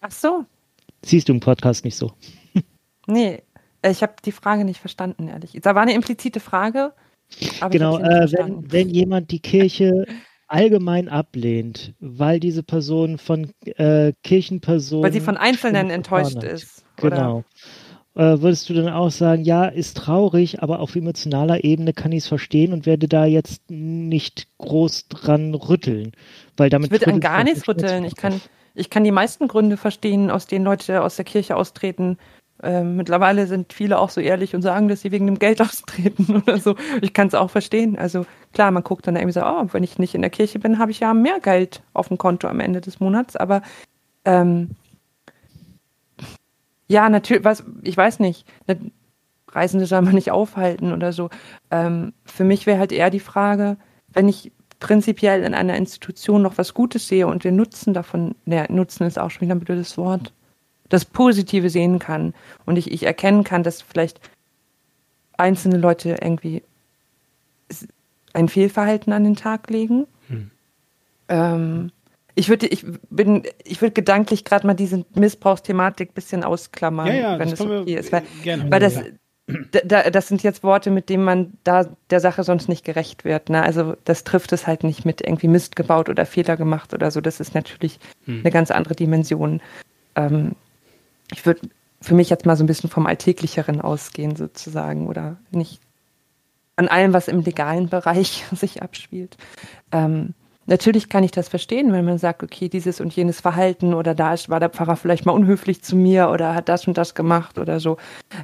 Ach 0.00 0.12
so. 0.12 0.44
Siehst 1.04 1.28
du 1.28 1.32
im 1.32 1.40
Podcast 1.40 1.84
nicht 1.84 1.96
so? 1.96 2.12
nee, 3.06 3.42
ich 3.84 4.02
habe 4.02 4.14
die 4.24 4.32
Frage 4.32 4.64
nicht 4.64 4.80
verstanden, 4.80 5.28
ehrlich. 5.28 5.58
Da 5.62 5.74
war 5.74 5.82
eine 5.82 5.94
implizite 5.94 6.40
Frage. 6.40 6.92
genau, 7.70 7.98
äh, 7.98 8.30
wenn, 8.32 8.70
wenn 8.70 8.88
jemand 8.88 9.30
die 9.30 9.40
Kirche 9.40 10.06
allgemein 10.48 11.08
ablehnt, 11.08 11.94
weil 12.00 12.40
diese 12.40 12.62
Person 12.62 13.18
von 13.18 13.52
äh, 13.64 14.12
Kirchenpersonen. 14.22 15.04
Weil 15.04 15.12
sie 15.12 15.20
von 15.20 15.36
Einzelnen 15.36 15.90
enttäuscht 15.90 16.42
ist. 16.42 16.84
Genau. 16.96 17.44
Äh, 18.14 18.40
würdest 18.40 18.70
du 18.70 18.74
dann 18.74 18.88
auch 18.88 19.10
sagen, 19.10 19.44
ja, 19.44 19.66
ist 19.66 19.98
traurig, 19.98 20.62
aber 20.62 20.80
auf 20.80 20.96
emotionaler 20.96 21.64
Ebene 21.64 21.92
kann 21.92 22.12
ich 22.12 22.24
es 22.24 22.28
verstehen 22.28 22.72
und 22.72 22.86
werde 22.86 23.08
da 23.08 23.26
jetzt 23.26 23.70
nicht 23.70 24.48
groß 24.56 25.08
dran 25.08 25.54
rütteln. 25.54 26.12
Weil 26.56 26.70
damit 26.70 26.86
ich 26.86 26.92
würde 26.92 27.12
an 27.12 27.20
gar 27.20 27.44
nichts 27.44 27.68
rütteln. 27.68 28.04
Ich 28.04 28.16
kann, 28.16 28.40
ich 28.74 28.88
kann 28.88 29.04
die 29.04 29.10
meisten 29.10 29.48
Gründe 29.48 29.76
verstehen, 29.76 30.30
aus 30.30 30.46
denen 30.46 30.64
Leute 30.64 31.02
aus 31.02 31.16
der 31.16 31.26
Kirche 31.26 31.56
austreten. 31.56 32.16
Ähm, 32.62 32.96
mittlerweile 32.96 33.46
sind 33.46 33.72
viele 33.72 33.98
auch 33.98 34.10
so 34.10 34.20
ehrlich 34.20 34.54
und 34.54 34.62
sagen, 34.62 34.88
dass 34.88 35.02
sie 35.02 35.12
wegen 35.12 35.26
dem 35.26 35.38
Geld 35.38 35.60
austreten 35.62 36.36
oder 36.36 36.58
so. 36.58 36.76
Ich 37.02 37.12
kann 37.12 37.28
es 37.28 37.34
auch 37.34 37.50
verstehen. 37.50 37.98
Also 37.98 38.26
klar, 38.52 38.70
man 38.70 38.82
guckt 38.82 39.06
dann 39.06 39.16
irgendwie 39.16 39.32
so, 39.32 39.42
oh, 39.42 39.66
wenn 39.72 39.82
ich 39.82 39.98
nicht 39.98 40.14
in 40.14 40.22
der 40.22 40.30
Kirche 40.30 40.58
bin, 40.58 40.78
habe 40.78 40.90
ich 40.90 41.00
ja 41.00 41.14
mehr 41.14 41.40
Geld 41.40 41.82
auf 41.92 42.08
dem 42.08 42.18
Konto 42.18 42.48
am 42.48 42.60
Ende 42.60 42.80
des 42.80 43.00
Monats. 43.00 43.36
Aber 43.36 43.62
ähm, 44.24 44.70
ja, 46.88 47.08
natürlich, 47.08 47.44
was, 47.44 47.64
ich 47.82 47.96
weiß 47.96 48.20
nicht, 48.20 48.46
ne, 48.66 48.78
Reisende 49.48 49.86
soll 49.86 50.02
man 50.02 50.14
nicht 50.14 50.30
aufhalten 50.30 50.92
oder 50.92 51.12
so. 51.12 51.30
Ähm, 51.70 52.12
für 52.24 52.44
mich 52.44 52.66
wäre 52.66 52.78
halt 52.78 52.92
eher 52.92 53.10
die 53.10 53.20
Frage, 53.20 53.76
wenn 54.12 54.28
ich 54.28 54.52
prinzipiell 54.80 55.42
in 55.42 55.54
einer 55.54 55.76
Institution 55.76 56.42
noch 56.42 56.58
was 56.58 56.74
Gutes 56.74 57.08
sehe 57.08 57.26
und 57.26 57.44
den 57.44 57.56
Nutzen 57.56 57.94
davon, 57.94 58.34
der 58.44 58.70
Nutzen 58.70 59.06
ist 59.06 59.18
auch 59.18 59.30
schon 59.30 59.42
wieder 59.42 59.54
ein 59.54 59.60
blödes 59.60 59.96
Wort, 59.96 60.32
das 60.88 61.04
Positive 61.04 61.70
sehen 61.70 61.98
kann 61.98 62.34
und 62.64 62.76
ich, 62.76 62.90
ich 62.92 63.04
erkennen 63.04 63.44
kann, 63.44 63.62
dass 63.62 63.82
vielleicht 63.82 64.20
einzelne 65.36 65.76
Leute 65.76 66.16
irgendwie 66.20 66.62
ein 68.32 68.48
Fehlverhalten 68.48 69.12
an 69.12 69.24
den 69.24 69.36
Tag 69.36 69.70
legen. 69.70 70.06
Hm. 70.28 70.50
Ähm, 71.28 71.92
ich 72.34 72.48
würde, 72.48 72.66
ich 72.66 72.84
bin, 73.08 73.44
ich 73.64 73.80
würde 73.80 73.94
gedanklich 73.94 74.44
gerade 74.44 74.66
mal 74.66 74.74
diese 74.74 75.04
Missbrauchsthematik 75.14 76.10
ein 76.10 76.14
bisschen 76.14 76.44
ausklammern, 76.44 77.06
ja, 77.06 77.14
ja, 77.14 77.38
wenn 77.38 77.48
es 77.48 77.60
okay 77.60 77.94
ist, 77.94 78.12
weil, 78.12 78.22
gerne, 78.44 78.70
weil 78.70 78.80
das, 78.80 79.00
da, 79.84 80.10
das 80.10 80.28
sind 80.28 80.42
jetzt 80.42 80.62
Worte, 80.62 80.90
mit 80.90 81.08
denen 81.08 81.24
man 81.24 81.54
da 81.64 81.88
der 82.10 82.20
Sache 82.20 82.44
sonst 82.44 82.68
nicht 82.68 82.84
gerecht 82.84 83.24
wird. 83.24 83.48
Ne? 83.48 83.62
Also 83.62 83.96
das 84.04 84.24
trifft 84.24 84.52
es 84.52 84.66
halt 84.66 84.84
nicht 84.84 85.06
mit 85.06 85.22
irgendwie 85.22 85.48
Mist 85.48 85.76
gebaut 85.76 86.10
oder 86.10 86.26
Fehler 86.26 86.56
gemacht 86.56 86.92
oder 86.92 87.10
so. 87.10 87.22
Das 87.22 87.40
ist 87.40 87.54
natürlich 87.54 87.98
hm. 88.26 88.40
eine 88.40 88.50
ganz 88.50 88.70
andere 88.70 88.94
Dimension. 88.94 89.62
Ähm, 90.14 90.56
ich 91.32 91.44
würde 91.46 91.68
für 92.00 92.14
mich 92.14 92.30
jetzt 92.30 92.46
mal 92.46 92.56
so 92.56 92.64
ein 92.64 92.66
bisschen 92.66 92.90
vom 92.90 93.06
Alltäglicheren 93.06 93.80
ausgehen, 93.80 94.36
sozusagen, 94.36 95.08
oder 95.08 95.36
nicht 95.50 95.80
an 96.76 96.88
allem, 96.88 97.12
was 97.12 97.28
im 97.28 97.40
legalen 97.40 97.88
Bereich 97.88 98.44
sich 98.52 98.82
abspielt. 98.82 99.36
Ähm, 99.92 100.34
natürlich 100.66 101.08
kann 101.08 101.24
ich 101.24 101.30
das 101.30 101.48
verstehen, 101.48 101.92
wenn 101.92 102.04
man 102.04 102.18
sagt, 102.18 102.42
okay, 102.42 102.68
dieses 102.68 103.00
und 103.00 103.14
jenes 103.14 103.40
Verhalten 103.40 103.94
oder 103.94 104.14
da 104.14 104.34
ist, 104.34 104.48
war 104.48 104.60
der 104.60 104.70
Pfarrer 104.70 104.96
vielleicht 104.96 105.26
mal 105.26 105.32
unhöflich 105.32 105.82
zu 105.82 105.96
mir 105.96 106.30
oder 106.30 106.54
hat 106.54 106.68
das 106.68 106.86
und 106.86 106.98
das 106.98 107.14
gemacht 107.14 107.58
oder 107.58 107.80
so. 107.80 107.96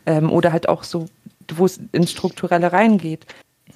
Ähm, 0.06 0.30
oder 0.30 0.52
halt 0.52 0.68
auch 0.68 0.82
so, 0.82 1.06
wo 1.54 1.66
es 1.66 1.80
ins 1.92 2.10
Strukturelle 2.10 2.72
reingeht. 2.72 3.26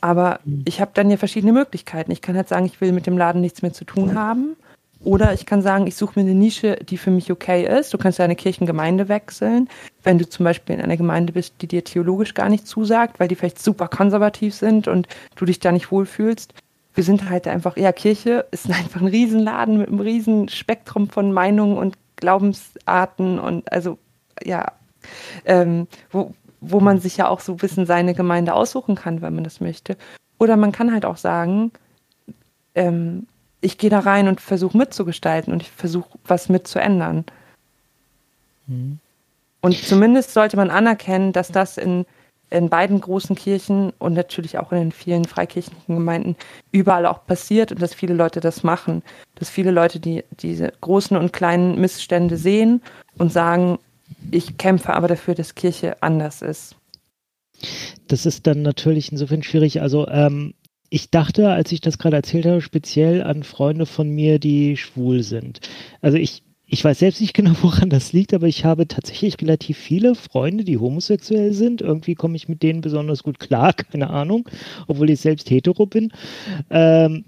Aber 0.01 0.41
mhm. 0.45 0.63
ich 0.67 0.81
habe 0.81 0.93
dann 0.95 1.11
ja 1.11 1.17
verschiedene 1.17 1.53
Möglichkeiten. 1.53 2.11
Ich 2.11 2.23
kann 2.23 2.37
halt 2.37 2.49
sagen, 2.49 2.67
ich 2.67 2.81
will 2.81 2.93
mit 2.93 3.07
dem 3.07 3.19
Laden 3.19 3.41
nichts 3.41 3.63
mehr 3.63 3.73
zu 3.73 3.85
tun 3.85 4.15
haben. 4.15 4.57
Oder 5.05 5.35
ich 5.35 5.47
kann 5.47 5.63
sagen, 5.63 5.87
ich 5.87 5.95
suche 5.95 6.19
mir 6.19 6.27
eine 6.27 6.35
Nische, 6.35 6.77
die 6.77 6.97
für 6.97 7.11
mich 7.11 7.31
okay 7.31 7.65
ist. 7.79 7.93
Du 7.93 7.99
kannst 7.99 8.19
deine 8.19 8.35
Kirchengemeinde 8.35 9.09
wechseln, 9.09 9.69
wenn 10.03 10.19
du 10.19 10.29
zum 10.29 10.45
Beispiel 10.45 10.75
in 10.75 10.83
einer 10.83 10.97
Gemeinde 10.97 11.33
bist, 11.33 11.55
die 11.61 11.69
dir 11.69 11.85
theologisch 11.85 12.35
gar 12.35 12.49
nicht 12.49 12.67
zusagt, 12.67 13.21
weil 13.21 13.29
die 13.29 13.35
vielleicht 13.35 13.63
super 13.63 13.89
konservativ 13.89 14.55
sind 14.55 14.89
und 14.89 15.07
du 15.37 15.45
dich 15.45 15.61
da 15.61 15.71
nicht 15.71 15.91
wohlfühlst. 15.91 16.55
Wir 16.95 17.05
sind 17.05 17.29
halt 17.29 17.47
einfach, 17.47 17.77
ja, 17.77 17.93
Kirche 17.93 18.47
ist 18.51 18.71
einfach 18.71 19.01
ein 19.01 19.07
Riesenladen 19.07 19.79
mit 19.79 19.89
einem 19.89 20.01
riesen 20.01 20.49
Spektrum 20.49 21.09
von 21.09 21.33
Meinungen 21.33 21.77
und 21.77 21.97
Glaubensarten 22.17 23.39
und 23.39 23.71
also, 23.71 23.99
ja, 24.43 24.73
ähm, 25.45 25.87
wo, 26.11 26.33
wo 26.61 26.81
man 26.81 27.01
sich 27.01 27.19
ja 27.19 27.29
auch 27.29 27.41
so 27.41 27.53
ein 27.53 27.59
bisschen 27.59 27.87
seine 27.87 28.15
Gemeinde 28.15 28.55
aussuchen 28.55 28.95
kann, 28.95 29.21
wenn 29.21 29.35
man 29.35 29.45
das 29.45 29.61
möchte. 29.61 29.97
Oder 30.39 30.57
man 30.57 30.73
kann 30.73 30.93
halt 30.93 31.05
auch 31.05 31.19
sagen, 31.19 31.71
ähm, 32.75 33.27
ich 33.67 33.79
gehe 33.79 33.91
da 33.91 33.99
rein 33.99 34.29
und 34.29 34.41
versuche 34.41 34.79
mitzugestalten 34.79 35.53
und 35.53 35.61
ich 35.61 35.71
versuche 35.71 36.19
was 36.25 36.49
mitzuändern. 36.49 37.25
Mhm. 38.69 39.01
Und 39.61 39.77
zumindest 39.77 40.33
sollte 40.33 40.57
man 40.57 40.71
anerkennen, 40.71 41.33
dass 41.33 41.49
das 41.49 41.77
in, 41.77 42.07
in 42.49 42.69
beiden 42.69 43.01
großen 43.01 43.35
Kirchen 43.35 43.93
und 43.99 44.15
natürlich 44.15 44.59
auch 44.59 44.71
in 44.71 44.79
den 44.79 44.93
vielen 44.93 45.25
freikirchlichen 45.25 45.97
Gemeinden 45.97 46.37
überall 46.71 47.07
auch 47.07 47.27
passiert 47.27 47.73
und 47.73 47.83
dass 47.83 47.93
viele 47.93 48.15
Leute 48.15 48.39
das 48.39 48.63
machen. 48.63 49.03
Dass 49.35 49.51
viele 49.51 49.73
Leute 49.73 49.99
die, 49.99 50.23
diese 50.31 50.73
großen 50.81 51.17
und 51.17 51.33
kleinen 51.33 51.81
Missstände 51.81 52.37
sehen 52.37 52.83
und 53.19 53.33
sagen, 53.33 53.81
ich 54.31 54.59
kämpfe 54.59 54.95
aber 54.95 55.09
dafür, 55.09 55.35
dass 55.35 55.57
Kirche 55.57 56.01
anders 56.05 56.41
ist. 56.41 56.77
Das 58.07 58.27
ist 58.27 58.47
dann 58.47 58.63
natürlich 58.63 59.11
insofern 59.11 59.43
schwierig. 59.43 59.81
Also 59.81 60.07
ähm, 60.07 60.55
ich 60.97 61.11
dachte, 61.11 61.51
als 61.51 61.73
ich 61.73 61.83
das 61.83 61.99
gerade 61.99 62.17
erzählt 62.17 62.47
habe, 62.47 62.63
speziell 62.63 63.23
an 63.23 63.43
Freunde 63.43 63.85
von 63.85 64.09
mir, 64.09 64.39
die 64.39 64.79
schwul 64.79 65.23
sind. 65.23 65.61
Also 66.01 66.17
ich, 66.17 66.43
ich 66.65 66.83
weiß 66.83 67.01
selbst 67.01 67.21
nicht 67.21 67.35
genau, 67.35 67.53
woran 67.61 67.91
das 67.91 68.15
liegt, 68.15 68.33
aber 68.33 68.47
ich 68.47 68.65
habe 68.65 68.89
tatsächlich 68.89 69.39
relativ 69.43 69.77
viele 69.77 70.15
Freunde, 70.15 70.65
die 70.65 70.79
homosexuell 70.79 71.53
sind. 71.53 71.83
Irgendwie 71.83 72.15
komme 72.15 72.37
ich 72.37 72.49
mit 72.49 72.63
denen 72.63 72.81
besonders 72.81 73.23
gut 73.23 73.39
klar, 73.39 73.73
keine 73.93 74.09
Ahnung, 74.09 74.49
obwohl 74.87 75.11
ich 75.11 75.21
selbst 75.21 75.51
hetero 75.51 75.85
bin. 75.85 76.13
Ähm, 76.71 77.27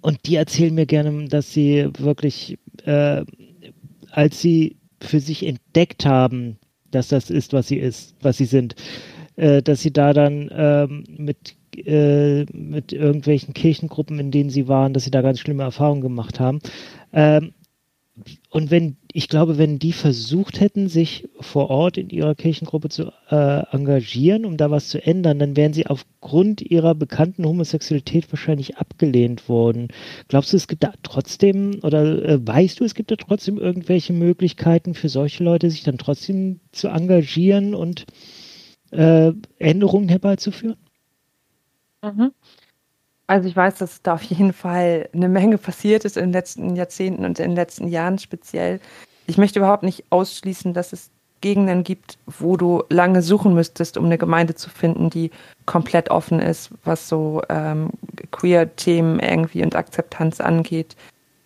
und 0.00 0.26
die 0.26 0.36
erzählen 0.36 0.74
mir 0.74 0.86
gerne, 0.86 1.26
dass 1.26 1.52
sie 1.52 1.88
wirklich, 1.98 2.56
äh, 2.84 3.24
als 4.12 4.40
sie 4.40 4.76
für 5.00 5.18
sich 5.18 5.44
entdeckt 5.44 6.06
haben, 6.06 6.56
dass 6.92 7.08
das 7.08 7.30
ist, 7.30 7.52
was 7.52 7.66
sie 7.66 7.78
ist, 7.78 8.14
was 8.20 8.36
sie 8.36 8.44
sind, 8.44 8.76
äh, 9.34 9.60
dass 9.60 9.82
sie 9.82 9.92
da 9.92 10.12
dann 10.12 10.50
ähm, 10.52 11.04
mit 11.08 11.57
äh, 11.86 12.46
mit 12.52 12.92
irgendwelchen 12.92 13.54
Kirchengruppen, 13.54 14.18
in 14.18 14.30
denen 14.30 14.50
sie 14.50 14.68
waren, 14.68 14.92
dass 14.92 15.04
sie 15.04 15.10
da 15.10 15.22
ganz 15.22 15.40
schlimme 15.40 15.62
Erfahrungen 15.62 16.00
gemacht 16.00 16.40
haben. 16.40 16.60
Ähm, 17.12 17.52
und 18.50 18.70
wenn, 18.70 18.96
ich 19.12 19.28
glaube, 19.28 19.58
wenn 19.58 19.78
die 19.78 19.92
versucht 19.92 20.60
hätten, 20.60 20.88
sich 20.88 21.28
vor 21.40 21.70
Ort 21.70 21.98
in 21.98 22.10
ihrer 22.10 22.34
Kirchengruppe 22.34 22.88
zu 22.88 23.12
äh, 23.30 23.62
engagieren, 23.70 24.44
um 24.44 24.56
da 24.56 24.70
was 24.70 24.88
zu 24.88 25.04
ändern, 25.04 25.38
dann 25.38 25.56
wären 25.56 25.72
sie 25.72 25.86
aufgrund 25.86 26.60
ihrer 26.60 26.94
bekannten 26.94 27.44
Homosexualität 27.44 28.30
wahrscheinlich 28.32 28.76
abgelehnt 28.76 29.48
worden. 29.48 29.88
Glaubst 30.28 30.52
du, 30.52 30.56
es 30.56 30.68
gibt 30.68 30.84
da 30.84 30.92
trotzdem, 31.02 31.78
oder 31.82 32.24
äh, 32.24 32.46
weißt 32.46 32.80
du, 32.80 32.84
es 32.84 32.94
gibt 32.94 33.10
da 33.10 33.16
trotzdem 33.16 33.58
irgendwelche 33.58 34.12
Möglichkeiten 34.12 34.94
für 34.94 35.08
solche 35.08 35.44
Leute, 35.44 35.70
sich 35.70 35.82
dann 35.82 35.98
trotzdem 35.98 36.60
zu 36.72 36.88
engagieren 36.88 37.74
und 37.74 38.06
äh, 38.90 39.32
Änderungen 39.58 40.08
herbeizuführen? 40.08 40.76
Mhm. 42.02 42.32
Also 43.26 43.48
ich 43.48 43.56
weiß, 43.56 43.76
dass 43.76 44.02
da 44.02 44.14
auf 44.14 44.22
jeden 44.22 44.52
Fall 44.52 45.08
eine 45.12 45.28
Menge 45.28 45.58
passiert 45.58 46.04
ist 46.04 46.16
in 46.16 46.24
den 46.24 46.32
letzten 46.32 46.76
Jahrzehnten 46.76 47.24
und 47.24 47.38
in 47.38 47.50
den 47.50 47.56
letzten 47.56 47.88
Jahren 47.88 48.18
speziell. 48.18 48.80
Ich 49.26 49.36
möchte 49.36 49.58
überhaupt 49.58 49.82
nicht 49.82 50.04
ausschließen, 50.10 50.72
dass 50.72 50.92
es 50.94 51.10
Gegenden 51.40 51.84
gibt, 51.84 52.18
wo 52.26 52.56
du 52.56 52.82
lange 52.88 53.22
suchen 53.22 53.54
müsstest, 53.54 53.96
um 53.96 54.06
eine 54.06 54.18
Gemeinde 54.18 54.54
zu 54.54 54.70
finden, 54.70 55.10
die 55.10 55.30
komplett 55.66 56.10
offen 56.10 56.40
ist, 56.40 56.70
was 56.84 57.08
so 57.08 57.42
ähm, 57.48 57.90
Queer-Themen 58.32 59.20
irgendwie 59.20 59.62
und 59.62 59.76
Akzeptanz 59.76 60.40
angeht. 60.40 60.96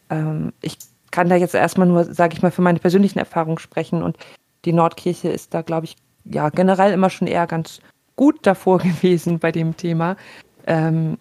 Ähm, 0.09 0.53
ich 0.63 0.79
kann 1.11 1.29
da 1.29 1.37
jetzt 1.37 1.55
erstmal 1.55 1.89
nur, 1.89 2.05
sage 2.05 2.35
ich 2.35 2.43
mal, 2.43 2.51
für 2.51 2.63
meine 2.63 2.79
persönlichen 2.79 3.19
Erfahrungen 3.19 3.59
sprechen 3.59 4.03
und 4.03 4.17
die 4.65 4.73
Nordkirche 4.73 5.29
ist 5.29 5.53
da, 5.53 5.63
glaube 5.63 5.87
ich, 5.87 5.97
ja 6.25 6.49
generell 6.49 6.93
immer 6.93 7.11
schon 7.11 7.29
eher 7.29 7.47
ganz 7.47 7.81
gut 8.23 8.39
davor 8.43 8.79
gewesen 8.91 9.41
bei 9.41 9.51
dem 9.51 9.77
Thema. 9.77 10.17
Ähm, 10.69 11.19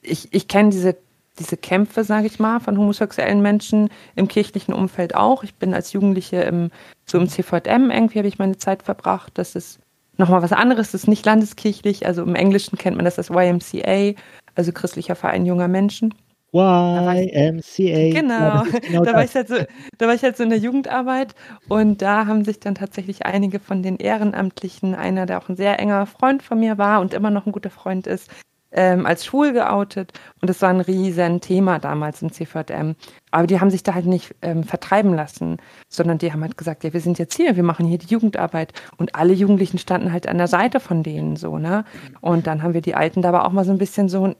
ich 0.00 0.34
ich 0.34 0.48
kenne 0.48 0.70
diese, 0.70 0.96
diese 1.38 1.56
Kämpfe, 1.56 2.02
sage 2.02 2.26
ich 2.26 2.40
mal, 2.40 2.58
von 2.58 2.76
homosexuellen 2.76 3.40
Menschen 3.40 3.88
im 4.16 4.26
kirchlichen 4.26 4.74
Umfeld 4.74 5.14
auch. 5.14 5.44
Ich 5.44 5.54
bin 5.54 5.74
als 5.74 5.92
Jugendliche 5.92 6.42
im, 6.42 6.72
so 7.06 7.18
im 7.18 7.28
CVM 7.28 7.92
irgendwie 7.92 8.18
habe 8.18 8.26
ich 8.26 8.40
meine 8.40 8.56
Zeit 8.56 8.82
verbracht. 8.82 9.30
Das 9.34 9.54
ist 9.54 9.78
nochmal 10.16 10.42
was 10.42 10.52
anderes, 10.52 10.90
das 10.90 11.02
ist 11.02 11.08
nicht 11.08 11.24
landeskirchlich. 11.24 12.04
Also 12.04 12.24
im 12.24 12.34
Englischen 12.34 12.76
kennt 12.76 12.96
man 12.96 13.04
das 13.04 13.16
als 13.16 13.30
YMCA, 13.30 14.18
also 14.56 14.72
christlicher 14.72 15.14
Verein 15.14 15.46
junger 15.46 15.68
Menschen. 15.68 16.14
YMCA. 16.52 18.10
Genau, 18.10 18.64
ja, 18.64 18.78
genau 18.82 19.04
da, 19.04 19.14
war 19.14 19.24
ich 19.24 19.34
halt 19.34 19.48
so, 19.48 19.56
da 19.98 20.06
war 20.06 20.14
ich 20.14 20.22
halt 20.22 20.36
so 20.36 20.42
in 20.42 20.50
der 20.50 20.58
Jugendarbeit 20.58 21.34
und 21.68 22.02
da 22.02 22.26
haben 22.26 22.44
sich 22.44 22.60
dann 22.60 22.74
tatsächlich 22.74 23.24
einige 23.24 23.58
von 23.58 23.82
den 23.82 23.96
Ehrenamtlichen, 23.96 24.94
einer, 24.94 25.24
der 25.24 25.38
auch 25.38 25.48
ein 25.48 25.56
sehr 25.56 25.78
enger 25.80 26.04
Freund 26.06 26.42
von 26.42 26.60
mir 26.60 26.76
war 26.76 27.00
und 27.00 27.14
immer 27.14 27.30
noch 27.30 27.46
ein 27.46 27.52
guter 27.52 27.70
Freund 27.70 28.06
ist, 28.06 28.30
ähm, 28.72 29.06
als 29.06 29.24
schwul 29.24 29.52
geoutet 29.52 30.12
und 30.40 30.48
das 30.48 30.60
war 30.62 30.70
ein 30.70 30.80
riesen 30.80 31.40
Thema 31.40 31.78
damals 31.78 32.22
im 32.22 32.32
CVM. 32.32 32.96
Aber 33.30 33.46
die 33.46 33.60
haben 33.60 33.70
sich 33.70 33.82
da 33.82 33.94
halt 33.94 34.06
nicht 34.06 34.34
ähm, 34.42 34.64
vertreiben 34.64 35.14
lassen, 35.14 35.58
sondern 35.88 36.18
die 36.18 36.32
haben 36.32 36.42
halt 36.42 36.58
gesagt, 36.58 36.84
ja, 36.84 36.92
wir 36.92 37.00
sind 37.00 37.18
jetzt 37.18 37.34
hier, 37.34 37.56
wir 37.56 37.62
machen 37.62 37.86
hier 37.86 37.98
die 37.98 38.06
Jugendarbeit 38.08 38.72
und 38.98 39.14
alle 39.14 39.32
Jugendlichen 39.32 39.78
standen 39.78 40.12
halt 40.12 40.26
an 40.26 40.38
der 40.38 40.48
Seite 40.48 40.80
von 40.80 41.02
denen 41.02 41.36
so, 41.36 41.58
ne? 41.58 41.84
Und 42.20 42.46
dann 42.46 42.62
haben 42.62 42.74
wir 42.74 42.82
die 42.82 42.94
Alten 42.94 43.22
da 43.22 43.30
aber 43.30 43.46
auch 43.46 43.52
mal 43.52 43.64
so 43.64 43.72
ein 43.72 43.78
bisschen 43.78 44.08
so 44.08 44.34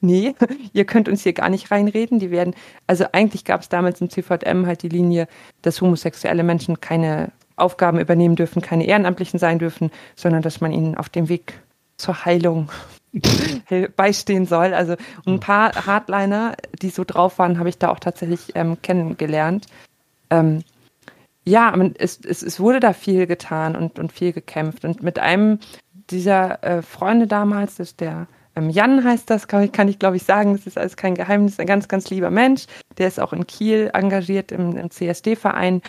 nee, 0.00 0.34
ihr 0.72 0.84
könnt 0.84 1.08
uns 1.08 1.22
hier 1.22 1.32
gar 1.32 1.48
nicht 1.48 1.70
reinreden. 1.70 2.18
Die 2.18 2.30
werden, 2.30 2.54
also 2.86 3.06
eigentlich 3.12 3.44
gab 3.44 3.62
es 3.62 3.68
damals 3.68 4.00
im 4.00 4.10
CVM 4.10 4.66
halt 4.66 4.82
die 4.82 4.88
Linie, 4.88 5.28
dass 5.62 5.80
homosexuelle 5.80 6.42
Menschen 6.42 6.80
keine 6.80 7.32
Aufgaben 7.56 7.98
übernehmen 7.98 8.36
dürfen, 8.36 8.62
keine 8.62 8.86
Ehrenamtlichen 8.86 9.38
sein 9.38 9.58
dürfen, 9.58 9.90
sondern 10.14 10.42
dass 10.42 10.60
man 10.60 10.72
ihnen 10.72 10.94
auf 10.96 11.08
dem 11.08 11.28
Weg 11.28 11.60
zur 11.96 12.24
Heilung 12.24 12.70
beistehen 13.96 14.46
soll. 14.46 14.74
Also 14.74 14.96
ein 15.26 15.40
paar 15.40 15.86
Hardliner, 15.86 16.54
die 16.82 16.90
so 16.90 17.04
drauf 17.04 17.38
waren, 17.38 17.58
habe 17.58 17.70
ich 17.70 17.78
da 17.78 17.88
auch 17.88 17.98
tatsächlich 17.98 18.54
ähm, 18.54 18.76
kennengelernt. 18.82 19.66
Ähm, 20.30 20.62
ja, 21.44 21.72
es, 21.98 22.20
es, 22.24 22.42
es, 22.42 22.58
wurde 22.58 22.80
da 22.80 22.92
viel 22.92 23.26
getan 23.26 23.76
und, 23.76 23.98
und 23.98 24.12
viel 24.12 24.32
gekämpft. 24.32 24.84
Und 24.84 25.02
mit 25.02 25.18
einem 25.18 25.60
dieser 26.10 26.62
äh, 26.64 26.82
Freunde 26.82 27.26
damals, 27.26 27.76
das 27.76 27.90
ist 27.90 28.00
der 28.00 28.26
Jan 28.58 29.04
heißt 29.04 29.28
das, 29.28 29.48
kann, 29.48 29.70
kann 29.70 29.88
ich 29.88 29.98
glaube 29.98 30.16
ich 30.16 30.24
sagen, 30.24 30.54
das 30.54 30.66
ist 30.66 30.78
alles 30.78 30.96
kein 30.96 31.14
Geheimnis, 31.14 31.60
ein 31.60 31.66
ganz, 31.66 31.88
ganz 31.88 32.10
lieber 32.10 32.30
Mensch. 32.30 32.66
Der 32.98 33.08
ist 33.08 33.20
auch 33.20 33.32
in 33.32 33.46
Kiel 33.46 33.90
engagiert 33.92 34.52
im, 34.52 34.76
im 34.76 34.90
CSD-Verein. 34.90 35.82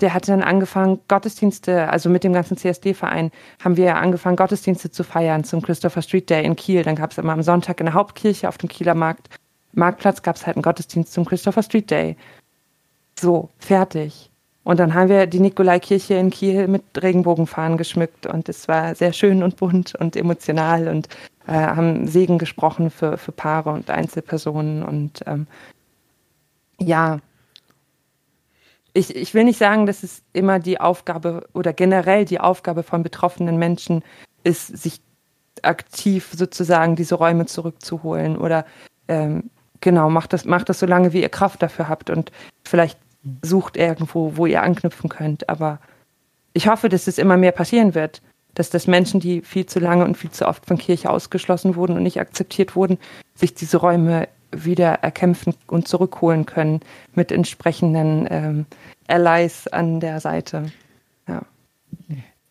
Der 0.00 0.14
hat 0.14 0.28
dann 0.28 0.42
angefangen, 0.42 1.00
Gottesdienste, 1.08 1.88
also 1.88 2.08
mit 2.08 2.24
dem 2.24 2.32
ganzen 2.32 2.56
CSD-Verein, 2.56 3.30
haben 3.62 3.76
wir 3.76 3.96
angefangen, 3.96 4.36
Gottesdienste 4.36 4.90
zu 4.90 5.04
feiern 5.04 5.44
zum 5.44 5.62
Christopher 5.62 6.02
Street 6.02 6.30
Day 6.30 6.44
in 6.44 6.56
Kiel. 6.56 6.82
Dann 6.82 6.96
gab 6.96 7.12
es 7.12 7.18
immer 7.18 7.32
am 7.32 7.42
Sonntag 7.42 7.80
in 7.80 7.86
der 7.86 7.94
Hauptkirche 7.94 8.48
auf 8.48 8.58
dem 8.58 8.68
Kieler 8.68 8.94
Markt, 8.94 9.28
Marktplatz 9.72 10.22
gab 10.22 10.36
es 10.36 10.46
halt 10.46 10.56
einen 10.56 10.62
Gottesdienst 10.62 11.12
zum 11.12 11.24
Christopher 11.24 11.62
Street 11.62 11.90
Day. 11.90 12.16
So, 13.18 13.50
fertig. 13.58 14.31
Und 14.64 14.78
dann 14.78 14.94
haben 14.94 15.08
wir 15.08 15.26
die 15.26 15.40
Nikolaikirche 15.40 16.14
in 16.14 16.30
Kiel 16.30 16.68
mit 16.68 16.82
Regenbogenfahnen 17.00 17.76
geschmückt 17.76 18.26
und 18.26 18.48
es 18.48 18.68
war 18.68 18.94
sehr 18.94 19.12
schön 19.12 19.42
und 19.42 19.56
bunt 19.56 19.94
und 19.96 20.14
emotional 20.14 20.86
und 20.86 21.08
äh, 21.48 21.52
haben 21.52 22.06
Segen 22.06 22.38
gesprochen 22.38 22.90
für, 22.90 23.18
für 23.18 23.32
Paare 23.32 23.70
und 23.70 23.90
Einzelpersonen 23.90 24.84
und 24.84 25.22
ähm, 25.26 25.48
ja, 26.78 27.18
ich, 28.94 29.16
ich 29.16 29.34
will 29.34 29.44
nicht 29.44 29.58
sagen, 29.58 29.86
dass 29.86 30.02
es 30.02 30.22
immer 30.32 30.58
die 30.58 30.80
Aufgabe 30.80 31.48
oder 31.54 31.72
generell 31.72 32.24
die 32.24 32.40
Aufgabe 32.40 32.82
von 32.82 33.02
betroffenen 33.02 33.58
Menschen 33.58 34.04
ist, 34.44 34.66
sich 34.66 35.00
aktiv 35.62 36.30
sozusagen 36.34 36.94
diese 36.94 37.16
Räume 37.16 37.46
zurückzuholen 37.46 38.36
oder 38.36 38.64
ähm, 39.08 39.50
genau, 39.80 40.08
macht 40.10 40.32
das, 40.32 40.44
macht 40.44 40.68
das 40.68 40.78
so 40.78 40.86
lange, 40.86 41.12
wie 41.12 41.22
ihr 41.22 41.28
Kraft 41.28 41.62
dafür 41.62 41.88
habt 41.88 42.10
und 42.10 42.30
vielleicht 42.64 42.98
sucht 43.42 43.76
irgendwo, 43.76 44.36
wo 44.36 44.46
ihr 44.46 44.62
anknüpfen 44.62 45.08
könnt. 45.08 45.48
Aber 45.48 45.78
ich 46.52 46.68
hoffe, 46.68 46.88
dass 46.88 47.06
es 47.06 47.18
immer 47.18 47.36
mehr 47.36 47.52
passieren 47.52 47.94
wird, 47.94 48.22
dass 48.54 48.70
das 48.70 48.86
Menschen, 48.86 49.20
die 49.20 49.40
viel 49.40 49.66
zu 49.66 49.78
lange 49.78 50.04
und 50.04 50.16
viel 50.16 50.30
zu 50.30 50.46
oft 50.46 50.66
von 50.66 50.78
Kirche 50.78 51.10
ausgeschlossen 51.10 51.76
wurden 51.76 51.96
und 51.96 52.02
nicht 52.02 52.20
akzeptiert 52.20 52.76
wurden, 52.76 52.98
sich 53.34 53.54
diese 53.54 53.78
Räume 53.78 54.28
wieder 54.50 54.94
erkämpfen 54.94 55.54
und 55.66 55.88
zurückholen 55.88 56.44
können 56.44 56.80
mit 57.14 57.32
entsprechenden 57.32 58.26
ähm, 58.30 58.66
Allies 59.08 59.66
an 59.68 60.00
der 60.00 60.20
Seite. 60.20 60.70
Ja. 61.26 61.42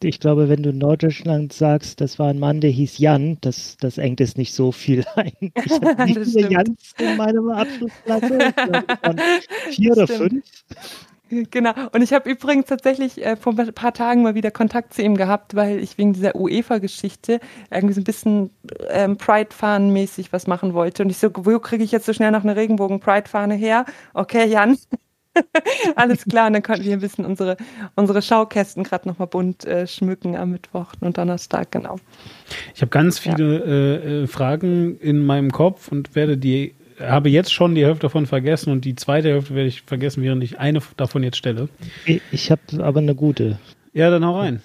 Ich 0.04 0.20
glaube, 0.20 0.49
wenn 0.49 0.64
du 0.64 0.72
in 0.72 0.78
Norddeutschland 0.78 1.54
sagst, 1.54 2.02
das 2.02 2.20
war 2.20 2.30
ein 2.30 2.39
Mann, 2.39 2.62
der 2.62 2.72
hieß 2.72 2.97
Jan, 2.97 3.38
das, 3.41 3.78
das 3.78 3.97
engt 3.97 4.22
es 4.22 4.38
nicht 4.38 4.54
so 4.54 4.72
viel 4.72 5.06
ein. 5.16 5.32
Ich 5.39 5.72
habe 5.72 6.06
nicht 6.06 6.20
viele 6.32 6.52
Jans 6.52 6.93
in 6.97 7.18
meiner 7.18 7.58
Abschlussklasse. 7.58 8.39
vier 9.70 9.91
oder 9.91 10.08
fünf. 10.08 10.43
Genau. 11.32 11.72
Und 11.93 12.02
ich 12.02 12.12
habe 12.12 12.30
übrigens 12.30 12.66
tatsächlich 12.66 13.24
äh, 13.26 13.38
vor 13.38 13.58
ein 13.58 13.74
paar 13.74 13.93
Tagen 13.93 14.22
mal 14.22 14.36
wieder 14.36 14.52
Kontakt 14.52 14.93
zu 14.93 15.02
ihm 15.02 15.16
gehabt, 15.16 15.56
weil 15.56 15.80
ich 15.80 15.97
wegen 15.97 16.12
dieser 16.12 16.36
UEFA-Geschichte 16.36 17.39
irgendwie 17.72 17.93
so 17.93 18.02
ein 18.02 18.04
bisschen 18.04 18.49
ähm, 18.89 19.18
Pride-Fahnen-mäßig 19.18 20.34
was 20.34 20.47
machen 20.47 20.74
wollte. 20.74 21.04
Und 21.04 21.10
ich 21.10 21.20
so, 21.20 21.30
wo 21.34 21.58
kriege 21.60 21.86
ich 21.86 21.93
jetzt 21.93 22.06
so 22.06 22.12
schnell 22.12 22.32
noch 22.32 22.43
eine 22.43 22.58
Regenbogen-Pride-Fahne 22.58 23.56
her? 23.56 23.86
Okay, 24.14 24.45
Jan. 24.45 24.78
Alles 25.96 26.26
klar, 26.26 26.48
und 26.48 26.54
dann 26.54 26.64
konnten 26.64 26.84
wir 26.84 26.94
ein 26.94 27.00
bisschen 27.00 27.26
unsere, 27.26 27.58
unsere 27.96 28.22
Schaukästen 28.22 28.84
gerade 28.84 29.08
nochmal 29.08 29.28
bunt 29.28 29.66
äh, 29.66 29.88
schmücken 29.88 30.36
am 30.36 30.52
Mittwoch 30.52 30.94
und 31.00 31.18
Donnerstag, 31.18 31.72
genau. 31.72 31.98
Ich 32.76 32.82
habe 32.82 32.90
ganz 32.90 33.20
viele 33.20 33.60
ja. 33.60 33.66
äh, 33.66 34.24
äh 34.24 34.28
Fragen 34.28 34.98
in 35.00 35.26
meinem 35.26 35.52
Kopf 35.52 35.88
und 35.88 36.16
werde 36.16 36.38
die 36.38 36.76
habe 37.00 37.30
jetzt 37.30 37.52
schon 37.52 37.76
die 37.76 37.84
Hälfte 37.84 38.02
davon 38.02 38.28
vergessen 38.28 38.72
und 38.72 38.86
die 38.86 38.96
zweite 38.96 39.30
Hälfte 39.30 39.56
werde 39.56 39.68
ich 39.68 39.82
vergessen, 39.82 40.22
während 40.24 40.44
ich 40.44 40.60
eine 40.60 40.82
davon 40.98 41.24
jetzt 41.24 41.38
stelle. 41.38 41.70
Ich 42.32 42.52
habe 42.52 42.62
aber 42.80 43.00
eine 43.00 43.16
gute. 43.16 43.58
Ja, 43.94 44.10
dann 44.10 44.26
hau 44.26 44.38
rein. 44.38 44.62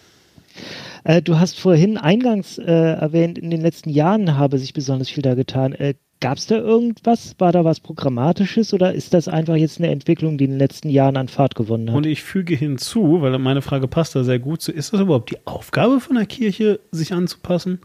Äh, 1.04 1.22
du 1.22 1.38
hast 1.38 1.58
vorhin 1.58 1.98
eingangs 1.98 2.58
äh, 2.58 2.64
erwähnt, 2.64 3.38
in 3.38 3.50
den 3.50 3.60
letzten 3.60 3.90
Jahren 3.90 4.36
habe 4.36 4.58
sich 4.58 4.72
besonders 4.72 5.08
viel 5.08 5.22
da 5.22 5.34
getan. 5.34 5.72
Gab 6.20 6.38
es 6.38 6.46
da 6.46 6.56
irgendwas? 6.56 7.34
War 7.38 7.52
da 7.52 7.64
was 7.64 7.80
Programmatisches 7.80 8.72
oder 8.72 8.94
ist 8.94 9.12
das 9.12 9.28
einfach 9.28 9.56
jetzt 9.56 9.78
eine 9.78 9.90
Entwicklung, 9.90 10.38
die 10.38 10.44
in 10.44 10.52
den 10.52 10.58
letzten 10.58 10.88
Jahren 10.88 11.16
an 11.16 11.28
Fahrt 11.28 11.54
gewonnen 11.54 11.90
hat? 11.90 11.96
Und 11.96 12.06
ich 12.06 12.22
füge 12.22 12.54
hinzu, 12.54 13.20
weil 13.20 13.38
meine 13.38 13.60
Frage 13.60 13.86
passt 13.86 14.14
da 14.14 14.24
sehr 14.24 14.38
gut 14.38 14.62
zu, 14.62 14.72
ist 14.72 14.92
das 14.92 15.00
überhaupt 15.00 15.30
die 15.30 15.46
Aufgabe 15.46 16.00
von 16.00 16.16
der 16.16 16.26
Kirche, 16.26 16.80
sich 16.90 17.12
anzupassen? 17.12 17.80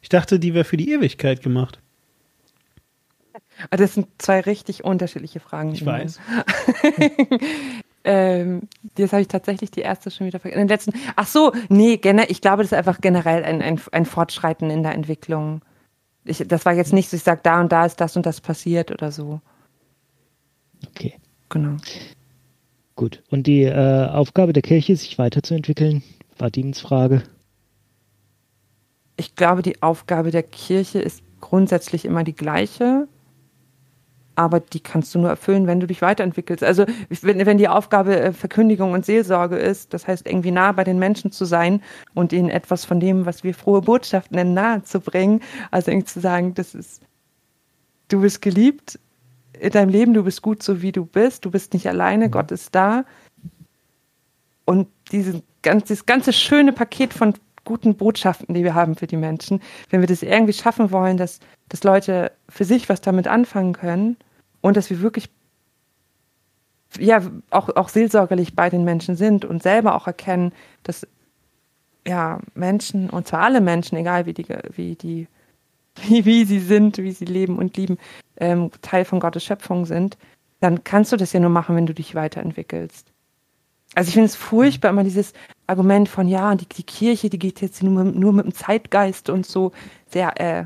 Ich 0.00 0.08
dachte, 0.08 0.38
die 0.38 0.54
wäre 0.54 0.64
für 0.64 0.76
die 0.76 0.92
Ewigkeit 0.92 1.42
gemacht. 1.42 1.80
Ah, 3.70 3.76
das 3.76 3.94
sind 3.94 4.08
zwei 4.18 4.40
richtig 4.40 4.84
unterschiedliche 4.84 5.40
Fragen. 5.40 5.72
Ich 5.72 5.84
weiß. 5.84 6.20
ähm, 8.04 8.62
jetzt 8.96 9.12
habe 9.12 9.22
ich 9.22 9.28
tatsächlich 9.28 9.70
die 9.70 9.80
erste 9.80 10.10
schon 10.10 10.26
wieder 10.26 10.40
vergessen. 10.40 10.60
Den 10.60 10.68
letzten. 10.68 10.92
Ach 11.16 11.26
so, 11.26 11.52
nee, 11.68 12.00
ich 12.28 12.40
glaube, 12.40 12.62
das 12.62 12.72
ist 12.72 12.78
einfach 12.78 13.00
generell 13.00 13.44
ein, 13.44 13.62
ein, 13.62 13.80
ein 13.92 14.06
Fortschreiten 14.06 14.70
in 14.70 14.82
der 14.82 14.94
Entwicklung. 14.94 15.62
Ich, 16.24 16.44
das 16.46 16.64
war 16.64 16.72
jetzt 16.72 16.92
nicht 16.92 17.10
so, 17.10 17.16
ich 17.16 17.22
sage, 17.22 17.40
da 17.42 17.60
und 17.60 17.72
da 17.72 17.84
ist 17.84 18.00
das 18.00 18.16
und 18.16 18.26
das 18.26 18.40
passiert 18.40 18.90
oder 18.90 19.10
so. 19.10 19.40
Okay. 20.88 21.14
Genau. 21.48 21.76
Gut. 22.96 23.22
Und 23.30 23.46
die 23.46 23.62
äh, 23.62 24.06
Aufgabe 24.08 24.52
der 24.52 24.62
Kirche, 24.62 24.96
sich 24.96 25.18
weiterzuentwickeln, 25.18 26.02
war 26.38 26.50
Diemens 26.50 26.80
Frage. 26.80 27.22
Ich 29.16 29.34
glaube, 29.34 29.62
die 29.62 29.82
Aufgabe 29.82 30.30
der 30.30 30.42
Kirche 30.42 30.98
ist 30.98 31.22
grundsätzlich 31.40 32.04
immer 32.04 32.24
die 32.24 32.34
gleiche 32.34 33.08
aber 34.34 34.60
die 34.60 34.80
kannst 34.80 35.14
du 35.14 35.18
nur 35.18 35.30
erfüllen, 35.30 35.66
wenn 35.66 35.80
du 35.80 35.86
dich 35.86 36.02
weiterentwickelst. 36.02 36.64
Also 36.64 36.86
wenn, 37.08 37.44
wenn 37.44 37.58
die 37.58 37.68
Aufgabe 37.68 38.18
äh, 38.18 38.32
Verkündigung 38.32 38.92
und 38.92 39.04
Seelsorge 39.04 39.56
ist, 39.56 39.92
das 39.92 40.06
heißt 40.06 40.26
irgendwie 40.26 40.50
nah 40.50 40.72
bei 40.72 40.84
den 40.84 40.98
Menschen 40.98 41.32
zu 41.32 41.44
sein 41.44 41.82
und 42.14 42.32
ihnen 42.32 42.48
etwas 42.48 42.84
von 42.84 43.00
dem, 43.00 43.26
was 43.26 43.44
wir 43.44 43.54
frohe 43.54 43.82
Botschaft 43.82 44.32
nennen, 44.32 44.54
nahe 44.54 44.82
zu 44.82 45.00
bringen, 45.00 45.40
also 45.70 45.90
irgendwie 45.90 46.06
zu 46.06 46.20
sagen, 46.20 46.54
das 46.54 46.74
ist, 46.74 47.02
du 48.08 48.20
bist 48.22 48.40
geliebt 48.42 48.98
in 49.58 49.70
deinem 49.70 49.90
Leben, 49.90 50.14
du 50.14 50.24
bist 50.24 50.42
gut 50.42 50.62
so 50.62 50.82
wie 50.82 50.92
du 50.92 51.04
bist, 51.04 51.44
du 51.44 51.50
bist 51.50 51.74
nicht 51.74 51.88
alleine, 51.88 52.26
mhm. 52.26 52.30
Gott 52.30 52.50
ist 52.50 52.74
da. 52.74 53.04
Und 54.64 54.88
dieses, 55.10 55.42
dieses 55.64 56.06
ganze 56.06 56.32
schöne 56.32 56.72
Paket 56.72 57.12
von 57.12 57.34
guten 57.64 57.96
Botschaften, 57.96 58.54
die 58.54 58.64
wir 58.64 58.74
haben 58.74 58.94
für 58.94 59.06
die 59.06 59.16
Menschen, 59.16 59.60
wenn 59.90 60.00
wir 60.00 60.08
das 60.08 60.22
irgendwie 60.22 60.52
schaffen 60.52 60.90
wollen, 60.90 61.16
dass, 61.16 61.40
dass 61.68 61.84
Leute 61.84 62.32
für 62.48 62.64
sich 62.64 62.88
was 62.88 63.00
damit 63.00 63.28
anfangen 63.28 63.72
können 63.72 64.16
und 64.60 64.76
dass 64.76 64.90
wir 64.90 65.00
wirklich 65.00 65.30
ja 66.98 67.22
auch, 67.50 67.74
auch 67.76 67.88
seelsorgerlich 67.88 68.54
bei 68.54 68.68
den 68.68 68.84
Menschen 68.84 69.16
sind 69.16 69.44
und 69.44 69.62
selber 69.62 69.94
auch 69.94 70.06
erkennen, 70.06 70.52
dass 70.82 71.06
ja 72.06 72.40
Menschen, 72.54 73.10
und 73.10 73.28
zwar 73.28 73.42
alle 73.42 73.60
Menschen, 73.60 73.96
egal 73.96 74.26
wie 74.26 74.34
die, 74.34 74.46
wie 74.74 74.94
die, 74.96 75.28
wie, 76.02 76.24
wie 76.24 76.44
sie 76.44 76.60
sind, 76.60 76.98
wie 76.98 77.12
sie 77.12 77.24
leben 77.24 77.58
und 77.58 77.76
lieben, 77.76 77.98
ähm, 78.36 78.70
Teil 78.82 79.04
von 79.04 79.20
Gottes 79.20 79.44
Schöpfung 79.44 79.86
sind, 79.86 80.16
dann 80.60 80.84
kannst 80.84 81.12
du 81.12 81.16
das 81.16 81.32
ja 81.32 81.40
nur 81.40 81.50
machen, 81.50 81.76
wenn 81.76 81.86
du 81.86 81.94
dich 81.94 82.14
weiterentwickelst. 82.14 83.11
Also 83.94 84.08
ich 84.08 84.14
finde 84.14 84.26
es 84.26 84.36
furchtbar, 84.36 84.90
immer 84.90 85.04
dieses 85.04 85.32
Argument 85.66 86.08
von, 86.08 86.28
ja, 86.28 86.54
die, 86.54 86.66
die 86.66 86.82
Kirche, 86.82 87.28
die 87.28 87.38
geht 87.38 87.60
jetzt 87.60 87.82
nur, 87.82 88.04
nur 88.04 88.32
mit 88.32 88.46
dem 88.46 88.54
Zeitgeist 88.54 89.28
und 89.28 89.46
so 89.46 89.72
sehr, 90.06 90.40
äh, 90.40 90.64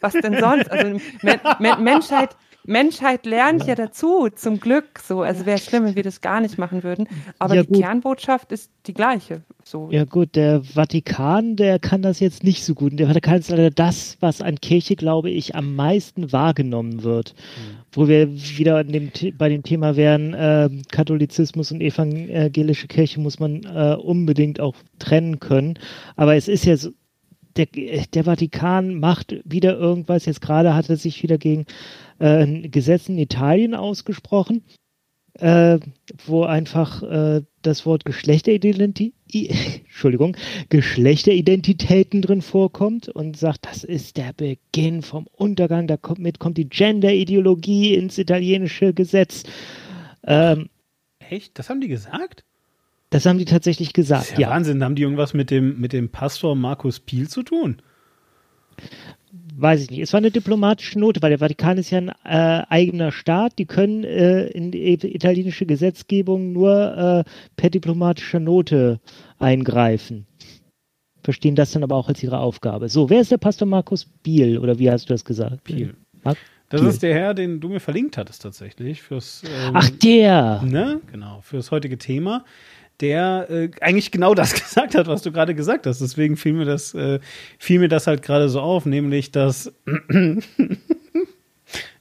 was 0.00 0.12
denn 0.12 0.38
sonst? 0.38 0.70
Also 0.70 1.00
Men 1.22 1.40
Men 1.58 1.82
Menschheit, 1.82 2.36
Menschheit 2.66 3.26
lernt 3.26 3.66
ja 3.66 3.74
dazu, 3.74 4.28
zum 4.34 4.60
Glück. 4.60 4.98
So, 5.02 5.22
also 5.22 5.46
wäre 5.46 5.58
schlimm, 5.58 5.84
wenn 5.84 5.96
wir 5.96 6.02
das 6.02 6.20
gar 6.20 6.40
nicht 6.40 6.58
machen 6.58 6.82
würden. 6.82 7.08
Aber 7.38 7.54
ja, 7.54 7.62
die 7.62 7.68
gut. 7.68 7.82
Kernbotschaft 7.82 8.52
ist 8.52 8.70
die 8.86 8.94
gleiche. 8.94 9.42
So. 9.64 9.88
Ja 9.90 10.04
gut, 10.04 10.36
der 10.36 10.62
Vatikan, 10.62 11.56
der 11.56 11.78
kann 11.78 12.02
das 12.02 12.20
jetzt 12.20 12.44
nicht 12.44 12.64
so 12.64 12.74
gut. 12.74 12.98
Der 12.98 13.08
Vatikan 13.08 13.38
ist 13.38 13.50
leider 13.50 13.70
das, 13.70 14.16
was 14.20 14.40
an 14.40 14.60
Kirche, 14.60 14.94
glaube 14.94 15.30
ich, 15.30 15.54
am 15.54 15.74
meisten 15.74 16.32
wahrgenommen 16.32 17.02
wird. 17.02 17.34
Mhm. 17.34 17.76
Wo 17.92 18.08
wir 18.08 18.32
wieder 18.32 18.84
dem, 18.84 19.10
bei 19.36 19.48
dem 19.48 19.62
Thema 19.62 19.96
wären, 19.96 20.34
äh, 20.34 20.68
Katholizismus 20.92 21.72
und 21.72 21.80
evangelische 21.80 22.86
Kirche 22.86 23.20
muss 23.20 23.40
man 23.40 23.64
äh, 23.64 23.96
unbedingt 23.96 24.60
auch 24.60 24.76
trennen 24.98 25.40
können. 25.40 25.78
Aber 26.14 26.36
es 26.36 26.46
ist 26.46 26.64
ja 26.64 26.76
so, 26.76 26.90
der, 27.56 27.66
der 28.12 28.24
Vatikan 28.24 29.00
macht 29.00 29.36
wieder 29.44 29.76
irgendwas. 29.78 30.26
Jetzt 30.26 30.40
gerade 30.40 30.74
hat 30.74 30.88
er 30.90 30.96
sich 30.96 31.22
wieder 31.22 31.38
gegen 31.38 31.66
äh, 32.18 32.44
ein 32.44 32.70
Gesetz 32.70 33.08
in 33.08 33.18
Italien 33.18 33.74
ausgesprochen, 33.74 34.62
äh, 35.34 35.78
wo 36.24 36.44
einfach 36.44 37.02
äh, 37.02 37.42
das 37.62 37.84
Wort 37.84 38.04
Geschlechteridentität, 38.04 39.14
Entschuldigung, 39.84 40.36
Geschlechteridentitäten 40.68 42.22
drin 42.22 42.42
vorkommt 42.42 43.08
und 43.08 43.36
sagt, 43.36 43.66
das 43.66 43.84
ist 43.84 44.16
der 44.16 44.32
Beginn 44.32 45.02
vom 45.02 45.26
Untergang. 45.32 45.86
Damit 45.86 46.38
kommt 46.38 46.56
die 46.58 46.68
Gender-Ideologie 46.68 47.94
ins 47.94 48.18
italienische 48.18 48.94
Gesetz. 48.94 49.42
Ähm, 50.24 50.68
Echt? 51.18 51.58
Das 51.58 51.70
haben 51.70 51.80
die 51.80 51.88
gesagt? 51.88 52.44
Das 53.10 53.26
haben 53.26 53.38
die 53.38 53.44
tatsächlich 53.44 53.92
gesagt. 53.92 54.22
Das 54.22 54.30
ist 54.32 54.38
ja, 54.38 54.48
ja. 54.48 54.50
Wahnsinn. 54.50 54.82
Haben 54.82 54.94
die 54.94 55.02
irgendwas 55.02 55.34
mit 55.34 55.50
dem, 55.50 55.80
mit 55.80 55.92
dem 55.92 56.08
Pastor 56.08 56.56
Markus 56.56 57.00
Piel 57.00 57.28
zu 57.28 57.42
tun? 57.42 57.82
Weiß 59.58 59.82
ich 59.82 59.90
nicht. 59.90 60.00
Es 60.00 60.12
war 60.12 60.18
eine 60.18 60.30
diplomatische 60.30 60.98
Note, 60.98 61.22
weil 61.22 61.30
der 61.30 61.38
Vatikan 61.38 61.78
ist 61.78 61.90
ja 61.90 61.98
ein 61.98 62.12
äh, 62.24 62.66
eigener 62.68 63.10
Staat. 63.10 63.58
Die 63.58 63.64
können 63.64 64.04
äh, 64.04 64.48
in 64.48 64.70
die 64.70 64.92
italienische 64.92 65.64
Gesetzgebung 65.64 66.52
nur 66.52 67.24
äh, 67.26 67.30
per 67.56 67.70
diplomatischer 67.70 68.38
Note 68.38 69.00
eingreifen. 69.38 70.26
Verstehen 71.22 71.54
das 71.54 71.72
dann 71.72 71.82
aber 71.82 71.96
auch 71.96 72.08
als 72.08 72.22
ihre 72.22 72.38
Aufgabe. 72.38 72.90
So, 72.90 73.08
wer 73.08 73.22
ist 73.22 73.30
der 73.30 73.38
Pastor 73.38 73.66
Markus 73.66 74.04
Biel 74.04 74.58
oder 74.58 74.78
wie 74.78 74.90
hast 74.90 75.08
du 75.08 75.14
das 75.14 75.24
gesagt? 75.24 75.64
Biel. 75.64 75.94
Mark 76.22 76.36
das 76.68 76.80
Biel. 76.80 76.90
ist 76.90 77.02
der 77.02 77.14
Herr, 77.14 77.32
den 77.32 77.60
du 77.60 77.68
mir 77.68 77.80
verlinkt 77.80 78.18
hattest 78.18 78.42
tatsächlich 78.42 79.00
fürs. 79.00 79.42
Ähm, 79.44 79.70
Ach 79.72 79.88
der. 79.88 80.62
Ne, 80.62 81.00
genau 81.10 81.40
fürs 81.40 81.70
heutige 81.70 81.96
Thema 81.96 82.44
der 83.00 83.46
äh, 83.50 83.70
eigentlich 83.80 84.10
genau 84.10 84.34
das 84.34 84.52
gesagt 84.60 84.94
hat, 84.94 85.06
was 85.06 85.22
du 85.22 85.32
gerade 85.32 85.54
gesagt 85.54 85.86
hast. 85.86 86.00
Deswegen 86.00 86.36
fiel 86.36 86.54
mir 86.54 86.64
das, 86.64 86.94
äh, 86.94 87.20
fiel 87.58 87.78
mir 87.80 87.88
das 87.88 88.06
halt 88.06 88.22
gerade 88.22 88.48
so 88.48 88.60
auf, 88.60 88.86
nämlich 88.86 89.30
dass 89.30 89.72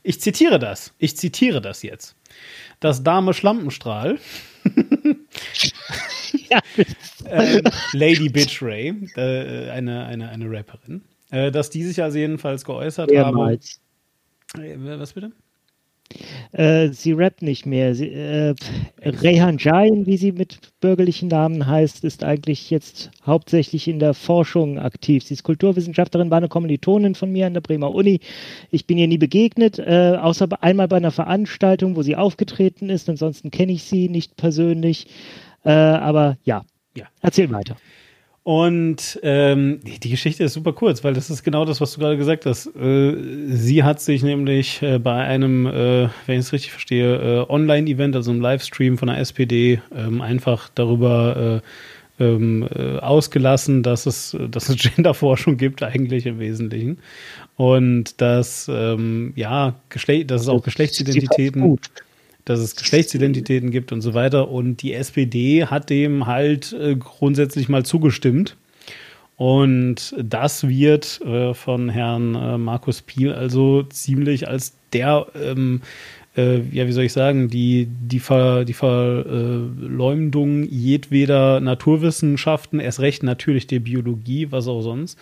ich 0.04 0.22
zitiere 0.22 0.60
das, 0.60 0.94
ich 0.98 1.18
zitiere 1.18 1.62
das 1.62 1.82
jetzt. 1.84 2.16
Das 2.80 3.04
Dame 3.04 3.34
Schlampenstrahl, 3.34 4.20
ja. 6.50 6.60
äh, 7.30 7.62
Lady 7.94 8.30
Bitch 8.30 8.62
Ray, 8.62 8.90
äh, 9.16 9.70
eine, 9.70 10.06
eine, 10.06 10.30
eine 10.30 10.52
Rapperin, 10.52 11.02
äh, 11.32 11.52
dass 11.52 11.70
die 11.70 11.84
sich 11.84 12.02
also 12.04 12.18
jedenfalls 12.18 12.66
geäußert 12.66 13.10
Mehrmals. 13.12 13.80
haben. 14.56 14.64
Äh, 14.64 15.00
was 15.00 15.14
bitte? 15.14 15.32
Äh, 16.52 16.90
sie 16.90 17.14
rappt 17.14 17.42
nicht 17.42 17.66
mehr. 17.66 17.96
Sie, 17.96 18.10
äh, 18.10 18.56
Rehan 19.02 19.58
Jain, 19.58 20.06
wie 20.06 20.18
sie 20.18 20.32
mit 20.32 20.60
bürgerlichen 20.80 21.30
Namen 21.30 21.68
heißt, 21.68 22.04
ist 22.04 22.24
eigentlich 22.24 22.70
jetzt 22.70 23.12
hauptsächlich 23.26 23.88
in 23.88 24.00
der 24.00 24.14
Forschung 24.14 24.80
aktiv. 24.80 25.24
Sie 25.24 25.34
ist 25.34 25.44
Kulturwissenschaftlerin, 25.44 26.30
war 26.30 26.38
eine 26.38 26.48
Kommilitonin 26.48 27.16
von 27.16 27.32
mir 27.32 27.48
an 27.48 27.54
der 27.54 27.62
Bremer 27.62 27.94
Uni. 27.94 28.20
Ich 28.72 28.88
bin 28.88 28.98
ihr 28.98 29.08
nie 29.08 29.18
begegnet, 29.18 29.80
äh, 29.80 30.18
außer 30.20 30.48
einmal 30.62 30.88
bei 30.88 30.98
einer 30.98 31.12
Veranstaltung, 31.12 31.96
wo 31.96 32.04
sie 32.04 32.16
aufgetreten 32.16 32.90
ist. 32.90 33.10
Ansonsten 33.10 33.52
kenne 33.52 33.74
ich 33.74 33.84
sie 33.84 34.10
nicht 34.10 34.38
persönlich. 34.38 35.08
Äh, 35.64 35.72
aber 35.72 36.38
ja, 36.44 36.64
ja, 36.96 37.08
erzähl 37.22 37.52
weiter. 37.52 37.76
Und 38.46 39.20
ähm, 39.24 39.80
die 39.84 40.10
Geschichte 40.12 40.44
ist 40.44 40.54
super 40.54 40.72
kurz, 40.72 41.04
weil 41.04 41.16
das 41.16 41.32
ist 41.32 41.42
genau 41.42 41.66
das, 41.66 41.82
was 41.82 41.94
du 41.94 42.00
gerade 42.00 42.16
gesagt 42.16 42.46
hast. 42.46 42.68
Äh, 42.76 43.16
sie 43.48 43.84
hat 43.84 44.00
sich 44.00 44.22
nämlich 44.22 44.84
äh, 44.84 45.00
bei 45.00 45.24
einem, 45.24 45.66
äh, 45.66 46.10
wenn 46.28 46.40
ich 46.40 46.46
es 46.46 46.54
richtig 46.54 46.72
verstehe, 46.72 47.16
äh, 47.16 47.50
Online-Event, 47.50 48.16
also 48.16 48.30
einem 48.30 48.42
Livestream 48.42 49.00
von 49.00 49.08
der 49.08 49.18
SPD, 49.18 49.82
ähm, 49.96 50.22
einfach 50.22 50.70
darüber 50.76 51.64
ähm, 52.20 52.68
äh, 52.72 53.00
ausgelassen, 53.00 53.82
dass 53.82 54.06
es, 54.06 54.38
dass 54.52 54.70
es 54.70 54.78
Genderforschung 54.96 55.58
gibt, 55.58 55.82
eigentlich 55.82 56.28
im 56.28 56.38
Wesentlichen. 56.38 57.00
Und 57.58 58.22
dass, 58.22 58.70
ähm, 58.72 59.34
ja, 59.36 59.74
Geschlecht, 59.90 60.30
dass 60.30 60.44
es 60.44 60.50
auch 60.50 60.62
Geschlechtsidentitäten, 60.62 61.80
dass 62.46 62.60
es 62.60 62.76
Geschlechtsidentitäten 62.76 63.72
gibt 63.72 63.92
und 63.92 64.02
so 64.02 64.14
weiter. 64.14 64.50
Und 64.50 64.82
die 64.82 64.94
SPD 64.94 65.66
hat 65.66 65.90
dem 65.90 66.28
halt 66.28 66.74
äh, 66.74 66.96
grundsätzlich 66.96 67.68
mal 67.70 67.84
zugestimmt. 67.84 68.56
Und 69.36 70.16
das 70.18 70.68
wird 70.68 71.20
äh, 71.26 71.54
von 71.54 71.90
Herrn 71.90 72.36
äh, 72.36 72.58
Markus 72.58 73.02
Piel 73.02 73.34
also 73.34 73.84
ziemlich 73.84 74.48
als 74.48 74.74
der 74.94 75.28
ähm, 75.36 75.82
äh, 76.38 76.60
ja, 76.72 76.88
wie 76.88 76.92
soll 76.92 77.06
ich 77.06 77.14
sagen, 77.14 77.50
die, 77.50 77.88
die, 77.88 78.20
Ver, 78.20 78.66
die 78.66 78.74
Verleumdung 78.74 80.64
jedweder 80.64 81.60
Naturwissenschaften, 81.60 82.80
erst 82.80 83.00
recht 83.00 83.24
natürlich 83.24 83.68
der 83.68 83.80
Biologie, 83.80 84.52
was 84.52 84.68
auch 84.68 84.82
sonst, 84.82 85.18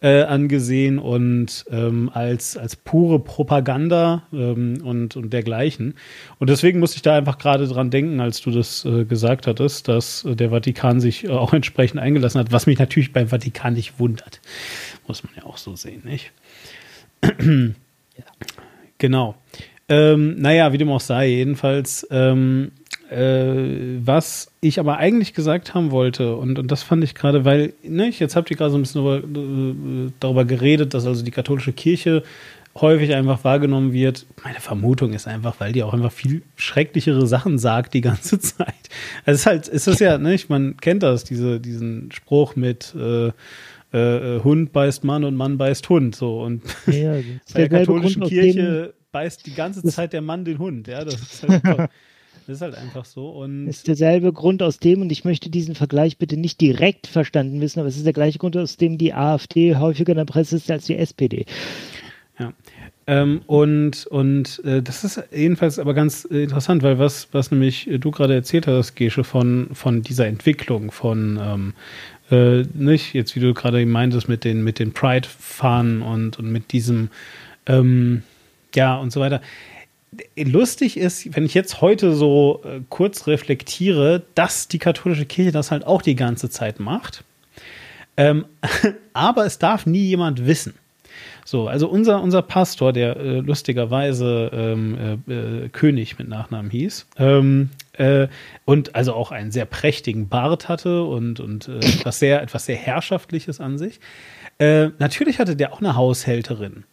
äh, 0.00 0.22
angesehen 0.22 0.98
und 0.98 1.64
ähm, 1.70 2.10
als, 2.12 2.56
als 2.56 2.76
pure 2.76 3.18
Propaganda 3.20 4.24
ähm, 4.32 4.78
und, 4.84 5.16
und 5.16 5.32
dergleichen. 5.32 5.94
Und 6.38 6.50
deswegen 6.50 6.80
musste 6.80 6.96
ich 6.96 7.02
da 7.02 7.16
einfach 7.16 7.38
gerade 7.38 7.66
dran 7.66 7.90
denken, 7.90 8.20
als 8.20 8.40
du 8.40 8.50
das 8.50 8.84
äh, 8.84 9.04
gesagt 9.04 9.46
hattest, 9.46 9.88
dass 9.88 10.26
der 10.28 10.50
Vatikan 10.50 11.00
sich 11.00 11.28
auch 11.28 11.52
entsprechend 11.52 12.00
eingelassen 12.00 12.40
hat, 12.40 12.52
was 12.52 12.66
mich 12.66 12.78
natürlich 12.78 13.12
beim 13.12 13.28
Vatikan 13.28 13.74
nicht 13.74 13.98
wundert. 13.98 14.40
Muss 15.06 15.24
man 15.24 15.32
ja 15.36 15.44
auch 15.44 15.56
so 15.56 15.76
sehen, 15.76 16.02
nicht? 16.04 16.32
ja. 17.22 18.24
Genau. 18.98 19.36
Ähm, 19.92 20.36
naja, 20.38 20.72
wie 20.72 20.78
dem 20.78 20.88
auch 20.88 21.00
sei, 21.00 21.28
jedenfalls, 21.28 22.06
ähm, 22.10 22.72
äh, 23.10 23.98
was 24.02 24.50
ich 24.62 24.80
aber 24.80 24.96
eigentlich 24.96 25.34
gesagt 25.34 25.74
haben 25.74 25.90
wollte, 25.90 26.34
und, 26.34 26.58
und 26.58 26.72
das 26.72 26.82
fand 26.82 27.04
ich 27.04 27.14
gerade, 27.14 27.44
weil, 27.44 27.74
ne, 27.82 28.08
jetzt 28.08 28.34
habt 28.34 28.50
ihr 28.50 28.56
gerade 28.56 28.70
so 28.70 28.78
ein 28.78 28.82
bisschen 28.82 29.04
darüber, 29.04 29.40
äh, 29.40 30.10
darüber 30.18 30.44
geredet, 30.46 30.94
dass 30.94 31.06
also 31.06 31.22
die 31.22 31.30
katholische 31.30 31.74
Kirche 31.74 32.22
häufig 32.74 33.14
einfach 33.14 33.44
wahrgenommen 33.44 33.92
wird. 33.92 34.24
Meine 34.42 34.60
Vermutung 34.60 35.12
ist 35.12 35.28
einfach, 35.28 35.56
weil 35.58 35.72
die 35.72 35.82
auch 35.82 35.92
einfach 35.92 36.10
viel 36.10 36.40
schrecklichere 36.56 37.26
Sachen 37.26 37.58
sagt 37.58 37.92
die 37.92 38.00
ganze 38.00 38.38
Zeit. 38.40 38.72
Also 39.26 39.34
es 39.34 39.40
ist 39.40 39.46
halt, 39.46 39.68
es 39.68 39.86
ist 39.88 40.00
ja, 40.00 40.16
ne, 40.16 40.38
man 40.48 40.78
kennt 40.78 41.02
das, 41.02 41.24
diese, 41.24 41.60
diesen 41.60 42.10
Spruch 42.12 42.56
mit 42.56 42.94
äh, 42.98 43.30
äh, 43.92 44.40
Hund 44.42 44.72
beißt 44.72 45.04
Mann 45.04 45.24
und 45.24 45.36
Mann 45.36 45.58
beißt 45.58 45.86
Hund. 45.90 46.16
So 46.16 46.40
und 46.40 46.62
ja, 46.86 47.12
bei 47.52 47.66
der 47.66 47.68
katholischen 47.68 48.22
Kirche 48.22 48.94
beißt 49.12 49.46
die 49.46 49.54
ganze 49.54 49.82
Zeit 49.84 50.12
der 50.12 50.22
Mann 50.22 50.44
den 50.44 50.58
Hund. 50.58 50.88
Ja, 50.88 51.04
das 51.04 51.14
ist 51.14 51.42
halt 51.42 51.64
einfach, 51.64 51.88
das 52.46 52.56
ist 52.56 52.62
halt 52.62 52.74
einfach 52.74 53.04
so. 53.04 53.28
Und 53.28 53.66
das 53.66 53.76
ist 53.76 53.88
derselbe 53.88 54.32
Grund 54.32 54.62
aus 54.62 54.78
dem, 54.78 55.02
und 55.02 55.12
ich 55.12 55.24
möchte 55.24 55.50
diesen 55.50 55.74
Vergleich 55.74 56.18
bitte 56.18 56.36
nicht 56.36 56.60
direkt 56.60 57.06
verstanden 57.06 57.60
wissen, 57.60 57.78
aber 57.78 57.88
es 57.88 57.96
ist 57.96 58.06
der 58.06 58.12
gleiche 58.12 58.38
Grund, 58.38 58.56
aus 58.56 58.76
dem 58.76 58.98
die 58.98 59.14
AfD 59.14 59.76
häufiger 59.76 60.12
in 60.12 60.18
der 60.18 60.24
Presse 60.24 60.56
ist 60.56 60.70
als 60.70 60.86
die 60.86 60.96
SPD. 60.96 61.46
Ja. 62.38 62.52
Ähm, 63.06 63.42
und 63.46 64.06
und 64.06 64.64
äh, 64.64 64.80
das 64.80 65.02
ist 65.02 65.22
jedenfalls 65.32 65.80
aber 65.80 65.92
ganz 65.92 66.26
äh, 66.30 66.44
interessant, 66.44 66.84
weil 66.84 67.00
was, 67.00 67.28
was 67.32 67.50
nämlich 67.50 67.90
äh, 67.90 67.98
du 67.98 68.12
gerade 68.12 68.34
erzählt 68.34 68.68
hast, 68.68 68.94
Gesche, 68.94 69.24
von, 69.24 69.70
von 69.72 70.02
dieser 70.02 70.28
Entwicklung, 70.28 70.92
von 70.92 71.38
ähm, 71.42 71.74
äh, 72.30 72.64
nicht, 72.74 73.12
jetzt 73.12 73.34
wie 73.34 73.40
du 73.40 73.54
gerade 73.54 73.84
meintest, 73.86 74.28
mit 74.28 74.44
den, 74.44 74.62
mit 74.62 74.78
den 74.78 74.92
Pride-Fahnen 74.92 76.00
und, 76.00 76.38
und 76.38 76.52
mit 76.52 76.70
diesem 76.72 77.10
ähm, 77.66 78.22
ja, 78.74 78.96
und 78.96 79.12
so 79.12 79.20
weiter. 79.20 79.40
Lustig 80.36 80.98
ist, 80.98 81.34
wenn 81.34 81.46
ich 81.46 81.54
jetzt 81.54 81.80
heute 81.80 82.12
so 82.14 82.62
äh, 82.64 82.80
kurz 82.90 83.26
reflektiere, 83.26 84.22
dass 84.34 84.68
die 84.68 84.78
katholische 84.78 85.24
Kirche 85.24 85.52
das 85.52 85.70
halt 85.70 85.86
auch 85.86 86.02
die 86.02 86.16
ganze 86.16 86.50
Zeit 86.50 86.80
macht. 86.80 87.24
Ähm, 88.16 88.44
aber 89.14 89.46
es 89.46 89.58
darf 89.58 89.86
nie 89.86 90.04
jemand 90.04 90.46
wissen. 90.46 90.74
So, 91.44 91.66
also 91.66 91.88
unser, 91.88 92.22
unser 92.22 92.42
Pastor, 92.42 92.92
der 92.92 93.16
äh, 93.16 93.40
lustigerweise 93.40 94.50
ähm, 94.52 95.20
äh, 95.26 95.64
äh, 95.64 95.68
König 95.70 96.18
mit 96.18 96.28
Nachnamen 96.28 96.70
hieß, 96.70 97.06
ähm, 97.18 97.70
äh, 97.94 98.28
und 98.64 98.94
also 98.94 99.14
auch 99.14 99.32
einen 99.32 99.50
sehr 99.50 99.64
prächtigen 99.64 100.28
Bart 100.28 100.68
hatte 100.68 101.02
und, 101.02 101.40
und 101.40 101.68
äh, 101.68 101.78
etwas, 101.78 102.20
sehr, 102.20 102.42
etwas 102.42 102.66
sehr 102.66 102.76
Herrschaftliches 102.76 103.60
an 103.60 103.76
sich. 103.76 103.98
Äh, 104.58 104.90
natürlich 104.98 105.40
hatte 105.40 105.56
der 105.56 105.72
auch 105.72 105.80
eine 105.80 105.96
Haushälterin. 105.96 106.84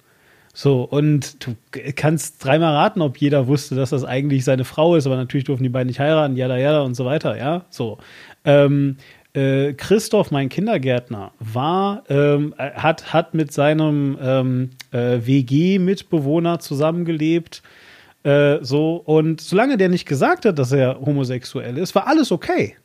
So, 0.54 0.84
und 0.84 1.46
du 1.46 1.56
kannst 1.96 2.44
dreimal 2.44 2.76
raten, 2.76 3.02
ob 3.02 3.18
jeder 3.18 3.48
wusste, 3.48 3.76
dass 3.76 3.92
das 3.92 4.04
eigentlich 4.04 4.44
seine 4.44 4.66
Frau 4.66 4.96
ist, 4.96 5.06
aber 5.06 5.16
natürlich 5.16 5.46
durften 5.46 5.64
die 5.64 5.70
beiden 5.70 5.88
nicht 5.88 6.00
heiraten, 6.00 6.36
jada, 6.36 6.58
jada 6.58 6.82
und 6.82 6.96
so 6.96 7.06
weiter, 7.06 7.38
ja, 7.38 7.66
so. 7.70 7.98
Ähm, 8.46 8.98
äh, 9.34 9.74
Christoph, 9.74 10.32
mein 10.32 10.50
Kindergärtner, 10.50 11.32
war, 11.40 12.04
ähm, 12.10 12.56
hat, 12.58 13.14
hat 13.14 13.36
mit 13.36 13.54
seinem 13.54 14.18
ähm, 14.22 14.70
äh, 14.92 15.20
WG-Mitbewohner 15.24 16.60
zusammengelebt, 16.60 17.62
äh, 18.24 18.58
so, 18.62 18.96
und 18.96 19.40
solange 19.40 19.78
der 19.78 19.90
nicht 19.90 20.08
gesagt 20.08 20.46
hat, 20.46 20.58
dass 20.60 20.72
er 20.72 21.00
homosexuell 21.00 21.78
ist, 21.78 21.94
war 21.96 22.08
alles 22.08 22.32
okay. 22.32 22.76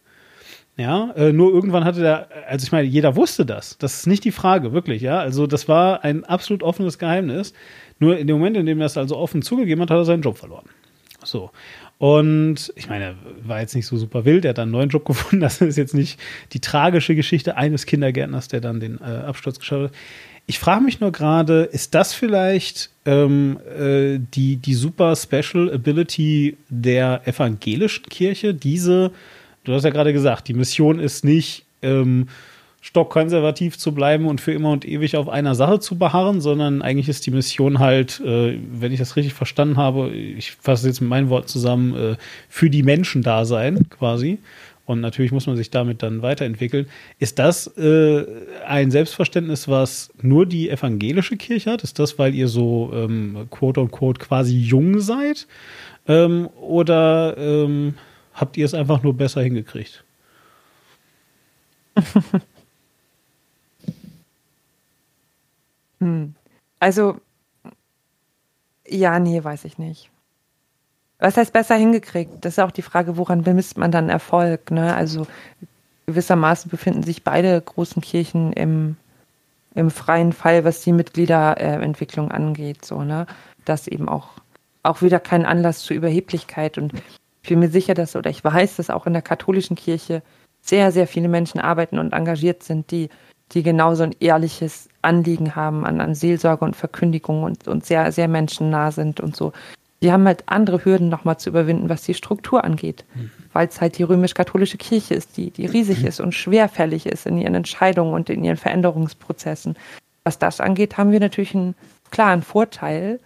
Ja, 0.77 1.13
äh, 1.13 1.33
nur 1.33 1.53
irgendwann 1.53 1.85
hatte 1.85 2.01
der, 2.01 2.29
also 2.49 2.65
ich 2.65 2.73
meine, 2.73 2.89
jeder 2.89 3.15
wusste 3.15 3.47
das. 3.47 3.79
Das 3.79 3.99
ist 3.99 4.07
nicht 4.09 4.25
die 4.25 4.33
Frage, 4.33 4.73
wirklich, 4.73 5.03
ja. 5.03 5.21
Also 5.21 5.47
das 5.47 5.69
war 5.69 6.03
ein 6.03 6.25
absolut 6.25 6.65
offenes 6.65 6.99
Geheimnis. 6.99 7.55
Nur 8.01 8.19
in 8.19 8.27
dem 8.27 8.39
Moment, 8.39 8.57
in 8.57 8.67
dem 8.67 8.81
er 8.81 8.87
es 8.87 8.97
also 8.97 9.17
offen 9.17 9.43
zugegeben 9.43 9.81
hat, 9.83 9.91
hat 9.91 9.99
er 9.99 10.05
seinen 10.05 10.23
Job 10.23 10.37
verloren. 10.37 10.67
So. 11.23 11.51
Und 11.99 12.73
ich 12.75 12.89
meine, 12.89 13.15
war 13.45 13.61
jetzt 13.61 13.77
nicht 13.77 13.87
so 13.87 13.97
super 13.97 14.25
wild, 14.25 14.45
er 14.45 14.51
hat 14.51 14.59
dann 14.59 14.65
einen 14.65 14.73
neuen 14.73 14.89
Job 14.89 15.05
gefunden. 15.07 15.41
Das 15.41 15.61
ist 15.61 15.77
jetzt 15.77 15.95
nicht 15.95 16.19
die 16.53 16.61
tragische 16.61 17.15
Geschichte 17.15 17.57
eines 17.57 17.87
Kindergärtners, 17.87 18.49
der 18.49 18.61
dann 18.61 18.81
den 18.81 18.99
äh, 19.01 19.05
Absturz 19.05 19.61
geschafft 19.61 19.85
hat. 19.85 19.93
Ich 20.47 20.59
frage 20.59 20.85
mich 20.85 21.01
nur 21.01 21.11
gerade, 21.11 21.63
ist 21.63 21.95
das 21.95 22.13
vielleicht 22.13 22.91
ähm, 23.07 23.59
äh, 23.79 24.19
die, 24.19 24.57
die 24.57 24.75
super 24.75 25.17
Special 25.17 25.73
Ability 25.73 26.59
der 26.69 27.23
evangelischen 27.27 28.07
Kirche, 28.07 28.53
diese 28.53 29.13
du 29.65 29.73
hast 29.73 29.85
ja 29.85 29.91
gerade 29.91 30.13
gesagt, 30.13 30.49
die 30.49 30.55
Mission 30.55 31.01
ist 31.01 31.25
nicht, 31.25 31.65
ähm, 31.83 32.29
stockkonservativ 32.85 33.79
zu 33.79 33.95
bleiben 33.95 34.27
und 34.27 34.43
für 34.43 34.53
immer 34.53 34.71
und 34.71 34.85
ewig 34.85 35.17
auf 35.17 35.31
einer 35.31 35.55
Sache 35.55 35.81
zu 35.81 35.97
beharren, 35.97 36.43
sondern 36.43 36.83
eigentlich 36.83 37.09
ist 37.09 37.25
die 37.25 37.31
Mission 37.31 37.79
halt, 37.79 38.21
äh, 38.21 38.59
wenn 38.73 38.93
ich 38.93 38.99
das 38.99 39.17
richtig 39.17 39.33
verstanden 39.33 39.79
habe, 39.79 40.11
ich 40.11 40.53
fasse 40.53 40.87
jetzt 40.87 41.01
mit 41.01 41.09
meinen 41.09 41.31
Worten 41.31 41.49
zusammen, 41.49 41.97
äh, 41.97 42.17
für 42.51 42.69
die 42.69 42.83
Menschen 42.83 43.23
da 43.23 43.47
sein, 43.47 43.89
quasi. 43.89 44.39
Und 44.85 45.01
natürlich 45.01 45.33
muss 45.33 45.47
man 45.47 45.57
sich 45.57 45.71
damit 45.71 46.03
dann 46.03 46.21
weiterentwickeln. 46.21 46.87
Ist 47.19 47.39
das 47.39 47.69
äh, 47.79 48.27
ein 48.67 48.91
Selbstverständnis, 48.91 49.67
was 49.67 50.11
nur 50.21 50.45
die 50.45 50.69
evangelische 50.69 51.39
Kirche 51.39 51.71
hat? 51.71 51.85
Ist 51.85 51.99
das, 51.99 52.19
weil 52.19 52.35
ihr 52.35 52.49
so 52.49 52.93
ähm, 52.95 53.47
quote 53.51 53.81
unquote 53.81 54.21
quasi 54.21 54.59
jung 54.59 55.01
seid? 55.01 55.47
Ähm, 56.07 56.51
oder 56.61 57.35
ähm, 57.39 57.95
habt 58.35 58.57
ihr 58.57 58.67
es 58.67 58.75
einfach 58.75 59.03
nur 59.03 59.17
besser 59.17 59.43
hingekriegt? 59.43 60.05
hm. 66.01 66.35
Also, 66.81 67.21
ja, 68.87 69.19
nee, 69.19 69.43
weiß 69.43 69.65
ich 69.65 69.79
nicht. 69.79 70.11
Was 71.19 71.37
heißt 71.37 71.53
besser 71.53 71.77
hingekriegt? 71.77 72.45
Das 72.45 72.55
ist 72.55 72.59
auch 72.59 72.71
die 72.71 72.83
Frage, 72.83 73.17
woran 73.17 73.43
bemisst 73.43 73.79
man 73.79 73.91
dann 73.91 74.11
Erfolg? 74.11 74.71
Ne? 74.71 74.95
Also 74.95 75.27
gewissermaßen 76.07 76.71
befinden 76.71 77.03
sich 77.03 77.25
beide 77.25 77.59
großen 77.61 78.03
Kirchen 78.03 78.53
im, 78.53 78.97
im 79.75 79.91
freien 79.91 80.33
Fall, 80.33 80.65
was 80.65 80.83
die 80.83 80.93
Mitgliederentwicklung 80.93 82.31
angeht. 82.31 82.85
So, 82.85 83.03
ne? 83.03 83.27
Das 83.65 83.89
eben 83.89 84.09
auch, 84.09 84.31
auch 84.83 85.01
wieder 85.01 85.21
kein 85.21 85.47
Anlass 85.47 85.81
zur 85.81 85.97
Überheblichkeit. 85.97 86.77
Und 86.77 86.93
ich 87.45 87.51
bin 87.51 87.59
mir 87.59 87.69
sicher, 87.69 87.93
dass, 87.93 88.17
oder 88.17 88.31
ich 88.31 88.43
weiß, 88.43 88.77
dass 88.77 88.89
auch 88.89 89.07
in 89.07 89.13
der 89.13 89.21
katholischen 89.21 89.77
Kirche 89.77 90.23
sehr, 90.63 90.93
sehr 90.93 91.07
viele 91.07 91.29
Menschen 91.29 91.61
arbeiten 91.61 91.99
und 91.99 92.15
engagiert 92.15 92.63
sind, 92.63 92.91
die, 92.91 93.11
die 93.53 93.63
genauso 93.63 94.03
ein 94.03 94.17
ehrliches 94.19 94.89
Anliegen 95.03 95.55
haben 95.55 95.85
an, 95.85 96.01
an 96.01 96.15
Seelsorge 96.15 96.65
und 96.65 96.75
Verkündigung 96.75 97.43
und, 97.43 97.69
und 97.69 97.85
sehr, 97.85 98.11
sehr 98.13 98.29
menschennah 98.29 98.93
sind 98.93 99.21
und 99.21 99.37
so. 99.37 99.53
Die 100.01 100.11
haben 100.11 100.27
halt 100.27 100.45
andere 100.47 100.87
Hürden 100.87 101.11
nochmal 101.11 101.37
zu 101.37 101.51
überwinden, 101.51 101.91
was 101.91 102.05
die 102.05 102.15
Struktur 102.15 102.65
angeht. 102.65 103.05
Mhm. 103.15 103.31
Weil 103.53 103.69
es 103.69 103.79
halt 103.79 103.99
die 103.99 104.05
römisch-katholische 104.05 104.79
Kirche 104.79 105.13
ist, 105.13 105.37
die, 105.37 105.51
die 105.51 105.67
riesig 105.67 106.01
mhm. 106.01 106.07
ist 106.07 106.21
und 106.21 106.33
schwerfällig 106.33 107.05
ist 107.05 107.27
in 107.27 107.37
ihren 107.37 107.55
Entscheidungen 107.55 108.15
und 108.15 108.31
in 108.31 108.43
ihren 108.43 108.57
Veränderungsprozessen. 108.57 109.77
Was 110.25 110.39
das 110.39 110.63
angeht, 110.63 110.97
haben 110.97 111.13
wir 111.13 111.21
natürlich 111.21 111.55
einen 111.55 111.75
klaren 112.11 112.41
Vorteil, 112.41 113.21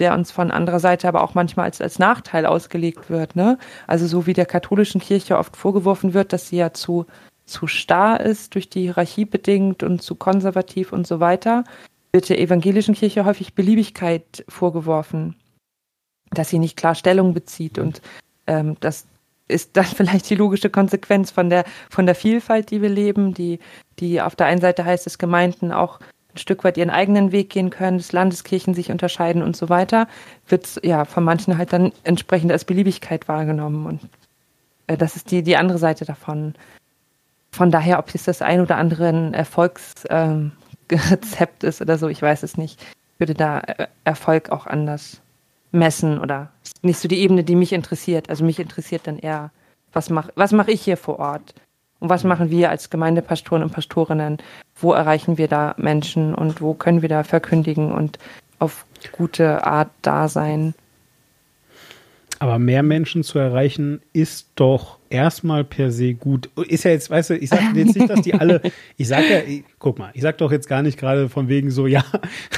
der 0.00 0.14
uns 0.14 0.30
von 0.30 0.50
anderer 0.50 0.80
Seite 0.80 1.06
aber 1.06 1.22
auch 1.22 1.34
manchmal 1.34 1.66
als, 1.66 1.80
als 1.80 1.98
Nachteil 1.98 2.46
ausgelegt 2.46 3.10
wird. 3.10 3.36
Ne? 3.36 3.58
Also 3.86 4.06
so 4.06 4.26
wie 4.26 4.32
der 4.32 4.46
katholischen 4.46 5.00
Kirche 5.00 5.38
oft 5.38 5.56
vorgeworfen 5.56 6.14
wird, 6.14 6.32
dass 6.32 6.48
sie 6.48 6.56
ja 6.56 6.72
zu, 6.72 7.06
zu 7.44 7.66
starr 7.66 8.20
ist, 8.20 8.54
durch 8.54 8.68
die 8.68 8.82
Hierarchie 8.82 9.26
bedingt 9.26 9.82
und 9.82 10.02
zu 10.02 10.14
konservativ 10.14 10.92
und 10.92 11.06
so 11.06 11.20
weiter, 11.20 11.64
wird 12.12 12.28
der 12.28 12.40
evangelischen 12.40 12.94
Kirche 12.94 13.24
häufig 13.24 13.54
Beliebigkeit 13.54 14.44
vorgeworfen, 14.48 15.36
dass 16.30 16.48
sie 16.48 16.58
nicht 16.58 16.76
klar 16.76 16.94
Stellung 16.94 17.34
bezieht 17.34 17.78
und 17.78 18.02
ähm, 18.46 18.76
dass 18.80 19.06
ist 19.50 19.76
dann 19.76 19.84
vielleicht 19.84 20.30
die 20.30 20.36
logische 20.36 20.70
Konsequenz 20.70 21.30
von 21.30 21.50
der, 21.50 21.64
von 21.90 22.06
der 22.06 22.14
Vielfalt, 22.14 22.70
die 22.70 22.80
wir 22.80 22.88
leben, 22.88 23.34
die, 23.34 23.58
die 23.98 24.20
auf 24.20 24.36
der 24.36 24.46
einen 24.46 24.60
Seite 24.60 24.84
heißt, 24.84 25.06
dass 25.06 25.18
Gemeinden 25.18 25.72
auch 25.72 26.00
ein 26.34 26.38
Stück 26.38 26.64
weit 26.64 26.76
ihren 26.76 26.90
eigenen 26.90 27.32
Weg 27.32 27.50
gehen 27.50 27.70
können, 27.70 27.98
dass 27.98 28.12
Landeskirchen 28.12 28.74
sich 28.74 28.90
unterscheiden 28.90 29.42
und 29.42 29.56
so 29.56 29.68
weiter, 29.68 30.08
wird 30.48 30.80
ja 30.82 31.04
von 31.04 31.24
manchen 31.24 31.58
halt 31.58 31.72
dann 31.72 31.92
entsprechend 32.04 32.52
als 32.52 32.64
Beliebigkeit 32.64 33.28
wahrgenommen. 33.28 33.86
Und 33.86 34.00
äh, 34.86 34.96
das 34.96 35.16
ist 35.16 35.30
die, 35.30 35.42
die 35.42 35.56
andere 35.56 35.78
Seite 35.78 36.04
davon. 36.04 36.54
Von 37.52 37.70
daher, 37.70 37.98
ob 37.98 38.14
es 38.14 38.24
das 38.24 38.42
ein 38.42 38.60
oder 38.60 38.76
andere 38.76 39.08
ein 39.08 39.34
Erfolgsrezept 39.34 40.10
ähm, 40.10 40.52
ist 41.62 41.80
oder 41.80 41.98
so, 41.98 42.08
ich 42.08 42.22
weiß 42.22 42.42
es 42.42 42.56
nicht. 42.56 42.80
Ich 43.14 43.20
würde 43.20 43.34
da 43.34 43.60
äh, 43.60 43.86
Erfolg 44.04 44.50
auch 44.50 44.66
anders 44.66 45.20
messen 45.72 46.18
oder 46.18 46.50
nicht 46.82 46.98
so 46.98 47.08
die 47.08 47.20
Ebene, 47.20 47.44
die 47.44 47.56
mich 47.56 47.72
interessiert. 47.72 48.30
Also 48.30 48.44
mich 48.44 48.58
interessiert 48.58 49.06
dann 49.06 49.18
eher, 49.18 49.50
was 49.92 50.10
mache 50.10 50.32
was 50.36 50.52
mach 50.52 50.68
ich 50.68 50.82
hier 50.82 50.96
vor 50.96 51.18
Ort? 51.18 51.54
Und 52.00 52.08
was 52.08 52.24
machen 52.24 52.50
wir 52.50 52.70
als 52.70 52.90
Gemeindepastoren 52.90 53.62
und 53.62 53.72
Pastorinnen? 53.72 54.38
Wo 54.80 54.92
erreichen 54.92 55.38
wir 55.38 55.48
da 55.48 55.74
Menschen 55.76 56.34
und 56.34 56.60
wo 56.60 56.74
können 56.74 57.02
wir 57.02 57.08
da 57.08 57.22
verkündigen 57.22 57.92
und 57.92 58.18
auf 58.58 58.86
gute 59.12 59.64
Art 59.64 59.90
da 60.02 60.28
sein? 60.28 60.74
Aber 62.42 62.58
mehr 62.58 62.82
Menschen 62.82 63.22
zu 63.22 63.38
erreichen, 63.38 64.00
ist 64.14 64.48
doch 64.54 64.98
erstmal 65.10 65.62
per 65.62 65.90
se 65.90 66.14
gut. 66.14 66.48
Ist 66.68 66.84
ja 66.84 66.90
jetzt, 66.90 67.10
weißt 67.10 67.30
du, 67.30 67.36
ich 67.36 67.50
sage 67.50 67.78
jetzt 67.78 67.94
nicht, 67.94 68.08
dass 68.08 68.22
die 68.22 68.32
alle, 68.32 68.62
ich 68.96 69.08
sage 69.08 69.26
ja, 69.30 69.40
ich, 69.46 69.64
guck 69.78 69.98
mal, 69.98 70.10
ich 70.14 70.22
sage 70.22 70.38
doch 70.38 70.50
jetzt 70.50 70.66
gar 70.66 70.82
nicht 70.82 70.98
gerade 70.98 71.28
von 71.28 71.48
wegen 71.48 71.70
so, 71.70 71.86
ja, 71.86 72.02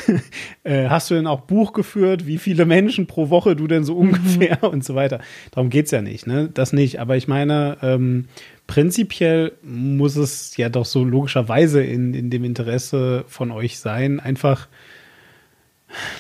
äh, 0.63 0.89
hast 0.89 1.11
du 1.11 1.15
denn 1.15 1.27
auch 1.27 1.41
Buch 1.41 1.73
geführt, 1.73 2.29
wie 2.29 2.39
viele 2.39 2.65
Menschen 2.65 3.09
pro 3.09 3.29
Woche 3.29 3.57
du 3.57 3.67
denn 3.67 3.83
so 3.83 3.95
mhm. 3.95 4.11
ungefähr 4.11 4.63
und 4.71 4.85
so 4.85 4.95
weiter. 4.95 5.19
Darum 5.51 5.69
geht's 5.69 5.91
ja 5.91 6.01
nicht, 6.01 6.29
ne? 6.29 6.49
Das 6.55 6.73
nicht. 6.73 7.01
Aber 7.01 7.17
ich 7.17 7.27
meine, 7.27 7.79
ähm, 7.83 8.29
prinzipiell 8.67 9.53
muss 9.63 10.17
es 10.17 10.57
ja 10.57 10.69
doch 10.69 10.87
so 10.87 11.05
logischerweise 11.05 11.83
in, 11.83 12.15
in 12.15 12.31
dem 12.31 12.45
Interesse 12.45 13.25
von 13.29 13.51
euch 13.51 13.79
sein, 13.79 14.21
einfach 14.21 14.69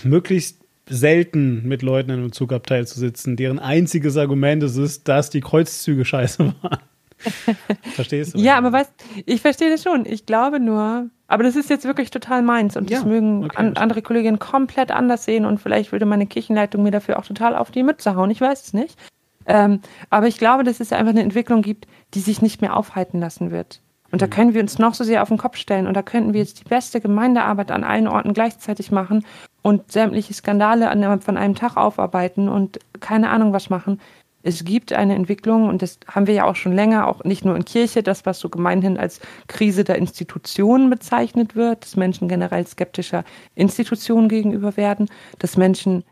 möglichst 0.02 0.58
selten 0.88 1.66
mit 1.66 1.82
Leuten 1.82 2.10
in 2.10 2.18
einem 2.18 2.32
Zugabteil 2.32 2.86
zu 2.86 2.98
sitzen, 2.98 3.36
deren 3.36 3.58
einziges 3.58 4.16
Argument 4.16 4.62
es 4.62 4.76
ist, 4.76 5.08
dass 5.08 5.30
die 5.30 5.40
Kreuzzüge 5.40 6.04
scheiße 6.04 6.54
waren. 6.62 6.78
Verstehst 7.94 8.34
du? 8.34 8.38
Ja, 8.38 8.58
aber 8.58 8.72
weißt, 8.72 8.92
ich 9.26 9.40
verstehe 9.40 9.70
das 9.70 9.82
schon. 9.82 10.06
Ich 10.06 10.26
glaube 10.26 10.58
nur, 10.58 11.08
aber 11.28 11.44
das 11.44 11.54
ist 11.54 11.70
jetzt 11.70 11.84
wirklich 11.84 12.10
total 12.10 12.42
meins 12.42 12.76
und 12.76 12.90
ja, 12.90 12.98
das 12.98 13.06
mögen 13.06 13.44
okay. 13.44 13.56
an, 13.56 13.76
andere 13.76 14.02
Kolleginnen 14.02 14.40
komplett 14.40 14.90
anders 14.90 15.24
sehen 15.24 15.44
und 15.44 15.60
vielleicht 15.60 15.92
würde 15.92 16.04
meine 16.04 16.26
Kirchenleitung 16.26 16.82
mir 16.82 16.90
dafür 16.90 17.18
auch 17.18 17.24
total 17.24 17.54
auf 17.54 17.70
die 17.70 17.84
Mütze 17.84 18.16
hauen. 18.16 18.30
Ich 18.30 18.40
weiß 18.40 18.66
es 18.66 18.72
nicht. 18.72 18.98
Ähm, 19.46 19.80
aber 20.10 20.26
ich 20.26 20.38
glaube, 20.38 20.64
dass 20.64 20.80
es 20.80 20.92
einfach 20.92 21.10
eine 21.10 21.22
Entwicklung 21.22 21.62
gibt, 21.62 21.86
die 22.14 22.20
sich 22.20 22.42
nicht 22.42 22.60
mehr 22.60 22.76
aufhalten 22.76 23.20
lassen 23.20 23.50
wird. 23.50 23.80
Und 24.10 24.22
da 24.22 24.26
mhm. 24.26 24.30
können 24.30 24.54
wir 24.54 24.60
uns 24.60 24.78
noch 24.78 24.94
so 24.94 25.04
sehr 25.04 25.22
auf 25.22 25.28
den 25.28 25.38
Kopf 25.38 25.56
stellen 25.56 25.86
und 25.86 25.94
da 25.94 26.02
könnten 26.02 26.32
wir 26.32 26.40
jetzt 26.40 26.60
die 26.60 26.68
beste 26.68 27.00
Gemeindearbeit 27.00 27.70
an 27.70 27.82
allen 27.82 28.06
Orten 28.06 28.34
gleichzeitig 28.34 28.92
machen 28.92 29.24
und 29.62 29.90
sämtliche 29.90 30.34
Skandale 30.34 30.90
an, 30.90 31.20
von 31.20 31.36
einem 31.36 31.54
Tag 31.54 31.76
aufarbeiten 31.76 32.48
und 32.48 32.78
keine 33.00 33.30
Ahnung 33.30 33.52
was 33.52 33.70
machen. 33.70 34.00
Es 34.44 34.64
gibt 34.64 34.92
eine 34.92 35.14
Entwicklung 35.14 35.68
und 35.68 35.82
das 35.82 36.00
haben 36.08 36.26
wir 36.26 36.34
ja 36.34 36.44
auch 36.44 36.56
schon 36.56 36.72
länger, 36.72 37.06
auch 37.06 37.22
nicht 37.22 37.44
nur 37.44 37.54
in 37.54 37.64
Kirche, 37.64 38.02
das, 38.02 38.26
was 38.26 38.40
so 38.40 38.48
gemeinhin 38.48 38.98
als 38.98 39.20
Krise 39.46 39.84
der 39.84 39.96
Institutionen 39.96 40.90
bezeichnet 40.90 41.54
wird, 41.54 41.84
dass 41.84 41.96
Menschen 41.96 42.26
generell 42.26 42.66
skeptischer 42.66 43.24
Institutionen 43.54 44.28
gegenüber 44.28 44.76
werden, 44.76 45.08
dass 45.38 45.56
Menschen 45.56 46.02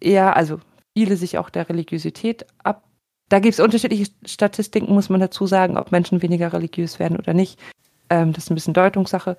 eher, 0.00 0.36
also 0.36 0.58
viele 0.96 1.16
sich 1.16 1.38
auch 1.38 1.50
der 1.50 1.68
Religiosität 1.68 2.46
ab. 2.62 2.84
Da 3.28 3.38
gibt 3.38 3.54
es 3.54 3.60
unterschiedliche 3.60 4.10
Statistiken, 4.26 4.92
muss 4.92 5.08
man 5.08 5.20
dazu 5.20 5.46
sagen, 5.46 5.76
ob 5.76 5.92
Menschen 5.92 6.22
weniger 6.22 6.52
religiös 6.52 6.98
werden 6.98 7.16
oder 7.16 7.32
nicht. 7.32 7.58
Ähm, 8.08 8.32
das 8.32 8.44
ist 8.44 8.50
ein 8.50 8.56
bisschen 8.56 8.74
Deutungssache. 8.74 9.36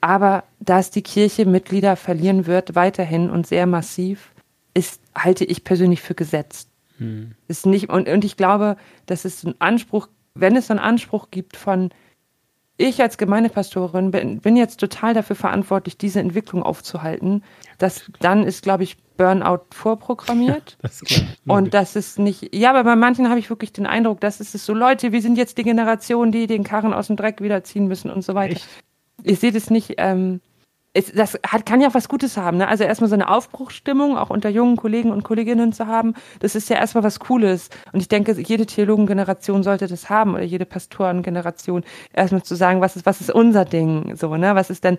Aber 0.00 0.44
dass 0.60 0.90
die 0.90 1.02
Kirche 1.02 1.46
Mitglieder 1.46 1.96
verlieren 1.96 2.46
wird, 2.46 2.74
weiterhin 2.74 3.30
und 3.30 3.46
sehr 3.46 3.66
massiv, 3.66 4.32
ist, 4.74 5.00
halte 5.14 5.44
ich 5.44 5.64
persönlich 5.64 6.02
für 6.02 6.14
gesetzt. 6.14 6.68
Hm. 6.98 7.32
Ist 7.48 7.66
nicht, 7.66 7.88
und, 7.88 8.08
und 8.08 8.24
ich 8.24 8.36
glaube, 8.36 8.76
dass 9.06 9.24
es 9.24 9.44
einen 9.44 9.60
Anspruch, 9.60 10.08
wenn 10.34 10.56
es 10.56 10.70
einen 10.70 10.80
Anspruch 10.80 11.30
gibt 11.30 11.56
von, 11.56 11.90
ich 12.78 13.02
als 13.02 13.18
Gemeindepastorin 13.18 14.10
bin, 14.10 14.40
bin 14.40 14.56
jetzt 14.56 14.80
total 14.80 15.12
dafür 15.12 15.36
verantwortlich, 15.36 15.98
diese 15.98 16.20
Entwicklung 16.20 16.62
aufzuhalten, 16.62 17.42
dass 17.76 18.10
dann 18.20 18.44
ist, 18.44 18.62
glaube 18.62 18.84
ich, 18.84 18.96
Burnout 19.18 19.66
vorprogrammiert. 19.72 20.78
Ja, 20.82 20.88
das. 20.88 21.02
Und 21.46 21.74
das 21.74 21.96
ist 21.96 22.18
nicht, 22.18 22.54
ja, 22.54 22.70
aber 22.70 22.84
bei 22.84 22.96
manchen 22.96 23.28
habe 23.28 23.40
ich 23.40 23.50
wirklich 23.50 23.72
den 23.72 23.86
Eindruck, 23.86 24.20
dass 24.20 24.40
es 24.40 24.54
ist 24.54 24.64
so, 24.64 24.74
Leute, 24.74 25.12
wir 25.12 25.20
sind 25.20 25.36
jetzt 25.36 25.58
die 25.58 25.64
Generation, 25.64 26.30
die 26.30 26.46
den 26.46 26.62
Karren 26.62 26.94
aus 26.94 27.08
dem 27.08 27.16
Dreck 27.16 27.40
wieder 27.42 27.64
ziehen 27.64 27.88
müssen 27.88 28.10
und 28.10 28.22
so 28.22 28.34
weiter. 28.34 28.54
Echt? 28.54 28.68
ich 29.22 29.40
sehe 29.40 29.52
das 29.52 29.70
nicht, 29.70 29.94
ähm, 29.98 30.40
es, 30.98 31.12
das 31.12 31.38
hat, 31.46 31.64
kann 31.64 31.80
ja 31.80 31.88
auch 31.88 31.94
was 31.94 32.08
Gutes 32.08 32.36
haben. 32.36 32.58
Ne? 32.58 32.68
Also 32.68 32.84
erstmal 32.84 33.08
so 33.08 33.14
eine 33.14 33.28
Aufbruchsstimmung, 33.28 34.18
auch 34.18 34.30
unter 34.30 34.48
jungen 34.48 34.76
Kollegen 34.76 35.10
und 35.10 35.22
Kolleginnen 35.22 35.72
zu 35.72 35.86
haben, 35.86 36.14
das 36.40 36.54
ist 36.54 36.68
ja 36.68 36.76
erstmal 36.76 37.04
was 37.04 37.20
Cooles. 37.20 37.70
Und 37.92 38.00
ich 38.00 38.08
denke, 38.08 38.32
jede 38.32 38.66
Theologengeneration 38.66 39.62
sollte 39.62 39.86
das 39.86 40.10
haben 40.10 40.34
oder 40.34 40.42
jede 40.42 40.66
Pastorengeneration, 40.66 41.84
erstmal 42.12 42.42
zu 42.42 42.54
sagen, 42.54 42.80
was 42.80 42.96
ist, 42.96 43.06
was 43.06 43.20
ist 43.20 43.30
unser 43.30 43.64
Ding, 43.64 44.16
so, 44.16 44.36
ne? 44.36 44.54
Was 44.54 44.70
ist 44.70 44.84
denn, 44.84 44.98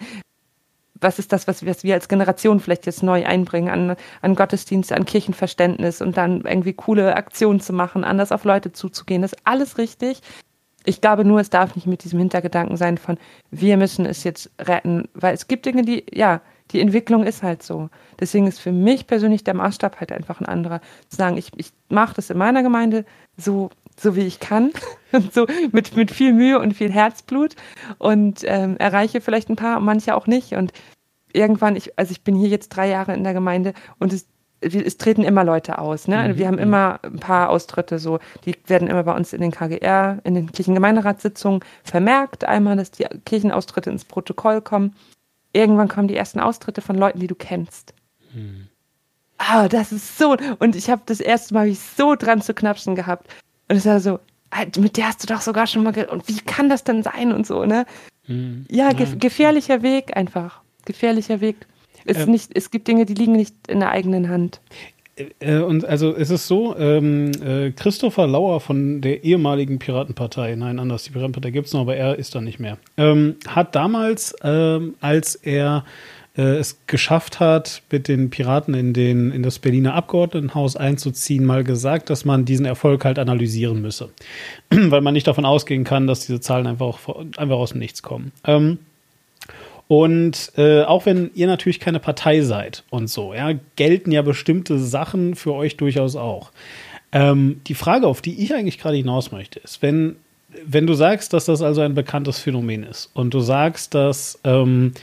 was 1.01 1.19
ist 1.19 1.31
das, 1.33 1.47
was, 1.47 1.65
was 1.65 1.83
wir 1.83 1.93
als 1.93 2.07
Generation 2.07 2.59
vielleicht 2.59 2.85
jetzt 2.85 3.03
neu 3.03 3.25
einbringen 3.25 3.69
an, 3.69 3.95
an 4.21 4.35
Gottesdienste, 4.35 4.95
an 4.95 5.05
Kirchenverständnis 5.05 6.01
und 6.01 6.17
dann 6.17 6.41
irgendwie 6.41 6.73
coole 6.73 7.15
Aktionen 7.15 7.59
zu 7.59 7.73
machen, 7.73 8.03
anders 8.03 8.31
auf 8.31 8.43
Leute 8.43 8.71
zuzugehen. 8.71 9.21
Das 9.21 9.33
ist 9.33 9.41
alles 9.43 9.77
richtig. 9.77 10.21
Ich 10.85 11.01
glaube 11.01 11.25
nur, 11.25 11.39
es 11.39 11.49
darf 11.49 11.75
nicht 11.75 11.87
mit 11.87 12.03
diesem 12.03 12.19
Hintergedanken 12.19 12.77
sein 12.77 12.97
von, 12.97 13.17
wir 13.51 13.77
müssen 13.77 14.05
es 14.05 14.23
jetzt 14.23 14.49
retten, 14.59 15.09
weil 15.13 15.33
es 15.33 15.47
gibt 15.47 15.65
Dinge, 15.65 15.83
die, 15.83 16.05
ja, 16.11 16.41
die 16.71 16.79
Entwicklung 16.79 17.23
ist 17.23 17.43
halt 17.43 17.63
so. 17.63 17.89
Deswegen 18.19 18.47
ist 18.47 18.59
für 18.59 18.71
mich 18.71 19.07
persönlich 19.07 19.43
der 19.43 19.55
Maßstab 19.55 19.99
halt 19.99 20.11
einfach 20.11 20.39
ein 20.39 20.45
anderer. 20.45 20.81
Zu 21.09 21.17
sagen, 21.17 21.37
ich, 21.37 21.51
ich 21.57 21.71
mache 21.89 22.15
das 22.15 22.29
in 22.29 22.37
meiner 22.37 22.63
Gemeinde 22.63 23.05
so, 23.37 23.71
so 23.97 24.15
wie 24.15 24.21
ich 24.21 24.39
kann 24.39 24.71
und 25.11 25.33
so 25.33 25.47
mit, 25.71 25.95
mit 25.95 26.11
viel 26.11 26.33
Mühe 26.33 26.59
und 26.59 26.73
viel 26.73 26.91
Herzblut 26.91 27.55
und 27.97 28.41
ähm, 28.43 28.77
erreiche 28.77 29.21
vielleicht 29.21 29.49
ein 29.49 29.55
paar, 29.55 29.79
manche 29.79 30.15
auch 30.15 30.27
nicht. 30.27 30.53
Und 30.53 30.71
irgendwann, 31.33 31.75
ich, 31.75 31.97
also 31.97 32.11
ich 32.11 32.23
bin 32.23 32.35
hier 32.35 32.49
jetzt 32.49 32.69
drei 32.69 32.87
Jahre 32.87 33.13
in 33.13 33.23
der 33.23 33.33
Gemeinde 33.33 33.73
und 33.97 34.13
es 34.13 34.27
es 34.61 34.97
treten 34.97 35.23
immer 35.23 35.43
Leute 35.43 35.79
aus. 35.79 36.07
Ne? 36.07 36.29
Mhm. 36.29 36.37
Wir 36.37 36.47
haben 36.47 36.57
immer 36.57 36.99
ein 37.03 37.19
paar 37.19 37.49
Austritte, 37.49 37.99
so 37.99 38.19
die 38.45 38.55
werden 38.67 38.87
immer 38.87 39.03
bei 39.03 39.15
uns 39.15 39.33
in 39.33 39.41
den 39.41 39.51
KGR, 39.51 40.19
in 40.23 40.35
den 40.35 40.51
Kirchengemeinderatssitzungen 40.51 41.61
vermerkt. 41.83 42.43
Einmal, 42.45 42.75
dass 42.75 42.91
die 42.91 43.05
Kirchenaustritte 43.25 43.89
ins 43.89 44.05
Protokoll 44.05 44.61
kommen. 44.61 44.95
Irgendwann 45.53 45.87
kommen 45.87 46.07
die 46.07 46.15
ersten 46.15 46.39
Austritte 46.39 46.81
von 46.81 46.95
Leuten, 46.95 47.19
die 47.19 47.27
du 47.27 47.35
kennst. 47.35 47.93
Mhm. 48.33 48.67
Ah, 49.37 49.69
das 49.69 49.91
ist 49.91 50.17
so. 50.17 50.35
Und 50.59 50.75
ich 50.75 50.89
habe 50.89 51.01
das 51.05 51.21
erste 51.21 51.53
Mal 51.53 51.67
ich 51.69 51.79
so 51.79 52.15
dran 52.15 52.41
zu 52.41 52.53
knapsen 52.53 52.95
gehabt. 52.95 53.27
Und 53.69 53.77
es 53.77 53.85
war 53.85 53.99
so, 53.99 54.19
mit 54.77 54.97
der 54.97 55.07
hast 55.07 55.23
du 55.23 55.27
doch 55.33 55.41
sogar 55.41 55.65
schon 55.65 55.83
mal. 55.83 55.95
Und 56.05 56.27
wie 56.27 56.39
kann 56.41 56.69
das 56.69 56.83
denn 56.83 57.03
sein 57.03 57.31
und 57.31 57.47
so, 57.47 57.65
ne? 57.65 57.85
Mhm. 58.27 58.65
Ja, 58.69 58.91
ge 58.91 59.07
gefährlicher 59.17 59.81
Weg 59.81 60.15
einfach. 60.17 60.61
Gefährlicher 60.85 61.39
Weg. 61.39 61.65
Es, 62.05 62.17
ähm, 62.17 62.31
nicht, 62.31 62.51
es 62.53 62.71
gibt 62.71 62.87
Dinge, 62.87 63.05
die 63.05 63.13
liegen 63.13 63.33
nicht 63.33 63.55
in 63.67 63.79
der 63.79 63.91
eigenen 63.91 64.29
Hand. 64.29 64.61
Äh, 65.39 65.59
und 65.59 65.85
also 65.85 66.15
es 66.15 66.29
ist 66.29 66.47
so, 66.47 66.75
ähm, 66.77 67.31
äh, 67.43 67.71
Christopher 67.71 68.27
Lauer 68.27 68.59
von 68.59 69.01
der 69.01 69.23
ehemaligen 69.23 69.79
Piratenpartei, 69.79 70.55
nein, 70.55 70.79
anders, 70.79 71.03
die 71.03 71.11
Piratenpartei 71.11 71.51
gibt 71.51 71.67
es 71.67 71.73
noch, 71.73 71.81
aber 71.81 71.95
er 71.95 72.17
ist 72.17 72.35
da 72.35 72.41
nicht 72.41 72.59
mehr, 72.59 72.77
ähm, 72.97 73.35
hat 73.47 73.75
damals, 73.75 74.35
ähm, 74.43 74.95
als 75.01 75.35
er 75.35 75.83
äh, 76.37 76.57
es 76.57 76.79
geschafft 76.87 77.39
hat, 77.39 77.83
mit 77.91 78.07
den 78.07 78.29
Piraten 78.29 78.73
in, 78.73 78.93
den, 78.93 79.31
in 79.31 79.43
das 79.43 79.59
Berliner 79.59 79.93
Abgeordnetenhaus 79.93 80.75
einzuziehen, 80.75 81.45
mal 81.45 81.63
gesagt, 81.63 82.09
dass 82.09 82.23
man 82.23 82.45
diesen 82.45 82.65
Erfolg 82.65 83.03
halt 83.03 83.19
analysieren 83.19 83.81
müsse. 83.81 84.09
Weil 84.69 85.01
man 85.01 85.13
nicht 85.13 85.27
davon 85.27 85.45
ausgehen 85.45 85.83
kann, 85.83 86.07
dass 86.07 86.25
diese 86.25 86.39
Zahlen 86.39 86.67
einfach, 86.67 86.99
einfach 87.37 87.57
aus 87.57 87.71
dem 87.71 87.79
Nichts 87.79 88.03
kommen. 88.03 88.31
Ähm, 88.45 88.79
und 89.89 90.51
äh, 90.55 90.83
auch 90.83 91.07
wenn 91.07 91.31
ihr 91.33 91.47
natürlich 91.47 91.79
keine 91.79 91.99
Partei 91.99 92.41
seid 92.41 92.83
und 92.91 93.09
so, 93.09 93.33
ja, 93.33 93.53
gelten 93.75 94.11
ja 94.11 94.21
bestimmte 94.21 94.77
Sachen 94.77 95.33
für 95.33 95.55
euch 95.55 95.77
durchaus 95.77 96.15
auch. 96.15 96.51
Ähm, 97.11 97.61
die 97.65 97.73
Frage, 97.73 98.05
auf 98.05 98.21
die 98.21 98.43
ich 98.43 98.53
eigentlich 98.53 98.77
gerade 98.77 98.97
hinaus 98.97 99.31
möchte, 99.31 99.59
ist, 99.59 99.81
wenn, 99.81 100.17
wenn 100.63 100.85
du 100.85 100.93
sagst, 100.93 101.33
dass 101.33 101.45
das 101.45 101.63
also 101.63 101.81
ein 101.81 101.95
bekanntes 101.95 102.37
Phänomen 102.37 102.83
ist 102.83 103.09
und 103.15 103.33
du 103.33 103.39
sagst, 103.39 103.95
dass, 103.95 104.39
ähm, 104.43 104.93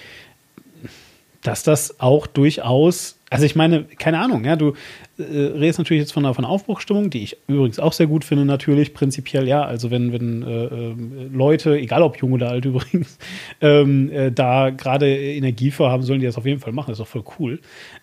dass 1.42 1.64
das 1.64 1.98
auch 1.98 2.28
durchaus 2.28 3.16
also 3.30 3.44
ich 3.44 3.56
meine, 3.56 3.84
keine 3.84 4.20
Ahnung, 4.20 4.44
ja, 4.44 4.56
du 4.56 4.74
äh, 5.18 5.22
redest 5.22 5.78
natürlich 5.78 6.02
jetzt 6.02 6.12
von 6.12 6.24
einer, 6.24 6.34
von 6.34 6.44
Aufbruchstimmung, 6.44 7.10
die 7.10 7.22
ich 7.22 7.36
übrigens 7.46 7.78
auch 7.78 7.92
sehr 7.92 8.06
gut 8.06 8.24
finde, 8.24 8.44
natürlich, 8.44 8.94
prinzipiell, 8.94 9.48
ja. 9.48 9.64
Also 9.64 9.90
wenn, 9.90 10.12
wenn 10.12 10.42
äh, 10.42 10.64
äh 10.64 10.94
Leute, 11.32 11.78
egal 11.78 12.02
ob 12.02 12.18
jung 12.18 12.32
oder 12.32 12.50
alt 12.50 12.64
übrigens, 12.64 13.18
ähm, 13.60 14.10
äh, 14.10 14.30
da 14.30 14.70
gerade 14.70 15.08
Energie 15.16 15.70
für 15.70 15.90
haben, 15.90 16.02
sollen 16.02 16.20
die 16.20 16.26
das 16.26 16.36
auf 16.36 16.46
jeden 16.46 16.60
Fall 16.60 16.72
machen, 16.72 16.90
das 16.90 16.98
ist 16.98 17.04
doch 17.04 17.08
voll 17.08 17.24
cool. 17.38 17.60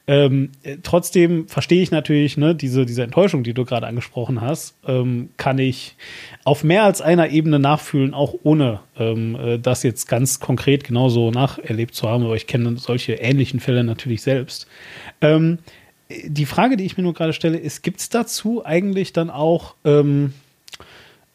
Ähm, 0.07 0.51
äh, 0.63 0.77
trotzdem 0.81 1.47
verstehe 1.47 1.83
ich 1.83 1.91
natürlich, 1.91 2.37
ne, 2.37 2.55
diese, 2.55 2.85
diese 2.85 3.03
Enttäuschung, 3.03 3.43
die 3.43 3.53
du 3.53 3.65
gerade 3.65 3.87
angesprochen 3.87 4.41
hast, 4.41 4.75
ähm, 4.87 5.29
kann 5.37 5.59
ich 5.59 5.95
auf 6.43 6.63
mehr 6.63 6.83
als 6.83 7.01
einer 7.01 7.29
Ebene 7.29 7.59
nachfühlen, 7.59 8.13
auch 8.13 8.33
ohne 8.43 8.79
ähm, 8.97 9.35
äh, 9.35 9.59
das 9.59 9.83
jetzt 9.83 10.07
ganz 10.07 10.39
konkret 10.39 10.83
genauso 10.83 11.31
nacherlebt 11.31 11.93
zu 11.95 12.09
haben, 12.09 12.23
aber 12.23 12.35
ich 12.35 12.47
kenne 12.47 12.77
solche 12.77 13.13
ähnlichen 13.13 13.59
Fälle 13.59 13.83
natürlich 13.83 14.21
selbst. 14.21 14.67
Ähm, 15.21 15.59
die 16.25 16.45
Frage, 16.45 16.77
die 16.77 16.85
ich 16.85 16.97
mir 16.97 17.03
nur 17.03 17.13
gerade 17.13 17.33
stelle, 17.33 17.57
ist, 17.57 17.83
gibt 17.83 17.99
es 17.99 18.09
dazu 18.09 18.65
eigentlich 18.65 19.13
dann 19.13 19.29
auch 19.29 19.75
ähm, 19.85 20.33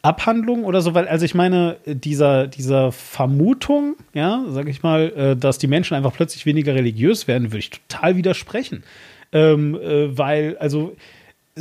Abhandlungen 0.02 0.64
oder 0.64 0.80
so? 0.80 0.94
Weil, 0.94 1.08
also 1.08 1.24
ich 1.24 1.34
meine, 1.34 1.76
dieser, 1.86 2.46
dieser 2.46 2.92
Vermutung, 2.92 3.96
ja, 4.14 4.44
sag 4.48 4.68
ich 4.68 4.82
mal, 4.82 5.12
äh, 5.16 5.36
dass 5.36 5.58
die 5.58 5.66
Menschen 5.66 5.94
einfach 5.94 6.12
plötzlich 6.12 6.46
weniger 6.46 6.74
religiös 6.74 7.28
werden, 7.28 7.48
würde 7.48 7.58
ich 7.58 7.70
total 7.70 8.16
widersprechen. 8.16 8.84
Ähm, 9.32 9.74
äh, 9.74 10.16
weil, 10.16 10.56
also 10.58 10.96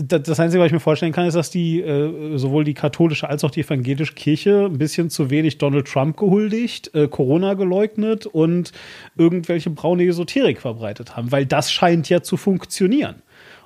das 0.03 0.39
Einzige, 0.39 0.61
was 0.61 0.67
ich 0.67 0.73
mir 0.73 0.79
vorstellen 0.79 1.11
kann, 1.11 1.25
ist, 1.25 1.33
dass 1.33 1.49
die 1.49 1.81
äh, 1.81 2.37
sowohl 2.37 2.63
die 2.63 2.73
katholische 2.73 3.29
als 3.29 3.43
auch 3.43 3.51
die 3.51 3.61
evangelische 3.61 4.13
Kirche 4.13 4.65
ein 4.65 4.77
bisschen 4.77 5.09
zu 5.09 5.29
wenig 5.29 5.57
Donald 5.57 5.87
Trump 5.87 6.17
gehuldigt, 6.17 6.93
äh, 6.93 7.07
Corona 7.07 7.53
geleugnet 7.55 8.25
und 8.25 8.71
irgendwelche 9.17 9.69
braune 9.69 10.05
Esoterik 10.05 10.61
verbreitet 10.61 11.15
haben, 11.15 11.31
weil 11.31 11.45
das 11.45 11.71
scheint 11.71 12.09
ja 12.09 12.21
zu 12.21 12.37
funktionieren. 12.37 13.15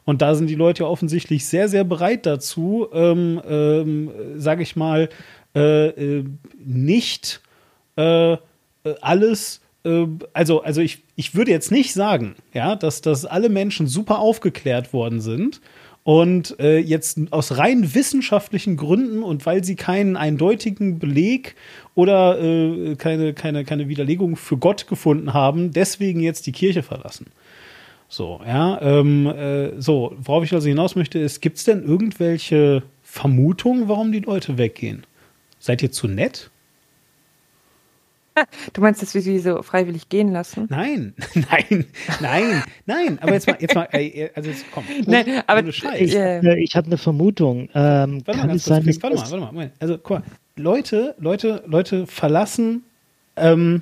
Und 0.03 0.21
da 0.21 0.33
sind 0.33 0.47
die 0.47 0.55
Leute 0.55 0.83
ja 0.83 0.89
offensichtlich 0.89 1.45
sehr, 1.45 1.69
sehr 1.69 1.83
bereit 1.83 2.25
dazu, 2.25 2.87
ähm, 2.91 3.39
ähm, 3.47 4.11
sage 4.35 4.63
ich 4.63 4.75
mal, 4.75 5.09
äh, 5.55 5.87
äh 5.87 6.25
nicht 6.63 7.41
alles 9.01 9.61
also, 10.33 10.61
also 10.61 10.79
ich, 10.81 11.01
ich 11.15 11.33
würde 11.33 11.49
jetzt 11.49 11.71
nicht 11.71 11.93
sagen, 11.93 12.35
ja, 12.53 12.75
dass, 12.75 13.01
dass 13.01 13.25
alle 13.25 13.49
Menschen 13.49 13.87
super 13.87 14.19
aufgeklärt 14.19 14.93
worden 14.93 15.21
sind 15.21 15.59
und 16.03 16.59
äh, 16.59 16.79
jetzt 16.79 17.19
aus 17.29 17.57
rein 17.57 17.93
wissenschaftlichen 17.93 18.75
Gründen 18.75 19.21
und 19.23 19.45
weil 19.45 19.63
sie 19.63 19.75
keinen 19.75 20.17
eindeutigen 20.17 20.97
Beleg 20.97 21.55
oder 21.93 22.41
äh, 22.41 22.95
keine, 22.95 23.33
keine, 23.33 23.63
keine 23.65 23.87
Widerlegung 23.87 24.35
für 24.35 24.57
Gott 24.57 24.87
gefunden 24.87 25.33
haben, 25.33 25.71
deswegen 25.71 26.19
jetzt 26.19 26.47
die 26.47 26.51
Kirche 26.51 26.81
verlassen. 26.81 27.27
So, 28.09 28.41
ja, 28.45 28.81
ähm, 28.81 29.27
äh, 29.27 29.79
so, 29.79 30.15
worauf 30.17 30.43
ich 30.43 30.53
also 30.53 30.67
hinaus 30.67 30.95
möchte, 30.95 31.19
ist, 31.19 31.39
gibt 31.41 31.57
es 31.57 31.63
denn 31.63 31.83
irgendwelche 31.83 32.83
Vermutungen, 33.03 33.87
warum 33.87 34.11
die 34.11 34.19
Leute 34.19 34.57
weggehen? 34.57 35.05
Seid 35.59 35.81
ihr 35.81 35.91
zu 35.91 36.07
nett? 36.07 36.49
Du 38.73 38.81
meinst, 38.81 39.01
dass 39.01 39.13
wir 39.13 39.21
sie 39.21 39.39
so 39.39 39.61
freiwillig 39.61 40.09
gehen 40.09 40.31
lassen? 40.31 40.67
Nein, 40.69 41.13
nein, 41.33 41.85
nein, 42.21 42.63
nein. 42.85 43.19
Aber 43.21 43.33
jetzt 43.33 43.47
mal, 43.47 43.57
jetzt 43.59 43.75
mal, 43.75 43.87
also 44.35 44.49
jetzt 44.49 44.65
komm. 44.73 44.83
Nein, 45.05 45.43
aber 45.47 45.65
ich, 45.65 45.83
äh, 46.15 46.59
ich 46.59 46.75
habe 46.75 46.87
eine 46.87 46.97
Vermutung. 46.97 47.69
Ähm, 47.73 48.21
warte, 48.25 48.47
mal, 48.47 48.59
sein, 48.59 48.83
kurz, 48.83 49.01
warte 49.03 49.15
mal, 49.15 49.41
warte 49.41 49.55
mal, 49.55 49.71
Also 49.79 49.97
guck 49.97 50.19
mal, 50.19 50.23
Leute, 50.55 51.15
Leute, 51.19 51.63
Leute 51.67 52.07
verlassen 52.07 52.83
ähm, 53.35 53.81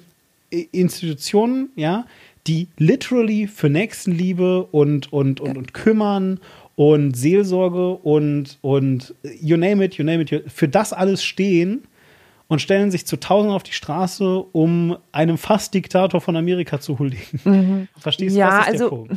Institutionen, 0.49 1.69
ja, 1.75 2.05
die 2.47 2.67
literally 2.77 3.47
für 3.47 3.69
Nächstenliebe 3.69 4.63
und 4.63 5.13
und 5.13 5.41
und, 5.41 5.57
und 5.57 5.73
kümmern 5.73 6.39
und 6.75 7.15
Seelsorge 7.15 7.91
und 7.91 8.57
und 8.61 9.13
you 9.39 9.57
name 9.57 9.83
it, 9.85 9.95
you 9.95 10.03
name 10.03 10.23
it, 10.23 10.43
für 10.47 10.67
das 10.67 10.93
alles 10.93 11.23
stehen 11.23 11.83
und 12.49 12.61
stellen 12.61 12.89
sich 12.91 13.05
zu 13.05 13.17
Tausenden 13.17 13.55
auf 13.55 13.63
die 13.63 13.73
Straße, 13.73 14.39
um 14.51 14.97
einem 15.11 15.37
Fast-Diktator 15.37 16.19
von 16.19 16.35
Amerika 16.35 16.81
zu 16.81 16.99
huldigen. 16.99 17.39
Mhm. 17.45 17.87
Verstehst 17.97 18.35
du, 18.35 18.39
ja, 18.39 18.47
was 18.47 18.59
ist 18.59 18.67
also, 18.73 18.89
der 18.89 18.95
Punkt? 18.97 19.15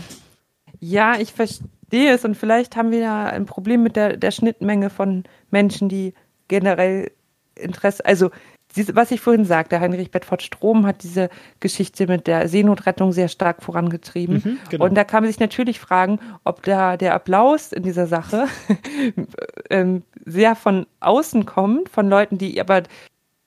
Ja, 0.80 1.18
ich 1.18 1.32
verstehe 1.32 2.12
es 2.12 2.24
und 2.24 2.36
vielleicht 2.36 2.76
haben 2.76 2.90
wir 2.90 3.00
da 3.00 3.26
ein 3.26 3.46
Problem 3.46 3.82
mit 3.82 3.96
der, 3.96 4.16
der 4.18 4.30
Schnittmenge 4.30 4.90
von 4.90 5.24
Menschen, 5.50 5.88
die 5.88 6.12
generell 6.48 7.10
Interesse, 7.54 8.04
also 8.04 8.30
was 8.94 9.10
ich 9.10 9.20
vorhin 9.20 9.44
sagte, 9.44 9.80
Heinrich 9.80 10.10
Bedford 10.10 10.42
Strom 10.42 10.86
hat 10.86 11.02
diese 11.02 11.28
Geschichte 11.60 12.06
mit 12.06 12.26
der 12.26 12.48
Seenotrettung 12.48 13.12
sehr 13.12 13.28
stark 13.28 13.62
vorangetrieben. 13.62 14.42
Mhm, 14.42 14.58
genau. 14.70 14.84
Und 14.86 14.94
da 14.94 15.04
kann 15.04 15.22
man 15.22 15.30
sich 15.30 15.40
natürlich 15.40 15.78
fragen, 15.78 16.18
ob 16.44 16.62
da 16.62 16.96
der 16.96 17.14
Applaus 17.14 17.72
in 17.72 17.82
dieser 17.82 18.06
Sache 18.06 18.46
ähm, 19.70 20.02
sehr 20.24 20.56
von 20.56 20.86
außen 21.00 21.44
kommt, 21.44 21.90
von 21.90 22.08
Leuten, 22.08 22.38
die 22.38 22.58
aber 22.60 22.84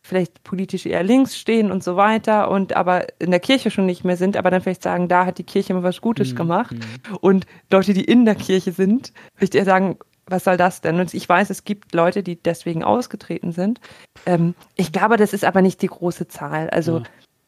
vielleicht 0.06 0.44
politisch 0.44 0.86
eher 0.86 1.04
links 1.04 1.36
stehen 1.36 1.72
und 1.72 1.84
so 1.84 1.96
weiter 1.96 2.52
und 2.52 2.76
aber 2.76 3.08
in 3.20 3.32
der 3.32 3.40
Kirche 3.40 3.72
schon 3.72 3.88
nicht 3.88 4.04
mehr 4.04 4.18
sind, 4.18 4.38
aber 4.38 4.52
dann 4.52 4.62
vielleicht 4.62 4.84
sagen, 4.84 5.08
da 5.08 5.26
hat 5.26 5.40
die 5.40 5.44
Kirche 5.44 5.74
mal 5.74 5.82
was 5.82 6.00
Gutes 6.00 6.34
mhm. 6.34 6.36
gemacht. 6.36 6.74
Mhm. 6.74 7.16
Und 7.22 7.46
Leute, 7.72 7.94
die 7.94 8.04
in 8.04 8.24
der 8.26 8.36
Kirche 8.36 8.72
sind, 8.72 9.14
vielleicht 9.34 9.56
eher 9.56 9.66
sagen, 9.66 9.98
was 10.28 10.44
soll 10.44 10.58
das 10.58 10.82
denn? 10.82 11.00
Und 11.00 11.14
ich 11.14 11.28
weiß, 11.28 11.50
es 11.50 11.64
gibt 11.64 11.94
Leute, 11.96 12.22
die 12.22 12.36
deswegen 12.36 12.84
ausgetreten 12.84 13.52
sind. 13.52 13.80
Ähm, 14.28 14.54
ich 14.76 14.92
glaube, 14.92 15.18
das 15.18 15.34
ist 15.34 15.44
aber 15.44 15.64
nicht 15.64 15.82
die 15.82 15.88
große 15.88 16.28
Zahl. 16.28 16.70
Also 16.70 17.00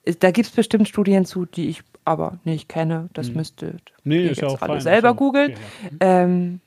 ja. 0.06 0.14
da 0.20 0.32
gibt 0.32 0.48
es 0.48 0.56
bestimmt 0.56 0.88
Studien 0.88 1.26
zu, 1.26 1.46
die 1.46 1.70
ich 1.70 1.84
aber 2.06 2.40
nicht 2.44 2.70
kenne. 2.70 3.10
Das 3.14 3.30
mhm. 3.30 3.36
müsste 3.36 3.78
nee, 4.04 4.32
ja 4.32 4.48
auch 4.48 4.62
alle 4.62 4.74
fein, 4.74 4.82
selber 4.82 5.14
googeln. 5.14 5.52
Okay, 5.52 5.96
ja. 6.02 6.24
ähm, 6.24 6.60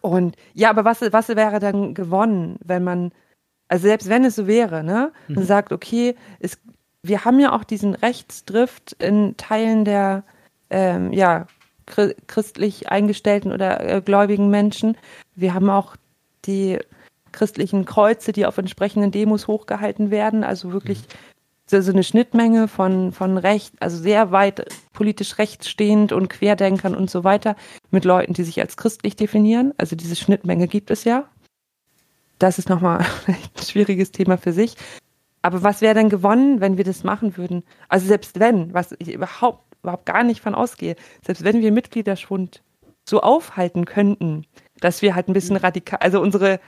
und 0.00 0.36
ja, 0.52 0.70
aber 0.70 0.84
was, 0.84 1.00
was 1.00 1.28
wäre 1.28 1.60
dann 1.60 1.94
gewonnen, 1.94 2.58
wenn 2.64 2.82
man 2.82 3.12
also 3.68 3.82
selbst 3.82 4.08
wenn 4.08 4.24
es 4.24 4.36
so 4.36 4.46
wäre, 4.46 4.84
ne, 4.84 5.12
mhm. 5.28 5.38
und 5.38 5.44
sagt, 5.44 5.72
okay, 5.72 6.14
es, 6.40 6.58
wir 7.02 7.24
haben 7.24 7.40
ja 7.40 7.52
auch 7.52 7.64
diesen 7.64 7.94
Rechtsdrift 7.94 8.92
in 9.02 9.36
Teilen 9.36 9.84
der 9.84 10.24
ähm, 10.70 11.12
ja, 11.12 11.46
christlich 11.86 12.88
eingestellten 12.90 13.52
oder 13.52 13.80
äh, 13.88 14.00
gläubigen 14.00 14.50
Menschen. 14.50 14.96
Wir 15.36 15.54
haben 15.54 15.70
auch 15.70 15.96
die 16.44 16.78
christlichen 17.30 17.84
Kreuze, 17.84 18.32
die 18.32 18.46
auf 18.46 18.58
entsprechenden 18.58 19.12
Demos 19.12 19.46
hochgehalten 19.46 20.10
werden, 20.10 20.42
also 20.42 20.72
wirklich 20.72 21.00
mhm. 21.00 21.02
so, 21.66 21.80
so 21.80 21.92
eine 21.92 22.02
Schnittmenge 22.02 22.66
von, 22.66 23.12
von 23.12 23.38
Recht, 23.38 23.74
also 23.78 23.98
sehr 23.98 24.32
weit 24.32 24.66
politisch 24.92 25.38
rechtsstehend 25.38 26.12
und 26.12 26.28
Querdenkern 26.28 26.96
und 26.96 27.10
so 27.10 27.22
weiter, 27.22 27.54
mit 27.90 28.04
Leuten, 28.04 28.32
die 28.32 28.42
sich 28.42 28.60
als 28.60 28.76
christlich 28.76 29.14
definieren. 29.14 29.74
Also 29.76 29.94
diese 29.94 30.16
Schnittmenge 30.16 30.66
gibt 30.66 30.90
es 30.90 31.04
ja 31.04 31.28
das 32.38 32.58
ist 32.58 32.68
nochmal 32.68 33.04
ein 33.26 33.62
schwieriges 33.62 34.12
Thema 34.12 34.36
für 34.38 34.52
sich. 34.52 34.76
Aber 35.42 35.62
was 35.62 35.80
wäre 35.80 35.94
denn 35.94 36.08
gewonnen, 36.08 36.60
wenn 36.60 36.76
wir 36.76 36.84
das 36.84 37.04
machen 37.04 37.36
würden? 37.36 37.62
Also 37.88 38.06
selbst 38.06 38.40
wenn, 38.40 38.74
was 38.74 38.94
ich 38.98 39.12
überhaupt, 39.12 39.76
überhaupt 39.82 40.06
gar 40.06 40.24
nicht 40.24 40.40
von 40.40 40.54
ausgehe, 40.54 40.96
selbst 41.24 41.44
wenn 41.44 41.60
wir 41.60 41.70
Mitgliederschwund 41.70 42.62
so 43.08 43.20
aufhalten 43.20 43.84
könnten, 43.84 44.44
dass 44.80 45.02
wir 45.02 45.14
halt 45.14 45.28
ein 45.28 45.32
bisschen 45.32 45.56
radikal, 45.56 46.00
also 46.00 46.20
unsere 46.20 46.60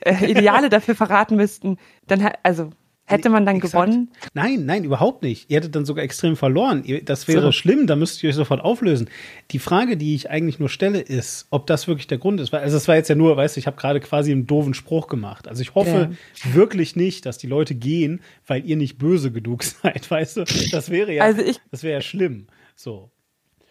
äh, 0.00 0.30
Ideale 0.30 0.68
dafür 0.68 0.94
verraten 0.94 1.36
müssten, 1.36 1.78
dann 2.06 2.30
also 2.42 2.70
Hätte 3.08 3.30
man 3.30 3.46
dann 3.46 3.56
Exakt. 3.56 3.72
gewonnen? 3.72 4.10
Nein, 4.34 4.66
nein, 4.66 4.84
überhaupt 4.84 5.22
nicht. 5.22 5.50
Ihr 5.50 5.56
hättet 5.56 5.74
dann 5.74 5.84
sogar 5.84 6.04
extrem 6.04 6.36
verloren. 6.36 6.84
Das 7.04 7.26
wäre 7.26 7.42
so. 7.42 7.52
schlimm, 7.52 7.86
da 7.86 7.96
müsstet 7.96 8.22
ihr 8.22 8.30
euch 8.30 8.36
sofort 8.36 8.60
auflösen. 8.60 9.08
Die 9.50 9.58
Frage, 9.58 9.96
die 9.96 10.14
ich 10.14 10.30
eigentlich 10.30 10.58
nur 10.58 10.68
stelle, 10.68 11.00
ist, 11.00 11.46
ob 11.50 11.66
das 11.66 11.88
wirklich 11.88 12.06
der 12.06 12.18
Grund 12.18 12.40
ist. 12.40 12.52
Also 12.52 12.76
es 12.76 12.86
war 12.86 12.96
jetzt 12.96 13.08
ja 13.08 13.14
nur, 13.14 13.36
weißt 13.36 13.56
du, 13.56 13.60
ich 13.60 13.66
habe 13.66 13.76
gerade 13.76 14.00
quasi 14.00 14.32
einen 14.32 14.46
doofen 14.46 14.74
Spruch 14.74 15.06
gemacht. 15.06 15.48
Also 15.48 15.62
ich 15.62 15.74
hoffe 15.74 16.10
ja. 16.10 16.54
wirklich 16.54 16.96
nicht, 16.96 17.26
dass 17.26 17.38
die 17.38 17.46
Leute 17.46 17.74
gehen, 17.74 18.20
weil 18.46 18.64
ihr 18.64 18.76
nicht 18.76 18.98
böse 18.98 19.32
genug 19.32 19.62
seid, 19.82 20.10
weißt 20.10 20.38
du? 20.38 20.44
Das 20.70 20.90
wäre 20.90 21.12
ja, 21.12 21.24
also 21.24 21.42
ich, 21.42 21.58
das 21.70 21.82
wäre 21.82 21.94
ja 21.94 22.00
schlimm. 22.00 22.46
So. 22.76 23.10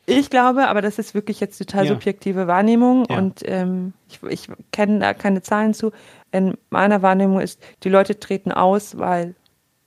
Ich 0.09 0.29
glaube, 0.29 0.69
aber 0.69 0.81
das 0.81 0.99
ist 0.99 1.13
wirklich 1.13 1.41
jetzt 1.41 1.57
total 1.57 1.85
ja. 1.85 1.93
subjektive 1.93 2.47
Wahrnehmung 2.47 3.05
ja. 3.09 3.17
und 3.17 3.41
ähm, 3.43 3.93
ich, 4.07 4.23
ich 4.23 4.47
kenne 4.71 4.99
da 4.99 5.13
keine 5.13 5.41
Zahlen 5.41 5.73
zu. 5.73 5.91
In 6.31 6.57
meiner 6.69 7.01
Wahrnehmung 7.01 7.41
ist, 7.41 7.61
die 7.83 7.89
Leute 7.89 8.17
treten 8.17 8.53
aus, 8.53 8.97
weil 8.97 9.35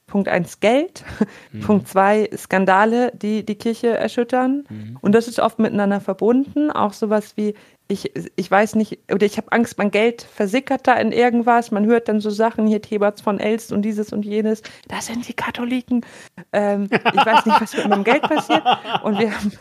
Punkt 0.07 0.29
eins 0.29 0.61
Geld, 0.61 1.05
mhm. 1.53 1.61
Punkt 1.67 1.89
zwei 1.89 2.29
Skandale, 2.37 3.13
die 3.15 3.47
die 3.47 3.55
Kirche 3.55 3.97
erschüttern. 3.97 4.65
Mhm. 4.69 4.99
Und 5.01 5.15
das 5.15 5.27
ist 5.27 5.41
oft 5.41 5.59
miteinander 5.59 6.01
verbunden. 6.01 6.71
Auch 6.71 6.93
sowas 6.93 7.37
wie, 7.37 7.55
ich, 7.91 8.13
ich 8.37 8.51
weiß 8.51 8.77
nicht, 8.77 9.01
oder 9.13 9.27
ich 9.27 9.37
habe 9.37 9.51
Angst, 9.53 9.77
mein 9.79 9.91
Geld 9.91 10.23
versickert 10.23 10.87
da 10.87 10.95
in 10.95 11.13
irgendwas. 11.13 11.71
Man 11.71 11.87
hört 11.87 12.09
dann 12.09 12.21
so 12.21 12.31
Sachen, 12.31 12.67
hier 12.67 12.81
Theberts 12.81 13.21
von 13.21 13.41
Elst 13.41 13.73
und 13.73 13.83
dieses 13.83 14.13
und 14.13 14.25
jenes. 14.25 14.63
Da 14.89 15.01
sind 15.01 15.27
die 15.29 15.35
Katholiken. 15.35 16.07
Ähm, 16.53 16.89
ich 16.91 17.27
weiß 17.27 17.47
nicht, 17.47 17.61
was 17.61 17.77
mit 17.77 17.89
meinem 17.89 18.05
Geld 18.05 18.23
passiert. 18.23 18.63
Und 19.03 19.19
wir 19.19 19.33
haben, 19.35 19.53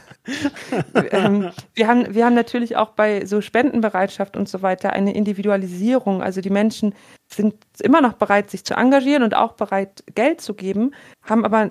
ähm, 1.11 1.51
wir, 1.73 1.87
haben, 1.87 2.13
wir 2.13 2.25
haben 2.25 2.35
natürlich 2.35 2.77
auch 2.77 2.91
bei 2.91 3.25
so 3.25 3.41
Spendenbereitschaft 3.41 4.37
und 4.37 4.47
so 4.47 4.61
weiter 4.61 4.93
eine 4.93 5.15
Individualisierung. 5.15 6.21
Also 6.21 6.41
die 6.41 6.51
Menschen 6.51 6.93
sind 7.33 7.55
immer 7.79 8.01
noch 8.01 8.13
bereit, 8.13 8.49
sich 8.49 8.65
zu 8.65 8.73
engagieren 8.73 9.23
und 9.23 9.35
auch 9.35 9.53
bereit, 9.53 10.03
Geld 10.15 10.41
zu 10.41 10.53
geben, 10.53 10.91
haben 11.21 11.45
aber 11.45 11.69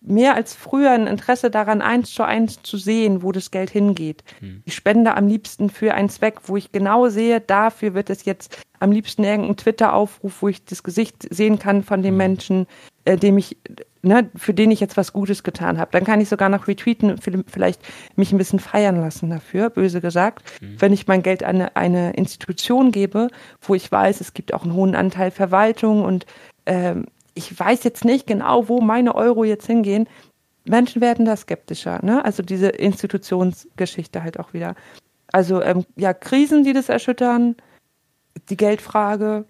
mehr 0.00 0.34
als 0.34 0.54
früher 0.54 0.90
ein 0.90 1.06
Interesse 1.06 1.50
daran, 1.50 1.82
eins 1.82 2.12
zu 2.12 2.22
eins 2.22 2.62
zu 2.62 2.78
sehen, 2.78 3.22
wo 3.22 3.30
das 3.30 3.50
Geld 3.50 3.70
hingeht. 3.70 4.24
Hm. 4.40 4.62
Ich 4.64 4.74
spende 4.74 5.14
am 5.16 5.26
liebsten 5.26 5.68
für 5.68 5.94
einen 5.94 6.08
Zweck, 6.08 6.36
wo 6.44 6.56
ich 6.56 6.72
genau 6.72 7.08
sehe, 7.08 7.40
dafür 7.40 7.94
wird 7.94 8.08
es 8.10 8.24
jetzt 8.24 8.58
am 8.80 8.92
liebsten 8.92 9.24
irgendein 9.24 9.56
Twitter-Aufruf, 9.56 10.42
wo 10.42 10.48
ich 10.48 10.64
das 10.64 10.82
Gesicht 10.82 11.26
sehen 11.32 11.58
kann 11.58 11.82
von 11.82 12.02
dem 12.02 12.12
hm. 12.12 12.18
Menschen, 12.18 12.66
äh, 13.04 13.16
dem 13.16 13.38
ich 13.38 13.56
ne, 14.04 14.30
für 14.36 14.54
den 14.54 14.70
ich 14.70 14.80
jetzt 14.80 14.96
was 14.96 15.12
Gutes 15.12 15.42
getan 15.42 15.78
habe. 15.78 15.90
Dann 15.92 16.04
kann 16.04 16.20
ich 16.20 16.28
sogar 16.28 16.48
noch 16.48 16.68
retweeten, 16.68 17.18
vielleicht 17.18 17.80
mich 18.16 18.32
ein 18.32 18.38
bisschen 18.38 18.60
feiern 18.60 19.00
lassen 19.00 19.30
dafür, 19.30 19.70
böse 19.70 20.00
gesagt. 20.00 20.44
Mhm. 20.60 20.80
Wenn 20.80 20.92
ich 20.92 21.06
mein 21.06 21.22
Geld 21.22 21.42
an 21.42 21.56
eine, 21.56 21.76
eine, 21.76 22.12
Institution 22.12 22.92
gebe, 22.92 23.28
wo 23.60 23.74
ich 23.74 23.90
weiß, 23.90 24.20
es 24.20 24.34
gibt 24.34 24.54
auch 24.54 24.62
einen 24.62 24.74
hohen 24.74 24.94
Anteil 24.94 25.30
Verwaltung 25.30 26.04
und 26.04 26.26
ähm, 26.66 27.06
ich 27.34 27.58
weiß 27.58 27.82
jetzt 27.84 28.04
nicht 28.04 28.26
genau, 28.26 28.68
wo 28.68 28.80
meine 28.80 29.14
Euro 29.14 29.44
jetzt 29.44 29.66
hingehen. 29.66 30.06
Menschen 30.64 31.02
werden 31.02 31.24
da 31.24 31.36
skeptischer, 31.36 32.00
ne? 32.04 32.24
Also 32.24 32.42
diese 32.42 32.68
Institutionsgeschichte 32.68 34.22
halt 34.22 34.38
auch 34.38 34.54
wieder. 34.54 34.76
Also 35.32 35.60
ähm, 35.62 35.84
ja, 35.96 36.14
Krisen, 36.14 36.62
die 36.64 36.72
das 36.72 36.88
erschüttern, 36.88 37.56
die 38.50 38.56
Geldfrage 38.56 39.44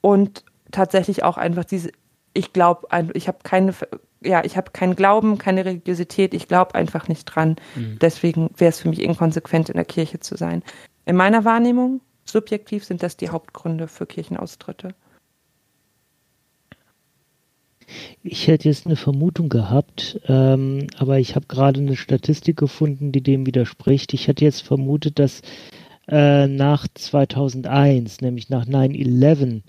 und 0.00 0.44
tatsächlich 0.70 1.22
auch 1.22 1.36
einfach 1.36 1.64
diese 1.64 1.90
ich 2.34 2.52
glaube, 2.52 2.88
ich 3.14 3.28
habe 3.28 3.38
keine, 3.44 3.72
ja, 4.22 4.44
ich 4.44 4.56
habe 4.56 4.72
keinen 4.72 4.96
Glauben, 4.96 5.38
keine 5.38 5.64
Religiosität, 5.64 6.34
ich 6.34 6.48
glaube 6.48 6.74
einfach 6.74 7.08
nicht 7.08 7.24
dran. 7.24 7.56
Mhm. 7.76 7.98
Deswegen 8.00 8.50
wäre 8.56 8.70
es 8.70 8.80
für 8.80 8.88
mich 8.88 9.00
inkonsequent, 9.00 9.70
in 9.70 9.76
der 9.76 9.84
Kirche 9.84 10.20
zu 10.20 10.36
sein. 10.36 10.62
In 11.06 11.16
meiner 11.16 11.44
Wahrnehmung, 11.44 12.00
subjektiv, 12.24 12.84
sind 12.84 13.02
das 13.02 13.16
die 13.16 13.30
Hauptgründe 13.30 13.88
für 13.88 14.06
Kirchenaustritte. 14.06 14.94
Ich 18.22 18.48
hätte 18.48 18.68
jetzt 18.68 18.86
eine 18.86 18.96
Vermutung 18.96 19.50
gehabt, 19.50 20.18
ähm, 20.26 20.86
aber 20.96 21.18
ich 21.18 21.36
habe 21.36 21.46
gerade 21.46 21.80
eine 21.80 21.96
Statistik 21.96 22.56
gefunden, 22.56 23.12
die 23.12 23.20
dem 23.20 23.46
widerspricht. 23.46 24.14
Ich 24.14 24.26
hätte 24.26 24.44
jetzt 24.44 24.62
vermutet, 24.62 25.18
dass 25.18 25.42
äh, 26.08 26.46
nach 26.46 26.86
2001, 26.92 28.20
nämlich 28.20 28.50
nach 28.50 28.66
9-11, 28.66 29.62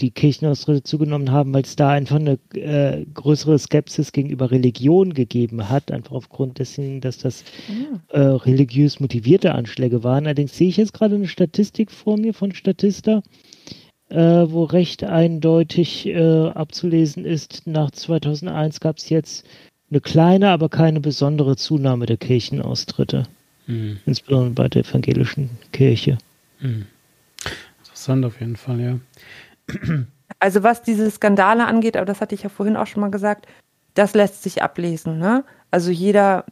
die 0.00 0.10
Kirchenaustritte 0.10 0.82
zugenommen 0.82 1.32
haben, 1.32 1.54
weil 1.54 1.62
es 1.62 1.76
da 1.76 1.90
einfach 1.90 2.16
eine 2.16 2.38
äh, 2.54 3.06
größere 3.14 3.58
Skepsis 3.58 4.12
gegenüber 4.12 4.50
Religion 4.50 5.14
gegeben 5.14 5.70
hat, 5.70 5.90
einfach 5.90 6.12
aufgrund 6.12 6.58
dessen, 6.58 7.00
dass 7.00 7.18
das 7.18 7.44
ja. 7.68 8.20
äh, 8.20 8.20
religiös 8.20 9.00
motivierte 9.00 9.54
Anschläge 9.54 10.04
waren. 10.04 10.26
Allerdings 10.26 10.56
sehe 10.56 10.68
ich 10.68 10.76
jetzt 10.76 10.92
gerade 10.92 11.14
eine 11.14 11.28
Statistik 11.28 11.90
vor 11.90 12.18
mir 12.18 12.34
von 12.34 12.54
Statista, 12.54 13.22
äh, 14.10 14.16
wo 14.16 14.64
recht 14.64 15.02
eindeutig 15.02 16.06
äh, 16.06 16.48
abzulesen 16.48 17.24
ist, 17.24 17.62
nach 17.66 17.90
2001 17.90 18.80
gab 18.80 18.98
es 18.98 19.08
jetzt 19.08 19.46
eine 19.90 20.00
kleine, 20.00 20.50
aber 20.50 20.68
keine 20.68 21.00
besondere 21.00 21.56
Zunahme 21.56 22.06
der 22.06 22.16
Kirchenaustritte, 22.16 23.24
mhm. 23.66 23.98
insbesondere 24.06 24.50
bei 24.50 24.68
der 24.68 24.84
evangelischen 24.84 25.50
Kirche. 25.72 26.18
Mhm. 26.60 26.86
Interessant 27.78 28.24
auf 28.24 28.40
jeden 28.40 28.56
Fall, 28.56 28.80
ja. 28.80 28.98
Also 30.38 30.62
was 30.62 30.82
diese 30.82 31.10
Skandale 31.10 31.66
angeht, 31.66 31.96
aber 31.96 32.04
das 32.04 32.20
hatte 32.20 32.34
ich 32.34 32.42
ja 32.42 32.50
vorhin 32.50 32.76
auch 32.76 32.86
schon 32.86 33.00
mal 33.00 33.10
gesagt, 33.10 33.46
das 33.94 34.12
lässt 34.12 34.42
sich 34.42 34.62
ablesen. 34.62 35.18
Ne? 35.18 35.44
Also 35.70 35.90
jeder 35.90 36.44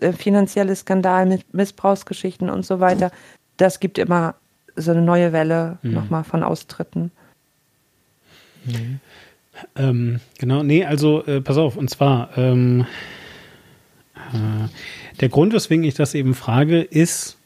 äh, 0.00 0.12
finanzielle 0.12 0.74
Skandal 0.74 1.26
mit 1.26 1.52
Missbrauchsgeschichten 1.52 2.48
und 2.48 2.64
so 2.64 2.80
weiter, 2.80 3.10
das 3.56 3.80
gibt 3.80 3.98
immer 3.98 4.36
so 4.76 4.92
eine 4.92 5.02
neue 5.02 5.32
Welle 5.32 5.78
mhm. 5.82 5.92
nochmal 5.92 6.24
von 6.24 6.42
Austritten. 6.42 7.10
Mhm. 8.64 9.00
Ähm, 9.76 10.20
genau, 10.38 10.62
nee, 10.62 10.84
also 10.84 11.24
äh, 11.26 11.40
pass 11.40 11.58
auf, 11.58 11.76
und 11.76 11.90
zwar 11.90 12.30
ähm, 12.36 12.80
äh, 12.80 12.84
der 15.20 15.28
Grund, 15.28 15.52
weswegen 15.52 15.84
ich 15.84 15.94
das 15.94 16.14
eben 16.14 16.34
frage, 16.34 16.80
ist 16.80 17.36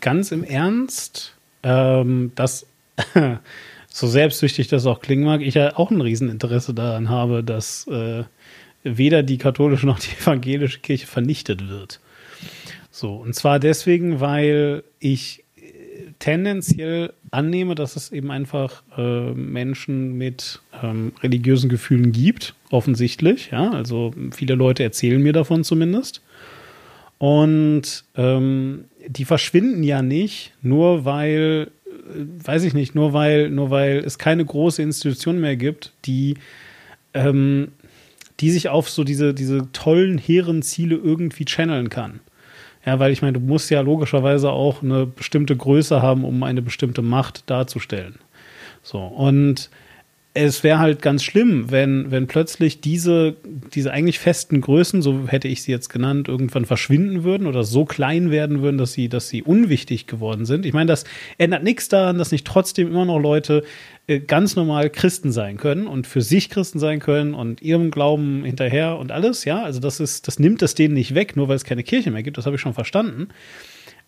ganz 0.00 0.32
im 0.32 0.44
Ernst, 0.44 1.34
ähm, 1.62 2.32
dass 2.34 2.66
so 3.88 4.06
selbstsüchtig 4.06 4.68
das 4.68 4.86
auch 4.86 5.00
klingen 5.00 5.24
mag, 5.24 5.40
ich 5.40 5.54
ja 5.54 5.76
auch 5.76 5.90
ein 5.90 6.00
Rieseninteresse 6.00 6.74
daran 6.74 7.08
habe, 7.08 7.42
dass 7.42 7.86
äh, 7.88 8.24
weder 8.84 9.22
die 9.22 9.38
katholische 9.38 9.86
noch 9.86 9.98
die 9.98 10.10
evangelische 10.22 10.80
Kirche 10.80 11.06
vernichtet 11.06 11.68
wird. 11.68 12.00
So, 12.90 13.14
und 13.14 13.34
zwar 13.34 13.58
deswegen, 13.58 14.20
weil 14.20 14.82
ich 15.00 15.44
äh, 15.56 16.12
tendenziell 16.18 17.12
annehme, 17.30 17.74
dass 17.74 17.96
es 17.96 18.12
eben 18.12 18.30
einfach 18.30 18.82
äh, 18.96 19.32
Menschen 19.32 20.16
mit 20.16 20.60
ähm, 20.82 21.12
religiösen 21.22 21.68
Gefühlen 21.68 22.12
gibt, 22.12 22.54
offensichtlich. 22.70 23.50
Ja, 23.50 23.70
also 23.70 24.14
viele 24.30 24.54
Leute 24.54 24.82
erzählen 24.82 25.22
mir 25.22 25.32
davon 25.32 25.64
zumindest. 25.64 26.22
Und 27.18 28.04
ähm, 28.14 28.84
die 29.06 29.24
verschwinden 29.24 29.82
ja 29.82 30.02
nicht, 30.02 30.52
nur 30.62 31.04
weil 31.04 31.70
weiß 32.14 32.64
ich 32.64 32.74
nicht, 32.74 32.94
nur 32.94 33.12
weil, 33.12 33.50
nur 33.50 33.70
weil 33.70 33.98
es 33.98 34.18
keine 34.18 34.44
große 34.44 34.82
Institution 34.82 35.40
mehr 35.40 35.56
gibt, 35.56 35.92
die, 36.04 36.34
ähm, 37.14 37.68
die 38.40 38.50
sich 38.50 38.68
auf 38.68 38.88
so 38.88 39.04
diese, 39.04 39.34
diese 39.34 39.70
tollen, 39.72 40.18
hehren 40.18 40.62
Ziele 40.62 40.96
irgendwie 40.96 41.44
channeln 41.44 41.88
kann. 41.88 42.20
Ja, 42.84 42.98
weil 42.98 43.12
ich 43.12 43.22
meine, 43.22 43.34
du 43.34 43.40
musst 43.40 43.70
ja 43.70 43.80
logischerweise 43.80 44.50
auch 44.50 44.82
eine 44.82 45.06
bestimmte 45.06 45.56
Größe 45.56 46.02
haben, 46.02 46.24
um 46.24 46.42
eine 46.42 46.62
bestimmte 46.62 47.02
Macht 47.02 47.48
darzustellen. 47.50 48.16
So, 48.82 48.98
und 48.98 49.70
es 50.36 50.62
wäre 50.62 50.78
halt 50.78 51.00
ganz 51.00 51.24
schlimm, 51.24 51.70
wenn, 51.70 52.10
wenn 52.10 52.26
plötzlich 52.26 52.82
diese, 52.82 53.36
diese 53.74 53.90
eigentlich 53.90 54.18
festen 54.18 54.60
Größen, 54.60 55.00
so 55.00 55.26
hätte 55.28 55.48
ich 55.48 55.62
sie 55.62 55.72
jetzt 55.72 55.88
genannt, 55.88 56.28
irgendwann 56.28 56.66
verschwinden 56.66 57.24
würden 57.24 57.46
oder 57.46 57.64
so 57.64 57.86
klein 57.86 58.30
werden 58.30 58.60
würden, 58.60 58.76
dass 58.76 58.92
sie, 58.92 59.08
dass 59.08 59.28
sie 59.28 59.42
unwichtig 59.42 60.06
geworden 60.06 60.44
sind. 60.44 60.66
Ich 60.66 60.74
meine, 60.74 60.88
das 60.88 61.04
ändert 61.38 61.62
nichts 61.62 61.88
daran, 61.88 62.18
dass 62.18 62.32
nicht 62.32 62.46
trotzdem 62.46 62.88
immer 62.88 63.06
noch 63.06 63.18
Leute 63.18 63.64
äh, 64.06 64.20
ganz 64.20 64.56
normal 64.56 64.90
Christen 64.90 65.32
sein 65.32 65.56
können 65.56 65.86
und 65.86 66.06
für 66.06 66.20
sich 66.20 66.50
Christen 66.50 66.78
sein 66.78 67.00
können 67.00 67.32
und 67.32 67.62
ihrem 67.62 67.90
Glauben 67.90 68.44
hinterher 68.44 68.98
und 68.98 69.12
alles, 69.12 69.46
ja. 69.46 69.62
Also 69.62 69.80
das 69.80 70.00
ist, 70.00 70.28
das 70.28 70.38
nimmt 70.38 70.60
es 70.60 70.74
denen 70.74 70.92
nicht 70.92 71.14
weg, 71.14 71.36
nur 71.36 71.48
weil 71.48 71.56
es 71.56 71.64
keine 71.64 71.82
Kirche 71.82 72.10
mehr 72.10 72.22
gibt, 72.22 72.36
das 72.36 72.44
habe 72.44 72.56
ich 72.56 72.62
schon 72.62 72.74
verstanden. 72.74 73.28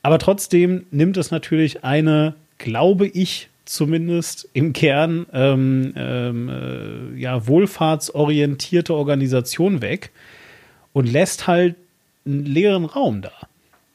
Aber 0.03 0.19
trotzdem 0.19 0.85
nimmt 0.91 1.17
es 1.17 1.31
natürlich 1.31 1.85
eine, 1.85 2.35
glaube 2.59 3.07
ich, 3.07 3.49
zumindest 3.69 4.49
im 4.53 4.73
Kern 4.73 5.27
ähm, 5.33 5.93
ähm, 5.97 6.49
äh, 6.49 7.21
ja, 7.21 7.47
wohlfahrtsorientierte 7.47 8.95
Organisation 8.95 9.83
weg 9.83 10.11
und 10.93 11.11
lässt 11.11 11.47
halt 11.47 11.77
einen 12.27 12.45
leeren 12.45 12.85
Raum 12.85 13.23
da. 13.23 13.33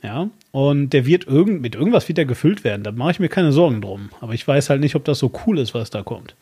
Ja, 0.01 0.29
und 0.51 0.89
der 0.89 1.05
wird 1.05 1.27
irgend, 1.27 1.61
mit 1.61 1.75
irgendwas 1.75 2.09
wieder 2.09 2.25
gefüllt 2.25 2.65
werden. 2.65 2.83
Da 2.83 2.91
mache 2.91 3.11
ich 3.11 3.19
mir 3.19 3.29
keine 3.29 3.53
Sorgen 3.53 3.79
drum. 3.79 4.09
Aber 4.19 4.33
ich 4.33 4.45
weiß 4.45 4.69
halt 4.69 4.81
nicht, 4.81 4.95
ob 4.95 5.05
das 5.05 5.17
so 5.17 5.31
cool 5.45 5.57
ist, 5.57 5.73
was 5.73 5.91
da 5.91 6.03
kommt. 6.03 6.35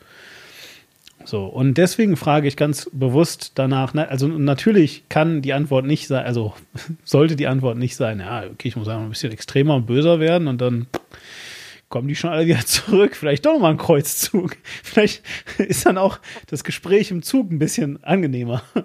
So, 1.24 1.44
und 1.46 1.78
deswegen 1.78 2.16
frage 2.16 2.48
ich 2.48 2.56
ganz 2.56 2.90
bewusst 2.92 3.52
danach, 3.54 3.94
also 3.94 4.26
natürlich 4.26 5.04
kann 5.08 5.42
die 5.42 5.52
Antwort 5.52 5.86
nicht 5.86 6.08
sein, 6.08 6.24
also 6.24 6.54
sollte 7.04 7.36
die 7.36 7.46
Antwort 7.46 7.78
nicht 7.78 7.94
sein, 7.94 8.18
ja, 8.18 8.42
okay, 8.52 8.68
ich 8.68 8.76
muss 8.76 8.88
einfach 8.88 9.04
ein 9.04 9.10
bisschen 9.10 9.32
extremer 9.32 9.76
und 9.76 9.86
böser 9.86 10.18
werden 10.18 10.48
und 10.48 10.60
dann 10.60 10.86
kommen 11.92 12.08
die 12.08 12.16
schon 12.16 12.30
alle 12.30 12.46
wieder 12.46 12.58
zurück. 12.66 13.14
Vielleicht 13.14 13.46
doch 13.46 13.60
mal 13.60 13.70
ein 13.70 13.76
Kreuzzug. 13.76 14.56
Vielleicht 14.82 15.22
ist 15.58 15.86
dann 15.86 15.98
auch 15.98 16.18
das 16.48 16.64
Gespräch 16.64 17.12
im 17.12 17.22
Zug 17.22 17.52
ein 17.52 17.60
bisschen 17.60 18.02
angenehmer. 18.02 18.64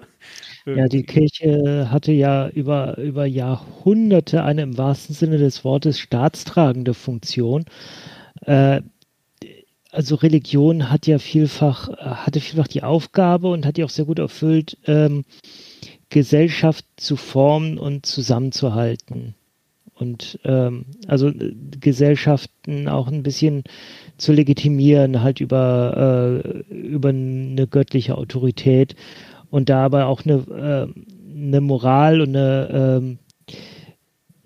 Ja, 0.66 0.86
die 0.86 1.04
Kirche 1.04 1.88
hatte 1.90 2.12
ja 2.12 2.50
über, 2.50 2.98
über 2.98 3.24
Jahrhunderte 3.24 4.44
eine 4.44 4.60
im 4.60 4.76
wahrsten 4.76 5.14
Sinne 5.14 5.38
des 5.38 5.64
Wortes 5.64 5.98
staatstragende 5.98 6.92
Funktion. 6.92 7.64
Äh, 8.42 8.82
also 9.90 10.16
Religion 10.16 10.90
hat 10.90 11.06
ja 11.06 11.18
vielfach, 11.18 11.88
hatte 11.96 12.40
vielfach 12.40 12.68
die 12.68 12.82
Aufgabe 12.82 13.48
und 13.48 13.64
hat 13.64 13.78
die 13.78 13.84
auch 13.84 13.88
sehr 13.88 14.04
gut 14.04 14.18
erfüllt, 14.18 14.76
ähm, 14.84 15.24
Gesellschaft 16.10 16.84
zu 16.98 17.16
formen 17.16 17.78
und 17.78 18.04
zusammenzuhalten 18.04 19.37
und 20.00 20.38
ähm, 20.44 20.84
also 21.06 21.28
äh, 21.28 21.54
Gesellschaften 21.80 22.88
auch 22.88 23.08
ein 23.08 23.22
bisschen 23.22 23.64
zu 24.16 24.32
legitimieren, 24.32 25.22
halt 25.22 25.40
über, 25.40 26.42
äh, 26.44 26.74
über 26.74 27.10
eine 27.10 27.66
göttliche 27.66 28.16
Autorität 28.16 28.96
und 29.50 29.68
da 29.68 29.84
aber 29.84 30.06
auch 30.06 30.24
eine, 30.24 30.34
äh, 30.34 31.36
eine 31.36 31.60
Moral 31.60 32.20
und 32.20 32.36
eine, 32.36 33.16
äh, 33.50 33.54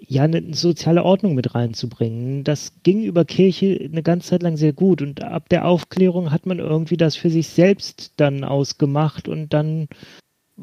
ja, 0.06 0.24
eine 0.24 0.54
soziale 0.54 1.04
Ordnung 1.04 1.34
mit 1.34 1.54
reinzubringen. 1.54 2.44
Das 2.44 2.82
ging 2.82 3.02
über 3.02 3.24
Kirche 3.24 3.80
eine 3.82 4.02
ganze 4.02 4.30
Zeit 4.30 4.42
lang 4.42 4.58
sehr 4.58 4.74
gut 4.74 5.00
und 5.00 5.22
ab 5.22 5.48
der 5.48 5.64
Aufklärung 5.64 6.30
hat 6.30 6.44
man 6.44 6.58
irgendwie 6.58 6.98
das 6.98 7.16
für 7.16 7.30
sich 7.30 7.48
selbst 7.48 8.12
dann 8.16 8.44
ausgemacht 8.44 9.26
und 9.26 9.54
dann 9.54 9.88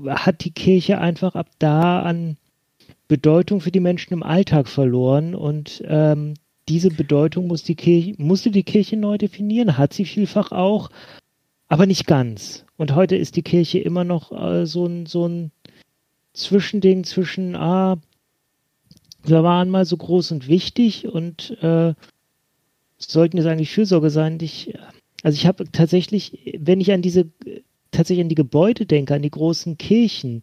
hat 0.08 0.44
die 0.44 0.52
Kirche 0.52 1.00
einfach 1.00 1.36
ab 1.36 1.48
da 1.58 2.02
an 2.04 2.38
Bedeutung 3.10 3.60
für 3.60 3.72
die 3.72 3.80
Menschen 3.82 4.14
im 4.14 4.24
Alltag 4.24 4.70
verloren 4.70 5.36
und 5.36 5.84
ähm, 5.86 6.36
diese 6.70 6.92
Bedeutung 6.92 7.48
muss 7.48 7.64
die 7.64 7.76
Kirche, 7.76 8.14
musste 8.18 8.52
die 8.52 8.64
Kirche 8.64 8.96
neu 8.96 9.18
definieren, 9.18 9.78
hat 9.78 9.94
sie 9.94 10.06
vielfach 10.06 10.52
auch, 10.52 10.92
aber 11.68 11.88
nicht 11.88 12.06
ganz. 12.06 12.66
Und 12.78 12.94
heute 12.94 13.16
ist 13.16 13.36
die 13.36 13.42
Kirche 13.42 13.80
immer 13.80 14.04
noch 14.04 14.32
äh, 14.32 14.68
so 14.68 14.86
ein, 14.86 15.08
so 15.08 15.28
ein 15.28 15.52
Zwischending 16.34 17.04
zwischen, 17.04 17.56
ah, 17.56 17.98
wir 19.24 19.44
waren 19.44 19.70
mal 19.70 19.86
so 19.86 19.98
groß 19.98 20.32
und 20.32 20.48
wichtig 20.48 21.08
und 21.08 21.58
äh, 21.64 21.96
sollten 23.00 23.38
jetzt 23.38 23.48
eigentlich 23.48 23.72
Fürsorge 23.72 24.12
sein. 24.12 24.38
Ich, 24.40 24.78
also 25.24 25.36
ich 25.36 25.48
habe 25.48 25.66
tatsächlich, 25.72 26.60
wenn 26.60 26.80
ich 26.80 26.92
an 26.92 27.02
diese, 27.02 27.26
tatsächlich 27.90 28.24
an 28.24 28.30
die 28.30 28.36
Gebäude 28.36 28.86
denke, 28.86 29.16
an 29.16 29.24
die 29.24 29.32
großen 29.32 29.80
Kirchen, 29.80 30.42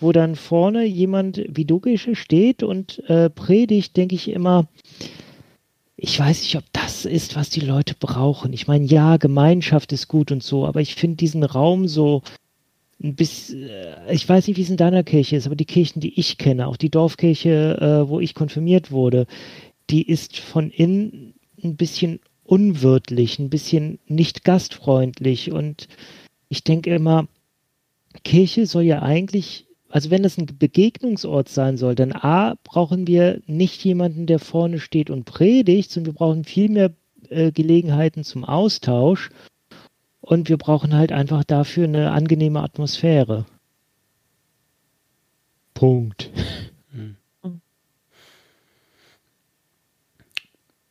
wo 0.00 0.12
dann 0.12 0.36
vorne 0.36 0.84
jemand 0.84 1.42
wie 1.48 1.64
du 1.64 1.80
steht 1.96 2.62
und 2.62 3.02
äh, 3.08 3.30
predigt, 3.30 3.96
denke 3.96 4.14
ich 4.14 4.28
immer, 4.28 4.68
ich 5.96 6.18
weiß 6.18 6.42
nicht, 6.42 6.56
ob 6.56 6.64
das 6.72 7.06
ist, 7.06 7.36
was 7.36 7.48
die 7.48 7.60
Leute 7.60 7.94
brauchen. 7.98 8.52
Ich 8.52 8.66
meine, 8.66 8.84
ja, 8.84 9.16
Gemeinschaft 9.16 9.92
ist 9.92 10.08
gut 10.08 10.30
und 10.30 10.42
so, 10.42 10.66
aber 10.66 10.80
ich 10.80 10.94
finde 10.94 11.16
diesen 11.16 11.42
Raum 11.42 11.88
so 11.88 12.22
ein 13.02 13.14
bisschen, 13.14 13.68
äh, 13.68 14.12
ich 14.12 14.28
weiß 14.28 14.46
nicht, 14.46 14.56
wie 14.56 14.62
es 14.62 14.70
in 14.70 14.76
deiner 14.76 15.02
Kirche 15.02 15.36
ist, 15.36 15.46
aber 15.46 15.56
die 15.56 15.64
Kirchen, 15.64 16.00
die 16.00 16.18
ich 16.18 16.38
kenne, 16.38 16.66
auch 16.66 16.76
die 16.76 16.90
Dorfkirche, 16.90 17.78
äh, 17.80 18.08
wo 18.08 18.20
ich 18.20 18.34
konfirmiert 18.34 18.90
wurde, 18.90 19.26
die 19.88 20.06
ist 20.06 20.38
von 20.38 20.70
innen 20.70 21.34
ein 21.62 21.76
bisschen 21.76 22.20
unwirtlich, 22.44 23.38
ein 23.38 23.50
bisschen 23.50 23.98
nicht 24.06 24.44
gastfreundlich 24.44 25.52
und 25.52 25.88
ich 26.48 26.62
denke 26.62 26.94
immer, 26.94 27.26
Kirche 28.22 28.66
soll 28.66 28.84
ja 28.84 29.02
eigentlich 29.02 29.65
also 29.96 30.10
wenn 30.10 30.22
das 30.22 30.36
ein 30.36 30.44
Begegnungsort 30.44 31.48
sein 31.48 31.78
soll, 31.78 31.94
dann 31.94 32.12
A, 32.12 32.56
brauchen 32.64 33.06
wir 33.06 33.40
nicht 33.46 33.82
jemanden, 33.82 34.26
der 34.26 34.38
vorne 34.38 34.78
steht 34.78 35.08
und 35.08 35.24
predigt, 35.24 35.90
sondern 35.90 36.12
wir 36.12 36.18
brauchen 36.18 36.44
viel 36.44 36.68
mehr 36.68 36.90
äh, 37.30 37.50
Gelegenheiten 37.50 38.22
zum 38.22 38.44
Austausch 38.44 39.30
und 40.20 40.50
wir 40.50 40.58
brauchen 40.58 40.92
halt 40.92 41.12
einfach 41.12 41.44
dafür 41.44 41.84
eine 41.84 42.10
angenehme 42.10 42.62
Atmosphäre. 42.62 43.46
Punkt. 45.72 46.30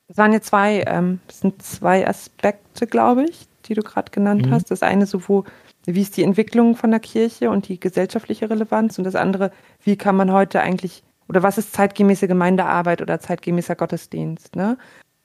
Das 0.08 0.18
waren 0.18 0.34
jetzt 0.34 0.48
zwei, 0.48 0.84
ähm, 0.88 1.20
sind 1.30 1.62
zwei 1.62 2.08
Aspekte, 2.08 2.88
glaube 2.88 3.26
ich, 3.26 3.48
die 3.66 3.74
du 3.74 3.82
gerade 3.82 4.12
genannt 4.12 4.46
mhm. 4.46 4.52
hast. 4.52 4.72
Das 4.72 4.82
eine 4.82 5.08
so, 5.08 5.28
wo 5.28 5.44
wie 5.88 6.02
ist 6.02 6.18
die 6.18 6.24
Entwicklung 6.24 6.76
von 6.76 6.92
der 6.92 7.00
Kirche 7.00 7.50
und 7.50 7.68
die 7.68 7.80
gesellschaftliche 7.80 8.50
Relevanz 8.50 8.98
und 8.98 9.04
das 9.04 9.16
andere, 9.16 9.52
wie 9.84 9.98
kann 9.98 10.16
man 10.16 10.32
heute 10.32 10.62
eigentlich 10.62 11.04
oder 11.28 11.44
was 11.44 11.58
ist 11.58 11.74
zeitgemäße 11.74 12.28
Gemeindearbeit 12.28 13.02
oder 13.02 13.20
zeitgemäßer 13.20 13.76
Gottesdienst, 13.76 14.56
ne? 14.56 14.78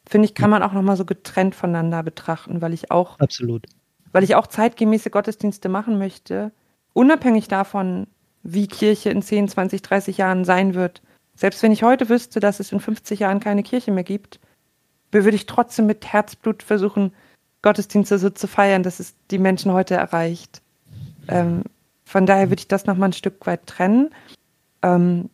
Finde 0.08 0.26
ich, 0.26 0.34
kann 0.34 0.50
man 0.50 0.62
auch 0.62 0.72
nochmal 0.72 0.96
so 0.96 1.04
getrennt 1.04 1.54
voneinander 1.54 2.02
betrachten, 2.02 2.62
weil 2.62 2.72
ich 2.72 2.90
auch 2.90 3.18
Absolut. 3.18 3.66
Weil 4.12 4.24
ich 4.24 4.34
auch 4.34 4.46
zeitgemäße 4.46 5.10
Gottesdienste 5.10 5.68
machen 5.68 5.98
möchte, 5.98 6.52
unabhängig 6.94 7.48
davon, 7.48 8.08
wie 8.42 8.66
Kirche 8.66 9.10
in 9.10 9.22
10, 9.22 9.48
20, 9.48 9.82
30 9.82 10.16
Jahren 10.16 10.44
sein 10.44 10.74
wird. 10.74 11.02
Selbst 11.34 11.62
wenn 11.62 11.70
ich 11.70 11.82
heute 11.82 12.08
wüsste, 12.08 12.40
dass 12.40 12.60
es 12.60 12.72
in 12.72 12.80
50 12.80 13.20
Jahren 13.20 13.40
keine 13.40 13.62
Kirche 13.62 13.92
mehr 13.92 14.02
gibt, 14.02 14.40
würde 15.12 15.36
ich 15.36 15.46
trotzdem 15.46 15.86
mit 15.86 16.06
Herzblut 16.12 16.62
versuchen, 16.62 17.12
Gottesdienste 17.62 18.18
so 18.18 18.30
zu 18.30 18.46
feiern, 18.46 18.82
dass 18.82 19.00
es 19.00 19.14
die 19.30 19.38
Menschen 19.38 19.72
heute 19.72 19.94
erreicht. 19.94 20.62
Ähm, 21.28 21.62
von 22.04 22.26
daher 22.26 22.50
würde 22.50 22.60
ich 22.60 22.68
das 22.68 22.86
nochmal 22.86 23.10
ein 23.10 23.14
Stück 23.14 23.46
weit 23.46 23.66
trennen. 23.66 24.10
Ähm, 24.82 25.30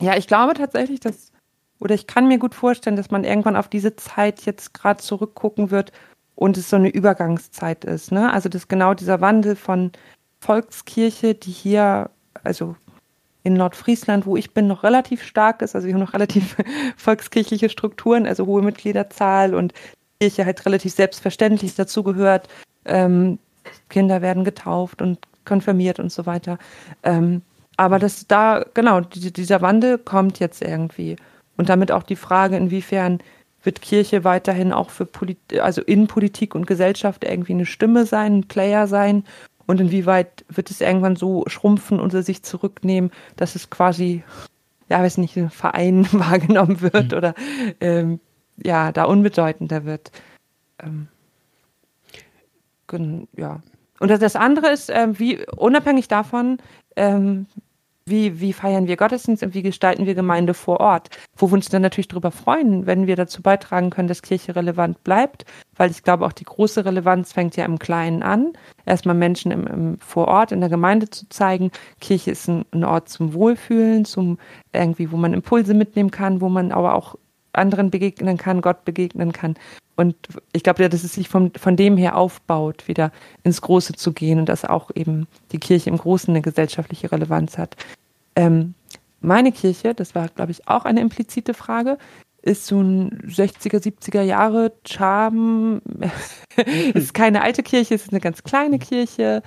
ja, 0.00 0.16
ich 0.16 0.26
glaube 0.26 0.54
tatsächlich, 0.54 1.00
dass, 1.00 1.32
oder 1.78 1.94
ich 1.94 2.06
kann 2.06 2.28
mir 2.28 2.38
gut 2.38 2.54
vorstellen, 2.54 2.96
dass 2.96 3.10
man 3.10 3.24
irgendwann 3.24 3.56
auf 3.56 3.68
diese 3.68 3.96
Zeit 3.96 4.46
jetzt 4.46 4.74
gerade 4.74 5.02
zurückgucken 5.02 5.70
wird 5.70 5.92
und 6.34 6.56
es 6.56 6.70
so 6.70 6.76
eine 6.76 6.88
Übergangszeit 6.88 7.84
ist. 7.84 8.12
Ne? 8.12 8.32
Also, 8.32 8.48
dass 8.48 8.68
genau 8.68 8.94
dieser 8.94 9.20
Wandel 9.20 9.56
von 9.56 9.92
Volkskirche, 10.40 11.34
die 11.34 11.50
hier, 11.50 12.10
also 12.42 12.76
in 13.44 13.54
Nordfriesland, 13.54 14.26
wo 14.26 14.36
ich 14.36 14.54
bin, 14.54 14.66
noch 14.66 14.82
relativ 14.82 15.22
stark 15.22 15.62
ist. 15.62 15.74
Also 15.74 15.86
wir 15.86 15.94
haben 15.94 16.00
noch 16.00 16.14
relativ 16.14 16.56
volkskirchliche 16.96 17.68
Strukturen, 17.68 18.26
also 18.26 18.46
hohe 18.46 18.62
Mitgliederzahl 18.62 19.54
und 19.54 19.74
Kirche 20.24 20.46
halt 20.46 20.64
relativ 20.64 20.94
selbstverständlich 20.94 21.74
dazugehört. 21.74 22.48
Ähm, 22.86 23.38
Kinder 23.90 24.22
werden 24.22 24.44
getauft 24.44 25.02
und 25.02 25.18
konfirmiert 25.44 26.00
und 26.00 26.10
so 26.10 26.24
weiter. 26.24 26.58
Ähm, 27.02 27.42
aber 27.76 27.98
das 27.98 28.26
da, 28.26 28.64
genau, 28.72 29.00
die, 29.00 29.32
dieser 29.32 29.60
Wandel 29.60 29.98
kommt 29.98 30.38
jetzt 30.38 30.62
irgendwie. 30.62 31.16
Und 31.58 31.68
damit 31.68 31.92
auch 31.92 32.02
die 32.02 32.16
Frage, 32.16 32.56
inwiefern 32.56 33.18
wird 33.62 33.82
Kirche 33.82 34.24
weiterhin 34.24 34.72
auch 34.72 34.90
für 34.90 35.04
Polit 35.04 35.38
also 35.60 35.82
in 35.82 36.06
Politik 36.06 36.54
und 36.54 36.66
Gesellschaft 36.66 37.24
irgendwie 37.24 37.52
eine 37.52 37.66
Stimme 37.66 38.06
sein, 38.06 38.38
ein 38.38 38.48
Player 38.48 38.86
sein 38.86 39.24
und 39.66 39.80
inwieweit 39.80 40.44
wird 40.48 40.70
es 40.70 40.80
irgendwann 40.80 41.16
so 41.16 41.44
schrumpfen 41.46 42.00
und 42.00 42.10
sich 42.12 42.42
zurücknehmen, 42.42 43.10
dass 43.36 43.54
es 43.54 43.70
quasi, 43.70 44.22
ja, 44.88 45.02
weiß 45.02 45.18
nicht, 45.18 45.36
ein 45.36 45.50
Verein 45.50 46.06
wahrgenommen 46.12 46.80
wird 46.80 47.12
mhm. 47.12 47.18
oder 47.18 47.34
ähm, 47.80 48.20
ja, 48.62 48.92
da 48.92 49.04
unbedeutender 49.04 49.84
wird. 49.84 50.10
Ähm, 50.82 51.08
ja. 53.36 53.60
Und 54.00 54.10
das 54.10 54.36
andere 54.36 54.70
ist, 54.70 54.90
ähm, 54.90 55.18
wie 55.18 55.44
unabhängig 55.56 56.08
davon, 56.08 56.58
ähm, 56.96 57.46
wie, 58.06 58.38
wie 58.40 58.52
feiern 58.52 58.86
wir 58.86 58.96
Gottesdienst 58.96 59.42
und 59.42 59.54
wie 59.54 59.62
gestalten 59.62 60.04
wir 60.04 60.14
Gemeinde 60.14 60.52
vor 60.52 60.80
Ort, 60.80 61.08
wo 61.36 61.48
wir 61.48 61.54
uns 61.54 61.70
dann 61.70 61.80
natürlich 61.80 62.08
darüber 62.08 62.30
freuen, 62.30 62.86
wenn 62.86 63.06
wir 63.06 63.16
dazu 63.16 63.40
beitragen 63.40 63.88
können, 63.90 64.08
dass 64.08 64.20
Kirche 64.20 64.54
relevant 64.54 65.02
bleibt, 65.04 65.46
weil 65.76 65.90
ich 65.90 66.02
glaube, 66.02 66.26
auch 66.26 66.32
die 66.32 66.44
große 66.44 66.84
Relevanz 66.84 67.32
fängt 67.32 67.56
ja 67.56 67.64
im 67.64 67.78
Kleinen 67.78 68.22
an, 68.22 68.52
erstmal 68.84 69.14
Menschen 69.14 69.50
im, 69.50 69.66
im 69.66 69.98
vor 70.00 70.28
Ort 70.28 70.52
in 70.52 70.60
der 70.60 70.68
Gemeinde 70.68 71.08
zu 71.08 71.28
zeigen. 71.30 71.70
Kirche 72.00 72.30
ist 72.32 72.46
ein, 72.48 72.66
ein 72.72 72.84
Ort 72.84 73.08
zum 73.08 73.32
Wohlfühlen, 73.32 74.04
zum 74.04 74.38
irgendwie, 74.72 75.10
wo 75.10 75.16
man 75.16 75.32
Impulse 75.32 75.72
mitnehmen 75.72 76.10
kann, 76.10 76.42
wo 76.42 76.50
man 76.50 76.72
aber 76.72 76.94
auch 76.94 77.16
anderen 77.56 77.90
begegnen 77.90 78.36
kann, 78.36 78.60
Gott 78.60 78.84
begegnen 78.84 79.32
kann. 79.32 79.56
Und 79.96 80.16
ich 80.52 80.62
glaube, 80.62 80.88
dass 80.88 81.04
es 81.04 81.14
sich 81.14 81.28
von, 81.28 81.52
von 81.56 81.76
dem 81.76 81.96
her 81.96 82.16
aufbaut, 82.16 82.88
wieder 82.88 83.12
ins 83.44 83.60
Große 83.60 83.92
zu 83.92 84.12
gehen 84.12 84.38
und 84.40 84.48
dass 84.48 84.64
auch 84.64 84.90
eben 84.94 85.28
die 85.52 85.58
Kirche 85.58 85.90
im 85.90 85.98
Großen 85.98 86.30
eine 86.30 86.42
gesellschaftliche 86.42 87.12
Relevanz 87.12 87.58
hat. 87.58 87.76
Ähm, 88.34 88.74
meine 89.20 89.52
Kirche, 89.52 89.94
das 89.94 90.14
war, 90.14 90.28
glaube 90.28 90.50
ich, 90.50 90.68
auch 90.68 90.84
eine 90.84 91.00
implizite 91.00 91.54
Frage, 91.54 91.98
ist 92.42 92.66
so 92.66 92.80
ein 92.80 93.22
60er, 93.26 93.80
70er 93.82 94.22
Jahre 94.22 94.72
Charme. 94.86 95.80
ist 96.94 97.14
keine 97.14 97.42
alte 97.42 97.62
Kirche, 97.62 97.94
es 97.94 98.02
ist 98.02 98.12
eine 98.12 98.20
ganz 98.20 98.42
kleine 98.42 98.78
Kirche, 98.78 99.42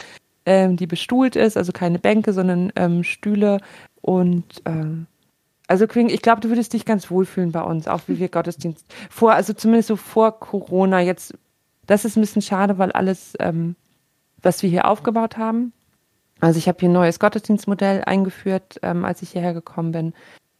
ähm, 0.45 0.77
die 0.77 0.87
bestuhlt 0.87 1.35
ist, 1.35 1.57
also 1.57 1.71
keine 1.71 1.99
Bänke, 1.99 2.33
sondern 2.33 2.71
ähm, 2.75 3.03
Stühle 3.03 3.59
und 4.01 4.61
ähm, 4.65 5.05
also 5.67 5.85
ich 5.85 6.21
glaube, 6.21 6.41
du 6.41 6.49
würdest 6.49 6.73
dich 6.73 6.85
ganz 6.85 7.11
wohlfühlen 7.11 7.51
bei 7.51 7.61
uns, 7.61 7.87
auch 7.87 8.01
wie 8.07 8.19
wir 8.19 8.29
Gottesdienst 8.29 8.85
vor, 9.09 9.33
also 9.33 9.53
zumindest 9.53 9.89
so 9.89 9.97
vor 9.97 10.39
Corona. 10.39 11.01
Jetzt, 11.01 11.33
das 11.85 12.05
ist 12.05 12.15
ein 12.15 12.21
bisschen 12.21 12.41
schade, 12.41 12.77
weil 12.77 12.91
alles, 12.93 13.33
ähm, 13.39 13.75
was 14.41 14.63
wir 14.63 14.69
hier 14.69 14.87
aufgebaut 14.87 15.37
haben. 15.37 15.73
Also 16.39 16.57
ich 16.57 16.67
habe 16.67 16.77
hier 16.79 16.89
ein 16.89 16.93
neues 16.93 17.19
Gottesdienstmodell 17.19 18.03
eingeführt, 18.05 18.79
ähm, 18.81 19.03
als 19.03 19.21
ich 19.21 19.31
hierher 19.31 19.53
gekommen 19.53 19.91
bin. 19.91 20.13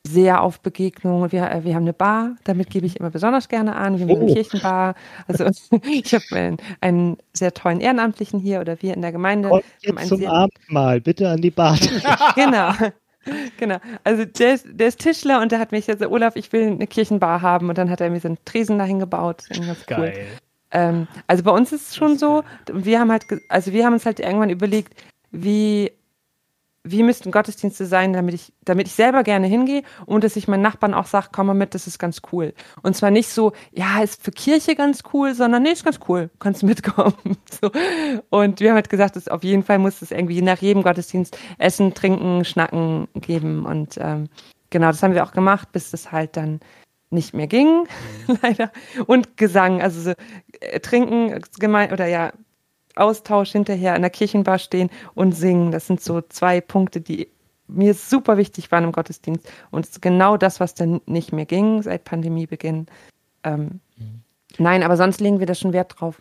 Sehr 0.05 0.41
auf 0.41 0.59
Begegnungen. 0.61 1.31
Wir, 1.31 1.51
äh, 1.51 1.63
wir 1.63 1.75
haben 1.75 1.83
eine 1.83 1.93
Bar, 1.93 2.35
damit 2.43 2.69
gebe 2.69 2.85
ich 2.85 2.99
immer 2.99 3.09
besonders 3.09 3.47
gerne 3.47 3.75
an. 3.75 3.99
Wir 3.99 4.07
haben 4.07 4.21
oh. 4.21 4.25
eine 4.25 4.33
Kirchenbar. 4.33 4.95
Also 5.27 5.45
ich 5.89 6.13
habe 6.13 6.25
einen, 6.31 6.57
einen, 6.81 7.17
sehr 7.33 7.53
tollen 7.53 7.79
Ehrenamtlichen 7.79 8.39
hier 8.39 8.59
oder 8.59 8.81
wir 8.81 8.93
in 8.93 9.01
der 9.01 9.11
Gemeinde. 9.11 9.49
Und 9.49 9.63
jetzt 9.81 10.07
zum 10.07 10.25
Abendmahl, 10.25 10.99
bitte 10.99 11.29
an 11.29 11.41
die 11.41 11.51
Bar. 11.51 11.77
genau. 12.35 12.73
Genau. 13.57 13.77
Also 14.03 14.25
der 14.25 14.53
ist, 14.53 14.67
der 14.69 14.87
ist 14.87 14.99
Tischler 14.99 15.41
und 15.41 15.51
der 15.51 15.59
hat 15.59 15.71
mich 15.71 15.87
jetzt, 15.87 16.05
Olaf, 16.05 16.35
ich 16.35 16.51
will 16.53 16.67
eine 16.67 16.87
Kirchenbar 16.87 17.41
haben 17.41 17.69
und 17.69 17.77
dann 17.77 17.89
hat 17.89 18.01
er 18.01 18.09
mir 18.09 18.19
so 18.19 18.27
einen 18.27 18.37
Tresen 18.45 18.77
dahin 18.77 18.99
gebaut. 18.99 19.43
Ganz 19.49 19.85
Geil. 19.85 20.13
Cool. 20.15 20.25
Ähm, 20.71 21.07
also 21.27 21.43
bei 21.43 21.51
uns 21.51 21.71
ist 21.71 21.89
es 21.89 21.95
schon 21.95 22.17
so, 22.17 22.43
wir 22.71 22.99
haben 22.99 23.11
halt, 23.11 23.25
also 23.49 23.71
wir 23.73 23.85
haben 23.85 23.93
uns 23.93 24.05
halt 24.05 24.19
irgendwann 24.19 24.49
überlegt, 24.49 24.93
wie 25.31 25.91
wie 26.91 27.03
müssten 27.03 27.31
Gottesdienste 27.31 27.85
sein, 27.85 28.13
damit 28.13 28.35
ich, 28.35 28.53
damit 28.63 28.87
ich 28.87 28.93
selber 28.93 29.23
gerne 29.23 29.47
hingehe 29.47 29.83
und 30.05 30.23
dass 30.23 30.35
ich 30.35 30.47
meinen 30.47 30.61
Nachbarn 30.61 30.93
auch 30.93 31.05
sage, 31.05 31.29
komm 31.31 31.47
mal 31.47 31.53
mit, 31.53 31.73
das 31.73 31.87
ist 31.87 31.99
ganz 31.99 32.21
cool. 32.31 32.53
Und 32.83 32.95
zwar 32.95 33.11
nicht 33.11 33.29
so, 33.29 33.53
ja, 33.71 34.01
ist 34.01 34.23
für 34.23 34.31
Kirche 34.31 34.75
ganz 34.75 35.03
cool, 35.13 35.33
sondern 35.33 35.63
nee, 35.63 35.71
ist 35.71 35.85
ganz 35.85 35.99
cool, 36.07 36.29
kannst 36.39 36.63
mitkommen. 36.63 37.13
So. 37.59 37.71
Und 38.29 38.59
wir 38.59 38.69
haben 38.69 38.75
halt 38.75 38.89
gesagt, 38.89 39.15
dass 39.15 39.27
auf 39.27 39.43
jeden 39.43 39.63
Fall 39.63 39.79
muss 39.79 40.03
es 40.03 40.11
irgendwie 40.11 40.41
nach 40.43 40.59
jedem 40.59 40.83
Gottesdienst 40.83 41.37
Essen, 41.57 41.95
Trinken, 41.95 42.45
Schnacken 42.45 43.07
geben. 43.15 43.65
Und 43.65 43.97
ähm, 43.97 44.27
genau, 44.69 44.87
das 44.87 45.01
haben 45.01 45.15
wir 45.15 45.23
auch 45.23 45.31
gemacht, 45.31 45.71
bis 45.71 45.89
das 45.89 46.11
halt 46.11 46.37
dann 46.37 46.59
nicht 47.09 47.33
mehr 47.33 47.47
ging, 47.47 47.87
leider. 48.41 48.71
Und 49.05 49.37
Gesang, 49.37 49.81
also 49.81 50.01
so, 50.01 50.13
äh, 50.59 50.79
Trinken, 50.79 51.41
gemein, 51.57 51.91
oder 51.91 52.05
ja, 52.05 52.31
Austausch 52.97 53.51
hinterher 53.51 53.95
in 53.95 54.01
der 54.01 54.11
Kirchenbar 54.11 54.59
stehen 54.59 54.89
und 55.15 55.33
singen. 55.33 55.71
Das 55.71 55.87
sind 55.87 56.01
so 56.01 56.21
zwei 56.21 56.61
Punkte, 56.61 57.01
die 57.01 57.29
mir 57.67 57.93
super 57.93 58.37
wichtig 58.37 58.71
waren 58.71 58.85
im 58.85 58.91
Gottesdienst. 58.91 59.49
Und 59.71 59.85
es 59.85 59.91
ist 59.91 60.01
genau 60.01 60.37
das, 60.37 60.59
was 60.59 60.73
dann 60.73 61.01
nicht 61.05 61.33
mehr 61.33 61.45
ging 61.45 61.81
seit 61.81 62.05
Pandemiebeginn. 62.05 62.87
Ähm, 63.43 63.79
mhm. 63.97 64.21
Nein, 64.57 64.83
aber 64.83 64.97
sonst 64.97 65.19
legen 65.19 65.39
wir 65.39 65.45
da 65.45 65.55
schon 65.55 65.73
Wert 65.73 65.95
drauf. 65.99 66.19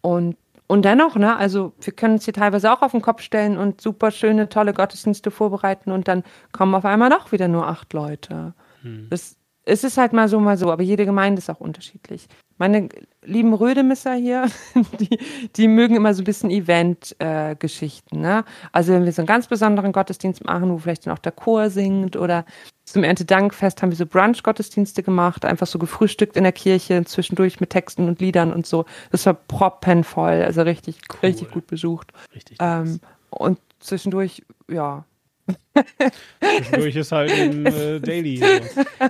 Und, 0.00 0.36
und 0.66 0.84
dennoch, 0.84 1.16
ne, 1.16 1.36
also 1.36 1.72
wir 1.80 1.92
können 1.92 2.14
uns 2.14 2.24
hier 2.24 2.34
teilweise 2.34 2.72
auch 2.72 2.82
auf 2.82 2.92
den 2.92 3.02
Kopf 3.02 3.22
stellen 3.22 3.58
und 3.58 3.80
super 3.80 4.10
schöne, 4.10 4.48
tolle 4.48 4.72
Gottesdienste 4.72 5.30
vorbereiten 5.30 5.90
und 5.90 6.08
dann 6.08 6.22
kommen 6.52 6.74
auf 6.74 6.84
einmal 6.84 7.10
doch 7.10 7.32
wieder 7.32 7.48
nur 7.48 7.66
acht 7.66 7.92
Leute. 7.92 8.54
Mhm. 8.82 9.08
Das, 9.10 9.36
es 9.64 9.84
ist 9.84 9.96
halt 9.96 10.12
mal 10.12 10.28
so, 10.28 10.40
mal 10.40 10.56
so, 10.56 10.70
aber 10.70 10.82
jede 10.82 11.06
Gemeinde 11.06 11.38
ist 11.38 11.50
auch 11.50 11.60
unterschiedlich. 11.60 12.28
Meine 12.56 12.88
lieben 13.24 13.52
Rödemisser 13.52 14.14
hier, 14.14 14.46
die, 15.00 15.18
die 15.56 15.68
mögen 15.68 15.96
immer 15.96 16.14
so 16.14 16.22
ein 16.22 16.24
bisschen 16.24 16.50
Event-Geschichten. 16.50 18.18
Äh, 18.18 18.22
ne? 18.22 18.44
Also 18.72 18.92
wenn 18.92 19.04
wir 19.04 19.12
so 19.12 19.22
einen 19.22 19.26
ganz 19.26 19.48
besonderen 19.48 19.92
Gottesdienst 19.92 20.44
machen, 20.44 20.70
wo 20.70 20.78
vielleicht 20.78 21.06
dann 21.06 21.14
auch 21.14 21.18
der 21.18 21.32
Chor 21.32 21.70
singt 21.70 22.16
oder 22.16 22.44
zum 22.84 23.02
Erntedankfest 23.02 23.82
haben 23.82 23.90
wir 23.90 23.96
so 23.96 24.06
Brunch-Gottesdienste 24.06 25.02
gemacht, 25.02 25.44
einfach 25.44 25.66
so 25.66 25.78
gefrühstückt 25.78 26.36
in 26.36 26.44
der 26.44 26.52
Kirche, 26.52 27.04
zwischendurch 27.04 27.58
mit 27.60 27.70
Texten 27.70 28.06
und 28.08 28.20
Liedern 28.20 28.52
und 28.52 28.66
so. 28.66 28.84
Das 29.10 29.26
war 29.26 29.34
proppenvoll, 29.34 30.42
also 30.42 30.62
richtig, 30.62 31.00
cool. 31.12 31.18
richtig 31.22 31.50
gut 31.50 31.66
besucht. 31.66 32.12
Richtig. 32.34 32.58
Ähm, 32.60 33.00
und 33.30 33.58
zwischendurch, 33.80 34.44
ja, 34.68 35.04
Zwischendurch 36.40 36.96
ist 36.96 37.12
halt 37.12 37.30
ein 37.30 37.66
äh, 37.66 38.00
Daily. 38.00 38.40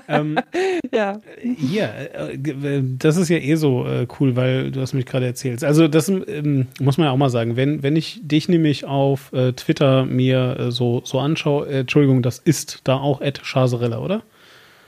Ähm, 0.08 0.38
ja. 0.92 1.20
Hier, 1.40 1.84
äh, 2.14 2.82
das 2.98 3.16
ist 3.16 3.28
ja 3.28 3.38
eh 3.38 3.54
so 3.54 3.86
äh, 3.86 4.06
cool, 4.18 4.34
weil 4.36 4.70
du 4.70 4.80
hast 4.80 4.94
mich 4.94 5.06
gerade 5.06 5.26
erzählt. 5.26 5.62
Also 5.62 5.88
das 5.88 6.08
ähm, 6.08 6.66
muss 6.80 6.98
man 6.98 7.06
ja 7.06 7.12
auch 7.12 7.16
mal 7.16 7.30
sagen. 7.30 7.56
Wenn, 7.56 7.82
wenn 7.82 7.96
ich 7.96 8.20
dich 8.22 8.48
nämlich 8.48 8.84
auf 8.84 9.32
äh, 9.32 9.52
Twitter 9.52 10.04
mir 10.04 10.56
äh, 10.58 10.70
so, 10.70 11.02
so 11.04 11.20
anschaue, 11.20 11.66
äh, 11.68 11.80
Entschuldigung, 11.80 12.22
das 12.22 12.38
ist 12.38 12.80
da 12.84 12.96
auch 12.96 13.20
Ed 13.20 13.40
Chaserella, 13.44 13.98
oder? 13.98 14.22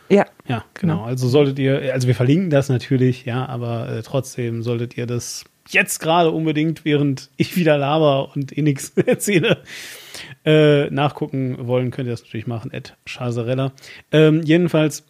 Ja. 0.08 0.26
Ja, 0.46 0.64
genau. 0.74 1.04
Also 1.04 1.28
solltet 1.28 1.58
ihr, 1.58 1.92
also 1.92 2.06
wir 2.06 2.14
verlinken 2.14 2.50
das 2.50 2.68
natürlich, 2.68 3.24
ja, 3.24 3.46
aber 3.46 4.02
trotzdem 4.04 4.62
solltet 4.62 4.96
ihr 4.96 5.06
das 5.06 5.44
jetzt 5.68 5.98
gerade 6.00 6.30
unbedingt, 6.30 6.84
während 6.84 7.30
ich 7.36 7.56
wieder 7.56 7.78
laber 7.78 8.34
und 8.34 8.56
eh 8.56 8.62
nichts 8.62 8.92
erzähle, 8.96 9.58
äh, 10.44 10.90
nachgucken 10.90 11.66
wollen, 11.66 11.90
könnt 11.90 12.08
ihr 12.08 12.12
das 12.12 12.22
natürlich 12.22 12.46
machen, 12.46 12.72
Ed 12.72 12.96
Chazarella. 13.06 13.72
Ähm, 14.12 14.42
jedenfalls, 14.42 15.04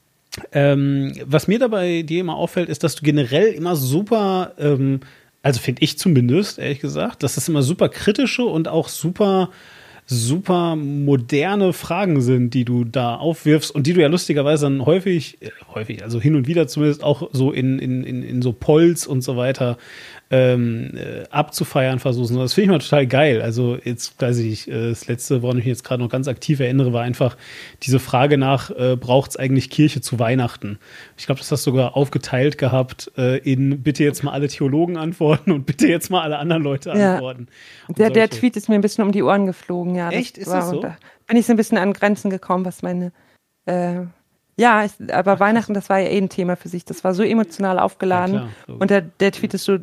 ähm, 0.52 1.12
was 1.24 1.48
mir 1.48 1.58
dabei 1.58 2.02
dir 2.02 2.20
immer 2.20 2.36
auffällt, 2.36 2.68
ist, 2.68 2.84
dass 2.84 2.96
du 2.96 3.02
generell 3.02 3.52
immer 3.52 3.76
super, 3.76 4.52
ähm, 4.58 5.00
also 5.42 5.60
finde 5.60 5.82
ich 5.82 5.98
zumindest, 5.98 6.58
ehrlich 6.58 6.80
gesagt, 6.80 7.22
dass 7.22 7.34
das 7.34 7.48
immer 7.48 7.62
super 7.62 7.88
kritische 7.88 8.44
und 8.44 8.68
auch 8.68 8.88
super 8.88 9.50
super 10.10 10.74
moderne 10.74 11.74
Fragen 11.74 12.22
sind, 12.22 12.54
die 12.54 12.64
du 12.64 12.84
da 12.84 13.16
aufwirfst 13.16 13.70
und 13.70 13.86
die 13.86 13.92
du 13.92 14.00
ja 14.00 14.08
lustigerweise 14.08 14.64
dann 14.64 14.86
häufig, 14.86 15.36
äh, 15.42 15.50
häufig, 15.74 16.02
also 16.02 16.18
hin 16.18 16.34
und 16.34 16.46
wieder 16.46 16.66
zumindest 16.66 17.04
auch 17.04 17.28
so 17.32 17.52
in, 17.52 17.78
in, 17.78 18.04
in, 18.04 18.22
in 18.22 18.40
so 18.40 18.52
Polls 18.52 19.06
und 19.06 19.20
so 19.20 19.36
weiter 19.36 19.76
ähm, 20.30 20.92
äh, 20.94 21.24
abzufeiern 21.30 21.98
versuchen. 21.98 22.36
Das 22.36 22.54
finde 22.54 22.64
ich 22.64 22.70
mal 22.70 22.78
total 22.78 23.06
geil. 23.06 23.40
Also 23.40 23.78
jetzt 23.82 24.20
weiß 24.20 24.38
ich, 24.38 24.68
äh, 24.68 24.90
das 24.90 25.08
letzte, 25.08 25.42
woran 25.42 25.58
ich 25.58 25.64
mich 25.64 25.72
jetzt 25.72 25.84
gerade 25.84 26.02
noch 26.02 26.10
ganz 26.10 26.28
aktiv 26.28 26.60
erinnere, 26.60 26.92
war 26.92 27.02
einfach 27.02 27.36
diese 27.82 27.98
Frage 27.98 28.36
nach, 28.36 28.70
äh, 28.70 28.96
braucht 28.96 29.30
es 29.30 29.36
eigentlich 29.36 29.70
Kirche 29.70 30.00
zu 30.00 30.18
Weihnachten? 30.18 30.78
Ich 31.16 31.26
glaube, 31.26 31.38
das 31.38 31.50
hast 31.50 31.66
du 31.66 31.70
sogar 31.70 31.96
aufgeteilt 31.96 32.58
gehabt 32.58 33.10
äh, 33.16 33.38
in 33.38 33.82
bitte 33.82 34.04
jetzt 34.04 34.22
mal 34.22 34.32
alle 34.32 34.48
Theologen 34.48 34.96
antworten 34.96 35.50
und 35.52 35.66
bitte 35.66 35.86
jetzt 35.88 36.10
mal 36.10 36.22
alle 36.22 36.38
anderen 36.38 36.62
Leute 36.62 36.90
ja. 36.90 37.14
antworten. 37.14 37.48
Der, 37.88 38.10
der 38.10 38.28
Tweet 38.28 38.56
ist 38.56 38.68
mir 38.68 38.74
ein 38.74 38.80
bisschen 38.80 39.04
um 39.04 39.12
die 39.12 39.22
Ohren 39.22 39.46
geflogen, 39.46 39.94
ja. 39.98 40.10
Echt? 40.10 40.38
Ist 40.38 40.50
das 40.50 40.70
so? 40.70 40.80
Da 40.80 40.96
bin 41.26 41.36
ich 41.36 41.46
so 41.46 41.52
ein 41.52 41.56
bisschen 41.56 41.78
an 41.78 41.92
Grenzen 41.92 42.30
gekommen, 42.30 42.64
was 42.64 42.82
meine 42.82 43.12
äh, 43.66 44.06
ja, 44.58 44.84
ich, 44.84 44.92
aber 45.14 45.34
Ach, 45.34 45.40
Weihnachten, 45.40 45.72
das 45.72 45.88
war 45.88 46.00
ja 46.00 46.08
eh 46.08 46.18
ein 46.18 46.28
Thema 46.28 46.56
für 46.56 46.68
sich. 46.68 46.84
Das 46.84 47.04
war 47.04 47.14
so 47.14 47.22
emotional 47.22 47.78
aufgeladen. 47.78 48.34
Ja, 48.34 48.48
klar, 48.64 48.80
und 48.80 48.90
der, 48.90 49.02
der 49.02 49.30
Tweet 49.30 49.54
ist 49.54 49.64
so 49.64 49.78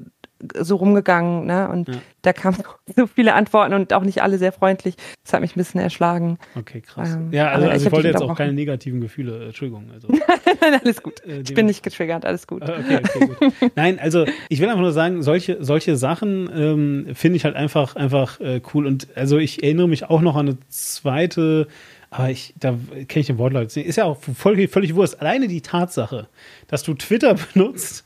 so 0.60 0.76
rumgegangen, 0.76 1.46
ne? 1.46 1.70
Und 1.70 1.88
ja. 1.88 1.96
da 2.22 2.34
kamen 2.34 2.58
so 2.96 3.08
viele 3.08 3.34
Antworten 3.34 3.74
und 3.74 3.94
auch 3.94 4.04
nicht 4.04 4.22
alle 4.22 4.38
sehr 4.38 4.52
freundlich. 4.52 4.96
Das 5.24 5.34
hat 5.34 5.42
mich 5.42 5.56
ein 5.56 5.60
bisschen 5.60 5.82
erschlagen. 5.82 6.38
Okay, 6.56 6.82
krass. 6.82 7.16
Ähm, 7.16 7.32
ja, 7.32 7.50
also, 7.50 7.68
also 7.68 7.82
ich, 7.82 7.86
ich 7.88 7.92
wollte 7.92 8.08
jetzt 8.10 8.22
auch 8.22 8.36
keine 8.36 8.54
negativen 8.54 9.02
Gefühle, 9.02 9.44
äh, 9.44 9.46
Entschuldigung. 9.48 9.90
Also, 9.94 10.08
Nein, 10.62 10.80
alles 10.84 11.02
gut. 11.02 11.26
Äh, 11.26 11.42
ich 11.42 11.54
bin 11.54 11.66
nicht 11.66 11.84
getriggert, 11.84 12.26
alles 12.26 12.48
gut. 12.48 12.64
Ah, 12.64 12.78
okay, 12.80 13.00
okay, 13.04 13.28
gut. 13.28 13.54
Nein, 13.76 14.00
also 14.00 14.26
ich 14.50 14.60
will 14.60 14.68
einfach 14.68 14.82
nur 14.82 14.94
sagen, 14.94 15.24
solche, 15.24 15.64
solche 15.64 15.96
Sachen 15.96 16.50
ähm, 16.56 17.08
finde 17.14 17.38
ich 17.38 17.46
halt 17.46 17.56
einfach, 17.56 17.96
einfach 17.96 18.40
äh, 18.40 18.62
cool. 18.74 18.86
Und 18.88 19.08
also 19.16 19.38
ich 19.38 19.64
erinnere 19.64 19.88
mich 19.88 20.10
auch 20.10 20.22
noch 20.22 20.36
an 20.36 20.48
eine 20.48 20.58
zweite 20.70 21.68
aber 22.16 22.30
ich, 22.30 22.54
da 22.58 22.70
kenne 22.70 23.22
ich 23.22 23.28
den 23.28 23.38
Wortlaut. 23.38 23.76
Ist 23.76 23.96
ja 23.98 24.06
auch 24.06 24.18
völlig, 24.22 24.72
völlig 24.72 24.96
wurscht. 24.96 25.16
Alleine 25.16 25.50
die 25.50 25.60
Tatsache, 25.60 26.28
dass 26.68 26.84
du 26.84 26.94
Twitter 26.94 27.36
benutzt 27.54 28.06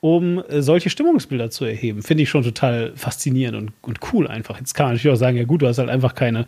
um 0.00 0.42
äh, 0.48 0.62
solche 0.62 0.90
Stimmungsbilder 0.90 1.50
zu 1.50 1.64
erheben. 1.64 2.02
Finde 2.02 2.22
ich 2.22 2.30
schon 2.30 2.42
total 2.42 2.92
faszinierend 2.96 3.56
und, 3.56 3.72
und 3.82 3.98
cool 4.12 4.26
einfach. 4.26 4.58
Jetzt 4.58 4.74
kann 4.74 4.86
man 4.86 4.94
natürlich 4.94 5.14
auch 5.14 5.18
sagen, 5.18 5.36
ja 5.36 5.44
gut, 5.44 5.62
du 5.62 5.66
hast 5.66 5.78
halt 5.78 5.90
einfach 5.90 6.14
keine, 6.14 6.46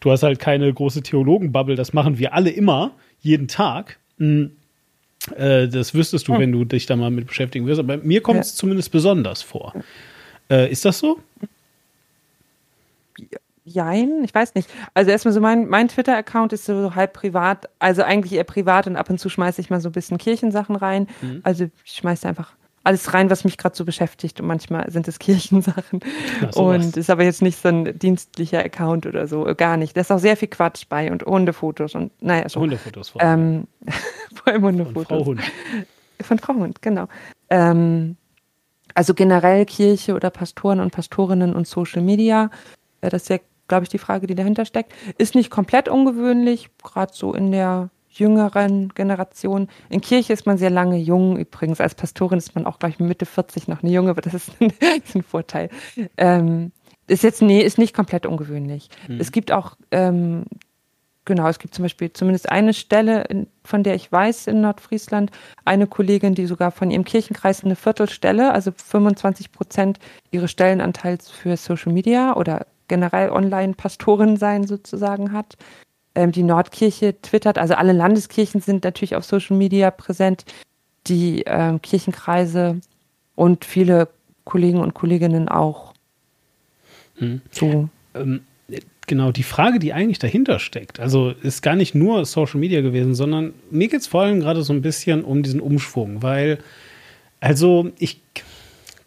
du 0.00 0.10
hast 0.10 0.22
halt 0.22 0.38
keine 0.38 0.72
große 0.72 1.02
Theologenbubble, 1.02 1.74
das 1.74 1.92
machen 1.92 2.18
wir 2.18 2.32
alle 2.32 2.50
immer, 2.50 2.92
jeden 3.20 3.48
Tag. 3.48 3.98
Mhm. 4.18 4.52
Äh, 5.36 5.68
das 5.68 5.94
wüsstest 5.94 6.26
du, 6.26 6.32
hm. 6.32 6.40
wenn 6.40 6.52
du 6.52 6.64
dich 6.64 6.86
da 6.86 6.96
mal 6.96 7.10
mit 7.10 7.26
beschäftigen 7.26 7.66
wirst. 7.66 7.78
Aber 7.78 7.96
mir 7.98 8.22
kommt 8.22 8.40
es 8.40 8.52
ja. 8.52 8.56
zumindest 8.56 8.90
besonders 8.90 9.42
vor. 9.42 9.72
Äh, 10.50 10.70
ist 10.70 10.84
das 10.84 10.98
so? 10.98 11.20
Jein, 13.64 14.24
ich 14.24 14.34
weiß 14.34 14.56
nicht. 14.56 14.68
Also 14.94 15.12
erstmal 15.12 15.32
so 15.32 15.40
mein, 15.40 15.68
mein 15.68 15.86
Twitter-Account 15.86 16.52
ist 16.52 16.64
so 16.64 16.96
halb 16.96 17.12
privat, 17.12 17.68
also 17.78 18.02
eigentlich 18.02 18.32
eher 18.32 18.42
privat 18.42 18.88
und 18.88 18.96
ab 18.96 19.08
und 19.08 19.18
zu 19.18 19.28
schmeiße 19.28 19.60
ich 19.60 19.70
mal 19.70 19.80
so 19.80 19.90
ein 19.90 19.92
bisschen 19.92 20.18
Kirchensachen 20.18 20.74
rein. 20.74 21.06
Mhm. 21.20 21.40
Also 21.44 21.68
ich 21.84 21.92
schmeiße 21.92 22.26
einfach 22.26 22.52
alles 22.84 23.14
rein, 23.14 23.30
was 23.30 23.44
mich 23.44 23.58
gerade 23.58 23.76
so 23.76 23.84
beschäftigt. 23.84 24.40
Und 24.40 24.46
manchmal 24.46 24.90
sind 24.90 25.08
es 25.08 25.18
Kirchensachen. 25.18 26.00
Ja, 26.40 26.50
und 26.60 26.96
ist 26.96 27.10
aber 27.10 27.24
jetzt 27.24 27.42
nicht 27.42 27.60
so 27.60 27.68
ein 27.68 27.98
dienstlicher 27.98 28.64
Account 28.64 29.06
oder 29.06 29.26
so, 29.26 29.44
gar 29.56 29.76
nicht. 29.76 29.96
Da 29.96 30.00
ist 30.00 30.10
auch 30.10 30.18
sehr 30.18 30.36
viel 30.36 30.48
Quatsch 30.48 30.84
bei 30.88 31.10
und 31.10 31.22
Hundefotos 31.22 31.94
und 31.94 32.10
naja, 32.22 32.48
so. 32.48 32.60
Hundefotos 32.60 33.10
vor 33.10 33.22
allem. 33.22 33.66
Ähm, 33.86 33.92
vor 34.34 34.52
allem 34.52 34.62
Hundefotos. 34.64 35.06
Von 35.06 35.18
Frau 35.18 35.24
Hund. 35.24 35.40
Von 36.20 36.38
Frau 36.38 36.54
Hund, 36.54 36.82
genau. 36.82 37.08
Ähm, 37.50 38.16
also 38.94 39.14
generell 39.14 39.64
Kirche 39.64 40.14
oder 40.14 40.30
Pastoren 40.30 40.80
und 40.80 40.92
Pastorinnen 40.92 41.54
und 41.54 41.66
Social 41.66 42.02
Media. 42.02 42.50
Das 43.00 43.22
ist 43.22 43.28
ja, 43.30 43.38
glaube 43.68 43.84
ich, 43.84 43.88
die 43.88 43.98
Frage, 43.98 44.26
die 44.26 44.34
dahinter 44.34 44.64
steckt. 44.64 44.92
Ist 45.18 45.34
nicht 45.34 45.50
komplett 45.50 45.88
ungewöhnlich, 45.88 46.68
gerade 46.82 47.12
so 47.14 47.34
in 47.34 47.52
der 47.52 47.90
jüngeren 48.12 48.90
Generation. 48.90 49.68
In 49.88 50.00
Kirche 50.00 50.32
ist 50.32 50.46
man 50.46 50.58
sehr 50.58 50.70
lange 50.70 50.98
jung 50.98 51.38
übrigens. 51.38 51.80
Als 51.80 51.94
Pastorin 51.94 52.38
ist 52.38 52.54
man 52.54 52.66
auch 52.66 52.78
gleich 52.78 52.98
Mitte 52.98 53.26
40 53.26 53.68
noch 53.68 53.82
eine 53.82 53.92
junge, 53.92 54.10
aber 54.10 54.20
das 54.20 54.34
ist 54.34 54.50
ein, 54.60 54.72
ist 55.04 55.14
ein 55.16 55.22
Vorteil. 55.22 55.70
Ähm, 56.16 56.72
ist 57.06 57.22
jetzt, 57.22 57.42
nee, 57.42 57.60
ist 57.60 57.78
nicht 57.78 57.94
komplett 57.94 58.26
ungewöhnlich. 58.26 58.88
Mhm. 59.08 59.18
Es 59.18 59.32
gibt 59.32 59.50
auch, 59.50 59.76
ähm, 59.90 60.44
genau, 61.24 61.48
es 61.48 61.58
gibt 61.58 61.74
zum 61.74 61.84
Beispiel 61.84 62.12
zumindest 62.12 62.48
eine 62.50 62.74
Stelle, 62.74 63.24
in, 63.24 63.48
von 63.64 63.82
der 63.82 63.94
ich 63.94 64.10
weiß 64.10 64.46
in 64.46 64.60
Nordfriesland, 64.60 65.30
eine 65.64 65.86
Kollegin, 65.86 66.34
die 66.34 66.46
sogar 66.46 66.70
von 66.70 66.90
ihrem 66.90 67.04
Kirchenkreis 67.04 67.64
eine 67.64 67.76
Viertelstelle, 67.76 68.52
also 68.52 68.72
25 68.74 69.52
Prozent 69.52 69.98
ihres 70.30 70.50
Stellenanteils 70.50 71.30
für 71.30 71.56
Social 71.56 71.92
Media 71.92 72.36
oder 72.36 72.66
generell 72.88 73.30
Online-Pastorin 73.30 74.36
sein 74.36 74.66
sozusagen 74.66 75.32
hat. 75.32 75.56
Ähm, 76.14 76.32
die 76.32 76.42
Nordkirche 76.42 77.20
twittert, 77.22 77.58
also 77.58 77.74
alle 77.74 77.92
Landeskirchen 77.92 78.60
sind 78.60 78.84
natürlich 78.84 79.16
auf 79.16 79.24
Social 79.24 79.56
Media 79.56 79.90
präsent, 79.90 80.44
die 81.06 81.42
ähm, 81.46 81.80
Kirchenkreise 81.80 82.80
und 83.34 83.64
viele 83.64 84.08
Kollegen 84.44 84.78
und 84.78 84.94
Kolleginnen 84.94 85.48
auch. 85.48 85.94
Hm. 87.16 87.40
So. 87.50 87.88
Ähm, 88.14 88.42
genau, 89.06 89.32
die 89.32 89.42
Frage, 89.42 89.78
die 89.78 89.92
eigentlich 89.92 90.18
dahinter 90.18 90.58
steckt, 90.58 91.00
also 91.00 91.30
ist 91.42 91.62
gar 91.62 91.76
nicht 91.76 91.94
nur 91.94 92.24
Social 92.24 92.60
Media 92.60 92.80
gewesen, 92.80 93.14
sondern 93.14 93.54
mir 93.70 93.88
geht 93.88 94.00
es 94.00 94.06
vor 94.06 94.22
allem 94.22 94.40
gerade 94.40 94.62
so 94.62 94.72
ein 94.72 94.82
bisschen 94.82 95.24
um 95.24 95.42
diesen 95.42 95.60
Umschwung, 95.60 96.22
weil, 96.22 96.58
also 97.40 97.90
ich 97.98 98.20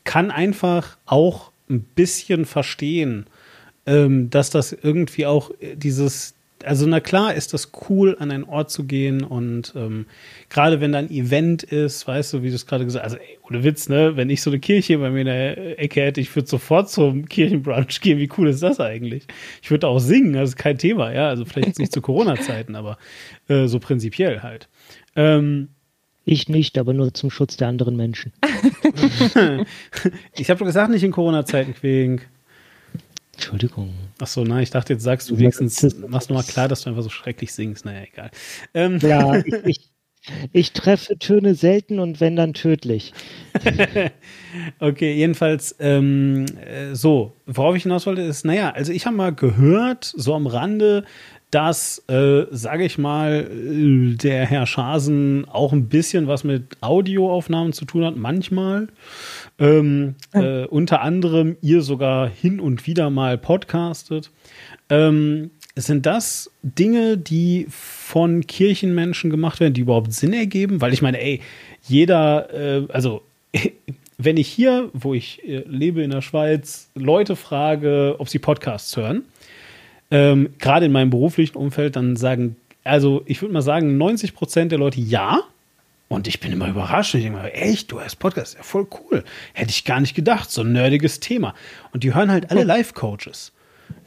kann 0.04 0.32
einfach 0.32 0.98
auch 1.06 1.52
ein 1.70 1.82
bisschen 1.82 2.46
verstehen, 2.46 3.26
ähm, 3.86 4.30
dass 4.30 4.50
das 4.50 4.74
irgendwie 4.74 5.26
auch 5.26 5.52
dieses, 5.76 6.36
also 6.66 6.88
na 6.88 7.00
klar 7.00 7.34
ist 7.34 7.54
das 7.54 7.72
cool, 7.90 8.18
an 8.20 8.32
einen 8.32 8.44
Ort 8.44 8.72
zu 8.72 8.86
gehen 8.86 9.24
und 9.24 9.74
ähm, 9.76 10.06
gerade 10.50 10.82
wenn 10.82 10.92
da 10.92 11.00
ein 11.00 11.10
Event 11.10 11.64
ist, 11.64 12.08
weißt 12.08 12.34
du, 12.34 12.44
wie 12.44 12.50
du 12.50 12.56
es 12.56 12.66
gerade 12.66 12.86
gesagt 12.86 13.06
hast, 13.06 13.14
also 13.14 13.24
ey, 13.24 13.38
ohne 13.48 13.64
Witz, 13.64 13.90
ne, 13.90 14.16
wenn 14.16 14.30
ich 14.30 14.42
so 14.42 14.50
eine 14.50 14.60
Kirche 14.60 14.98
bei 14.98 15.10
mir 15.10 15.22
in 15.22 15.28
der 15.28 15.80
Ecke 15.80 16.02
hätte, 16.02 16.22
ich 16.22 16.36
würde 16.36 16.48
sofort 16.48 16.90
zum 16.90 17.28
Kirchenbrunch 17.28 18.02
gehen, 18.02 18.20
wie 18.20 18.30
cool 18.38 18.50
ist 18.50 18.64
das 18.64 18.80
eigentlich? 18.80 19.28
Ich 19.62 19.72
würde 19.72 19.88
auch 19.88 20.00
singen, 20.00 20.34
das 20.34 20.50
ist 20.50 20.56
kein 20.58 20.78
Thema, 20.78 21.14
ja, 21.14 21.30
also 21.30 21.46
vielleicht 21.46 21.68
jetzt 21.68 21.80
nicht 21.80 21.94
zu 21.94 22.02
Corona-Zeiten, 22.02 22.76
aber 22.76 22.98
äh, 23.48 23.68
so 23.68 23.80
prinzipiell 23.80 24.42
halt. 24.42 24.68
Ähm, 25.16 25.70
ich 26.26 26.50
nicht, 26.50 26.78
aber 26.80 26.94
nur 26.94 27.14
zum 27.14 27.30
Schutz 27.30 27.56
der 27.56 27.68
anderen 27.68 27.96
Menschen. 27.96 28.34
ich 30.36 30.50
habe 30.50 30.60
doch 30.60 30.66
gesagt, 30.66 30.90
nicht 30.90 31.04
in 31.04 31.12
Corona-Zeiten, 31.12 31.76
Quink. 31.76 32.28
Entschuldigung. 33.36 33.94
Ach 34.20 34.28
so, 34.28 34.44
nein, 34.44 34.64
ich 34.64 34.72
dachte, 34.72 34.94
jetzt 34.94 35.04
sagst 35.04 35.30
du 35.30 35.38
wenigstens, 35.38 35.96
machst 36.08 36.30
nochmal 36.30 36.46
klar, 36.46 36.68
dass 36.68 36.82
du 36.82 36.90
einfach 36.90 37.04
so 37.04 37.10
schrecklich 37.10 37.54
singst. 37.54 37.86
Naja, 37.86 38.04
egal. 38.12 38.32
Ähm. 38.74 39.00
Ja, 39.02 39.36
ich, 39.46 39.54
ich, 39.66 39.92
ich 40.52 40.72
treffe 40.72 41.20
Töne 41.20 41.54
selten 41.54 42.00
und 42.00 42.20
wenn 42.22 42.36
dann 42.36 42.54
tödlich. 42.54 43.14
okay, 44.80 45.14
jedenfalls 45.14 45.76
ähm, 45.80 46.46
äh, 46.66 46.96
so, 46.96 47.34
worauf 47.46 47.76
ich 47.76 47.84
hinaus 47.84 48.06
wollte, 48.06 48.22
ist, 48.22 48.46
naja, 48.46 48.72
also 48.72 48.92
ich 48.92 49.06
habe 49.06 49.16
mal 49.16 49.34
gehört, 49.34 50.06
so 50.16 50.34
am 50.34 50.48
Rande, 50.48 51.06
dass, 51.56 52.04
äh, 52.10 52.48
sage 52.52 52.84
ich 52.84 52.98
mal, 52.98 53.50
der 53.50 54.46
Herr 54.46 54.68
Schasen 54.68 55.48
auch 55.48 55.72
ein 55.72 55.88
bisschen 55.88 56.28
was 56.28 56.44
mit 56.44 56.64
Audioaufnahmen 56.82 57.72
zu 57.72 57.86
tun 57.86 58.04
hat, 58.04 58.18
manchmal. 58.18 58.90
Ähm, 59.58 60.16
äh, 60.34 60.66
unter 60.66 61.02
anderem 61.02 61.56
ihr 61.62 61.82
sogar 61.82 62.28
hin 62.28 62.60
und 62.60 62.86
wieder 62.88 63.10
mal 63.10 63.38
podcastet. 63.38 64.32
Ähm, 64.90 65.52
sind 65.78 66.06
das 66.06 66.52
Dinge, 66.62 67.18
die 67.18 67.68
von 67.70 68.46
Kirchenmenschen 68.46 69.30
gemacht 69.30 69.62
werden, 69.62 69.76
die 69.76 69.82
überhaupt 69.82 70.12
Sinn 70.12 70.34
ergeben? 70.34 70.82
Weil 70.82 70.92
ich 70.92 71.02
meine, 71.02 71.22
ey, 71.22 71.40
jeder, 71.88 72.54
äh, 72.54 72.86
also 72.92 73.22
wenn 74.18 74.36
ich 74.36 74.50
hier, 74.50 74.90
wo 74.92 75.14
ich 75.14 75.42
äh, 75.48 75.64
lebe 75.66 76.04
in 76.04 76.10
der 76.10 76.22
Schweiz, 76.22 76.90
Leute 76.96 77.38
frage, 77.38 78.16
ob 78.18 78.28
sie 78.28 78.40
Podcasts 78.40 78.98
hören, 78.98 79.24
ähm, 80.12 80.50
gerade 80.60 80.86
in 80.86 80.92
meinem 80.92 81.10
beruflichen 81.10 81.58
Umfeld, 81.58 81.96
dann 81.96 82.16
sagen, 82.16 82.56
also 82.84 83.24
ich 83.26 83.42
würde 83.42 83.54
mal 83.54 83.62
sagen, 83.62 83.98
90 83.98 84.34
Prozent 84.36 84.72
der 84.72 84.80
Leute 84.80 85.02
ja. 85.02 85.42
Und 86.08 86.28
ich 86.28 86.40
bin 86.40 86.52
immer 86.52 86.70
überrascht. 86.70 87.16
Und 87.16 87.22
ich 87.22 87.26
denke 87.26 87.42
mir, 87.42 87.54
echt, 87.54 87.92
du 87.92 88.00
hast 88.00 88.18
Podcast, 88.18 88.56
ja 88.56 88.64
voll 88.64 88.88
cool. 89.00 89.24
Hätte 89.54 89.72
ich 89.72 89.86
gar 89.86 90.00
nicht 90.00 90.16
gedacht, 90.16 90.52
so 90.52 90.62
ein 90.62 90.72
nerdiges 90.72 91.20
Thema. 91.20 91.56
Und 91.92 92.04
die 92.04 92.14
hören 92.14 92.32
halt 92.32 92.52
alle 92.52 92.64
Live-Coaches. 92.64 93.52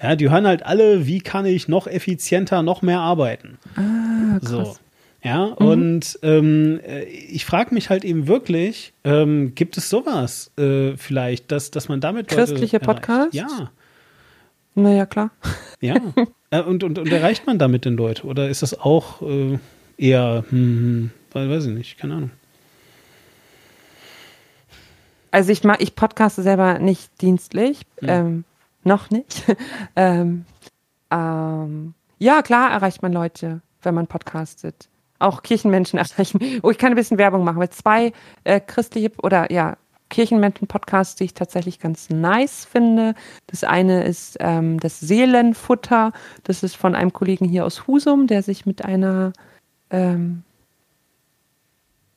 Ja, 0.02 0.14
die 0.14 0.30
hören 0.30 0.46
halt 0.46 0.64
alle, 0.64 1.06
wie 1.06 1.20
kann 1.20 1.44
ich 1.44 1.66
noch 1.66 1.86
effizienter, 1.86 2.62
noch 2.62 2.82
mehr 2.82 3.00
arbeiten. 3.00 3.58
Ah, 3.74 4.38
krass. 4.38 4.48
So. 4.48 4.76
Ja, 5.22 5.56
mhm. 5.58 5.66
und 5.66 6.18
ähm, 6.22 6.80
äh, 6.86 7.02
ich 7.02 7.44
frage 7.44 7.74
mich 7.74 7.90
halt 7.90 8.04
eben 8.04 8.28
wirklich, 8.28 8.92
ähm, 9.02 9.54
gibt 9.56 9.76
es 9.76 9.90
sowas 9.90 10.52
äh, 10.56 10.96
vielleicht, 10.96 11.50
dass, 11.50 11.72
dass 11.72 11.88
man 11.88 12.00
damit 12.00 12.28
Christliche 12.28 12.78
Podcasts? 12.78 13.34
Ja. 13.34 13.70
Naja, 14.78 15.06
klar. 15.06 15.30
Ja. 15.80 15.96
Äh, 16.50 16.62
und, 16.62 16.82
und, 16.82 16.98
und 16.98 17.12
erreicht 17.12 17.46
man 17.46 17.58
damit 17.58 17.84
den 17.84 17.94
Leute? 17.98 18.24
Oder 18.24 18.48
ist 18.48 18.62
das 18.62 18.80
auch 18.80 19.20
äh, 19.20 19.58
eher, 19.98 20.44
hm, 20.48 21.10
hm, 21.34 21.50
weiß 21.50 21.66
ich 21.66 21.74
nicht, 21.74 21.98
keine 21.98 22.14
Ahnung. 22.14 22.30
Also 25.30 25.52
ich 25.52 25.62
mag, 25.64 25.82
ich 25.82 25.94
podcaste 25.94 26.42
selber 26.42 26.78
nicht 26.78 27.20
dienstlich. 27.20 27.82
Mhm. 28.00 28.08
Ähm, 28.08 28.44
noch 28.82 29.10
nicht. 29.10 29.44
ähm, 29.96 30.46
ähm, 31.10 31.92
ja, 32.18 32.40
klar 32.40 32.70
erreicht 32.70 33.02
man 33.02 33.12
Leute, 33.12 33.60
wenn 33.82 33.94
man 33.94 34.06
podcastet. 34.06 34.88
Auch 35.18 35.42
Kirchenmenschen 35.42 35.98
erreichen. 35.98 36.40
Oh, 36.62 36.70
ich 36.70 36.78
kann 36.78 36.92
ein 36.92 36.96
bisschen 36.96 37.18
Werbung 37.18 37.44
machen, 37.44 37.58
weil 37.58 37.68
zwei 37.68 38.12
äh, 38.44 38.58
christliche 38.58 39.12
oder 39.22 39.52
ja, 39.52 39.76
Kirchenmenschen-Podcasts, 40.10 41.16
die 41.16 41.24
ich 41.24 41.34
tatsächlich 41.34 41.78
ganz 41.78 42.10
nice 42.10 42.64
finde. 42.64 43.14
Das 43.46 43.64
eine 43.64 44.04
ist 44.04 44.36
ähm, 44.40 44.80
das 44.80 45.00
Seelenfutter. 45.00 46.12
Das 46.44 46.62
ist 46.62 46.76
von 46.76 46.94
einem 46.94 47.12
Kollegen 47.12 47.46
hier 47.46 47.64
aus 47.64 47.86
Husum, 47.86 48.26
der 48.26 48.42
sich 48.42 48.66
mit 48.66 48.84
einer 48.84 49.32
ähm, 49.90 50.42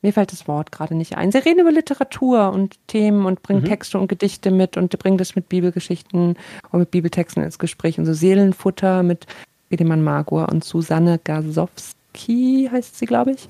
mir 0.01 0.13
fällt 0.13 0.31
das 0.31 0.47
Wort 0.47 0.71
gerade 0.71 0.95
nicht 0.95 1.17
ein. 1.17 1.31
Sie 1.31 1.37
reden 1.37 1.59
über 1.59 1.71
Literatur 1.71 2.51
und 2.51 2.75
Themen 2.87 3.25
und 3.25 3.43
bringen 3.43 3.61
mhm. 3.61 3.65
Texte 3.65 3.99
und 3.99 4.07
Gedichte 4.07 4.49
mit 4.49 4.75
und 4.75 4.97
bringen 4.97 5.17
das 5.17 5.35
mit 5.35 5.47
Bibelgeschichten 5.47 6.37
und 6.71 6.79
mit 6.79 6.91
Bibeltexten 6.91 7.43
ins 7.43 7.59
Gespräch. 7.59 7.99
Und 7.99 8.05
so 8.05 8.13
Seelenfutter 8.13 9.03
mit 9.03 9.27
Edemann 9.69 10.03
Margur 10.03 10.49
und 10.49 10.63
Susanne 10.63 11.19
Gasowski 11.23 12.69
heißt 12.71 12.97
sie, 12.97 13.05
glaube 13.05 13.31
ich. 13.31 13.47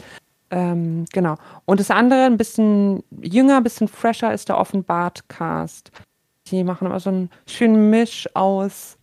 Ähm, 0.51 1.05
genau. 1.11 1.35
Und 1.65 1.79
das 1.79 1.89
andere, 1.89 2.25
ein 2.25 2.37
bisschen 2.37 3.03
jünger, 3.21 3.57
ein 3.57 3.63
bisschen 3.63 3.87
fresher, 3.87 4.33
ist 4.33 4.49
der 4.49 4.57
Offenbart-Cast. 4.57 5.91
Die 6.47 6.63
machen 6.63 6.87
immer 6.87 6.99
so 6.99 7.09
einen 7.09 7.29
schönen 7.47 7.89
Misch 7.89 8.29
aus 8.33 8.97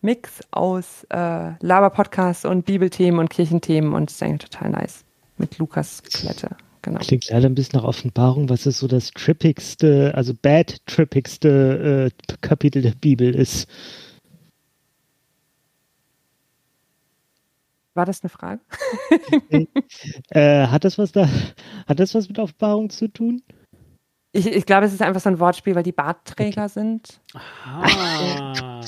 Mix 0.00 0.40
aus 0.50 1.06
äh, 1.10 1.52
Laber-Podcast 1.60 2.44
und 2.44 2.66
Bibelthemen 2.66 3.20
und 3.20 3.30
Kirchenthemen 3.30 3.94
und 3.94 4.10
das 4.10 4.16
ist 4.16 4.22
eigentlich 4.22 4.50
total 4.50 4.70
nice. 4.70 5.04
Mit 5.38 5.58
Lukas 5.58 6.02
Klette. 6.02 6.56
Genau. 6.82 7.00
Klingt 7.00 7.30
leider 7.30 7.46
ein 7.46 7.54
bisschen 7.54 7.80
nach 7.80 7.88
Offenbarung, 7.88 8.50
was 8.50 8.66
ist 8.66 8.78
so 8.78 8.86
das 8.86 9.10
trippigste, 9.10 10.12
also 10.14 10.34
bad 10.34 10.76
trippigste 10.86 12.12
äh, 12.12 12.34
Kapitel 12.42 12.82
der 12.82 12.92
Bibel 12.92 13.34
ist. 13.34 13.66
War 17.94 18.06
das 18.06 18.22
eine 18.22 18.28
Frage? 18.28 18.60
äh, 20.30 20.66
hat 20.66 20.84
das 20.84 20.98
was 20.98 21.12
da, 21.12 21.28
hat 21.86 22.00
das 22.00 22.14
was 22.14 22.28
mit 22.28 22.38
Offenbarung 22.38 22.90
zu 22.90 23.08
tun? 23.08 23.42
Ich, 24.32 24.46
ich 24.46 24.66
glaube, 24.66 24.86
es 24.86 24.92
ist 24.92 25.00
einfach 25.00 25.20
so 25.20 25.30
ein 25.30 25.38
Wortspiel, 25.38 25.76
weil 25.76 25.84
die 25.84 25.92
Bartträger 25.92 26.64
okay. 26.64 26.72
sind. 26.72 27.20
Ah. 27.34 28.80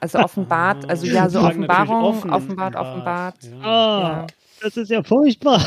Also 0.00 0.18
offenbart, 0.18 0.88
also 0.88 1.06
ja, 1.06 1.28
so 1.28 1.40
Offenbarung, 1.40 2.24
offenbart, 2.30 2.74
offenbart. 2.74 3.36
Ja. 3.42 3.58
Oh. 3.58 4.02
Ja. 4.02 4.26
Das 4.62 4.76
ist 4.76 4.90
ja 4.90 5.02
furchtbar. 5.02 5.64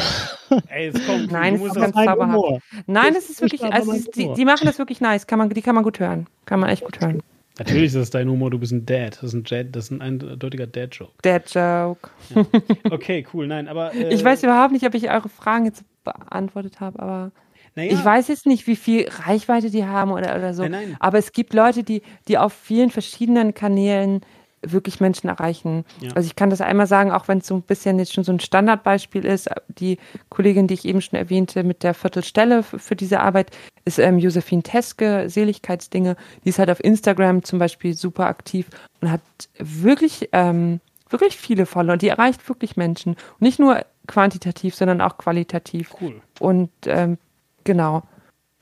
Ey, 0.68 0.88
es 0.88 1.08
kommt, 1.08 1.32
Nein, 1.32 1.56
es 1.56 1.62
ist 1.62 1.76
ganz 1.76 1.96
zauberhaft. 1.96 2.62
Nein, 2.86 3.16
es 3.16 3.30
ist 3.30 3.42
wirklich, 3.42 3.64
also 3.64 3.92
ist, 3.92 4.16
die, 4.16 4.32
die, 4.34 4.46
machen 4.46 4.66
das 4.66 4.78
wirklich 4.78 5.02
nice. 5.02 5.26
Kann 5.26 5.40
man, 5.40 5.50
die 5.50 5.62
kann 5.62 5.74
man 5.74 5.84
gut 5.84 6.00
hören. 6.00 6.28
Kann 6.46 6.60
man 6.60 6.70
echt 6.70 6.84
gut 6.84 7.00
hören. 7.02 7.24
Natürlich 7.60 7.86
ist 7.88 7.96
das 7.96 8.10
dein 8.10 8.30
Humor, 8.30 8.50
du 8.50 8.58
bist 8.58 8.72
ein 8.72 8.86
Dad. 8.86 9.18
Das 9.22 9.26
ist 9.26 9.34
ein, 9.34 9.44
Dad, 9.44 9.76
das 9.76 9.86
ist 9.86 9.92
ein 9.92 10.02
eindeutiger 10.02 10.66
Dad-Joke. 10.66 11.14
Dad-Joke. 11.22 12.10
Ja. 12.34 12.46
Okay, 12.90 13.26
cool. 13.34 13.48
Nein, 13.48 13.68
aber. 13.68 13.94
Äh, 14.04 14.14
ich 14.14 14.24
weiß 14.24 14.42
überhaupt 14.44 14.72
nicht, 14.72 14.86
ob 14.88 14.96
ich 14.96 15.12
eure 15.12 15.30
Fragen 15.30 15.66
jetzt 15.66 15.84
beantwortet 16.04 16.80
habe, 16.80 17.00
aber. 17.00 17.32
Naja. 17.76 17.92
Ich 17.92 18.04
weiß 18.04 18.28
jetzt 18.28 18.46
nicht, 18.46 18.68
wie 18.68 18.76
viel 18.76 19.08
Reichweite 19.10 19.70
die 19.70 19.86
haben 19.86 20.12
oder, 20.12 20.36
oder 20.36 20.54
so. 20.54 20.64
Nein, 20.64 20.72
nein. 20.72 20.98
Aber 21.00 21.18
es 21.18 21.32
gibt 21.32 21.54
Leute, 21.54 21.84
die, 21.84 22.04
die 22.28 22.38
auf 22.38 22.54
vielen 22.54 22.92
verschiedenen 22.92 23.54
Kanälen 23.54 24.22
wirklich 24.66 25.00
Menschen 25.00 25.30
erreichen. 25.30 25.86
Ja. 26.00 26.12
Also 26.16 26.28
ich 26.28 26.36
kann 26.36 26.50
das 26.50 26.62
einmal 26.62 26.88
sagen, 26.88 27.12
auch 27.12 27.28
wenn 27.28 27.40
es 27.40 27.48
so 27.48 27.56
ein 27.56 27.62
bisschen 27.62 28.00
jetzt 28.00 28.14
schon 28.14 28.24
so 28.24 28.32
ein 28.32 28.40
Standardbeispiel 28.40 29.26
ist, 29.26 29.50
die 29.68 29.98
Kollegin, 30.30 30.68
die 30.68 30.74
ich 30.76 30.86
eben 30.86 31.02
schon 31.02 31.20
erwähnte, 31.20 31.64
mit 31.64 31.84
der 31.84 31.94
Viertelstelle 31.94 32.64
für 32.64 32.96
diese 32.96 33.20
Arbeit, 33.20 33.52
ist 33.86 34.00
ähm, 34.00 34.18
Josephine 34.18 34.64
Teske, 34.64 35.30
Seligkeitsdinge. 35.30 36.16
Die 36.44 36.50
ist 36.50 36.60
halt 36.60 36.70
auf 36.70 36.84
Instagram 36.84 37.44
zum 37.44 37.60
Beispiel 37.60 37.94
super 37.94 38.28
aktiv 38.28 38.68
und 39.02 39.12
hat 39.12 39.22
wirklich, 39.58 40.30
ähm, 40.32 40.80
wirklich 41.10 41.38
viele 41.38 41.66
Follower. 41.66 41.98
Die 41.98 42.08
erreicht 42.08 42.48
wirklich 42.48 42.78
Menschen. 42.78 43.14
Und 43.14 43.42
nicht 43.42 43.60
nur 43.60 43.86
quantitativ, 44.08 44.76
sondern 44.76 45.02
auch 45.02 45.18
qualitativ. 45.18 45.94
Cool. 46.00 46.22
Und 46.40 46.72
ähm, 46.86 47.18
genau 47.64 48.04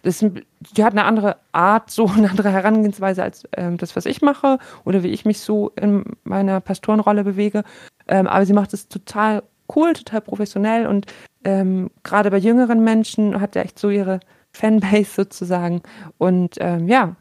das, 0.04 0.20
die 0.20 0.84
hat 0.84 0.94
eine 0.94 1.06
andere 1.06 1.38
Art, 1.52 1.92
so 1.92 2.08
eine 2.08 2.30
andere 2.30 2.50
Herangehensweise 2.50 3.24
als 3.24 3.44
ähm, 3.56 3.78
das, 3.78 3.96
was 3.96 4.06
ich 4.06 4.22
mache 4.22 4.58
oder 4.84 5.04
wie 5.04 5.10
ich 5.10 5.26
mich 5.26 5.40
so 5.40 5.72
in 5.76 6.04
meiner 6.24 6.60
Pastorenrolle 6.60 7.24
bewege. 7.24 7.64
Ähm, 8.08 8.28
aber 8.28 8.46
sie 8.46 8.54
macht 8.54 8.74
es 8.74 8.88
total 8.88 9.44
cool, 9.76 9.94
total 9.94 10.22
professionell 10.22 10.88
und 10.88 11.06
ähm, 11.44 11.90
gerade 12.04 12.30
bei 12.30 12.38
jüngeren 12.38 12.84
Menschen 12.84 13.40
hat 13.40 13.56
er 13.56 13.64
echt 13.64 13.80
so 13.80 13.90
ihre 13.90 14.20
Fanbase 14.52 15.12
sozusagen 15.16 15.82
und 16.18 16.56
ähm, 16.60 16.88
ja, 16.88 17.16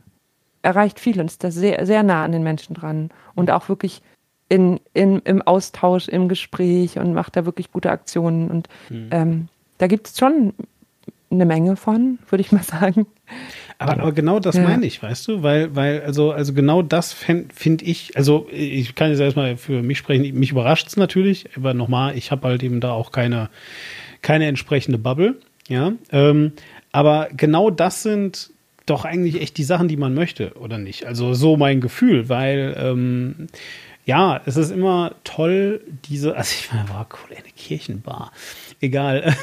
erreicht 0.63 0.99
viel 0.99 1.21
und 1.21 1.27
ist 1.27 1.45
da 1.45 1.51
sehr, 1.51 1.87
sehr 1.87 2.03
nah 2.03 2.25
an 2.25 2.33
den 2.33 2.43
Menschen 2.43 2.75
dran 2.75 3.11
und 3.35 3.51
auch 3.51 3.69
wirklich 3.69 4.03
in, 4.49 4.81
in, 4.95 5.21
im 5.21 5.43
Austausch, 5.43 6.09
im 6.09 6.29
Gespräch 6.29 6.99
und 6.99 7.15
macht 7.15 7.37
da 7.37 7.47
wirklich 7.47 7.71
gute 7.71 7.91
Aktionen 7.91 8.51
und 8.51 8.69
mhm. 8.89 9.49
da 9.79 9.87
gibt 9.87 10.09
es 10.09 10.19
schon 10.19 10.55
eine 11.31 11.47
Menge 11.47 11.77
von, 11.77 12.19
würde 12.29 12.43
ich 12.43 12.53
mal 12.53 12.63
sagen. 12.63 13.07
Aber, 13.79 13.93
aber 13.93 14.13
genau 14.13 14.41
das 14.41 14.57
ja. 14.57 14.63
meine 14.63 14.85
ich, 14.85 15.03
weißt 15.03 15.29
du, 15.29 15.43
weil, 15.43 15.75
weil, 15.75 16.03
also, 16.03 16.33
also 16.33 16.53
genau 16.53 16.83
das 16.83 17.13
finde 17.13 17.85
ich, 17.85 18.17
also 18.17 18.47
ich 18.53 18.95
kann 18.95 19.11
jetzt 19.11 19.21
erstmal 19.21 19.57
für 19.57 19.83
mich 19.83 19.99
sprechen, 19.99 20.39
mich 20.39 20.51
überrascht 20.51 20.89
es 20.89 20.97
natürlich, 20.97 21.49
aber 21.57 21.73
nochmal, 21.73 22.17
ich 22.17 22.31
habe 22.31 22.49
halt 22.49 22.63
eben 22.63 22.81
da 22.81 22.93
auch 22.93 23.13
keine, 23.13 23.49
keine 24.23 24.47
entsprechende 24.47 24.99
Bubble, 24.99 25.37
ja. 25.69 25.93
Ähm, 26.11 26.53
aber 26.93 27.29
genau 27.35 27.71
das 27.71 28.03
sind 28.03 28.51
doch 28.87 29.05
eigentlich 29.05 29.41
echt 29.41 29.57
die 29.57 29.65
Sachen, 29.65 29.87
die 29.87 29.97
man 29.97 30.15
möchte, 30.15 30.55
oder 30.55 30.77
nicht? 30.77 31.07
Also 31.07 31.33
so 31.33 31.57
mein 31.57 31.81
Gefühl, 31.81 32.29
weil 32.29 32.77
ähm, 32.77 33.47
ja, 34.05 34.41
es 34.45 34.57
ist 34.57 34.73
immer 34.73 35.15
toll, 35.23 35.81
diese, 36.07 36.37
also 36.37 36.55
ich 36.59 36.73
meine, 36.73 36.89
war 36.89 37.07
cool, 37.13 37.37
eine 37.37 37.53
Kirchenbar 37.57 38.33
egal. 38.81 39.35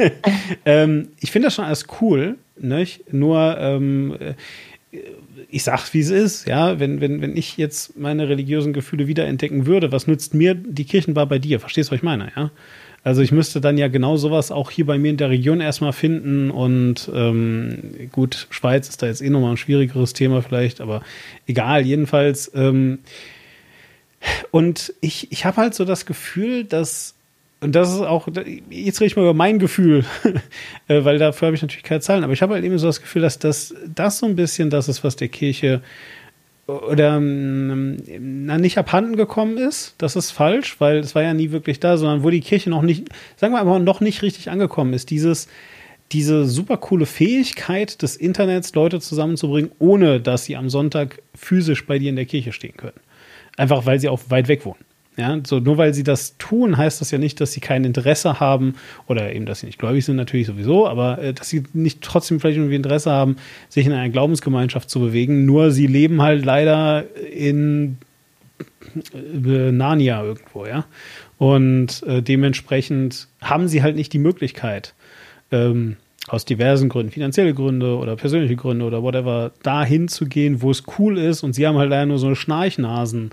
ähm, 0.64 1.08
ich 1.20 1.30
finde 1.30 1.46
das 1.46 1.54
schon 1.54 1.64
alles 1.64 1.86
cool, 2.00 2.36
nicht? 2.58 3.12
Nur 3.12 3.56
ähm, 3.58 4.16
ich 5.50 5.62
sag, 5.62 5.92
wie 5.94 6.00
es 6.00 6.10
ist, 6.10 6.46
ja, 6.46 6.78
wenn, 6.80 7.00
wenn, 7.00 7.20
wenn 7.20 7.36
ich 7.36 7.56
jetzt 7.56 7.96
meine 7.96 8.28
religiösen 8.28 8.72
Gefühle 8.72 9.06
wiederentdecken 9.06 9.66
würde, 9.66 9.92
was 9.92 10.06
nützt 10.06 10.34
mir 10.34 10.54
die 10.54 10.84
Kirchenbar 10.84 11.26
bei 11.26 11.38
dir? 11.38 11.60
Verstehst 11.60 11.88
du, 11.88 11.92
was 11.92 11.98
ich 11.98 12.02
meine, 12.02 12.32
ja? 12.36 12.50
Also 13.04 13.22
ich 13.22 13.30
müsste 13.30 13.60
dann 13.60 13.78
ja 13.78 13.86
genau 13.86 14.16
sowas 14.16 14.50
auch 14.50 14.68
hier 14.68 14.84
bei 14.84 14.98
mir 14.98 15.10
in 15.10 15.16
der 15.16 15.30
Region 15.30 15.60
erstmal 15.60 15.92
finden 15.92 16.50
und 16.50 17.08
ähm, 17.14 18.08
gut, 18.10 18.48
Schweiz 18.50 18.88
ist 18.88 19.00
da 19.00 19.06
jetzt 19.06 19.22
eh 19.22 19.30
nochmal 19.30 19.52
ein 19.52 19.56
schwierigeres 19.56 20.12
Thema 20.12 20.42
vielleicht, 20.42 20.80
aber 20.80 21.02
egal, 21.46 21.86
jedenfalls. 21.86 22.50
Ähm, 22.52 22.98
und 24.50 24.92
ich, 25.00 25.30
ich 25.30 25.44
habe 25.44 25.58
halt 25.58 25.74
so 25.74 25.84
das 25.84 26.04
Gefühl, 26.04 26.64
dass 26.64 27.14
und 27.66 27.74
das 27.74 27.92
ist 27.92 28.00
auch, 28.00 28.28
jetzt 28.70 29.00
rede 29.00 29.06
ich 29.06 29.16
mal 29.16 29.22
über 29.22 29.34
mein 29.34 29.58
Gefühl, 29.58 30.04
äh, 30.86 31.04
weil 31.04 31.18
dafür 31.18 31.46
habe 31.46 31.56
ich 31.56 31.62
natürlich 31.62 31.82
keine 31.82 32.00
Zahlen, 32.00 32.22
aber 32.22 32.32
ich 32.32 32.40
habe 32.40 32.54
halt 32.54 32.64
eben 32.64 32.78
so 32.78 32.86
das 32.86 33.00
Gefühl, 33.00 33.22
dass 33.22 33.40
das, 33.40 33.74
das 33.92 34.18
so 34.18 34.26
ein 34.26 34.36
bisschen 34.36 34.70
das 34.70 34.88
ist, 34.88 35.02
was 35.02 35.16
der 35.16 35.26
Kirche 35.26 35.82
oder 36.68 37.16
ähm, 37.16 37.96
na, 38.20 38.56
nicht 38.58 38.78
abhanden 38.78 39.16
gekommen 39.16 39.58
ist. 39.58 39.96
Das 39.98 40.14
ist 40.14 40.30
falsch, 40.30 40.80
weil 40.80 40.98
es 40.98 41.16
war 41.16 41.24
ja 41.24 41.34
nie 41.34 41.50
wirklich 41.50 41.80
da, 41.80 41.96
sondern 41.96 42.22
wo 42.22 42.30
die 42.30 42.40
Kirche 42.40 42.70
noch 42.70 42.82
nicht, 42.82 43.08
sagen 43.34 43.52
wir 43.52 43.58
aber 43.58 43.80
noch 43.80 44.00
nicht 44.00 44.22
richtig 44.22 44.48
angekommen 44.48 44.92
ist, 44.92 45.10
dieses, 45.10 45.48
diese 46.12 46.44
super 46.44 46.76
coole 46.76 47.04
Fähigkeit 47.04 48.00
des 48.00 48.14
Internets, 48.14 48.76
Leute 48.76 49.00
zusammenzubringen, 49.00 49.72
ohne 49.80 50.20
dass 50.20 50.44
sie 50.44 50.54
am 50.54 50.70
Sonntag 50.70 51.20
physisch 51.34 51.84
bei 51.84 51.98
dir 51.98 52.10
in 52.10 52.16
der 52.16 52.26
Kirche 52.26 52.52
stehen 52.52 52.76
können. 52.76 53.00
Einfach 53.56 53.86
weil 53.86 53.98
sie 53.98 54.08
auch 54.08 54.20
weit 54.28 54.46
weg 54.46 54.64
wohnen. 54.64 54.84
Ja, 55.18 55.38
so 55.46 55.60
nur 55.60 55.78
weil 55.78 55.94
sie 55.94 56.02
das 56.02 56.36
tun, 56.36 56.76
heißt 56.76 57.00
das 57.00 57.10
ja 57.10 57.16
nicht, 57.16 57.40
dass 57.40 57.52
sie 57.52 57.60
kein 57.60 57.84
Interesse 57.84 58.38
haben 58.38 58.74
oder 59.06 59.34
eben, 59.34 59.46
dass 59.46 59.60
sie 59.60 59.66
nicht 59.66 59.78
gläubig 59.78 60.04
sind, 60.04 60.16
natürlich 60.16 60.46
sowieso, 60.46 60.86
aber 60.86 61.18
äh, 61.18 61.32
dass 61.32 61.48
sie 61.48 61.62
nicht 61.72 62.02
trotzdem 62.02 62.38
vielleicht 62.38 62.58
irgendwie 62.58 62.76
Interesse 62.76 63.10
haben, 63.10 63.36
sich 63.70 63.86
in 63.86 63.92
einer 63.92 64.10
Glaubensgemeinschaft 64.10 64.90
zu 64.90 65.00
bewegen. 65.00 65.46
Nur 65.46 65.70
sie 65.70 65.86
leben 65.86 66.20
halt 66.20 66.44
leider 66.44 67.04
in 67.32 67.96
äh, 69.14 69.72
Narnia 69.72 70.22
irgendwo, 70.22 70.66
ja. 70.66 70.84
Und 71.38 72.02
äh, 72.02 72.22
dementsprechend 72.22 73.28
haben 73.40 73.68
sie 73.68 73.82
halt 73.82 73.96
nicht 73.96 74.12
die 74.12 74.18
Möglichkeit, 74.18 74.94
ähm, 75.50 75.96
aus 76.28 76.44
diversen 76.44 76.88
Gründen, 76.88 77.12
finanzielle 77.12 77.54
Gründe 77.54 77.96
oder 77.96 78.16
persönliche 78.16 78.56
Gründe 78.56 78.84
oder 78.84 79.02
whatever, 79.02 79.52
dahin 79.62 80.08
zu 80.08 80.26
gehen, 80.26 80.60
wo 80.60 80.70
es 80.70 80.82
cool 80.98 81.18
ist. 81.18 81.42
Und 81.42 81.52
sie 81.52 81.66
haben 81.66 81.78
halt 81.78 81.90
leider 81.90 82.06
nur 82.06 82.18
so 82.18 82.26
eine 82.26 82.36
Schnarchnasen. 82.36 83.30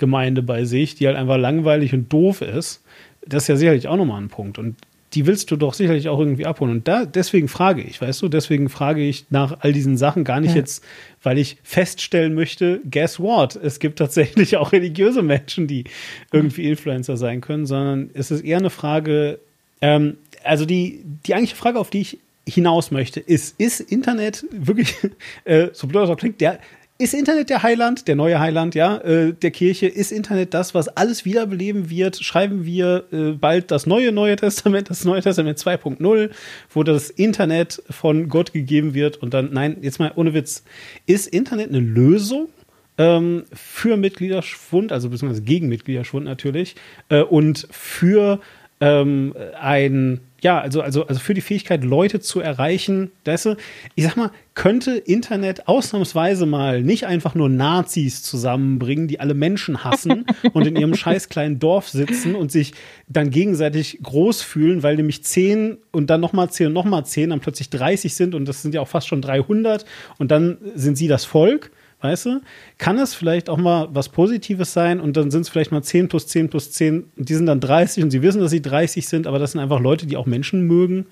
Gemeinde 0.00 0.42
bei 0.42 0.64
sich, 0.64 0.96
die 0.96 1.06
halt 1.06 1.16
einfach 1.16 1.36
langweilig 1.36 1.94
und 1.94 2.12
doof 2.12 2.40
ist. 2.40 2.82
Das 3.24 3.44
ist 3.44 3.48
ja 3.48 3.56
sicherlich 3.56 3.86
auch 3.86 3.96
nochmal 3.96 4.20
ein 4.20 4.28
Punkt. 4.28 4.58
Und 4.58 4.74
die 5.12 5.26
willst 5.26 5.50
du 5.50 5.56
doch 5.56 5.74
sicherlich 5.74 6.08
auch 6.08 6.18
irgendwie 6.18 6.46
abholen. 6.46 6.72
Und 6.72 6.88
da, 6.88 7.04
deswegen 7.04 7.48
frage 7.48 7.82
ich, 7.82 8.00
weißt 8.00 8.22
du, 8.22 8.28
deswegen 8.28 8.68
frage 8.68 9.02
ich 9.02 9.26
nach 9.30 9.58
all 9.60 9.72
diesen 9.72 9.96
Sachen 9.96 10.24
gar 10.24 10.40
nicht 10.40 10.52
ja. 10.52 10.58
jetzt, 10.58 10.84
weil 11.22 11.38
ich 11.38 11.58
feststellen 11.62 12.34
möchte, 12.34 12.80
guess 12.88 13.18
what? 13.18 13.56
Es 13.56 13.80
gibt 13.80 13.98
tatsächlich 13.98 14.56
auch 14.56 14.72
religiöse 14.72 15.22
Menschen, 15.22 15.66
die 15.66 15.84
irgendwie 16.32 16.68
Influencer 16.68 17.16
sein 17.16 17.40
können, 17.40 17.66
sondern 17.66 18.10
es 18.14 18.30
ist 18.30 18.44
eher 18.44 18.58
eine 18.58 18.70
Frage, 18.70 19.40
ähm, 19.80 20.16
also 20.44 20.64
die, 20.64 21.02
die 21.26 21.34
eigentliche 21.34 21.56
Frage, 21.56 21.78
auf 21.78 21.90
die 21.90 22.00
ich 22.00 22.18
hinaus 22.46 22.90
möchte, 22.90 23.20
ist, 23.20 23.60
ist 23.60 23.80
Internet 23.80 24.44
wirklich, 24.50 24.94
äh, 25.44 25.68
so 25.72 25.86
blöd 25.86 26.04
es 26.04 26.10
auch 26.10 26.16
klingt, 26.16 26.40
der, 26.40 26.60
ist 27.00 27.14
Internet 27.14 27.48
der 27.48 27.62
Heiland, 27.62 28.08
der 28.08 28.14
neue 28.14 28.38
Heiland, 28.38 28.74
ja, 28.74 28.98
äh, 28.98 29.32
der 29.32 29.50
Kirche? 29.50 29.86
Ist 29.86 30.12
Internet 30.12 30.52
das, 30.52 30.74
was 30.74 30.88
alles 30.88 31.24
wiederbeleben 31.24 31.88
wird? 31.88 32.22
Schreiben 32.22 32.66
wir 32.66 33.04
äh, 33.10 33.30
bald 33.32 33.70
das 33.70 33.86
neue 33.86 34.12
Neue 34.12 34.36
Testament, 34.36 34.90
das 34.90 35.06
Neue 35.06 35.22
Testament 35.22 35.58
2.0, 35.58 36.30
wo 36.68 36.82
das 36.82 37.08
Internet 37.08 37.82
von 37.88 38.28
Gott 38.28 38.52
gegeben 38.52 38.92
wird 38.92 39.16
und 39.16 39.32
dann, 39.32 39.48
nein, 39.50 39.78
jetzt 39.80 39.98
mal 39.98 40.12
ohne 40.14 40.34
Witz, 40.34 40.62
ist 41.06 41.26
Internet 41.26 41.70
eine 41.70 41.80
Lösung? 41.80 42.50
Ähm, 42.98 43.44
für 43.54 43.96
Mitgliederschwund, 43.96 44.92
also 44.92 45.08
beziehungsweise 45.08 45.42
gegen 45.42 45.70
Mitgliederschwund 45.70 46.26
natürlich, 46.26 46.76
äh, 47.08 47.22
und 47.22 47.66
für 47.70 48.40
ähm, 48.80 49.34
ein 49.58 50.20
ja, 50.42 50.60
also, 50.60 50.80
also, 50.80 51.06
also 51.06 51.20
für 51.20 51.34
die 51.34 51.40
Fähigkeit, 51.40 51.84
Leute 51.84 52.20
zu 52.20 52.40
erreichen, 52.40 53.10
du, 53.24 53.56
ich 53.94 54.04
sag 54.04 54.16
mal, 54.16 54.30
könnte 54.54 54.92
Internet 54.92 55.68
ausnahmsweise 55.68 56.44
mal 56.46 56.82
nicht 56.82 57.06
einfach 57.06 57.34
nur 57.34 57.48
Nazis 57.48 58.22
zusammenbringen, 58.22 59.08
die 59.08 59.20
alle 59.20 59.34
Menschen 59.34 59.84
hassen 59.84 60.26
und 60.52 60.66
in 60.66 60.76
ihrem 60.76 60.94
scheiß 60.94 61.28
kleinen 61.28 61.58
Dorf 61.58 61.88
sitzen 61.88 62.34
und 62.34 62.52
sich 62.52 62.72
dann 63.08 63.30
gegenseitig 63.30 64.00
groß 64.02 64.42
fühlen, 64.42 64.82
weil 64.82 64.96
nämlich 64.96 65.24
zehn 65.24 65.78
und 65.92 66.10
dann 66.10 66.20
nochmal 66.20 66.50
zehn 66.50 66.68
und 66.68 66.72
nochmal 66.72 67.06
zehn 67.06 67.30
dann 67.30 67.40
plötzlich 67.40 67.70
30 67.70 68.14
sind 68.14 68.34
und 68.34 68.46
das 68.46 68.62
sind 68.62 68.74
ja 68.74 68.80
auch 68.80 68.88
fast 68.88 69.08
schon 69.08 69.22
300 69.22 69.84
und 70.18 70.30
dann 70.30 70.58
sind 70.74 70.96
sie 70.96 71.08
das 71.08 71.24
Volk 71.24 71.70
weißt 72.00 72.26
du? 72.26 72.40
Kann 72.78 72.98
es 72.98 73.14
vielleicht 73.14 73.48
auch 73.48 73.56
mal 73.56 73.88
was 73.92 74.08
Positives 74.08 74.72
sein 74.72 75.00
und 75.00 75.16
dann 75.16 75.30
sind 75.30 75.42
es 75.42 75.48
vielleicht 75.48 75.72
mal 75.72 75.82
10 75.82 76.08
plus 76.08 76.26
10 76.26 76.50
plus 76.50 76.72
10 76.72 77.10
und 77.16 77.28
die 77.28 77.34
sind 77.34 77.46
dann 77.46 77.60
30 77.60 78.04
und 78.04 78.10
sie 78.10 78.22
wissen, 78.22 78.40
dass 78.40 78.50
sie 78.50 78.62
30 78.62 79.06
sind, 79.06 79.26
aber 79.26 79.38
das 79.38 79.52
sind 79.52 79.60
einfach 79.60 79.80
Leute, 79.80 80.06
die 80.06 80.16
auch 80.16 80.26
Menschen 80.26 80.66
mögen. 80.66 81.06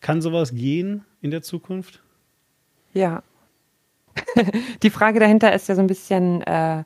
Kann 0.00 0.20
sowas 0.20 0.54
gehen 0.54 1.04
in 1.20 1.30
der 1.30 1.42
Zukunft? 1.42 2.02
Ja. 2.92 3.22
die 4.82 4.90
Frage 4.90 5.20
dahinter 5.20 5.52
ist 5.52 5.68
ja 5.68 5.74
so 5.74 5.80
ein 5.80 5.86
bisschen, 5.86 6.42
äh, 6.42 6.84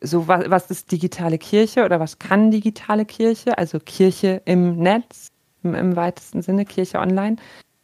so 0.00 0.28
was, 0.28 0.50
was 0.50 0.70
ist 0.70 0.90
digitale 0.92 1.38
Kirche 1.38 1.84
oder 1.84 2.00
was 2.00 2.18
kann 2.18 2.50
digitale 2.50 3.04
Kirche? 3.04 3.56
Also 3.58 3.78
Kirche 3.78 4.42
im 4.44 4.76
Netz, 4.76 5.28
im, 5.62 5.74
im 5.74 5.96
weitesten 5.96 6.42
Sinne, 6.42 6.64
Kirche 6.64 6.98
online. 6.98 7.36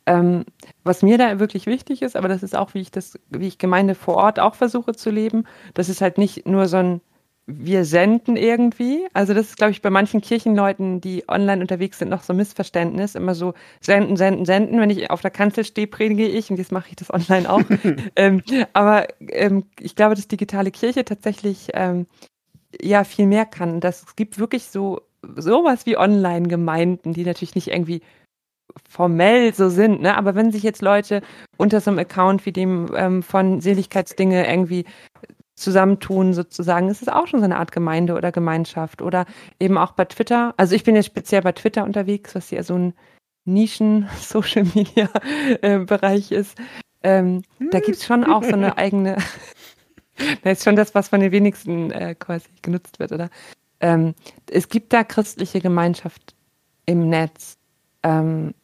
Ähm, 0.06 0.44
was 0.84 1.02
mir 1.02 1.18
da 1.18 1.38
wirklich 1.38 1.66
wichtig 1.66 2.02
ist, 2.02 2.16
aber 2.16 2.28
das 2.28 2.42
ist 2.42 2.56
auch, 2.56 2.74
wie 2.74 2.80
ich 2.80 2.90
das, 2.90 3.18
wie 3.30 3.46
ich 3.46 3.58
Gemeinde 3.58 3.94
vor 3.94 4.16
Ort 4.16 4.40
auch 4.40 4.54
versuche 4.54 4.94
zu 4.94 5.10
leben, 5.10 5.44
das 5.74 5.88
ist 5.88 6.00
halt 6.00 6.18
nicht 6.18 6.46
nur 6.46 6.66
so 6.66 6.78
ein 6.78 7.00
wir 7.46 7.84
senden 7.84 8.36
irgendwie. 8.36 9.06
Also 9.14 9.34
das 9.34 9.48
ist, 9.48 9.56
glaube 9.56 9.72
ich, 9.72 9.82
bei 9.82 9.90
manchen 9.90 10.20
Kirchenleuten, 10.20 11.00
die 11.00 11.28
online 11.28 11.60
unterwegs 11.60 11.98
sind, 11.98 12.08
noch 12.08 12.22
so 12.22 12.32
ein 12.32 12.36
Missverständnis. 12.36 13.14
Immer 13.14 13.34
so 13.34 13.54
senden, 13.80 14.16
senden, 14.16 14.44
senden. 14.44 14.80
Wenn 14.80 14.90
ich 14.90 15.10
auf 15.10 15.22
der 15.22 15.32
Kanzel 15.32 15.64
stehe, 15.64 15.88
predige 15.88 16.26
ich 16.26 16.50
und 16.50 16.58
jetzt 16.58 16.72
mache 16.72 16.90
ich 16.90 16.96
das 16.96 17.12
online 17.12 17.50
auch. 17.50 17.62
ähm, 18.16 18.42
aber 18.72 19.08
ähm, 19.28 19.64
ich 19.80 19.96
glaube, 19.96 20.14
dass 20.14 20.28
digitale 20.28 20.70
Kirche 20.70 21.04
tatsächlich 21.04 21.68
ähm, 21.74 22.06
ja 22.80 23.02
viel 23.02 23.26
mehr 23.26 23.44
kann. 23.44 23.80
Das, 23.80 24.04
es 24.04 24.16
gibt 24.16 24.38
wirklich 24.38 24.64
so 24.64 25.00
sowas 25.36 25.86
wie 25.86 25.96
Online-Gemeinden, 25.96 27.12
die 27.12 27.24
natürlich 27.24 27.54
nicht 27.54 27.68
irgendwie 27.68 28.02
formell 28.88 29.52
so 29.54 29.68
sind, 29.68 30.02
ne? 30.02 30.16
Aber 30.16 30.34
wenn 30.34 30.52
sich 30.52 30.62
jetzt 30.62 30.82
Leute 30.82 31.22
unter 31.56 31.80
so 31.80 31.90
einem 31.90 31.98
Account 31.98 32.46
wie 32.46 32.52
dem 32.52 32.90
ähm, 32.96 33.22
von 33.22 33.60
Seligkeitsdinge 33.60 34.48
irgendwie 34.48 34.84
zusammentun, 35.54 36.34
sozusagen, 36.34 36.88
ist 36.88 37.02
es 37.02 37.08
auch 37.08 37.26
schon 37.26 37.40
so 37.40 37.44
eine 37.44 37.58
Art 37.58 37.72
Gemeinde 37.72 38.14
oder 38.14 38.32
Gemeinschaft. 38.32 39.02
Oder 39.02 39.26
eben 39.60 39.76
auch 39.78 39.92
bei 39.92 40.06
Twitter. 40.06 40.54
Also 40.56 40.74
ich 40.74 40.84
bin 40.84 40.96
jetzt 40.96 41.06
speziell 41.06 41.42
bei 41.42 41.52
Twitter 41.52 41.84
unterwegs, 41.84 42.34
was 42.34 42.50
ja 42.50 42.62
so 42.62 42.74
ein 42.74 42.94
Nischen-Social-Media-Bereich 43.44 46.32
äh, 46.32 46.36
ist. 46.36 46.56
Ähm, 47.02 47.42
da 47.70 47.80
gibt 47.80 47.98
es 47.98 48.06
schon 48.06 48.24
auch 48.24 48.44
so 48.44 48.52
eine 48.52 48.78
eigene, 48.78 49.16
das 50.44 50.58
ist 50.58 50.64
schon 50.64 50.76
das, 50.76 50.94
was 50.94 51.08
von 51.08 51.20
den 51.20 51.32
wenigsten 51.32 51.90
äh, 51.90 52.14
quasi 52.14 52.48
genutzt 52.62 53.00
wird, 53.00 53.12
oder? 53.12 53.28
Ähm, 53.80 54.14
es 54.48 54.68
gibt 54.68 54.92
da 54.92 55.02
christliche 55.02 55.60
Gemeinschaft 55.60 56.36
im 56.86 57.08
Netz. 57.08 57.58
Ähm, 58.02 58.54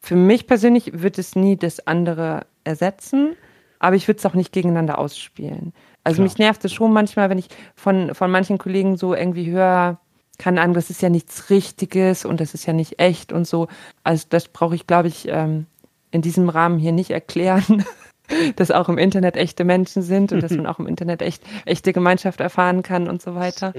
für 0.00 0.16
mich 0.16 0.46
persönlich 0.46 1.02
wird 1.02 1.18
es 1.18 1.36
nie 1.36 1.56
das 1.56 1.86
andere 1.86 2.46
ersetzen, 2.64 3.36
aber 3.78 3.96
ich 3.96 4.08
würde 4.08 4.18
es 4.18 4.26
auch 4.26 4.34
nicht 4.34 4.52
gegeneinander 4.52 4.98
ausspielen. 4.98 5.72
Also 6.04 6.16
Klar. 6.16 6.24
mich 6.24 6.38
nervt 6.38 6.64
es 6.64 6.72
schon 6.72 6.92
manchmal, 6.92 7.28
wenn 7.30 7.38
ich 7.38 7.48
von, 7.74 8.14
von 8.14 8.30
manchen 8.30 8.58
Kollegen 8.58 8.96
so 8.96 9.14
irgendwie 9.14 9.50
höre, 9.50 9.98
keine 10.38 10.62
Ahnung, 10.62 10.74
das 10.74 10.88
ist 10.88 11.02
ja 11.02 11.10
nichts 11.10 11.50
Richtiges 11.50 12.24
und 12.24 12.40
das 12.40 12.54
ist 12.54 12.64
ja 12.64 12.72
nicht 12.72 12.98
echt 12.98 13.32
und 13.32 13.46
so. 13.46 13.68
Also 14.04 14.26
das 14.30 14.48
brauche 14.48 14.74
ich, 14.74 14.86
glaube 14.86 15.08
ich, 15.08 15.28
ähm, 15.28 15.66
in 16.10 16.22
diesem 16.22 16.48
Rahmen 16.48 16.78
hier 16.78 16.92
nicht 16.92 17.10
erklären, 17.10 17.84
dass 18.56 18.70
auch 18.70 18.88
im 18.88 18.98
Internet 18.98 19.36
echte 19.36 19.64
Menschen 19.64 20.02
sind 20.02 20.32
und 20.32 20.42
dass 20.42 20.52
man 20.52 20.66
auch 20.66 20.78
im 20.78 20.86
Internet 20.86 21.22
echt 21.22 21.42
echte 21.64 21.92
Gemeinschaft 21.92 22.40
erfahren 22.40 22.82
kann 22.82 23.08
und 23.08 23.22
so 23.22 23.34
weiter. 23.34 23.72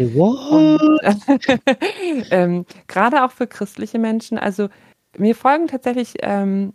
Und, 0.52 1.02
ähm, 2.32 2.65
Gerade 2.88 3.23
auch 3.23 3.32
für 3.32 3.48
christliche 3.48 3.99
Menschen. 3.99 4.38
Also 4.38 4.69
mir 5.18 5.36
folgen 5.36 5.68
tatsächlich 5.68 6.15
ähm, 6.22 6.73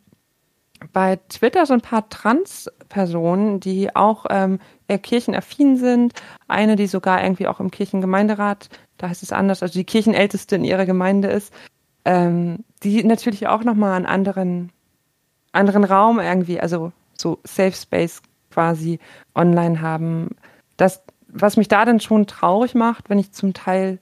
bei 0.92 1.16
Twitter 1.28 1.66
so 1.66 1.74
ein 1.74 1.80
paar 1.80 2.08
Trans-Personen, 2.08 3.60
die 3.60 3.94
auch 3.94 4.26
ähm, 4.30 4.58
eher 4.88 4.98
kirchenaffin 4.98 5.76
sind. 5.76 6.12
Eine, 6.48 6.76
die 6.76 6.86
sogar 6.86 7.22
irgendwie 7.22 7.46
auch 7.46 7.60
im 7.60 7.70
Kirchengemeinderat, 7.70 8.68
da 8.98 9.08
heißt 9.08 9.22
es 9.22 9.32
anders, 9.32 9.62
also 9.62 9.78
die 9.78 9.84
Kirchenälteste 9.84 10.56
in 10.56 10.64
ihrer 10.64 10.86
Gemeinde 10.86 11.28
ist, 11.28 11.52
ähm, 12.04 12.64
die 12.82 13.02
natürlich 13.04 13.46
auch 13.48 13.64
nochmal 13.64 13.92
einen 13.92 14.06
anderen, 14.06 14.70
anderen 15.52 15.84
Raum 15.84 16.20
irgendwie, 16.20 16.60
also 16.60 16.92
so 17.20 17.38
Safe 17.44 17.72
Space 17.72 18.22
quasi 18.50 18.98
online 19.34 19.80
haben. 19.80 20.30
Das, 20.76 21.02
was 21.28 21.56
mich 21.56 21.68
da 21.68 21.84
dann 21.84 22.00
schon 22.00 22.26
traurig 22.26 22.74
macht, 22.74 23.10
wenn 23.10 23.18
ich 23.18 23.32
zum 23.32 23.52
Teil 23.54 23.98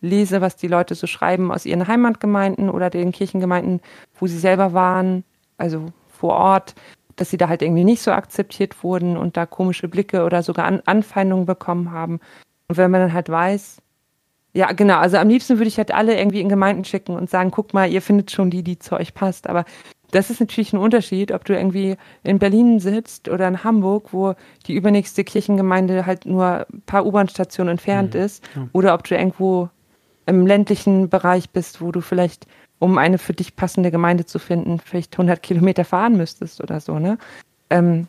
lese, 0.00 0.40
was 0.40 0.56
die 0.56 0.68
Leute 0.68 0.94
so 0.94 1.06
schreiben 1.06 1.50
aus 1.50 1.66
ihren 1.66 1.88
Heimatgemeinden 1.88 2.70
oder 2.70 2.90
den 2.90 3.12
Kirchengemeinden, 3.12 3.80
wo 4.18 4.26
sie 4.26 4.38
selber 4.38 4.72
waren, 4.72 5.24
also 5.56 5.86
vor 6.08 6.34
Ort, 6.34 6.74
dass 7.16 7.30
sie 7.30 7.38
da 7.38 7.48
halt 7.48 7.62
irgendwie 7.62 7.84
nicht 7.84 8.02
so 8.02 8.12
akzeptiert 8.12 8.82
wurden 8.82 9.16
und 9.16 9.36
da 9.36 9.46
komische 9.46 9.88
Blicke 9.88 10.24
oder 10.24 10.42
sogar 10.42 10.66
An 10.66 10.82
Anfeindungen 10.84 11.46
bekommen 11.46 11.90
haben. 11.90 12.20
Und 12.68 12.76
wenn 12.76 12.90
man 12.90 13.00
dann 13.00 13.12
halt 13.12 13.30
weiß, 13.30 13.78
ja, 14.52 14.72
genau, 14.72 14.98
also 14.98 15.18
am 15.18 15.28
liebsten 15.28 15.58
würde 15.58 15.68
ich 15.68 15.76
halt 15.76 15.92
alle 15.92 16.18
irgendwie 16.18 16.40
in 16.40 16.48
Gemeinden 16.48 16.84
schicken 16.84 17.14
und 17.14 17.28
sagen, 17.28 17.50
guck 17.50 17.74
mal, 17.74 17.90
ihr 17.90 18.00
findet 18.00 18.30
schon 18.30 18.48
die, 18.48 18.62
die 18.62 18.78
zu 18.78 18.96
euch 18.96 19.12
passt. 19.12 19.48
Aber 19.48 19.66
das 20.10 20.30
ist 20.30 20.40
natürlich 20.40 20.72
ein 20.72 20.78
Unterschied, 20.78 21.32
ob 21.32 21.44
du 21.44 21.54
irgendwie 21.54 21.96
in 22.22 22.38
Berlin 22.38 22.80
sitzt 22.80 23.28
oder 23.28 23.48
in 23.48 23.64
Hamburg, 23.64 24.12
wo 24.12 24.34
die 24.66 24.74
übernächste 24.74 25.24
Kirchengemeinde 25.24 26.06
halt 26.06 26.26
nur 26.26 26.66
ein 26.72 26.82
paar 26.86 27.06
U-Bahn-Stationen 27.06 27.72
entfernt 27.72 28.14
mhm. 28.14 28.20
ist, 28.20 28.44
oder 28.72 28.94
ob 28.94 29.04
du 29.04 29.16
irgendwo 29.16 29.68
im 30.26 30.46
ländlichen 30.46 31.08
Bereich 31.08 31.50
bist, 31.50 31.80
wo 31.80 31.92
du 31.92 32.00
vielleicht, 32.00 32.46
um 32.78 32.98
eine 32.98 33.18
für 33.18 33.32
dich 33.32 33.56
passende 33.56 33.90
Gemeinde 33.90 34.26
zu 34.26 34.38
finden, 34.38 34.80
vielleicht 34.80 35.14
100 35.14 35.42
Kilometer 35.42 35.84
fahren 35.84 36.16
müsstest 36.16 36.60
oder 36.60 36.80
so, 36.80 36.98
ne? 36.98 37.18
Ähm, 37.70 38.08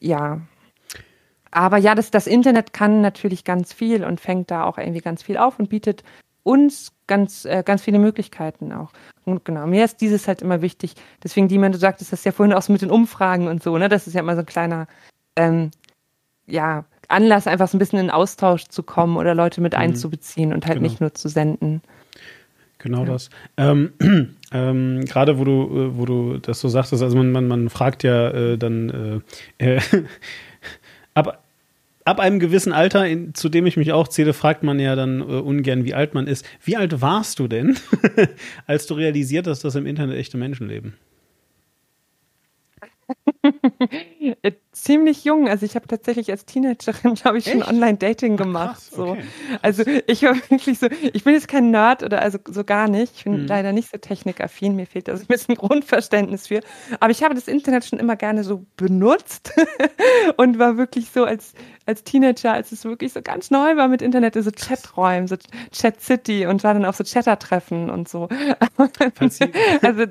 ja. 0.00 0.40
Aber 1.50 1.78
ja, 1.78 1.94
das, 1.94 2.10
das 2.10 2.26
Internet 2.26 2.72
kann 2.72 3.00
natürlich 3.00 3.44
ganz 3.44 3.72
viel 3.72 4.04
und 4.04 4.20
fängt 4.20 4.50
da 4.50 4.64
auch 4.64 4.78
irgendwie 4.78 5.00
ganz 5.00 5.22
viel 5.22 5.38
auf 5.38 5.58
und 5.58 5.68
bietet 5.68 6.02
uns 6.46 6.92
ganz, 7.08 7.44
äh, 7.44 7.62
ganz 7.64 7.82
viele 7.82 7.98
Möglichkeiten 7.98 8.72
auch. 8.72 8.92
Und 9.24 9.44
genau, 9.44 9.66
mir 9.66 9.84
ist 9.84 10.00
dieses 10.00 10.28
halt 10.28 10.42
immer 10.42 10.62
wichtig. 10.62 10.94
Deswegen, 11.22 11.48
die, 11.48 11.58
du 11.58 11.76
sagtest 11.76 12.12
das 12.12 12.22
ja 12.22 12.30
vorhin 12.30 12.54
auch 12.54 12.62
so 12.62 12.72
mit 12.72 12.82
den 12.82 12.90
Umfragen 12.90 13.48
und 13.48 13.62
so, 13.62 13.76
ne? 13.76 13.88
Das 13.88 14.06
ist 14.06 14.14
ja 14.14 14.20
immer 14.20 14.36
so 14.36 14.40
ein 14.40 14.46
kleiner, 14.46 14.86
ähm, 15.34 15.72
ja, 16.46 16.84
Anlass, 17.08 17.48
einfach 17.48 17.66
so 17.66 17.76
ein 17.76 17.80
bisschen 17.80 17.98
in 17.98 18.10
Austausch 18.10 18.66
zu 18.68 18.84
kommen 18.84 19.16
oder 19.16 19.34
Leute 19.34 19.60
mit 19.60 19.72
mhm. 19.72 19.80
einzubeziehen 19.80 20.52
und 20.52 20.66
halt 20.66 20.78
genau. 20.78 20.88
nicht 20.88 21.00
nur 21.00 21.14
zu 21.14 21.28
senden. 21.28 21.82
Genau 22.78 23.00
ja. 23.00 23.06
das. 23.06 23.30
Ähm, 23.56 23.92
ähm, 24.52 25.04
Gerade 25.04 25.38
wo 25.38 25.44
du, 25.44 25.50
äh, 25.52 25.98
wo 25.98 26.04
du 26.04 26.38
das 26.38 26.60
so 26.60 26.68
sagtest, 26.68 27.02
also 27.02 27.16
man, 27.16 27.32
man, 27.32 27.48
man 27.48 27.70
fragt 27.70 28.04
ja 28.04 28.30
äh, 28.30 28.56
dann 28.56 29.24
äh, 29.58 29.76
äh 29.76 29.80
ab, 31.14 31.42
ab 32.06 32.20
einem 32.20 32.38
gewissen 32.38 32.72
Alter, 32.72 33.06
in, 33.06 33.34
zu 33.34 33.48
dem 33.48 33.66
ich 33.66 33.76
mich 33.76 33.92
auch 33.92 34.08
zähle, 34.08 34.32
fragt 34.32 34.62
man 34.62 34.78
ja 34.78 34.94
dann 34.94 35.20
äh, 35.20 35.24
ungern, 35.24 35.84
wie 35.84 35.94
alt 35.94 36.14
man 36.14 36.26
ist. 36.26 36.46
Wie 36.62 36.76
alt 36.76 37.02
warst 37.02 37.38
du 37.38 37.48
denn, 37.48 37.76
als 38.66 38.86
du 38.86 38.94
realisiert 38.94 39.46
hast, 39.46 39.64
dass 39.64 39.74
im 39.74 39.86
Internet 39.86 40.16
echte 40.16 40.38
Menschen 40.38 40.68
leben? 40.68 40.96
Ziemlich 44.86 45.24
jung. 45.24 45.48
Also 45.48 45.66
ich 45.66 45.74
habe 45.74 45.88
tatsächlich 45.88 46.30
als 46.30 46.44
Teenagerin, 46.44 47.14
glaube 47.20 47.38
ich, 47.38 47.50
schon 47.50 47.64
Online-Dating 47.64 48.36
gemacht. 48.36 48.76
Ach, 48.92 48.96
krass, 48.96 48.98
okay. 48.98 49.20
so. 49.20 49.58
Also 49.60 49.82
ich 50.06 50.22
war 50.22 50.36
wirklich 50.48 50.78
so, 50.78 50.86
ich 51.12 51.24
bin 51.24 51.34
jetzt 51.34 51.48
kein 51.48 51.72
Nerd 51.72 52.04
oder 52.04 52.22
also 52.22 52.38
so 52.48 52.62
gar 52.62 52.86
nicht. 52.86 53.12
Ich 53.16 53.24
bin 53.24 53.42
mhm. 53.42 53.46
leider 53.48 53.72
nicht 53.72 53.90
so 53.90 53.98
technikaffin. 53.98 54.76
Mir 54.76 54.86
fehlt 54.86 55.08
also 55.08 55.24
ein 55.24 55.26
bisschen 55.26 55.54
Grundverständnis 55.56 56.46
für. 56.46 56.60
Aber 57.00 57.10
ich 57.10 57.24
habe 57.24 57.34
das 57.34 57.48
Internet 57.48 57.84
schon 57.84 57.98
immer 57.98 58.14
gerne 58.14 58.44
so 58.44 58.64
benutzt 58.76 59.52
und 60.36 60.60
war 60.60 60.76
wirklich 60.76 61.10
so 61.10 61.24
als, 61.24 61.54
als 61.84 62.04
Teenager, 62.04 62.52
als 62.52 62.70
es 62.70 62.84
wirklich 62.84 63.12
so 63.12 63.22
ganz 63.22 63.50
neu 63.50 63.76
war 63.76 63.88
mit 63.88 64.02
Internet, 64.02 64.34
so 64.34 64.52
Chaträumen, 64.52 65.26
so 65.26 65.34
Chat 65.72 66.00
City 66.00 66.46
und 66.46 66.62
war 66.62 66.74
dann 66.74 66.84
auf 66.84 66.94
so 66.94 67.02
Chatter-Treffen 67.02 67.90
und 67.90 68.08
so. 68.08 68.28
Falls 69.16 69.38
Sie, 69.38 69.50
also, 69.82 70.02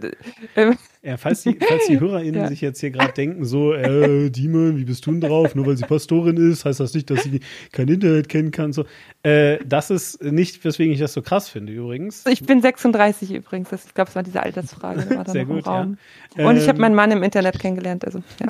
äh, 0.56 0.76
ja, 1.06 1.18
falls 1.18 1.44
die, 1.44 1.56
falls 1.60 1.86
die 1.86 2.00
HörerInnen 2.00 2.42
ja. 2.42 2.48
sich 2.48 2.62
jetzt 2.62 2.80
hier 2.80 2.90
gerade 2.90 3.14
denken, 3.14 3.46
so, 3.46 3.74
äh, 3.74 4.32
Demon, 4.66 4.80
wie 4.80 4.86
bist 4.86 5.06
du 5.06 5.12
denn 5.12 5.22
drauf? 5.22 5.56
Nur 5.56 5.66
weil 5.66 5.78
sie 5.78 5.86
Pastorin 5.86 6.38
ist, 6.38 6.66
heißt 6.66 6.80
das 6.80 6.94
nicht, 6.94 7.10
dass 7.10 7.24
sie 7.24 7.40
kein 7.72 7.88
Internet 7.88 8.30
kennen 8.30 8.52
kann. 8.52 8.74
So. 8.74 8.86
Äh, 9.24 9.60
das 9.66 9.90
ist 9.90 10.22
nicht, 10.24 10.64
weswegen 10.64 10.94
ich 10.94 11.00
das 11.00 11.14
so 11.14 11.22
krass 11.22 11.50
finde, 11.50 11.74
übrigens. 11.74 12.26
Ich 12.28 12.46
bin 12.46 12.62
36 12.62 13.32
übrigens. 13.32 13.72
ich 13.72 13.94
glaube, 13.94 14.10
es 14.10 14.16
war 14.16 14.24
diese 14.24 14.42
Altersfrage. 14.42 15.10
War 15.16 15.30
Sehr 15.30 15.46
gut, 15.46 15.66
ja. 15.66 15.82
Und 15.82 15.98
ähm, 16.38 16.58
ich 16.58 16.68
habe 16.68 16.80
meinen 16.80 16.96
Mann 16.96 17.12
im 17.12 17.24
Internet 17.24 17.60
kennengelernt. 17.60 18.06
Also, 18.06 18.20
ja. 18.40 18.48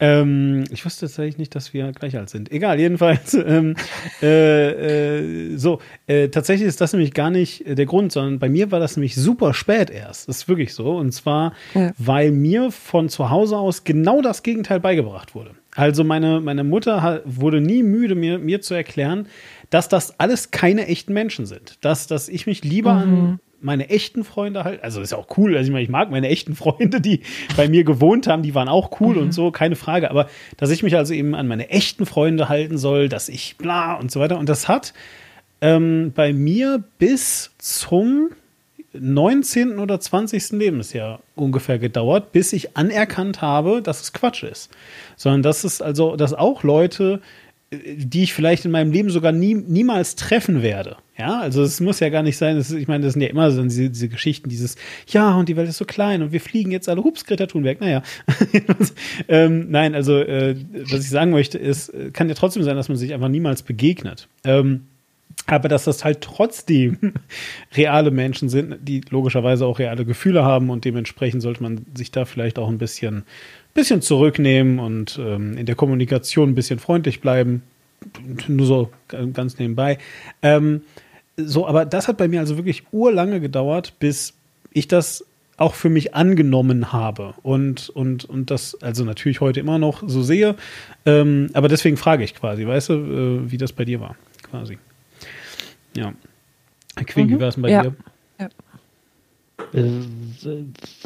Ähm, 0.00 0.64
ich 0.70 0.84
wusste 0.84 1.06
tatsächlich 1.06 1.38
nicht, 1.38 1.54
dass 1.54 1.72
wir 1.72 1.92
gleich 1.92 2.16
alt 2.16 2.28
sind. 2.28 2.50
Egal, 2.50 2.80
jedenfalls. 2.80 3.34
Ähm, 3.44 3.76
äh, 4.22 5.50
äh, 5.50 5.56
so, 5.56 5.80
äh, 6.06 6.28
tatsächlich 6.28 6.66
ist 6.66 6.80
das 6.80 6.92
nämlich 6.94 7.12
gar 7.12 7.30
nicht 7.30 7.62
der 7.66 7.84
Grund, 7.84 8.10
sondern 8.10 8.38
bei 8.38 8.48
mir 8.48 8.70
war 8.70 8.80
das 8.80 8.96
nämlich 8.96 9.14
super 9.16 9.52
spät 9.52 9.90
erst. 9.90 10.28
Das 10.28 10.38
ist 10.38 10.48
wirklich 10.48 10.72
so. 10.72 10.96
Und 10.96 11.12
zwar, 11.12 11.52
ja. 11.74 11.92
weil 11.98 12.32
mir 12.32 12.70
von 12.70 13.10
zu 13.10 13.28
Hause 13.28 13.58
aus 13.58 13.84
genau 13.84 14.22
das 14.22 14.42
Gegenteil 14.42 14.80
beigebracht 14.80 15.34
wurde. 15.34 15.50
Also 15.76 16.04
meine, 16.04 16.40
meine 16.40 16.64
Mutter 16.64 17.22
wurde 17.26 17.60
nie 17.60 17.82
müde, 17.82 18.14
mir, 18.14 18.38
mir 18.38 18.62
zu 18.62 18.74
erklären, 18.74 19.28
dass 19.68 19.88
das 19.88 20.18
alles 20.18 20.50
keine 20.50 20.86
echten 20.86 21.12
Menschen 21.12 21.44
sind. 21.44 21.84
Dass, 21.84 22.06
dass 22.06 22.28
ich 22.28 22.46
mich 22.46 22.64
lieber 22.64 22.94
mhm. 22.94 23.00
an 23.02 23.40
meine 23.64 23.88
echten 23.88 24.24
Freunde 24.24 24.62
halt, 24.62 24.84
also 24.84 25.00
ist 25.00 25.12
ja 25.12 25.18
auch 25.18 25.26
cool, 25.38 25.56
also 25.56 25.66
ich 25.66 25.72
meine, 25.72 25.82
ich 25.82 25.88
mag 25.88 26.10
meine 26.10 26.28
echten 26.28 26.54
Freunde, 26.54 27.00
die 27.00 27.20
bei 27.56 27.68
mir 27.68 27.84
gewohnt 27.84 28.26
haben, 28.26 28.42
die 28.42 28.54
waren 28.54 28.68
auch 28.68 29.00
cool 29.00 29.16
mhm. 29.16 29.22
und 29.22 29.32
so, 29.32 29.50
keine 29.50 29.74
Frage, 29.74 30.10
aber 30.10 30.28
dass 30.56 30.70
ich 30.70 30.82
mich 30.82 30.96
also 30.96 31.14
eben 31.14 31.34
an 31.34 31.48
meine 31.48 31.70
echten 31.70 32.06
Freunde 32.06 32.48
halten 32.48 32.78
soll, 32.78 33.08
dass 33.08 33.28
ich 33.28 33.56
bla 33.56 33.94
und 33.94 34.10
so 34.10 34.20
weiter 34.20 34.38
und 34.38 34.48
das 34.48 34.68
hat 34.68 34.92
ähm, 35.60 36.12
bei 36.14 36.32
mir 36.32 36.84
bis 36.98 37.52
zum 37.58 38.30
19. 38.92 39.78
oder 39.80 39.98
20. 39.98 40.52
Lebensjahr 40.52 41.20
ungefähr 41.34 41.78
gedauert, 41.78 42.32
bis 42.32 42.52
ich 42.52 42.76
anerkannt 42.76 43.42
habe, 43.42 43.82
dass 43.82 44.00
es 44.02 44.12
Quatsch 44.12 44.44
ist. 44.44 44.70
Sondern 45.16 45.42
dass 45.42 45.64
es 45.64 45.82
also, 45.82 46.14
dass 46.14 46.32
auch 46.32 46.62
Leute 46.62 47.20
die 47.96 48.22
ich 48.24 48.34
vielleicht 48.34 48.64
in 48.64 48.70
meinem 48.70 48.92
Leben 48.92 49.10
sogar 49.10 49.32
nie, 49.32 49.54
niemals 49.54 50.16
treffen 50.16 50.62
werde. 50.62 50.96
Ja, 51.16 51.40
also 51.40 51.62
es 51.62 51.80
muss 51.80 52.00
ja 52.00 52.08
gar 52.08 52.22
nicht 52.22 52.36
sein, 52.36 52.56
ist, 52.56 52.72
ich 52.72 52.88
meine, 52.88 53.04
das 53.04 53.12
sind 53.12 53.22
ja 53.22 53.28
immer 53.28 53.50
so 53.50 53.62
diese, 53.62 53.88
diese, 53.88 54.08
Geschichten, 54.08 54.48
dieses, 54.48 54.76
ja, 55.06 55.34
und 55.36 55.48
die 55.48 55.56
Welt 55.56 55.68
ist 55.68 55.78
so 55.78 55.84
klein 55.84 56.22
und 56.22 56.32
wir 56.32 56.40
fliegen 56.40 56.72
jetzt 56.72 56.88
alle, 56.88 57.04
hups, 57.04 57.24
Greta 57.24 57.46
Thunberg, 57.46 57.80
naja. 57.80 58.02
ähm, 59.28 59.70
nein, 59.70 59.94
also 59.94 60.18
äh, 60.18 60.56
was 60.90 61.00
ich 61.00 61.10
sagen 61.10 61.30
möchte, 61.30 61.56
ist, 61.56 61.92
kann 62.12 62.28
ja 62.28 62.34
trotzdem 62.34 62.64
sein, 62.64 62.74
dass 62.74 62.88
man 62.88 62.98
sich 62.98 63.14
einfach 63.14 63.28
niemals 63.28 63.62
begegnet. 63.62 64.28
Ähm, 64.44 64.86
aber 65.46 65.68
dass 65.68 65.84
das 65.84 66.04
halt 66.04 66.20
trotzdem 66.22 67.14
reale 67.76 68.10
Menschen 68.10 68.48
sind, 68.48 68.78
die 68.82 69.02
logischerweise 69.10 69.66
auch 69.66 69.78
reale 69.78 70.04
Gefühle 70.04 70.42
haben 70.42 70.70
und 70.70 70.84
dementsprechend 70.84 71.42
sollte 71.42 71.62
man 71.62 71.86
sich 71.94 72.10
da 72.10 72.24
vielleicht 72.24 72.58
auch 72.58 72.68
ein 72.68 72.78
bisschen 72.78 73.24
bisschen 73.74 74.00
zurücknehmen 74.00 74.78
und 74.78 75.18
ähm, 75.20 75.58
in 75.58 75.66
der 75.66 75.74
Kommunikation 75.74 76.50
ein 76.50 76.54
bisschen 76.54 76.78
freundlich 76.78 77.20
bleiben. 77.20 77.62
Nur 78.48 78.66
so 78.66 78.90
ganz 79.32 79.58
nebenbei. 79.58 79.98
Ähm, 80.42 80.82
so, 81.36 81.66
aber 81.66 81.84
das 81.84 82.06
hat 82.08 82.16
bei 82.16 82.28
mir 82.28 82.40
also 82.40 82.56
wirklich 82.56 82.84
urlange 82.92 83.40
gedauert, 83.40 83.94
bis 83.98 84.34
ich 84.72 84.88
das 84.88 85.24
auch 85.56 85.74
für 85.74 85.88
mich 85.88 86.14
angenommen 86.14 86.92
habe 86.92 87.34
und, 87.42 87.88
und, 87.90 88.24
und 88.24 88.50
das 88.50 88.80
also 88.82 89.04
natürlich 89.04 89.40
heute 89.40 89.60
immer 89.60 89.78
noch 89.78 90.02
so 90.06 90.22
sehe. 90.22 90.56
Ähm, 91.06 91.50
aber 91.52 91.68
deswegen 91.68 91.96
frage 91.96 92.24
ich 92.24 92.34
quasi, 92.34 92.66
weißt 92.66 92.88
du, 92.88 92.94
äh, 92.94 93.50
wie 93.50 93.58
das 93.58 93.72
bei 93.72 93.84
dir 93.84 94.00
war, 94.00 94.16
quasi. 94.42 94.78
Ja. 95.96 96.12
Queen, 97.06 97.26
mhm. 97.26 97.30
wie 97.30 97.40
war 97.40 97.48
es 97.48 97.60
bei 97.60 97.70
ja. 97.70 97.82
dir? 97.82 97.94
Ja. 98.40 98.48
Äh, 99.72 100.64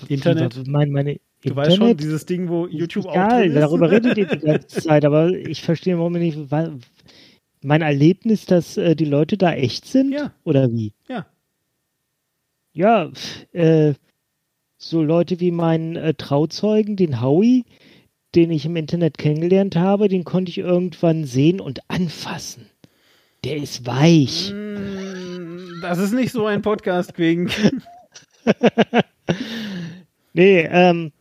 Internet? 0.08 0.66
Mein, 0.66 0.90
meine, 0.90 1.18
Du 1.44 1.54
weißt 1.54 1.76
schon, 1.76 1.96
dieses 1.96 2.26
Ding, 2.26 2.48
wo 2.48 2.66
YouTube 2.66 3.06
egal, 3.06 3.24
auch 3.24 3.38
drin 3.38 3.50
ist. 3.52 3.60
darüber 3.60 3.90
redet 3.90 4.18
ihr 4.18 4.26
die 4.26 4.38
ganze 4.38 4.66
Zeit, 4.82 5.04
aber 5.04 5.30
ich 5.30 5.62
verstehe 5.62 5.92
im 5.92 6.00
Moment 6.00 6.24
nicht, 6.24 6.38
mein 7.62 7.82
Erlebnis, 7.82 8.46
dass 8.46 8.76
äh, 8.76 8.96
die 8.96 9.04
Leute 9.04 9.36
da 9.36 9.52
echt 9.52 9.86
sind? 9.86 10.12
Ja. 10.12 10.32
Oder 10.44 10.70
wie? 10.70 10.92
Ja. 11.08 11.26
Ja, 12.72 13.10
äh, 13.52 13.94
so 14.76 15.02
Leute 15.02 15.40
wie 15.40 15.50
meinen 15.50 15.96
äh, 15.96 16.14
Trauzeugen, 16.14 16.96
den 16.96 17.20
Howie, 17.20 17.64
den 18.34 18.50
ich 18.50 18.66
im 18.66 18.76
Internet 18.76 19.18
kennengelernt 19.18 19.74
habe, 19.74 20.08
den 20.08 20.24
konnte 20.24 20.50
ich 20.50 20.58
irgendwann 20.58 21.24
sehen 21.24 21.60
und 21.60 21.80
anfassen. 21.88 22.66
Der 23.44 23.56
ist 23.56 23.86
weich. 23.86 24.52
Mm, 24.52 25.80
das 25.82 25.98
ist 25.98 26.12
nicht 26.12 26.32
so 26.32 26.46
ein 26.46 26.62
Podcast 26.62 27.18
wegen. 27.18 27.50
nee, 30.32 30.60
ähm, 30.70 31.12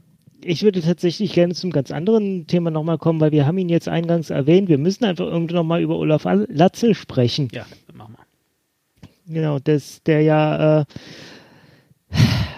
ich 0.44 0.64
würde 0.64 0.82
tatsächlich 0.82 1.34
gerne 1.34 1.54
zum 1.54 1.72
ganz 1.72 1.92
anderen 1.92 2.48
Thema 2.48 2.72
nochmal 2.72 2.98
kommen, 2.98 3.20
weil 3.20 3.32
wir 3.32 3.46
haben 3.46 3.58
ihn 3.58 3.70
jetzt 3.70 3.88
eingangs 3.88 4.30
erwähnt. 4.30 4.70
Wir 4.70 4.78
müssen 4.78 5.06
einfach 5.06 5.26
irgendwie 5.26 5.56
nochmal 5.56 5.82
über 5.82 5.98
Olaf 5.98 6.26
Latzel 6.26 6.94
sprechen. 6.94 7.50
Ja, 7.52 7.66
machen 7.94 8.16
wir. 8.18 9.34
Genau, 9.34 9.60
das, 9.60 10.04
der 10.04 10.22
ja 10.22 10.82
äh, 10.82 10.86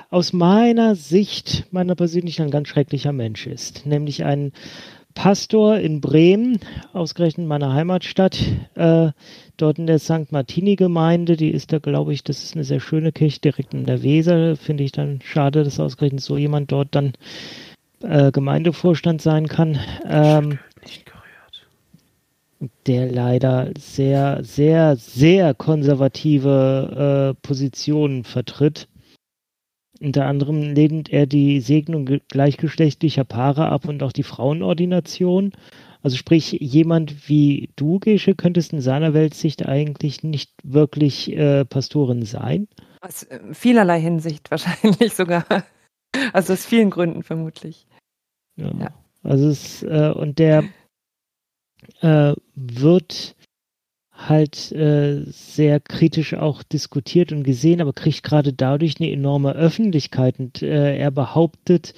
aus 0.10 0.34
meiner 0.34 0.96
Sicht, 0.96 1.66
meiner 1.72 1.96
persönlichen, 1.96 2.44
ein 2.44 2.52
ganz 2.52 2.68
schrecklicher 2.68 3.14
Mensch 3.14 3.48
ist. 3.48 3.86
Nämlich 3.86 4.24
ein 4.24 4.52
Pastor 5.16 5.78
in 5.78 6.02
Bremen, 6.02 6.60
ausgerechnet 6.94 7.48
meiner 7.48 7.74
Heimatstadt, 7.74 8.40
äh, 8.76 9.12
dort 9.58 9.80
in 9.80 9.88
der 9.88 10.00
St. 10.00 10.32
Martini-Gemeinde, 10.32 11.36
die 11.36 11.50
ist 11.50 11.74
da, 11.74 11.80
glaube 11.80 12.14
ich, 12.14 12.24
das 12.24 12.44
ist 12.44 12.56
eine 12.56 12.64
sehr 12.64 12.80
schöne 12.80 13.12
Kirche 13.12 13.42
direkt 13.42 13.74
in 13.74 13.86
der 13.86 14.04
Weser. 14.04 14.56
Finde 14.56 14.84
ich 14.84 14.92
dann 14.92 15.20
schade, 15.24 15.64
dass 15.64 15.80
ausgerechnet 15.80 16.22
so 16.22 16.38
jemand 16.38 16.72
dort 16.72 16.90
dann 16.96 17.14
äh, 18.02 18.32
Gemeindevorstand 18.32 19.22
sein 19.22 19.48
kann. 19.48 19.80
Ähm, 20.06 20.60
der 22.88 23.10
leider 23.12 23.72
sehr, 23.78 24.44
sehr, 24.44 24.98
sehr 24.98 25.54
konservative 25.54 27.36
äh, 27.36 27.42
Positionen 27.42 28.24
vertritt. 28.24 28.88
Unter 30.02 30.26
anderem 30.26 30.74
lehnt 30.74 31.10
er 31.10 31.26
die 31.26 31.60
Segnung 31.60 32.06
gleichgeschlechtlicher 32.30 33.26
Paare 33.26 33.68
ab 33.68 33.88
und 33.88 34.02
auch 34.02 34.14
die 34.14 34.24
Frauenordination. 34.24 35.52
Also 36.02 36.16
sprich, 36.16 36.52
jemand 36.54 37.28
wie 37.28 37.70
du, 37.76 38.00
Gesche, 38.00 38.34
könntest 38.34 38.72
in 38.72 38.80
seiner 38.80 39.14
Weltsicht 39.14 39.66
eigentlich 39.66 40.24
nicht 40.24 40.52
wirklich 40.64 41.32
äh, 41.36 41.66
Pastorin 41.66 42.24
sein? 42.24 42.68
Aus 43.02 43.24
äh, 43.24 43.40
vielerlei 43.54 44.00
Hinsicht 44.00 44.52
wahrscheinlich 44.52 45.14
sogar. 45.14 45.46
Also 46.34 46.54
aus 46.54 46.66
vielen 46.66 46.90
Gründen 46.90 47.22
vermutlich. 47.22 47.86
Ja. 48.60 48.94
Also 49.24 49.50
es, 49.50 49.84
äh, 49.84 50.12
und 50.16 50.40
der 50.40 50.64
äh, 52.02 52.34
wird 52.56 53.36
halt 54.12 54.72
äh, 54.74 55.24
sehr 55.28 55.80
kritisch 55.80 56.34
auch 56.34 56.62
diskutiert 56.64 57.32
und 57.32 57.44
gesehen, 57.44 57.80
aber 57.82 57.94
kriegt 57.94 58.24
gerade 58.24 58.54
dadurch 58.54 59.00
eine 59.00 59.12
enorme 59.12 59.54
Öffentlichkeit. 59.54 60.40
Und 60.40 60.62
äh, 60.62 60.98
er 60.98 61.12
behauptet, 61.12 61.94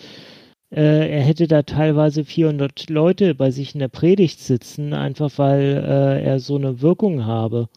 äh, 0.72 1.10
er 1.10 1.22
hätte 1.22 1.48
da 1.48 1.64
teilweise 1.64 2.24
400 2.24 2.90
Leute 2.90 3.34
bei 3.36 3.52
sich 3.52 3.74
in 3.74 3.80
der 3.80 3.88
Predigt 3.88 4.40
sitzen, 4.40 4.94
einfach 4.94 5.32
weil 5.38 5.84
äh, 5.84 6.24
er 6.24 6.40
so 6.40 6.56
eine 6.56 6.82
Wirkung 6.82 7.26
habe. 7.26 7.70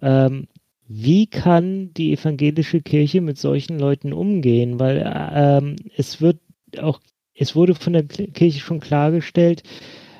Ähm, 0.00 0.46
wie 0.86 1.26
kann 1.26 1.92
die 1.94 2.12
evangelische 2.12 2.80
Kirche 2.80 3.20
mit 3.20 3.38
solchen 3.38 3.78
Leuten 3.78 4.12
umgehen? 4.12 4.80
Weil 4.80 5.04
ähm, 5.34 5.76
es 5.96 6.20
wird 6.20 6.40
auch, 6.80 7.00
es 7.40 7.56
wurde 7.56 7.74
von 7.74 7.94
der 7.94 8.04
Kirche 8.04 8.60
schon 8.60 8.80
klargestellt, 8.80 9.62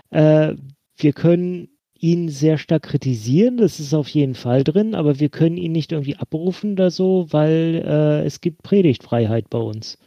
äh, 0.08 0.54
wir 0.96 1.12
können 1.12 1.68
ihn 1.98 2.30
sehr 2.30 2.56
stark 2.56 2.84
kritisieren, 2.84 3.58
das 3.58 3.78
ist 3.78 3.92
auf 3.92 4.08
jeden 4.08 4.34
Fall 4.34 4.64
drin, 4.64 4.94
aber 4.94 5.20
wir 5.20 5.28
können 5.28 5.58
ihn 5.58 5.72
nicht 5.72 5.92
irgendwie 5.92 6.16
abrufen 6.16 6.72
oder 6.72 6.90
so, 6.90 7.26
weil 7.30 7.82
äh, 7.84 8.24
es 8.24 8.40
gibt 8.40 8.62
Predigtfreiheit 8.62 9.50
bei 9.50 9.58
uns. 9.58 9.98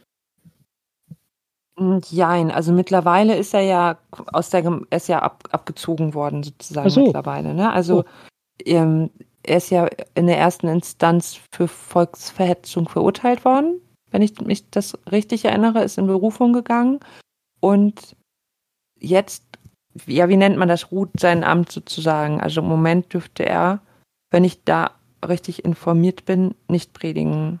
Jein, 2.10 2.50
also 2.50 2.72
mittlerweile 2.72 3.36
ist 3.36 3.54
er 3.54 3.62
ja 3.62 3.98
aus 4.32 4.50
der 4.50 4.64
er 4.64 4.96
ist 4.96 5.08
ja 5.08 5.20
ab, 5.20 5.44
abgezogen 5.50 6.14
worden 6.14 6.42
sozusagen 6.42 6.90
so. 6.90 7.04
mittlerweile. 7.04 7.54
Ne? 7.54 7.72
Also 7.72 8.00
oh. 8.00 8.04
ähm, 8.64 9.10
er 9.44 9.56
ist 9.58 9.70
ja 9.70 9.88
in 10.14 10.26
der 10.26 10.38
ersten 10.38 10.66
Instanz 10.66 11.38
für 11.52 11.68
Volksverhetzung 11.68 12.88
verurteilt 12.88 13.44
worden, 13.44 13.80
wenn 14.14 14.22
ich 14.22 14.40
mich 14.40 14.70
das 14.70 14.96
richtig 15.10 15.44
erinnere, 15.44 15.82
ist 15.82 15.98
in 15.98 16.06
Berufung 16.06 16.52
gegangen 16.52 17.00
und 17.60 18.16
jetzt 19.00 19.42
ja, 20.06 20.28
wie 20.28 20.36
nennt 20.36 20.56
man 20.56 20.68
das, 20.68 20.90
ruht 20.90 21.10
sein 21.18 21.44
Amt 21.44 21.70
sozusagen. 21.70 22.40
Also 22.40 22.60
im 22.60 22.68
Moment 22.68 23.12
dürfte 23.12 23.44
er, 23.44 23.80
wenn 24.30 24.44
ich 24.44 24.64
da 24.64 24.92
richtig 25.26 25.64
informiert 25.64 26.24
bin, 26.24 26.54
nicht 26.68 26.92
predigen. 26.92 27.60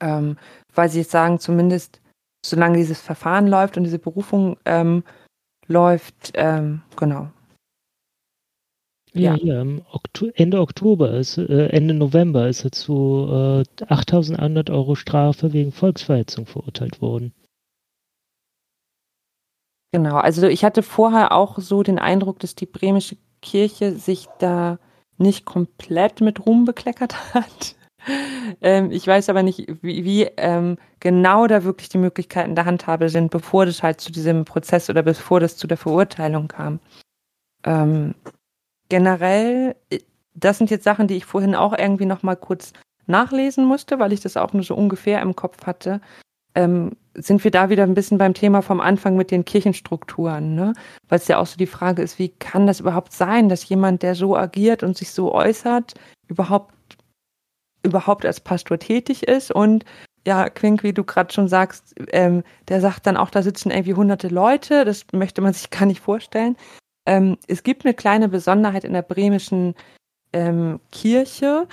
Ähm, 0.00 0.36
weil 0.74 0.88
sie 0.88 1.00
jetzt 1.00 1.10
sagen, 1.10 1.38
zumindest 1.38 2.00
solange 2.44 2.78
dieses 2.78 3.00
Verfahren 3.00 3.46
läuft 3.46 3.76
und 3.76 3.84
diese 3.84 3.98
Berufung 3.98 4.56
ähm, 4.64 5.04
läuft, 5.66 6.32
ähm, 6.34 6.82
genau. 6.96 7.28
Ja, 9.12 9.36
ja 9.36 9.64
Okto 9.90 10.28
Ende 10.34 10.60
Oktober, 10.60 11.12
ist, 11.12 11.38
äh, 11.38 11.66
Ende 11.68 11.94
November 11.94 12.48
ist 12.48 12.64
er 12.64 12.72
zu 12.72 13.26
äh, 13.28 13.84
8.100 13.84 14.70
Euro 14.70 14.94
Strafe 14.94 15.52
wegen 15.52 15.72
Volksverhetzung 15.72 16.46
verurteilt 16.46 17.00
worden. 17.00 17.32
Genau, 19.92 20.16
also 20.16 20.46
ich 20.46 20.64
hatte 20.64 20.82
vorher 20.82 21.32
auch 21.32 21.58
so 21.58 21.82
den 21.82 21.98
Eindruck, 21.98 22.38
dass 22.38 22.54
die 22.54 22.66
bremische 22.66 23.16
Kirche 23.42 23.92
sich 23.92 24.28
da 24.38 24.78
nicht 25.18 25.44
komplett 25.44 26.20
mit 26.20 26.46
Ruhm 26.46 26.64
bekleckert 26.64 27.14
hat. 27.34 27.74
ähm, 28.62 28.90
ich 28.92 29.06
weiß 29.06 29.28
aber 29.28 29.42
nicht, 29.42 29.66
wie, 29.82 30.04
wie 30.04 30.22
ähm, 30.36 30.78
genau 31.00 31.46
da 31.46 31.64
wirklich 31.64 31.88
die 31.88 31.98
Möglichkeiten 31.98 32.54
der 32.54 32.64
Handhabe 32.64 33.08
sind, 33.08 33.30
bevor 33.30 33.66
das 33.66 33.82
halt 33.82 34.00
zu 34.00 34.12
diesem 34.12 34.44
Prozess 34.44 34.88
oder 34.88 35.02
bevor 35.02 35.40
das 35.40 35.56
zu 35.56 35.66
der 35.66 35.76
Verurteilung 35.76 36.48
kam. 36.48 36.80
Ähm, 37.64 38.14
generell, 38.90 39.74
äh, 39.88 40.00
das 40.34 40.58
sind 40.58 40.70
jetzt 40.70 40.84
Sachen, 40.84 41.08
die 41.08 41.16
ich 41.16 41.24
vorhin 41.24 41.54
auch 41.54 41.76
irgendwie 41.76 42.06
noch 42.06 42.22
mal 42.22 42.36
kurz 42.36 42.74
nachlesen 43.06 43.64
musste, 43.64 43.98
weil 43.98 44.12
ich 44.12 44.20
das 44.20 44.36
auch 44.36 44.52
nur 44.52 44.62
so 44.62 44.74
ungefähr 44.74 45.22
im 45.22 45.34
Kopf 45.34 45.66
hatte 45.66 46.00
ähm, 46.54 46.96
sind 47.14 47.42
wir 47.44 47.50
da 47.50 47.70
wieder 47.70 47.84
ein 47.84 47.94
bisschen 47.94 48.18
beim 48.18 48.34
Thema 48.34 48.62
vom 48.62 48.80
Anfang 48.80 49.16
mit 49.16 49.30
den 49.30 49.44
Kirchenstrukturen, 49.44 50.54
ne? 50.54 50.72
Weil 51.08 51.18
es 51.18 51.28
ja 51.28 51.38
auch 51.38 51.46
so 51.46 51.56
die 51.56 51.66
Frage 51.66 52.02
ist, 52.02 52.18
wie 52.18 52.30
kann 52.30 52.66
das 52.66 52.80
überhaupt 52.80 53.12
sein, 53.12 53.48
dass 53.48 53.68
jemand, 53.68 54.02
der 54.02 54.14
so 54.14 54.36
agiert 54.36 54.82
und 54.82 54.96
sich 54.96 55.10
so 55.10 55.32
äußert, 55.32 55.94
überhaupt 56.28 56.74
überhaupt 57.82 58.26
als 58.26 58.40
Pastor 58.40 58.78
tätig 58.78 59.26
ist 59.26 59.50
und 59.50 59.84
ja, 60.26 60.50
Quink, 60.50 60.82
wie 60.82 60.92
du 60.92 61.02
gerade 61.02 61.32
schon 61.32 61.48
sagst, 61.48 61.94
ähm, 62.12 62.42
der 62.68 62.82
sagt 62.82 63.06
dann 63.06 63.16
auch, 63.16 63.30
da 63.30 63.42
sitzen 63.42 63.70
irgendwie 63.70 63.94
hunderte 63.94 64.28
Leute, 64.28 64.84
das 64.84 65.06
möchte 65.12 65.40
man 65.40 65.54
sich 65.54 65.70
gar 65.70 65.86
nicht 65.86 66.00
vorstellen. 66.00 66.56
Ähm, 67.06 67.38
es 67.48 67.62
gibt 67.62 67.84
eine 67.84 67.94
kleine 67.94 68.28
Besonderheit 68.28 68.84
in 68.84 68.92
der 68.92 69.02
bremischen 69.02 69.74
ähm, 70.32 70.80
Kirche, 70.92 71.66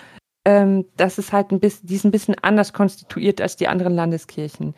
ähm, 0.47 0.85
das 0.95 1.17
ist 1.17 1.33
halt 1.33 1.51
ein 1.51 1.59
bisschen, 1.59 1.87
die 1.87 1.95
ist 1.95 2.05
ein 2.05 2.11
bisschen 2.11 2.35
anders 2.41 2.71
konstituiert 2.71 3.41
als 3.41 3.57
die 3.57 3.67
anderen 3.67 3.95
Landeskirchen. 3.95 4.75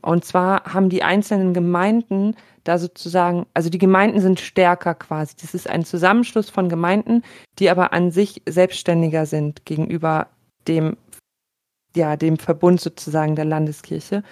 Und 0.00 0.24
zwar 0.24 0.64
haben 0.64 0.88
die 0.88 1.02
einzelnen 1.02 1.52
Gemeinden 1.52 2.36
da 2.64 2.78
sozusagen, 2.78 3.44
also 3.52 3.68
die 3.68 3.78
Gemeinden 3.78 4.20
sind 4.20 4.40
stärker 4.40 4.94
quasi. 4.94 5.34
Das 5.38 5.52
ist 5.52 5.68
ein 5.68 5.84
Zusammenschluss 5.84 6.48
von 6.48 6.70
Gemeinden, 6.70 7.22
die 7.58 7.68
aber 7.68 7.92
an 7.92 8.10
sich 8.10 8.40
selbstständiger 8.48 9.26
sind 9.26 9.66
gegenüber 9.66 10.28
dem, 10.66 10.96
ja, 11.94 12.16
dem 12.16 12.38
Verbund 12.38 12.80
sozusagen 12.80 13.36
der 13.36 13.44
Landeskirche. 13.44 14.22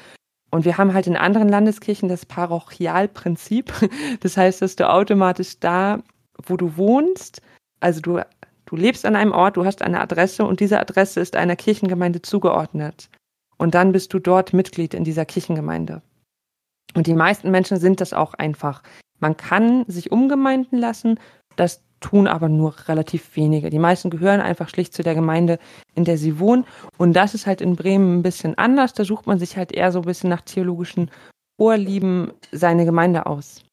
Und 0.50 0.64
wir 0.64 0.78
haben 0.78 0.94
halt 0.94 1.06
in 1.06 1.16
anderen 1.16 1.48
Landeskirchen 1.48 2.08
das 2.08 2.26
Parochialprinzip. 2.26 3.72
Das 4.20 4.36
heißt, 4.36 4.62
dass 4.62 4.76
du 4.76 4.88
automatisch 4.88 5.60
da, 5.60 6.02
wo 6.46 6.56
du 6.56 6.76
wohnst, 6.76 7.42
also 7.80 8.00
du 8.00 8.20
Du 8.68 8.76
lebst 8.76 9.06
an 9.06 9.16
einem 9.16 9.32
Ort, 9.32 9.56
du 9.56 9.64
hast 9.64 9.80
eine 9.80 9.98
Adresse 9.98 10.44
und 10.44 10.60
diese 10.60 10.78
Adresse 10.78 11.20
ist 11.20 11.36
einer 11.36 11.56
Kirchengemeinde 11.56 12.20
zugeordnet. 12.20 13.08
Und 13.56 13.74
dann 13.74 13.92
bist 13.92 14.12
du 14.12 14.18
dort 14.18 14.52
Mitglied 14.52 14.92
in 14.92 15.04
dieser 15.04 15.24
Kirchengemeinde. 15.24 16.02
Und 16.94 17.06
die 17.06 17.14
meisten 17.14 17.50
Menschen 17.50 17.78
sind 17.78 18.02
das 18.02 18.12
auch 18.12 18.34
einfach. 18.34 18.82
Man 19.20 19.38
kann 19.38 19.86
sich 19.86 20.12
umgemeinden 20.12 20.78
lassen, 20.78 21.18
das 21.56 21.82
tun 22.00 22.26
aber 22.26 22.48
nur 22.48 22.74
relativ 22.88 23.36
wenige. 23.36 23.70
Die 23.70 23.78
meisten 23.78 24.10
gehören 24.10 24.40
einfach 24.40 24.68
schlicht 24.68 24.94
zu 24.94 25.02
der 25.02 25.14
Gemeinde, 25.14 25.58
in 25.94 26.04
der 26.04 26.18
sie 26.18 26.38
wohnen. 26.38 26.64
Und 26.96 27.14
das 27.14 27.34
ist 27.34 27.46
halt 27.46 27.60
in 27.60 27.76
Bremen 27.76 28.18
ein 28.18 28.22
bisschen 28.22 28.56
anders. 28.56 28.92
Da 28.92 29.04
sucht 29.04 29.26
man 29.26 29.38
sich 29.38 29.56
halt 29.56 29.72
eher 29.72 29.92
so 29.92 30.00
ein 30.00 30.04
bisschen 30.04 30.30
nach 30.30 30.42
theologischen 30.42 31.10
Vorlieben 31.60 32.32
seine 32.52 32.84
Gemeinde 32.84 33.26
aus. 33.26 33.64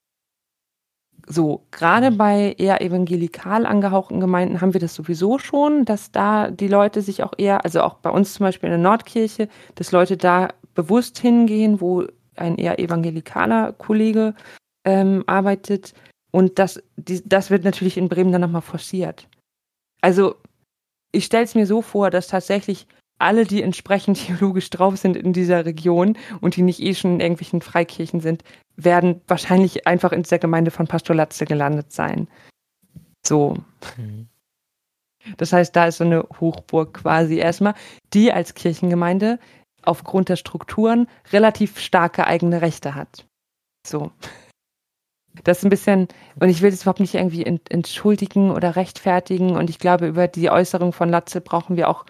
So, 1.28 1.64
gerade 1.72 2.12
mhm. 2.12 2.18
bei 2.18 2.56
eher 2.58 2.82
evangelikal 2.82 3.66
angehauchten 3.66 4.20
Gemeinden 4.20 4.62
haben 4.62 4.74
wir 4.74 4.82
das 4.82 4.94
sowieso 4.94 5.40
schon, 5.40 5.86
dass 5.86 6.12
da 6.12 6.52
die 6.52 6.68
Leute 6.68 7.02
sich 7.02 7.24
auch 7.24 7.34
eher, 7.38 7.64
also 7.64 7.82
auch 7.82 7.96
bei 7.96 8.10
uns 8.10 8.34
zum 8.34 8.46
Beispiel 8.46 8.68
in 8.68 8.82
der 8.82 8.90
Nordkirche, 8.90 9.50
dass 9.76 9.92
Leute 9.92 10.18
da 10.18 10.50
bewusst 10.76 11.18
hingehen, 11.18 11.82
wo 11.82 12.06
ein 12.36 12.58
eher 12.58 12.80
evangelikaler 12.80 13.74
Kollege 13.74 14.36
ähm, 14.84 15.24
arbeitet. 15.26 15.94
Und 16.36 16.60
das, 16.60 16.84
die, 16.98 17.22
das 17.26 17.50
wird 17.50 17.64
natürlich 17.64 17.96
in 17.96 18.10
Bremen 18.10 18.34
dann 18.34 18.42
nochmal 18.42 18.62
forciert. 18.62 19.30
Also, 20.02 20.36
ich 21.14 21.24
stelle 21.24 21.46
es 21.46 21.56
mir 21.56 21.66
so 21.66 21.82
vor, 21.82 22.10
dass 22.10 22.28
tatsächlich 22.28 22.88
alle, 23.20 23.46
die 23.46 23.64
entsprechend 23.64 24.18
theologisch 24.28 24.70
drauf 24.70 24.98
sind 24.98 25.16
in 25.16 25.32
dieser 25.32 25.66
Region 25.66 26.18
und 26.42 26.58
die 26.58 26.62
nicht 26.62 26.82
eh 26.82 26.94
schon 26.94 27.14
in 27.14 27.20
irgendwelchen 27.22 27.62
Freikirchen 27.62 28.20
sind, 28.20 28.44
werden 28.76 29.22
wahrscheinlich 29.30 29.88
einfach 29.88 30.12
in 30.12 30.24
dieser 30.24 30.38
Gemeinde 30.38 30.72
von 30.72 30.88
Pastor 30.88 31.16
Latze 31.16 31.46
gelandet 31.46 31.94
sein. 31.94 32.28
So. 33.26 33.56
Mhm. 33.96 34.28
Das 35.38 35.54
heißt, 35.54 35.74
da 35.74 35.86
ist 35.86 36.00
so 36.00 36.04
eine 36.04 36.28
Hochburg 36.42 36.96
quasi 36.96 37.38
erstmal, 37.38 37.76
die 38.14 38.34
als 38.34 38.56
Kirchengemeinde 38.56 39.40
aufgrund 39.84 40.28
der 40.28 40.36
Strukturen 40.36 41.08
relativ 41.32 41.80
starke 41.80 42.28
eigene 42.28 42.62
Rechte 42.62 42.94
hat. 42.94 43.26
So. 43.88 44.12
Das 45.44 45.60
ist 45.60 45.64
ein 45.64 45.70
bisschen, 45.70 46.08
und 46.40 46.50
ich 46.50 46.62
will 46.62 46.72
das 46.72 46.82
überhaupt 46.82 47.00
nicht 47.00 47.16
irgendwie 47.16 47.44
entschuldigen 47.44 48.52
oder 48.52 48.76
rechtfertigen. 48.76 49.56
Und 49.56 49.70
ich 49.70 49.80
glaube, 49.80 50.08
über 50.08 50.28
die 50.28 50.50
Äußerung 50.50 50.94
von 50.94 51.10
Latze 51.10 51.42
brauchen 51.42 51.78
wir 51.78 51.90
auch 51.90 52.06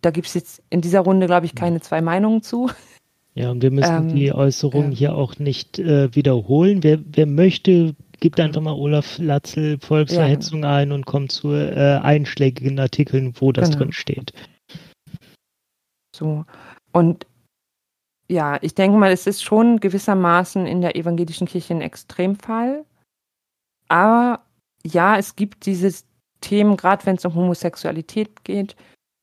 da 0.00 0.10
gibt 0.10 0.26
es 0.28 0.34
jetzt 0.34 0.62
in 0.70 0.80
dieser 0.80 1.00
Runde, 1.00 1.26
glaube 1.26 1.46
ich, 1.46 1.54
keine 1.54 1.80
zwei 1.80 2.00
Meinungen 2.00 2.42
zu. 2.42 2.70
Ja, 3.34 3.50
und 3.50 3.62
wir 3.62 3.72
müssen 3.72 4.10
ähm, 4.10 4.14
die 4.14 4.32
Äußerungen 4.32 4.92
ja. 4.92 4.98
hier 4.98 5.14
auch 5.16 5.38
nicht 5.38 5.78
äh, 5.80 6.14
wiederholen. 6.14 6.84
Wer, 6.84 7.00
wer 7.04 7.26
möchte, 7.26 7.96
gibt 8.20 8.38
einfach 8.38 8.60
mal 8.60 8.74
Olaf 8.74 9.18
Latzel 9.18 9.78
Volksverhetzung 9.80 10.62
ja. 10.62 10.76
ein 10.76 10.92
und 10.92 11.04
kommt 11.04 11.32
zu 11.32 11.52
äh, 11.52 11.98
einschlägigen 12.00 12.78
Artikeln, 12.78 13.34
wo 13.40 13.50
das 13.50 13.70
genau. 13.70 13.78
drin 13.80 13.92
steht. 13.92 14.32
So. 16.14 16.44
Und 16.92 17.26
ja, 18.28 18.58
ich 18.62 18.74
denke 18.74 18.96
mal, 18.98 19.12
es 19.12 19.26
ist 19.26 19.42
schon 19.42 19.80
gewissermaßen 19.80 20.66
in 20.66 20.80
der 20.80 20.96
evangelischen 20.96 21.46
Kirche 21.46 21.74
ein 21.74 21.80
Extremfall. 21.80 22.84
Aber 23.88 24.40
ja, 24.84 25.18
es 25.18 25.36
gibt 25.36 25.66
dieses 25.66 26.04
Themen, 26.40 26.76
gerade 26.76 27.04
wenn 27.06 27.16
es 27.16 27.24
um 27.24 27.34
Homosexualität 27.34 28.44
geht, 28.44 28.76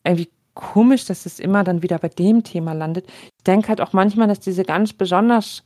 irgendwie 0.04 0.30
komisch, 0.54 1.06
dass 1.06 1.26
es 1.26 1.40
immer 1.40 1.64
dann 1.64 1.82
wieder 1.82 1.98
bei 1.98 2.10
dem 2.10 2.44
Thema 2.44 2.74
landet. 2.74 3.08
Ich 3.38 3.44
denke 3.46 3.70
halt 3.70 3.82
auch 3.82 3.94
manchmal, 3.94 4.28
dass 4.28 4.40
diese 4.40 4.64
ganz 4.64 4.94
besonders 4.94 5.64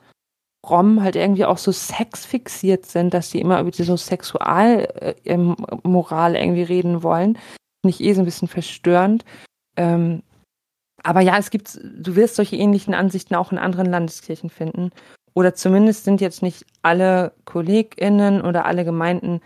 Rom 0.70 1.02
halt 1.02 1.16
irgendwie 1.16 1.46
auch 1.46 1.58
so 1.58 1.72
sexfixiert 1.72 2.86
sind, 2.86 3.14
dass 3.14 3.32
sie 3.32 3.40
immer 3.40 3.60
über 3.62 3.72
diese 3.72 3.98
Sexualmoral 3.98 4.86
äh, 6.36 6.44
irgendwie 6.44 6.64
reden 6.64 7.04
wollen. 7.04 7.38
Nicht 7.84 8.02
eh 8.02 8.14
so 8.14 8.22
ein 8.22 8.26
bisschen 8.26 8.48
verstörend. 8.48 9.24
Ähm, 9.78 10.24
aber 11.06 11.22
ja, 11.22 11.38
es 11.38 11.52
gibt, 11.52 11.80
du 11.84 12.16
wirst 12.16 12.36
solche 12.36 12.56
ähnlichen 12.56 12.94
Ansichten 12.94 13.36
auch 13.36 13.52
in 13.52 13.58
anderen 13.58 13.86
Landeskirchen 13.86 14.50
finden. 14.50 14.90
Oder 15.36 15.54
zumindest 15.54 16.06
sind 16.06 16.20
jetzt 16.20 16.42
nicht 16.42 16.66
alle 16.82 17.34
KollegInnen 17.46 18.42
oder 18.42 18.66
alle 18.66 18.86
Gemeinden 18.86 19.42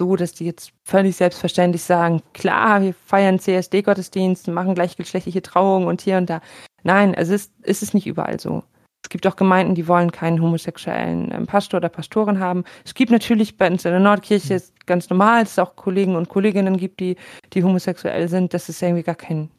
so, 0.00 0.16
dass 0.16 0.32
die 0.32 0.46
jetzt 0.46 0.72
völlig 0.84 1.16
selbstverständlich 1.16 1.82
sagen, 1.82 2.22
klar, 2.32 2.82
wir 2.82 2.94
feiern 2.94 3.38
CSD-Gottesdienst, 3.38 4.48
machen 4.48 4.74
gleichgeschlechtliche 4.74 5.42
Trauungen 5.42 5.86
und 5.86 6.00
hier 6.00 6.16
und 6.16 6.30
da. 6.30 6.40
Nein, 6.82 7.14
es 7.14 7.28
ist, 7.28 7.52
ist 7.62 7.82
es 7.82 7.94
nicht 7.94 8.06
überall 8.06 8.40
so. 8.40 8.62
Es 9.04 9.10
gibt 9.10 9.26
auch 9.26 9.36
Gemeinden, 9.36 9.74
die 9.74 9.88
wollen 9.88 10.12
keinen 10.12 10.40
homosexuellen 10.40 11.30
ähm, 11.32 11.46
Pastor 11.46 11.78
oder 11.78 11.88
Pastorin 11.88 12.40
haben. 12.40 12.64
Es 12.84 12.94
gibt 12.94 13.10
natürlich 13.10 13.58
bei 13.58 13.68
uns 13.68 13.84
in 13.84 13.90
der 13.90 14.00
Nordkirche 14.00 14.62
ganz 14.86 15.10
normal, 15.10 15.42
dass 15.42 15.52
es 15.52 15.58
auch 15.58 15.76
Kollegen 15.76 16.16
und 16.16 16.28
Kolleginnen 16.28 16.78
gibt, 16.78 17.00
die, 17.00 17.16
die 17.52 17.62
homosexuell 17.62 18.28
sind. 18.28 18.54
Das 18.54 18.68
ist 18.68 18.80
irgendwie 18.80 19.02
gar 19.02 19.14
kein, 19.14 19.50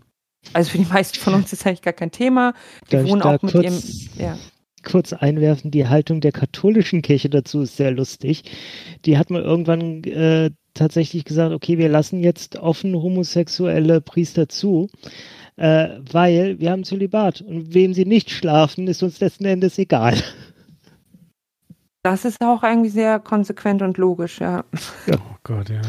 also 0.51 0.71
für 0.71 0.77
die 0.77 0.85
meisten 0.85 1.19
von 1.19 1.33
uns 1.35 1.53
ist 1.53 1.65
eigentlich 1.65 1.81
gar 1.81 1.93
kein 1.93 2.11
Thema. 2.11 2.53
Die 2.87 2.97
Darf 2.97 3.07
wohnen 3.07 3.21
auch 3.21 3.41
mit 3.41 3.53
kurz, 3.53 3.63
ihrem, 3.63 3.81
ja. 4.17 4.37
Kurz 4.83 5.13
einwerfen, 5.13 5.71
die 5.71 5.87
Haltung 5.87 6.19
der 6.19 6.33
katholischen 6.33 7.01
Kirche 7.01 7.29
dazu 7.29 7.61
ist 7.61 7.77
sehr 7.77 7.91
lustig. 7.91 8.43
Die 9.05 9.17
hat 9.17 9.29
mal 9.29 9.41
irgendwann 9.41 10.03
äh, 10.03 10.51
tatsächlich 10.73 11.23
gesagt, 11.23 11.53
okay, 11.53 11.77
wir 11.77 11.87
lassen 11.87 12.19
jetzt 12.19 12.57
offen 12.57 12.93
homosexuelle 12.93 14.01
Priester 14.01 14.49
zu 14.49 14.89
äh, 15.55 15.99
weil 16.11 16.59
wir 16.59 16.71
haben 16.71 16.83
Zölibat 16.83 17.41
und 17.41 17.73
wem 17.73 17.93
sie 17.93 18.05
nicht 18.05 18.31
schlafen, 18.31 18.87
ist 18.87 19.03
uns 19.03 19.19
letzten 19.19 19.45
Endes 19.45 19.77
egal. 19.77 20.15
Das 22.03 22.25
ist 22.25 22.41
auch 22.41 22.63
eigentlich 22.63 22.93
sehr 22.93 23.19
konsequent 23.19 23.81
und 23.81 23.97
logisch, 23.97 24.41
ja. 24.41 24.65
Oh 25.11 25.35
Gott, 25.43 25.69
ja. 25.69 25.81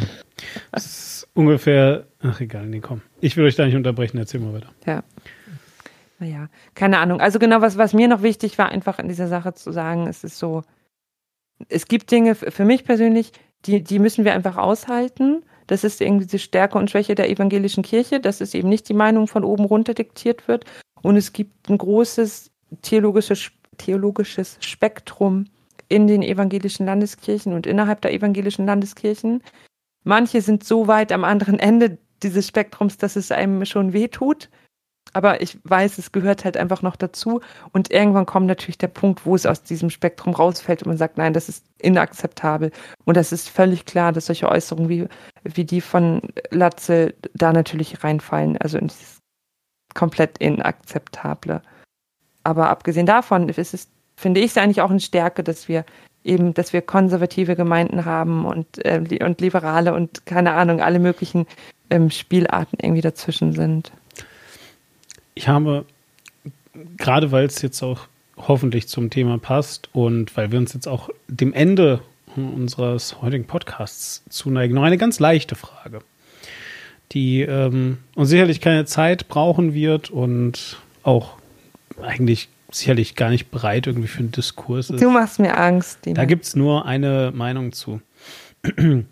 Das 0.73 0.87
ist 0.87 1.29
ungefähr, 1.35 2.07
ach 2.21 2.41
egal, 2.41 2.67
nee, 2.67 2.81
komm. 2.81 3.03
Ich 3.21 3.37
will 3.37 3.45
euch 3.45 3.57
da 3.57 3.65
nicht 3.67 3.77
unterbrechen, 3.77 4.19
erzähl 4.19 4.41
mal 4.41 4.55
weiter. 4.55 4.71
Ja. 4.87 5.03
Naja, 6.19 6.49
keine 6.75 6.99
Ahnung. 6.99 7.21
Also 7.21 7.39
genau, 7.39 7.61
was, 7.61 7.77
was 7.77 7.93
mir 7.93 8.09
noch 8.09 8.23
wichtig 8.23 8.57
war, 8.59 8.69
einfach 8.69 8.99
in 8.99 9.09
dieser 9.09 9.29
Sache 9.29 9.55
zu 9.55 9.73
sagen, 9.73 10.07
es 10.07 10.25
ist 10.25 10.39
so, 10.39 10.63
es 11.69 11.87
gibt 11.87 12.11
Dinge 12.11 12.35
für 12.35 12.65
mich 12.65 12.85
persönlich, 12.85 13.33
die, 13.67 13.83
die 13.83 13.99
müssen 13.99 14.25
wir 14.25 14.35
einfach 14.35 14.57
aushalten. 14.57 15.43
Das 15.67 15.85
ist 15.85 16.01
irgendwie 16.01 16.27
die 16.27 16.39
Stärke 16.39 16.79
und 16.79 16.91
Schwäche 16.91 17.15
der 17.15 17.31
evangelischen 17.31 17.83
Kirche, 17.83 18.21
dass 18.21 18.41
es 18.41 18.55
eben 18.55 18.69
nicht 18.69 18.89
die 18.89 18.95
Meinung 18.95 19.27
von 19.27 19.45
oben 19.45 19.65
runter 19.65 19.95
diktiert 19.95 20.47
wird. 20.47 20.65
Und 21.03 21.17
es 21.17 21.33
gibt 21.33 21.69
ein 21.69 21.79
großes 21.79 22.51
theologisches, 22.83 23.51
theologisches 23.79 24.59
Spektrum 24.61 25.47
in 25.89 26.07
den 26.07 26.23
evangelischen 26.23 26.87
Landeskirchen 26.87 27.53
und 27.55 27.67
innerhalb 27.67 28.01
der 28.03 28.13
evangelischen 28.13 28.67
Landeskirchen. 28.67 29.43
Manche 30.05 30.41
sind 30.41 30.65
so 30.65 30.87
weit 30.87 31.13
am 31.13 31.25
anderen 31.25 31.59
Ende 31.59 31.99
dieses 32.23 32.47
Spektrums, 32.47 32.99
dass 32.99 33.17
es 33.17 33.33
einem 33.33 33.65
schon 33.65 33.93
wehtut. 33.93 34.49
Aber 35.13 35.43
ich 35.43 35.59
weiß, 35.65 35.99
es 35.99 36.13
gehört 36.13 36.45
halt 36.45 36.57
einfach 36.57 36.83
noch 36.83 36.97
dazu. 36.97 37.41
Und 37.73 37.91
irgendwann 37.91 38.27
kommt 38.27 38.47
natürlich 38.47 38.79
der 38.79 38.89
Punkt, 38.89 39.27
wo 39.27 39.35
es 39.35 39.47
aus 39.47 39.63
diesem 39.63 39.91
Spektrum 39.91 40.35
rausfällt 40.35 40.83
und 40.83 40.89
man 40.89 40.97
sagt, 40.97 41.19
nein, 41.19 41.33
das 41.33 41.49
ist 41.49 41.67
inakzeptabel. 41.79 42.73
Und 43.05 43.17
das 43.17 43.33
ist 43.33 43.49
völlig 43.49 43.85
klar, 43.85 44.13
dass 44.13 44.27
solche 44.27 44.49
Äußerungen 44.49 44.89
wie, 44.89 45.07
wie 45.45 45.65
die 45.65 45.81
von 45.81 46.21
Latze 46.51 47.15
da 47.35 47.53
natürlich 47.53 48.03
reinfallen. 48.03 48.57
Also 48.59 48.79
in 48.79 48.89
dieses 48.89 49.19
komplett 49.95 50.39
inakzeptable. 50.39 51.63
Aber 52.43 52.69
abgesehen 52.69 53.07
davon 53.07 53.49
ist 53.49 53.75
es, 53.75 53.89
finde 54.17 54.41
ich 54.41 54.47
es 54.47 54.59
eigentlich 54.59 54.81
auch 54.81 54.91
eine 54.91 55.01
Stärke, 55.01 55.45
dass 55.45 55.69
wir 55.69 55.85
eben, 56.25 56.55
dass 56.55 56.73
wir 56.73 56.83
konservative 56.83 57.55
Gemeinden 57.55 58.05
haben 58.05 58.45
und, 58.45 58.85
äh, 58.85 59.01
und 59.23 59.41
liberale 59.41 59.95
und 59.95 60.27
keine 60.27 60.53
Ahnung, 60.53 60.81
alle 60.81 60.99
möglichen 60.99 61.47
ähm, 61.91 62.11
Spielarten 62.11 62.79
irgendwie 62.81 63.03
dazwischen 63.03 63.53
sind. 63.53 63.93
Ich 65.35 65.49
habe, 65.49 65.85
gerade 66.97 67.31
weil 67.31 67.45
es 67.45 67.61
jetzt 67.63 67.83
auch 67.83 68.09
hoffentlich 68.37 68.89
zum 68.89 69.11
Thema 69.11 69.39
passt 69.39 69.91
und 69.93 70.37
weil 70.37 70.51
wir 70.51 70.59
uns 70.59 70.73
jetzt 70.73 70.89
auch 70.89 71.11
dem 71.29 71.53
Ende 71.53 72.01
unseres 72.37 73.21
heutigen 73.23 73.45
Podcasts 73.47 74.23
zuneigen, 74.29 74.75
noch 74.75 74.83
eine 74.83 74.99
ganz 74.99 75.21
leichte 75.21 75.55
Frage, 75.55 76.01
die 77.13 77.43
ähm, 77.43 77.99
uns 78.17 78.29
sicherlich 78.29 78.61
keine 78.61 78.87
Zeit 78.87 79.29
brauchen 79.29 79.73
wird 79.75 80.11
und 80.11 80.79
auch 81.05 81.35
eigentlich 82.03 82.49
sicherlich 82.75 83.15
gar 83.15 83.31
nicht 83.31 83.51
bereit 83.51 83.87
irgendwie 83.87 84.09
für 84.09 84.21
einen 84.21 84.33
Diskurs 84.33 84.91
ist. 84.91 85.03
Du 85.03 85.11
machst 85.11 85.39
mir 85.39 85.57
Angst. 85.57 86.05
Dina. 86.05 86.17
Da 86.17 86.25
gibt 86.25 86.45
es 86.45 86.57
nur 86.57 86.87
eine 86.87 87.33
Meinung 87.35 87.73
zu. 87.73 88.01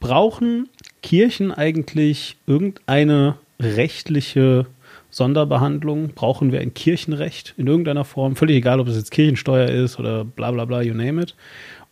Brauchen 0.00 0.68
Kirchen 1.02 1.52
eigentlich 1.52 2.36
irgendeine 2.46 3.36
rechtliche 3.60 4.66
Sonderbehandlung? 5.10 6.10
Brauchen 6.14 6.52
wir 6.52 6.60
ein 6.60 6.72
Kirchenrecht 6.74 7.54
in 7.56 7.66
irgendeiner 7.66 8.04
Form? 8.04 8.36
Völlig 8.36 8.56
egal, 8.56 8.80
ob 8.80 8.88
es 8.88 8.96
jetzt 8.96 9.10
Kirchensteuer 9.10 9.68
ist 9.68 9.98
oder 9.98 10.24
bla 10.24 10.50
bla 10.50 10.64
bla, 10.64 10.82
you 10.82 10.94
name 10.94 11.22
it. 11.22 11.34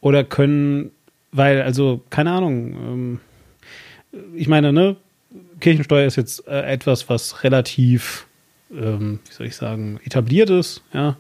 Oder 0.01 0.25
können, 0.25 0.93
weil, 1.33 1.63
also, 1.63 2.03
keine 2.11 2.31
Ahnung, 2.31 2.73
ähm, 2.73 3.21
ich 4.35 4.49
meine, 4.49 4.73
ne, 4.73 4.97
Kirchensteuer 5.61 6.07
ist 6.07 6.17
jetzt 6.17 6.47
äh, 6.47 6.63
etwas, 6.63 7.09
was 7.09 7.43
relativ, 7.43 8.28
ähm, 8.71 9.21
wie 9.27 9.33
soll 9.33 9.47
ich 9.47 9.57
sagen, 9.57 10.01
etabliert 10.05 10.51
ist, 10.51 10.83
ja. 10.93 11.17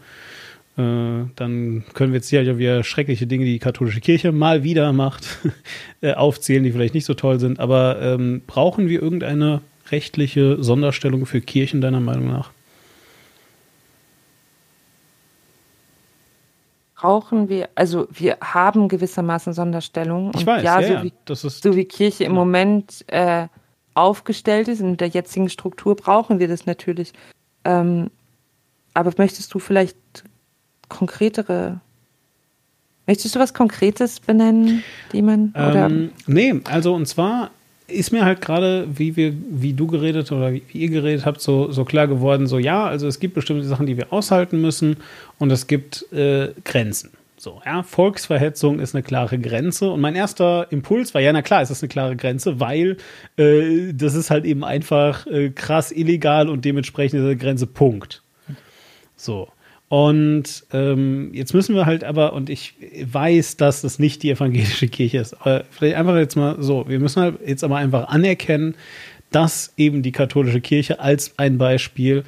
Äh, 0.77 1.27
dann 1.35 1.85
können 1.95 2.12
wir 2.12 2.19
jetzt 2.19 2.29
hier 2.29 2.43
ja 2.43 2.57
wieder 2.57 2.85
schreckliche 2.85 3.27
Dinge, 3.27 3.45
die 3.45 3.55
die 3.55 3.59
katholische 3.59 4.01
Kirche 4.01 4.31
mal 4.31 4.62
wieder 4.62 4.93
macht, 4.93 5.39
äh, 6.01 6.15
aufzählen, 6.15 6.62
die 6.62 6.73
vielleicht 6.73 6.95
nicht 6.95 7.05
so 7.07 7.15
toll 7.15 7.41
sind. 7.41 7.59
Aber 7.59 8.01
ähm, 8.01 8.43
brauchen 8.47 8.89
wir 8.89 9.03
irgendeine 9.03 9.61
rechtliche 9.91 10.62
Sonderstellung 10.62 11.27
für 11.27 11.41
Kirchen 11.41 11.81
deiner 11.81 12.01
Meinung 12.01 12.29
nach? 12.29 12.51
brauchen 16.99 17.49
wir, 17.49 17.69
also 17.75 18.09
wir 18.11 18.39
haben 18.41 18.89
gewissermaßen 18.89 19.53
Sonderstellungen. 19.53 20.33
Ich 20.35 20.45
weiß, 20.45 20.62
ja, 20.62 20.81
ja, 20.81 20.99
so, 20.99 21.05
Wie, 21.05 21.12
so 21.49 21.77
wie 21.77 21.85
Kirche 21.85 22.25
im 22.25 22.33
Moment 22.33 23.05
äh, 23.07 23.47
aufgestellt 23.95 24.69
ist, 24.69 24.81
in 24.81 24.97
der 24.97 25.09
jetzigen 25.09 25.49
Struktur 25.49 25.95
brauchen 25.95 26.41
wir 26.41 26.49
das 26.49 26.66
natürlich. 26.66 27.12
Ähm, 27.64 28.10
aber 28.94 29.12
möchtest 29.16 29.52
du 29.55 29.59
vielleicht 29.59 29.97
konkretere, 30.89 31.80
möchtest 33.06 33.35
du 33.35 33.39
was 33.39 33.55
Konkretes 33.55 34.20
benennen, 34.20 34.82
die 35.12 35.22
man? 35.22 35.52
Ähm, 35.55 36.10
nee, 36.26 36.60
also 36.64 36.94
und 36.94 37.06
zwar 37.06 37.51
ist 37.86 38.12
mir 38.12 38.24
halt 38.24 38.40
gerade, 38.40 38.86
wie 38.93 39.16
wir, 39.16 39.32
wie 39.51 39.72
du 39.72 39.86
geredet 39.86 40.30
oder 40.30 40.52
wie, 40.52 40.62
ihr 40.72 40.90
geredet 40.90 41.24
habt, 41.24 41.40
so, 41.40 41.72
so 41.72 41.85
klar 41.85 42.06
geworden, 42.06 42.47
so 42.47 42.59
ja, 42.59 42.86
also 42.86 43.06
es 43.06 43.18
gibt 43.18 43.35
bestimmte 43.35 43.66
Sachen, 43.66 43.86
die 43.86 43.97
wir 43.97 44.12
aushalten 44.12 44.60
müssen 44.60 44.97
und 45.39 45.51
es 45.51 45.66
gibt 45.66 46.10
äh, 46.12 46.52
Grenzen. 46.64 47.10
So, 47.40 47.62
ja, 47.65 47.85
Volksverhetzung 47.85 48.81
ist 48.81 48.97
eine 48.97 49.05
klare 49.05 49.39
Grenze. 49.39 49.90
Und 49.90 50.01
mein 50.01 50.16
erster 50.16 50.66
Impuls 50.70 51.15
war, 51.15 51.20
ja, 51.20 51.32
na 51.32 51.40
klar, 51.40 51.62
ist 51.62 51.69
das 51.69 51.82
eine 51.82 51.89
klare 51.89 52.16
Grenze, 52.16 52.59
weil 52.59 52.97
äh, 53.36 53.93
das 53.94 54.15
ist 54.15 54.31
halt 54.31 54.44
eben 54.44 54.65
einfach 54.65 55.24
äh, 55.28 55.51
krass 55.51 55.93
illegal 55.93 56.48
und 56.48 56.65
dementsprechend 56.65 57.20
ist 57.20 57.24
eine 57.24 57.36
Grenze 57.36 57.69
Punkt. 57.69 58.24
So. 59.15 59.48
Und 59.89 60.65
ähm, 60.73 61.31
jetzt 61.32 61.55
müssen 61.55 61.77
wir 61.77 61.86
halt 61.86 62.02
aber, 62.02 62.32
und 62.32 62.51
ich 62.51 62.74
weiß, 63.05 63.56
dass 63.56 63.82
das 63.82 64.01
nicht 64.01 64.24
die 64.24 64.31
evangelische 64.31 64.89
Kirche 64.89 65.19
ist, 65.19 65.35
aber 65.35 65.65
vielleicht 65.70 65.97
einfach 65.97 66.16
jetzt 66.16 66.36
mal 66.36 66.56
so, 66.60 66.89
wir 66.89 66.98
müssen 66.98 67.23
halt 67.23 67.36
jetzt 67.47 67.65
aber 67.65 67.77
einfach 67.77 68.09
anerkennen, 68.09 68.74
dass 69.31 69.73
eben 69.77 70.02
die 70.02 70.12
katholische 70.12 70.60
Kirche 70.60 71.01
als 71.01 71.39
ein 71.39 71.56
Beispiel 71.56 72.24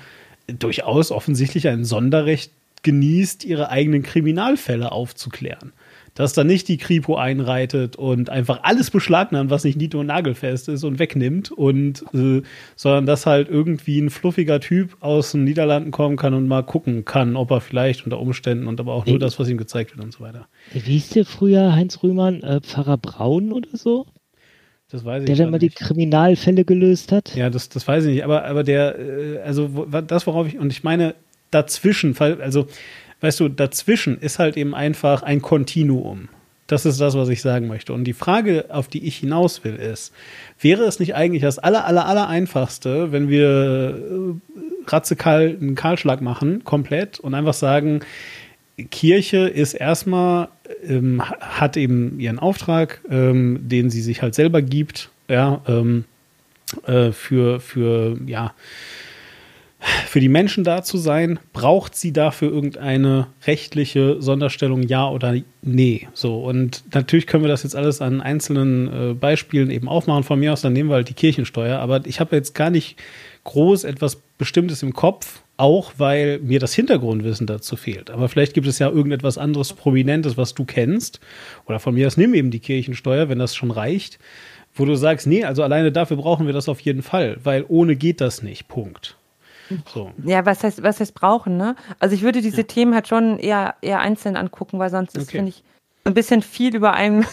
durchaus 0.47 1.11
offensichtlich 1.11 1.69
ein 1.69 1.85
Sonderrecht 1.85 2.53
genießt, 2.83 3.45
ihre 3.45 3.71
eigenen 3.71 4.03
Kriminalfälle 4.03 4.93
aufzuklären 4.93 5.73
dass 6.15 6.33
da 6.33 6.45
nicht 6.45 6.69
die 6.69 6.77
Kripo 6.77 7.17
einreitet 7.17 7.97
und 7.97 8.31
einfach 8.31 8.61
alles 8.63 8.91
beschlagnahmt, 8.91 9.51
was 9.51 9.65
nicht 9.65 9.79
nied- 9.79 9.95
und 9.95 10.07
nagelfest 10.07 10.69
ist 10.69 10.85
und 10.85 10.99
wegnimmt 10.99 11.51
und 11.51 12.05
äh, 12.15 12.43
sondern 12.77 13.07
dass 13.07 13.27
halt 13.27 13.49
irgendwie 13.49 14.01
ein 14.01 14.11
fluffiger 14.11 14.61
Typ 14.61 14.97
aus 15.01 15.33
den 15.33 15.45
Niederlanden 15.45 15.91
kommen 15.91 16.17
kann 16.17 16.35
und 16.35 16.49
mal 16.49 16.63
gucken 16.63 17.05
kann, 17.05 17.37
ob 17.37 17.51
er 17.51 17.61
vielleicht 17.61 18.05
unter 18.05 18.19
Umständen 18.19 18.67
und 18.67 18.81
aber 18.81 18.93
auch 18.93 19.07
nur 19.07 19.19
das, 19.19 19.39
was 19.39 19.49
ihm 19.49 19.57
gezeigt 19.57 19.97
wird 19.97 20.05
und 20.05 20.13
so 20.13 20.21
weiter. 20.21 20.47
Wie 20.73 20.81
hieß 20.81 21.11
der 21.11 21.25
früher, 21.25 21.75
Heinz 21.75 22.03
Rühmann, 22.03 22.43
äh, 22.43 22.61
Pfarrer 22.61 22.99
Braun 22.99 23.53
oder 23.53 23.77
so? 23.77 24.07
Das 24.91 25.05
weiß 25.05 25.23
ich 25.23 25.27
der 25.27 25.37
dann 25.37 25.51
mal 25.51 25.59
die 25.59 25.69
Kriminalfälle 25.69 26.65
gelöst 26.65 27.13
hat? 27.13 27.37
Ja, 27.37 27.49
das, 27.49 27.69
das 27.69 27.87
weiß 27.87 28.05
ich 28.07 28.15
nicht. 28.15 28.25
Aber, 28.25 28.45
aber 28.45 28.65
der, 28.65 28.99
äh, 28.99 29.39
also 29.39 29.87
das, 30.07 30.27
worauf 30.27 30.49
ich, 30.49 30.59
und 30.59 30.73
ich 30.73 30.83
meine, 30.83 31.15
dazwischen, 31.51 32.17
also 32.19 32.67
weißt 33.21 33.41
du, 33.41 33.49
dazwischen 33.49 34.19
ist 34.19 34.39
halt 34.39 34.57
eben 34.57 34.75
einfach 34.75 35.23
ein 35.23 35.43
Kontinuum. 35.43 36.29
Das 36.67 36.87
ist 36.87 37.01
das, 37.01 37.15
was 37.17 37.29
ich 37.29 37.43
sagen 37.43 37.67
möchte. 37.67 37.93
Und 37.93 38.05
die 38.05 38.13
Frage, 38.13 38.67
auf 38.69 38.87
die 38.87 39.05
ich 39.05 39.17
hinaus 39.17 39.65
will, 39.65 39.75
ist, 39.75 40.13
wäre 40.61 40.85
es 40.85 41.01
nicht 41.01 41.17
eigentlich 41.17 41.43
das 41.43 41.59
aller, 41.59 41.85
aller, 41.85 42.07
aller 42.07 42.29
einfachste, 42.29 43.11
wenn 43.11 43.29
wir 43.29 43.99
äh, 43.99 44.35
ratzekal 44.87 45.57
einen 45.61 45.75
Kahlschlag 45.75 46.21
machen, 46.21 46.63
komplett, 46.63 47.19
und 47.19 47.35
einfach 47.35 47.55
sagen, 47.55 48.01
Kirche 48.93 49.49
ist 49.49 49.75
erstmal, 49.75 50.49
ähm, 50.87 51.23
hat 51.29 51.77
eben 51.77 52.21
ihren 52.21 52.39
Auftrag, 52.39 53.01
ähm, 53.11 53.59
den 53.63 53.91
sie 53.91 54.01
sich 54.01 54.23
halt 54.23 54.37
selber 54.37 54.63
gibt, 54.63 55.11
ja, 55.29 55.61
ähm, 55.67 56.05
äh, 56.87 57.11
für, 57.11 57.59
für, 57.59 58.17
ja, 58.27 58.55
für 60.07 60.21
die 60.21 60.29
Menschen 60.29 60.65
da 60.65 60.83
zu 60.83 60.99
sein, 60.99 61.39
braucht 61.53 61.95
sie 61.95 62.13
dafür 62.13 62.51
irgendeine 62.51 63.29
rechtliche 63.47 64.21
Sonderstellung, 64.21 64.83
ja 64.83 65.09
oder 65.09 65.35
nee? 65.63 66.09
So, 66.13 66.45
und 66.45 66.85
natürlich 66.93 67.27
können 67.27 67.45
wir 67.45 67.49
das 67.49 67.63
jetzt 67.63 67.77
alles 67.77 68.01
an 68.01 68.21
einzelnen 68.21 68.89
äh, 68.89 69.15
Beispielen 69.15 69.71
eben 69.71 69.89
aufmachen. 69.89 70.25
Von 70.25 70.41
mir 70.41 70.53
aus, 70.53 70.61
dann 70.61 70.73
nehmen 70.73 70.91
wir 70.91 70.97
halt 70.97 71.09
die 71.09 71.15
Kirchensteuer. 71.15 71.79
Aber 71.79 72.05
ich 72.07 72.21
habe 72.21 72.37
jetzt 72.37 72.55
gar 72.55 72.71
nicht 72.71 72.97
groß 73.45 73.85
etwas 73.85 74.17
Bestimmtes 74.37 74.83
im 74.83 74.93
Kopf, 74.93 75.43
auch 75.57 75.93
weil 75.97 76.39
mir 76.41 76.61
das 76.61 76.75
Hintergrundwissen 76.75 77.47
dazu 77.47 77.77
fehlt. 77.77 78.11
Aber 78.11 78.29
vielleicht 78.29 78.55
gibt 78.55 78.67
es 78.67 78.79
ja 78.79 78.91
irgendetwas 78.91 79.39
anderes 79.39 79.73
Prominentes, 79.73 80.37
was 80.37 80.55
du 80.55 80.65
kennst. 80.65 81.21
Oder 81.67 81.79
von 81.79 81.95
mir 81.95 82.07
aus 82.07 82.17
nimm 82.17 82.35
eben 82.35 82.51
die 82.51 82.61
Kirchensteuer, 82.61 83.29
wenn 83.29 83.39
das 83.39 83.57
schon 83.57 83.71
reicht, 83.71 84.19
wo 84.75 84.85
du 84.85 84.95
sagst, 84.95 85.27
nee, 85.27 85.45
also 85.45 85.63
alleine 85.63 85.93
dafür 85.93 86.17
brauchen 86.17 86.47
wir 86.47 86.53
das 86.53 86.69
auf 86.69 86.81
jeden 86.81 87.03
Fall, 87.03 87.39
weil 87.45 87.65
ohne 87.69 87.97
geht 87.97 88.21
das 88.21 88.43
nicht. 88.43 88.69
Punkt. 88.69 89.17
So. 89.93 90.11
Ja, 90.25 90.45
was 90.47 90.65
heißt, 90.65 90.83
was 90.83 91.01
heißt 91.01 91.15
brauchen, 91.15 91.57
ne? 91.57 91.77
Also 91.99 92.15
ich 92.15 92.23
würde 92.23 92.41
diese 92.41 92.59
ja. 92.59 92.67
Themen 92.67 92.95
halt 92.95 93.09
schon 93.09 93.39
eher, 93.39 93.75
eher 93.83 94.01
einzeln 94.01 94.37
angucken, 94.37 94.79
weil 94.79 94.91
sonst 94.91 95.11
okay. 95.11 95.23
ist, 95.23 95.31
finde 95.31 95.49
ich, 95.51 95.63
ein 96.05 96.15
bisschen 96.15 96.43
viel 96.43 96.75
über 96.75 96.93
ein 96.93 97.27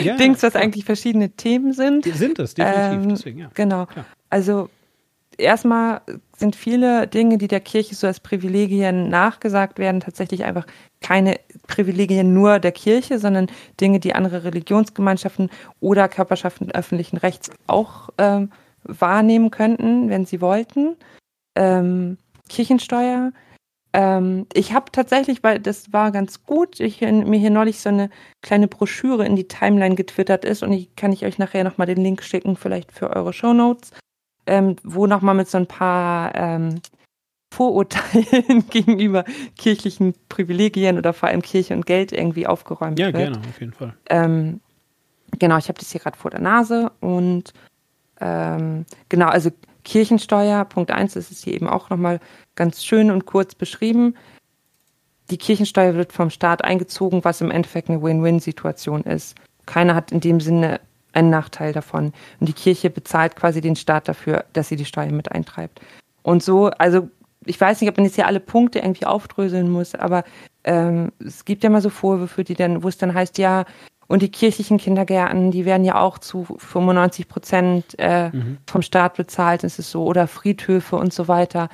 ja, 0.00 0.16
Dings, 0.18 0.42
was 0.42 0.54
ja. 0.54 0.60
eigentlich 0.60 0.84
verschiedene 0.84 1.30
Themen 1.30 1.72
sind. 1.72 2.04
Die 2.04 2.10
sind 2.10 2.38
es, 2.38 2.54
definitiv. 2.54 3.02
Ähm, 3.02 3.08
Deswegen, 3.08 3.38
ja. 3.38 3.50
Genau. 3.54 3.86
Klar. 3.86 4.04
Also 4.28 4.68
erstmal 5.38 6.02
sind 6.36 6.54
viele 6.54 7.06
Dinge, 7.06 7.38
die 7.38 7.48
der 7.48 7.60
Kirche 7.60 7.94
so 7.94 8.06
als 8.06 8.20
Privilegien 8.20 9.08
nachgesagt 9.08 9.78
werden, 9.78 10.00
tatsächlich 10.00 10.44
einfach 10.44 10.66
keine 11.00 11.40
Privilegien 11.66 12.34
nur 12.34 12.58
der 12.58 12.72
Kirche, 12.72 13.18
sondern 13.18 13.48
Dinge, 13.80 14.00
die 14.00 14.14
andere 14.14 14.44
Religionsgemeinschaften 14.44 15.50
oder 15.80 16.08
Körperschaften 16.08 16.70
öffentlichen 16.70 17.16
Rechts 17.16 17.50
auch 17.66 18.10
ähm, 18.18 18.50
wahrnehmen 18.84 19.50
könnten, 19.50 20.08
wenn 20.10 20.26
sie 20.26 20.40
wollten 20.40 20.96
ähm, 21.54 22.18
Kirchensteuer. 22.48 23.32
Ähm, 23.92 24.46
ich 24.52 24.72
habe 24.72 24.92
tatsächlich, 24.92 25.42
weil 25.42 25.58
das 25.58 25.92
war 25.92 26.12
ganz 26.12 26.44
gut, 26.44 26.78
ich, 26.78 27.00
mir 27.00 27.38
hier 27.38 27.50
neulich 27.50 27.80
so 27.80 27.88
eine 27.88 28.10
kleine 28.40 28.68
Broschüre 28.68 29.26
in 29.26 29.34
die 29.34 29.48
Timeline 29.48 29.96
getwittert 29.96 30.44
ist 30.44 30.62
und 30.62 30.72
ich 30.72 30.94
kann 30.94 31.12
ich 31.12 31.24
euch 31.24 31.38
nachher 31.38 31.64
nochmal 31.64 31.88
den 31.88 32.00
Link 32.00 32.22
schicken, 32.22 32.56
vielleicht 32.56 32.92
für 32.92 33.10
eure 33.10 33.32
Shownotes, 33.32 33.90
ähm, 34.46 34.76
wo 34.84 35.06
nochmal 35.06 35.34
mit 35.34 35.48
so 35.48 35.58
ein 35.58 35.66
paar 35.66 36.34
ähm, 36.36 36.80
Vorurteilen 37.52 38.64
gegenüber 38.70 39.24
kirchlichen 39.56 40.14
Privilegien 40.28 40.96
oder 40.96 41.12
vor 41.12 41.28
allem 41.28 41.42
Kirche 41.42 41.74
und 41.74 41.84
Geld 41.84 42.12
irgendwie 42.12 42.46
aufgeräumt 42.46 42.98
ja, 42.98 43.06
wird. 43.06 43.16
Ja, 43.16 43.30
gerne, 43.30 43.48
auf 43.48 43.60
jeden 43.60 43.72
Fall. 43.72 43.94
Ähm, 44.08 44.60
genau, 45.38 45.58
ich 45.58 45.68
habe 45.68 45.78
das 45.80 45.90
hier 45.90 46.00
gerade 46.00 46.16
vor 46.16 46.30
der 46.30 46.40
Nase 46.40 46.92
und 47.00 47.52
ähm, 48.20 48.84
genau, 49.08 49.26
also 49.26 49.50
Kirchensteuer, 49.90 50.64
Punkt 50.66 50.92
1 50.92 51.16
ist 51.16 51.32
es 51.32 51.42
hier 51.42 51.52
eben 51.52 51.66
auch 51.66 51.90
nochmal 51.90 52.20
ganz 52.54 52.84
schön 52.84 53.10
und 53.10 53.26
kurz 53.26 53.56
beschrieben. 53.56 54.14
Die 55.30 55.36
Kirchensteuer 55.36 55.96
wird 55.96 56.12
vom 56.12 56.30
Staat 56.30 56.62
eingezogen, 56.62 57.24
was 57.24 57.40
im 57.40 57.50
Endeffekt 57.50 57.90
eine 57.90 58.00
Win-Win-Situation 58.00 59.02
ist. 59.02 59.34
Keiner 59.66 59.96
hat 59.96 60.12
in 60.12 60.20
dem 60.20 60.38
Sinne 60.38 60.80
einen 61.12 61.30
Nachteil 61.30 61.72
davon. 61.72 62.12
Und 62.38 62.48
die 62.48 62.52
Kirche 62.52 62.88
bezahlt 62.88 63.34
quasi 63.34 63.60
den 63.60 63.74
Staat 63.74 64.06
dafür, 64.06 64.44
dass 64.52 64.68
sie 64.68 64.76
die 64.76 64.84
Steuer 64.84 65.10
mit 65.10 65.32
eintreibt. 65.32 65.80
Und 66.22 66.44
so, 66.44 66.68
also 66.68 67.08
ich 67.44 67.60
weiß 67.60 67.80
nicht, 67.80 67.90
ob 67.90 67.96
man 67.96 68.06
jetzt 68.06 68.14
hier 68.14 68.28
alle 68.28 68.38
Punkte 68.38 68.78
irgendwie 68.78 69.06
aufdröseln 69.06 69.68
muss, 69.68 69.96
aber 69.96 70.22
ähm, 70.62 71.10
es 71.18 71.44
gibt 71.44 71.64
ja 71.64 71.70
mal 71.70 71.82
so 71.82 71.90
Vorwürfe, 71.90 72.44
die 72.44 72.54
dann, 72.54 72.84
wo 72.84 72.88
es 72.88 72.96
dann 72.96 73.12
heißt, 73.12 73.38
ja, 73.38 73.64
und 74.10 74.22
die 74.22 74.28
kirchlichen 74.28 74.76
Kindergärten, 74.78 75.52
die 75.52 75.64
werden 75.64 75.84
ja 75.84 76.00
auch 76.00 76.18
zu 76.18 76.44
95 76.58 77.28
Prozent 77.28 77.84
äh, 77.96 78.30
mhm. 78.30 78.58
vom 78.66 78.82
Staat 78.82 79.16
bezahlt, 79.16 79.62
ist 79.62 79.78
es 79.78 79.88
so, 79.88 80.04
oder 80.04 80.26
Friedhöfe 80.26 80.96
und 80.96 81.12
so 81.12 81.28
weiter. 81.28 81.68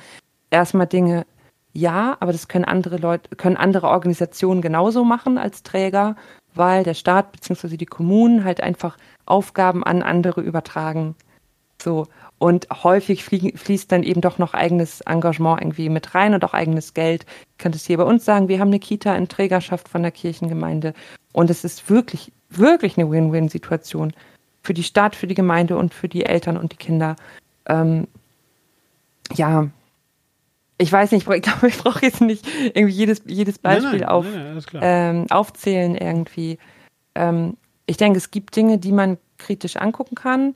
Erstmal 0.51 0.85
Dinge, 0.85 1.25
ja, 1.73 2.15
aber 2.19 2.31
das 2.33 2.47
können 2.47 2.65
andere 2.65 2.97
Leute, 2.97 3.35
können 3.37 3.57
andere 3.57 3.87
Organisationen 3.87 4.61
genauso 4.61 5.03
machen 5.03 5.39
als 5.39 5.63
Träger, 5.63 6.15
weil 6.53 6.83
der 6.83 6.93
Staat 6.93 7.31
bzw. 7.31 7.75
die 7.75 7.87
Kommunen 7.87 8.43
halt 8.43 8.61
einfach 8.61 8.97
Aufgaben 9.25 9.83
an 9.83 10.03
andere 10.03 10.41
übertragen. 10.41 11.15
So. 11.81 12.05
Und 12.37 12.67
häufig 12.83 13.23
fließt 13.23 13.91
dann 13.91 14.03
eben 14.03 14.21
doch 14.21 14.37
noch 14.37 14.53
eigenes 14.53 15.01
Engagement 15.01 15.59
irgendwie 15.59 15.89
mit 15.89 16.13
rein 16.13 16.35
und 16.35 16.45
auch 16.45 16.53
eigenes 16.53 16.93
Geld. 16.93 17.25
Ich 17.51 17.57
könnte 17.57 17.77
es 17.77 17.85
hier 17.85 17.97
bei 17.97 18.03
uns 18.03 18.25
sagen, 18.25 18.47
wir 18.47 18.59
haben 18.59 18.67
eine 18.67 18.77
Kita 18.79 19.15
in 19.15 19.27
Trägerschaft 19.27 19.89
von 19.89 20.03
der 20.03 20.11
Kirchengemeinde. 20.11 20.93
Und 21.37 21.51
es 21.51 21.63
ist 21.63 21.87
wirklich, 21.91 22.31
wirklich 22.49 22.97
eine 22.97 23.11
Win-Win-Situation 23.11 24.13
für 24.63 24.73
die 24.73 24.81
Stadt, 24.81 25.15
für 25.15 25.27
die 25.27 25.35
Gemeinde 25.35 25.77
und 25.77 25.93
für 25.93 26.09
die 26.09 26.25
Eltern 26.25 26.57
und 26.57 26.71
die 26.71 26.77
Kinder. 26.77 27.15
Ähm, 27.67 28.07
ja, 29.35 29.67
ich 30.79 30.91
weiß 30.91 31.11
nicht, 31.11 31.29
ich 31.31 31.41
glaube, 31.43 31.67
ich 31.67 31.77
brauche 31.77 32.03
jetzt 32.03 32.21
nicht 32.21 32.47
irgendwie 32.73 32.95
jedes, 32.95 33.21
jedes 33.27 33.59
Beispiel 33.59 33.99
nein, 33.99 33.99
nein, 33.99 34.09
auf, 34.09 34.25
nein, 34.25 34.81
ähm, 34.81 35.25
aufzählen 35.29 35.95
irgendwie. 35.95 36.57
Ähm, 37.13 37.55
ich 37.85 37.97
denke, 37.97 38.17
es 38.17 38.31
gibt 38.31 38.55
Dinge, 38.55 38.79
die 38.79 38.91
man 38.91 39.19
kritisch 39.37 39.75
angucken 39.75 40.15
kann. 40.15 40.53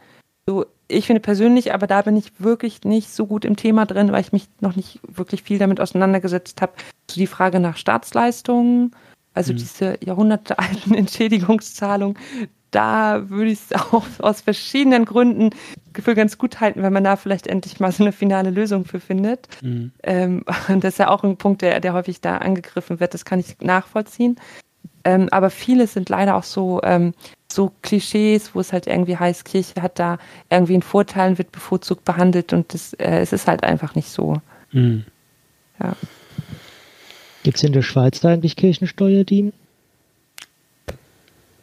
So, 0.48 0.66
ich 0.88 1.06
finde 1.06 1.20
persönlich, 1.20 1.76
aber 1.76 1.86
da 1.86 2.02
bin 2.02 2.18
ich 2.18 2.40
wirklich 2.40 2.86
nicht 2.86 3.12
so 3.12 3.28
gut 3.28 3.46
im 3.46 3.56
Thema 3.56 3.86
drin, 3.86 4.12
weil 4.12 4.22
ich 4.22 4.34
mich 4.34 4.48
noch 4.62 4.76
nicht 4.76 5.00
wirklich 5.08 5.44
viel 5.44 5.60
damit 5.60 5.80
auseinandergesetzt 5.80 6.60
habe. 6.60 6.74
So 7.08 7.20
die 7.20 7.28
Frage 7.28 7.60
nach 7.60 7.78
Staatsleistungen, 7.78 8.96
also 9.34 9.54
mhm. 9.54 9.58
diese 9.58 9.98
jahrhundertealten 10.04 10.94
Entschädigungszahlungen, 10.96 12.18
da 12.72 13.30
würde 13.30 13.52
ich 13.52 13.60
es 13.70 13.74
auch 13.94 14.06
aus 14.20 14.42
verschiedenen 14.42 15.06
Gründen 15.06 15.52
für 16.02 16.16
ganz 16.16 16.38
gut 16.38 16.62
halten, 16.62 16.82
wenn 16.82 16.94
man 16.94 17.04
da 17.04 17.18
vielleicht 17.18 17.48
endlich 17.48 17.80
mal 17.80 17.92
so 17.92 18.04
eine 18.04 18.14
finale 18.14 18.50
Lösung 18.50 18.86
für 18.86 19.00
findet. 19.02 19.48
Mhm. 19.62 19.92
Ähm, 20.04 20.46
das 20.68 20.94
ist 20.94 21.00
ja 21.00 21.10
auch 21.10 21.24
ein 21.24 21.38
Punkt, 21.38 21.62
der, 21.62 21.80
der 21.80 21.94
häufig 21.94 22.22
da 22.22 22.38
angegriffen 22.38 23.00
wird, 23.00 23.14
das 23.14 23.26
kann 23.26 23.40
ich 23.40 23.58
nachvollziehen. 23.60 24.38
Ähm, 25.04 25.30
aber 25.32 25.50
viele 25.50 25.88
sind 25.88 26.10
leider 26.10 26.36
auch 26.36 26.44
so, 26.44 26.80
ähm, 26.84 27.14
so 27.52 27.72
Klischees, 27.82 28.54
wo 28.56 28.60
es 28.60 28.72
halt 28.72 28.88
irgendwie 28.88 29.18
heißt, 29.18 29.46
Kirche 29.46 29.82
hat 29.82 30.00
da 30.00 30.20
irgendwie 30.50 30.74
einen 30.74 30.84
Vorteil 30.84 31.32
und 31.32 31.38
wird 31.38 31.52
bevorzugt 31.52 32.06
behandelt 32.06 32.54
und 32.54 32.74
das, 32.74 32.94
äh, 32.94 33.20
es 33.20 33.34
ist 33.34 33.48
halt 33.48 33.64
einfach 33.64 33.96
nicht 33.96 34.10
so. 34.10 34.38
Mhm. 34.72 35.06
Ja. 35.80 35.94
Gibt 37.44 37.58
es 37.58 37.64
in 37.64 37.74
der 37.74 37.82
Schweiz 37.82 38.20
da 38.20 38.30
eigentlich 38.30 38.56
Kirchensteuer, 38.56 39.24
die? 39.24 39.52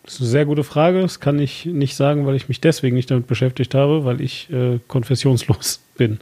Das 0.02 0.14
ist 0.14 0.20
eine 0.20 0.30
sehr 0.30 0.46
gute 0.46 0.64
Frage. 0.64 1.02
Das 1.02 1.20
kann 1.20 1.38
ich 1.38 1.66
nicht 1.66 1.94
sagen, 1.94 2.26
weil 2.26 2.34
ich 2.34 2.48
mich 2.48 2.60
deswegen 2.60 2.96
nicht 2.96 3.10
damit 3.10 3.26
beschäftigt 3.26 3.74
habe, 3.74 4.04
weil 4.04 4.20
ich 4.20 4.50
äh, 4.50 4.80
konfessionslos 4.88 5.80
bin. 5.96 6.18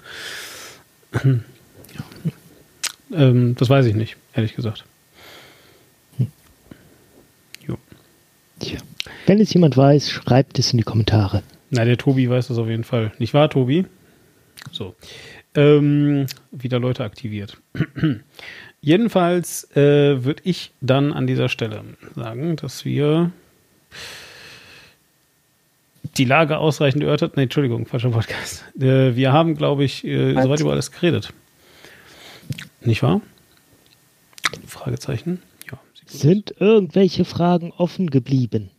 ähm, 3.12 3.54
das 3.56 3.70
weiß 3.70 3.86
ich 3.86 3.94
nicht, 3.94 4.16
ehrlich 4.34 4.56
gesagt. 4.56 4.84
Jo. 7.66 7.78
Tja. 8.58 8.80
Wenn 9.26 9.40
es 9.40 9.54
jemand 9.54 9.76
weiß, 9.76 10.10
schreibt 10.10 10.58
es 10.58 10.72
in 10.72 10.78
die 10.78 10.84
Kommentare. 10.84 11.42
Na, 11.70 11.84
der 11.84 11.96
Tobi 11.96 12.28
weiß 12.28 12.48
das 12.48 12.58
auf 12.58 12.68
jeden 12.68 12.84
Fall. 12.84 13.12
Nicht 13.18 13.34
wahr, 13.34 13.50
Tobi? 13.50 13.86
So. 14.72 14.94
Ähm, 15.54 16.26
wieder 16.50 16.78
Leute 16.78 17.04
aktiviert. 17.04 17.56
Jedenfalls 18.86 19.68
äh, 19.76 20.22
würde 20.22 20.42
ich 20.44 20.70
dann 20.80 21.12
an 21.12 21.26
dieser 21.26 21.48
Stelle 21.48 21.82
sagen, 22.14 22.54
dass 22.54 22.84
wir 22.84 23.32
die 26.16 26.24
Lage 26.24 26.58
ausreichend 26.58 27.02
erörtert. 27.02 27.36
Nee, 27.36 27.42
Entschuldigung, 27.42 27.86
falscher 27.86 28.10
Podcast. 28.10 28.64
Äh, 28.78 29.16
wir 29.16 29.32
haben, 29.32 29.56
glaube 29.56 29.82
ich, 29.82 30.04
äh, 30.04 30.34
soweit 30.40 30.60
über 30.60 30.70
alles 30.70 30.92
geredet. 30.92 31.32
Nicht 32.80 33.02
wahr? 33.02 33.22
Fragezeichen. 34.68 35.42
Ja, 35.68 35.80
Sind 36.06 36.54
irgendwelche 36.60 37.24
Fragen 37.24 37.72
offen 37.76 38.08
geblieben? 38.08 38.70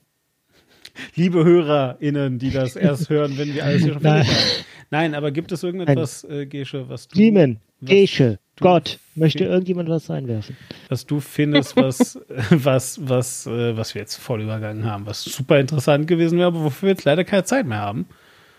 Liebe 1.15 1.43
HörerInnen, 1.43 2.39
die 2.39 2.51
das 2.51 2.77
erst 2.77 3.09
hören, 3.09 3.37
wenn 3.37 3.53
wir 3.53 3.65
alles 3.65 3.83
hier 3.83 3.91
schon 3.91 4.01
fertig 4.01 4.29
haben. 4.29 4.65
Nein, 4.89 5.15
aber 5.15 5.31
gibt 5.31 5.51
es 5.51 5.63
irgendetwas, 5.63 6.23
äh, 6.23 6.45
Gesche, 6.45 6.87
was 6.87 7.09
du. 7.09 7.17
Simon, 7.17 7.59
Gesche, 7.81 8.39
Gott, 8.63 8.99
möchte 9.15 9.43
irgendjemand 9.43 9.89
was 9.89 10.09
einwerfen? 10.09 10.57
Was 10.89 11.05
du 11.05 11.19
findest, 11.19 11.75
was, 11.75 12.19
was, 12.49 12.99
was, 13.07 13.47
äh, 13.47 13.77
was 13.77 13.95
wir 13.95 14.01
jetzt 14.01 14.15
voll 14.15 14.41
übergangen 14.41 14.85
haben, 14.85 15.05
was 15.05 15.23
super 15.23 15.59
interessant 15.59 16.07
gewesen 16.07 16.37
wäre, 16.37 16.47
aber 16.47 16.63
wofür 16.63 16.87
wir 16.87 16.93
jetzt 16.93 17.05
leider 17.05 17.23
keine 17.23 17.43
Zeit 17.43 17.65
mehr 17.65 17.79
haben. 17.79 18.07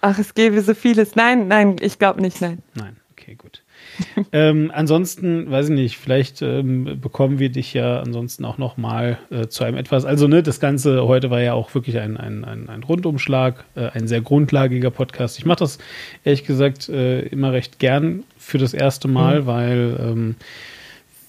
Ach, 0.00 0.18
es 0.18 0.34
gäbe 0.34 0.60
so 0.62 0.74
vieles. 0.74 1.16
Nein, 1.16 1.48
nein, 1.48 1.76
ich 1.80 1.98
glaube 1.98 2.20
nicht, 2.20 2.40
nein. 2.40 2.62
Nein, 2.74 2.96
okay, 3.12 3.34
gut. 3.34 3.62
ähm, 4.32 4.70
ansonsten, 4.74 5.50
weiß 5.50 5.68
ich 5.68 5.74
nicht, 5.74 5.98
vielleicht 5.98 6.42
ähm, 6.42 7.00
bekommen 7.00 7.38
wir 7.38 7.50
dich 7.50 7.74
ja 7.74 8.00
ansonsten 8.00 8.44
auch 8.44 8.58
noch 8.58 8.76
mal 8.76 9.18
äh, 9.30 9.48
zu 9.48 9.64
einem 9.64 9.76
etwas, 9.76 10.04
also 10.04 10.28
ne, 10.28 10.42
das 10.42 10.60
Ganze 10.60 11.06
heute 11.06 11.30
war 11.30 11.40
ja 11.40 11.54
auch 11.54 11.74
wirklich 11.74 11.98
ein, 11.98 12.16
ein, 12.16 12.44
ein, 12.44 12.68
ein 12.68 12.82
Rundumschlag, 12.82 13.64
äh, 13.74 13.88
ein 13.88 14.08
sehr 14.08 14.20
grundlagiger 14.20 14.90
Podcast. 14.90 15.38
Ich 15.38 15.46
mache 15.46 15.60
das 15.60 15.78
ehrlich 16.24 16.44
gesagt 16.44 16.88
äh, 16.88 17.20
immer 17.20 17.52
recht 17.52 17.78
gern 17.78 18.24
für 18.36 18.58
das 18.58 18.74
erste 18.74 19.08
Mal, 19.08 19.42
mhm. 19.42 19.46
weil 19.46 19.96
ähm, 20.00 20.36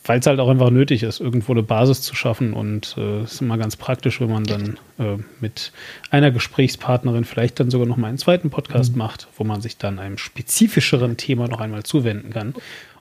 weil 0.10 0.22
es 0.22 0.26
halt 0.26 0.40
auch 0.40 0.50
einfach 0.50 0.72
nötig 0.72 1.04
ist, 1.04 1.20
irgendwo 1.20 1.52
eine 1.52 1.62
Basis 1.62 2.02
zu 2.02 2.16
schaffen. 2.16 2.54
Und 2.54 2.96
äh, 2.98 3.20
es 3.20 3.34
äh, 3.34 3.34
ist 3.36 3.42
immer 3.42 3.60
ganz 3.60 3.76
praktisch, 3.76 4.20
wenn 4.20 4.32
man 4.32 4.44
dann 4.44 4.80
äh, 4.98 5.18
mit 5.40 5.72
einer 6.10 6.32
Gesprächspartnerin 6.32 7.26
vielleicht 7.26 7.60
dann 7.60 7.70
sogar 7.70 7.86
noch 7.86 7.96
mal 7.96 8.08
einen 8.08 8.18
zweiten 8.18 8.50
Podcast 8.50 8.94
mhm. 8.94 8.98
macht, 8.98 9.28
wo 9.38 9.44
man 9.44 9.62
sich 9.62 9.78
dann 9.78 10.00
einem 10.00 10.18
spezifischeren 10.18 11.16
Thema 11.18 11.48
noch 11.48 11.60
einmal 11.60 11.84
zuwenden 11.84 12.32
kann. 12.32 12.56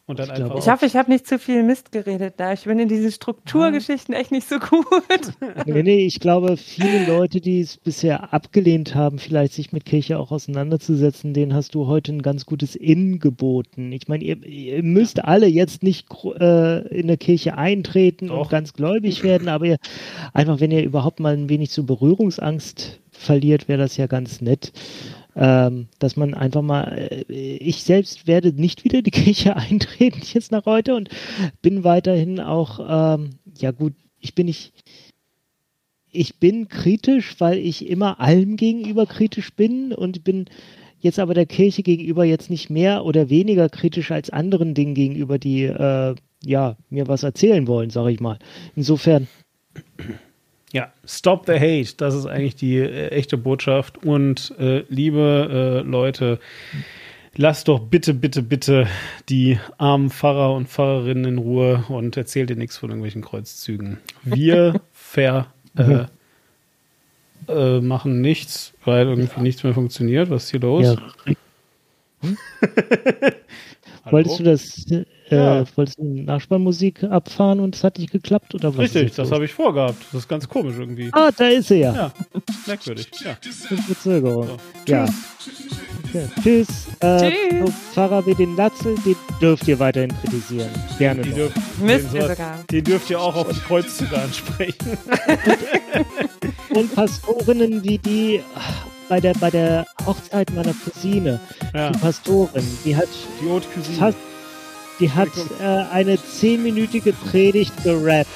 Und 0.08 0.18
dann 0.18 0.30
ich, 0.30 0.42
einfach 0.42 0.56
ich 0.56 0.68
hoffe, 0.68 0.86
ich 0.86 0.96
habe 0.96 1.10
nicht 1.10 1.26
zu 1.26 1.38
viel 1.38 1.62
Mist 1.62 1.92
geredet 1.92 2.34
da. 2.38 2.54
Ich 2.54 2.64
bin 2.64 2.78
in 2.78 2.88
diesen 2.88 3.12
Strukturgeschichten 3.12 4.14
echt 4.14 4.32
nicht 4.32 4.48
so 4.48 4.58
gut. 4.58 4.86
nee, 5.66 5.82
nee, 5.82 6.06
ich 6.06 6.18
glaube, 6.18 6.56
viele 6.56 7.04
Leute, 7.04 7.42
die 7.42 7.60
es 7.60 7.76
bisher 7.76 8.32
abgelehnt 8.32 8.94
haben, 8.94 9.18
vielleicht 9.18 9.52
sich 9.52 9.70
mit 9.70 9.84
Kirche 9.84 10.18
auch 10.18 10.30
auseinanderzusetzen, 10.32 11.34
denen 11.34 11.52
hast 11.52 11.74
du 11.74 11.88
heute 11.88 12.12
ein 12.12 12.22
ganz 12.22 12.46
gutes 12.46 12.74
In 12.74 13.18
geboten. 13.18 13.92
Ich 13.92 14.08
meine, 14.08 14.24
ihr, 14.24 14.42
ihr, 14.46 14.82
müsst 14.82 15.22
alle 15.22 15.46
jetzt 15.46 15.82
nicht 15.82 16.06
äh, 16.40 16.88
in 16.88 17.06
der 17.06 17.18
Kirche 17.18 17.58
eintreten 17.58 18.28
Doch. 18.28 18.44
und 18.44 18.48
ganz 18.48 18.72
gläubig 18.72 19.22
werden, 19.22 19.48
aber 19.48 19.66
ihr, 19.66 19.76
einfach, 20.32 20.58
wenn 20.58 20.70
ihr 20.70 20.84
überhaupt 20.84 21.20
mal 21.20 21.34
ein 21.34 21.50
wenig 21.50 21.70
so 21.70 21.82
Berührungsangst 21.82 22.98
verliert, 23.10 23.68
wäre 23.68 23.78
das 23.78 23.98
ja 23.98 24.06
ganz 24.06 24.40
nett 24.40 24.72
ähm, 25.38 25.86
dass 26.00 26.16
man 26.16 26.34
einfach 26.34 26.62
mal, 26.62 27.08
äh, 27.10 27.24
ich 27.30 27.84
selbst 27.84 28.26
werde 28.26 28.52
nicht 28.52 28.84
wieder 28.84 29.02
die 29.02 29.10
Kirche 29.12 29.56
eintreten 29.56 30.20
jetzt 30.34 30.50
nach 30.50 30.66
heute 30.66 30.96
und 30.96 31.08
bin 31.62 31.84
weiterhin 31.84 32.40
auch, 32.40 32.80
ähm, 33.16 33.30
ja 33.56 33.70
gut, 33.70 33.94
ich 34.18 34.34
bin 34.34 34.46
nicht, 34.46 34.72
ich 36.10 36.40
bin 36.40 36.68
kritisch, 36.68 37.36
weil 37.38 37.58
ich 37.58 37.88
immer 37.88 38.18
allem 38.18 38.56
gegenüber 38.56 39.06
kritisch 39.06 39.54
bin 39.54 39.92
und 39.92 40.24
bin 40.24 40.46
jetzt 40.98 41.20
aber 41.20 41.34
der 41.34 41.46
Kirche 41.46 41.84
gegenüber 41.84 42.24
jetzt 42.24 42.50
nicht 42.50 42.68
mehr 42.68 43.04
oder 43.04 43.30
weniger 43.30 43.68
kritisch 43.68 44.10
als 44.10 44.30
anderen 44.30 44.74
Dingen 44.74 44.94
gegenüber, 44.94 45.38
die 45.38 45.62
äh, 45.62 46.16
ja 46.44 46.76
mir 46.90 47.06
was 47.06 47.22
erzählen 47.22 47.68
wollen, 47.68 47.90
sage 47.90 48.10
ich 48.10 48.18
mal. 48.18 48.40
Insofern 48.74 49.28
ja, 50.72 50.92
stop 51.06 51.46
the 51.46 51.54
hate, 51.54 51.94
das 51.96 52.14
ist 52.14 52.26
eigentlich 52.26 52.56
die 52.56 52.76
äh, 52.76 53.08
echte 53.08 53.36
Botschaft. 53.38 53.98
Und 54.04 54.54
äh, 54.58 54.84
liebe 54.88 55.82
äh, 55.84 55.88
Leute, 55.88 56.38
lasst 57.36 57.68
doch 57.68 57.78
bitte, 57.80 58.14
bitte, 58.14 58.42
bitte 58.42 58.86
die 59.28 59.58
armen 59.78 60.10
Pfarrer 60.10 60.54
und 60.54 60.68
Pfarrerinnen 60.68 61.24
in 61.24 61.38
Ruhe 61.38 61.84
und 61.88 62.16
erzählt 62.16 62.50
ihr 62.50 62.56
nichts 62.56 62.76
von 62.76 62.90
irgendwelchen 62.90 63.22
Kreuzzügen. 63.22 63.98
Wir 64.24 64.80
ver, 64.92 65.46
äh, 65.76 66.04
äh, 67.48 67.80
machen 67.80 68.20
nichts, 68.20 68.74
weil 68.84 69.06
irgendwie 69.06 69.40
nichts 69.40 69.64
mehr 69.64 69.74
funktioniert. 69.74 70.28
Was 70.28 70.44
ist 70.44 70.50
hier 70.50 70.60
los? 70.60 70.84
Ja. 70.84 71.34
Hm? 72.20 72.36
Wolltest 74.10 74.40
du 74.40 74.44
das, 74.44 74.86
äh, 75.30 75.36
ja. 75.36 75.64
wolltest 75.76 75.98
du 75.98 76.04
Nachspannmusik 76.04 77.04
abfahren 77.04 77.60
und 77.60 77.74
es 77.74 77.84
hat 77.84 77.98
nicht 77.98 78.12
geklappt 78.12 78.54
oder 78.54 78.72
was? 78.72 78.78
Richtig, 78.78 79.14
das 79.14 79.30
habe 79.30 79.44
ich 79.44 79.52
vorgehabt. 79.52 79.96
Das 80.12 80.22
ist 80.22 80.28
ganz 80.28 80.48
komisch 80.48 80.76
irgendwie. 80.78 81.10
Ah, 81.12 81.30
da 81.36 81.48
ist 81.48 81.68
sie 81.68 81.80
ja. 81.80 81.94
Ja, 81.94 82.12
merkwürdig. 82.66 83.08
Ja. 83.24 83.36
Verzögerung. 83.86 84.46
So. 84.46 84.92
Ja. 84.92 85.06
Okay. 86.08 86.28
Tschüss. 86.42 86.86
Äh, 87.00 87.30
Tschüss. 87.30 87.74
Pfarrer 87.92 88.24
wie 88.26 88.34
den 88.34 88.56
Latzel, 88.56 88.94
den 89.04 89.16
dürft 89.40 89.68
ihr 89.68 89.78
weiterhin 89.78 90.12
kritisieren. 90.20 90.70
Gerne 90.98 91.22
die 91.22 91.32
dürft, 91.32 91.56
Müsst 91.80 92.14
ihr 92.14 92.22
sogar. 92.22 92.58
Den 92.70 92.84
dürft 92.84 93.10
ihr 93.10 93.20
auch 93.20 93.36
auf 93.36 93.48
die 93.48 93.60
Kreuzzüge 93.60 94.18
ansprechen. 94.18 94.98
und 96.74 96.94
Pastorinnen 96.94 97.84
wie 97.84 97.98
die 97.98 98.40
bei 99.08 99.20
der, 99.20 99.34
bei 99.34 99.50
der 99.50 99.86
Hochzeit 100.06 100.52
meiner 100.54 100.74
Cousine, 100.74 101.40
ja. 101.74 101.90
die 101.90 101.98
Pastorin, 101.98 102.64
die 102.84 102.94
hat 102.94 103.08
die 103.42 103.50
Haute 103.50 103.66
Cousine. 103.74 103.96
Fast, 103.98 104.18
die 105.00 105.10
hat 105.10 105.28
äh, 105.60 105.64
eine 105.92 106.22
zehnminütige 106.22 107.12
Predigt 107.12 107.72
gerappt. 107.84 108.28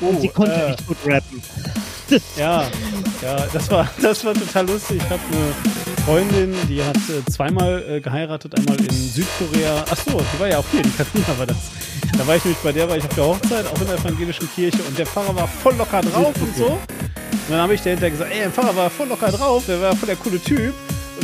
Oh, 0.00 0.06
und 0.06 0.20
sie 0.20 0.28
konnte 0.28 0.52
äh, 0.52 0.70
nicht 0.70 0.86
gut 0.86 0.96
rappen. 1.06 1.42
ja, 2.36 2.66
ja, 3.22 3.46
das 3.52 3.70
war, 3.70 3.88
das 4.00 4.24
war 4.24 4.34
total 4.34 4.66
lustig. 4.66 5.00
Ich 5.02 5.10
habe 5.10 5.20
eine 5.30 6.04
Freundin, 6.04 6.54
die 6.68 6.82
hat 6.82 6.96
äh, 6.96 7.24
zweimal 7.30 7.82
äh, 7.88 8.00
geheiratet, 8.00 8.58
einmal 8.58 8.78
in 8.80 8.90
Südkorea. 8.90 9.84
Ach 9.88 9.96
so, 9.96 10.20
die 10.20 10.40
war 10.40 10.48
ja 10.48 10.58
auch 10.58 10.64
hier, 10.72 10.82
die 10.82 10.90
Katharina 10.90 11.38
war 11.38 11.46
das. 11.46 11.56
Da 12.18 12.26
war 12.26 12.36
ich 12.36 12.44
nämlich 12.44 12.62
bei 12.62 12.72
der, 12.72 12.88
war 12.88 12.96
ich 12.96 13.04
auf 13.04 13.14
der 13.14 13.24
Hochzeit, 13.24 13.66
auch 13.66 13.80
in 13.80 13.86
der 13.86 13.96
evangelischen 13.96 14.48
Kirche 14.54 14.82
und 14.86 14.98
der 14.98 15.06
Pfarrer 15.06 15.34
war 15.34 15.48
voll 15.48 15.74
locker 15.76 16.02
drauf 16.02 16.34
und 16.40 16.56
so. 16.56 16.66
Und 16.66 16.80
dann 17.48 17.60
habe 17.60 17.74
ich 17.74 17.82
dahinter 17.82 18.10
gesagt, 18.10 18.30
ey, 18.30 18.40
der 18.40 18.50
Pfarrer 18.50 18.76
war 18.76 18.90
voll 18.90 19.08
locker 19.08 19.30
drauf, 19.32 19.64
der 19.66 19.80
war 19.80 19.96
voll 19.96 20.08
der 20.08 20.16
coole 20.16 20.40
Typ. 20.40 20.74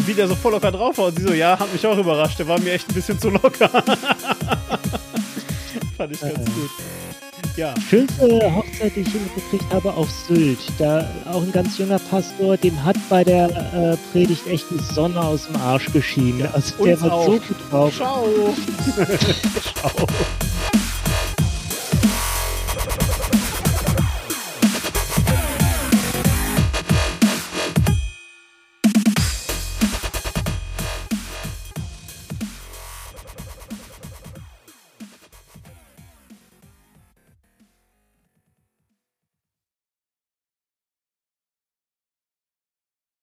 Wie 0.06 0.14
der 0.14 0.28
so 0.28 0.34
voll 0.34 0.52
locker 0.52 0.72
drauf 0.72 0.98
war. 0.98 1.06
Und 1.06 1.18
sie 1.18 1.24
so, 1.24 1.32
ja, 1.32 1.58
hat 1.58 1.72
mich 1.72 1.86
auch 1.86 1.98
überrascht, 1.98 2.38
der 2.38 2.48
war 2.48 2.58
mir 2.60 2.72
echt 2.72 2.88
ein 2.88 2.94
bisschen 2.94 3.18
zu 3.18 3.30
locker. 3.30 3.68
Fand 5.96 6.12
ich 6.12 6.20
ganz 6.20 6.44
gut. 6.44 6.70
Ja. 7.56 7.74
Schönste 7.90 8.24
Hochzeit, 8.54 8.94
die 8.94 9.00
ich 9.00 9.08
hingekriegt 9.08 9.72
habe, 9.72 9.92
auf 9.92 10.08
Sylt. 10.08 10.60
Da 10.78 11.04
auch 11.24 11.42
ein 11.42 11.50
ganz 11.50 11.76
junger 11.76 11.98
Pastor, 11.98 12.56
dem 12.56 12.84
hat 12.84 12.96
bei 13.08 13.24
der 13.24 13.48
äh, 13.74 13.96
Predigt 14.12 14.46
echt 14.46 14.66
die 14.70 14.78
Sonne 14.78 15.20
aus 15.20 15.48
dem 15.48 15.56
Arsch 15.56 15.92
geschienen. 15.92 16.48
Also 16.52 16.84
der 16.84 17.00
war 17.00 17.12
auch. 17.12 17.26
so 17.26 17.32
gut 17.32 17.56
drauf. 17.68 17.96
Ciao. 17.96 18.28
Ciao. 19.74 20.06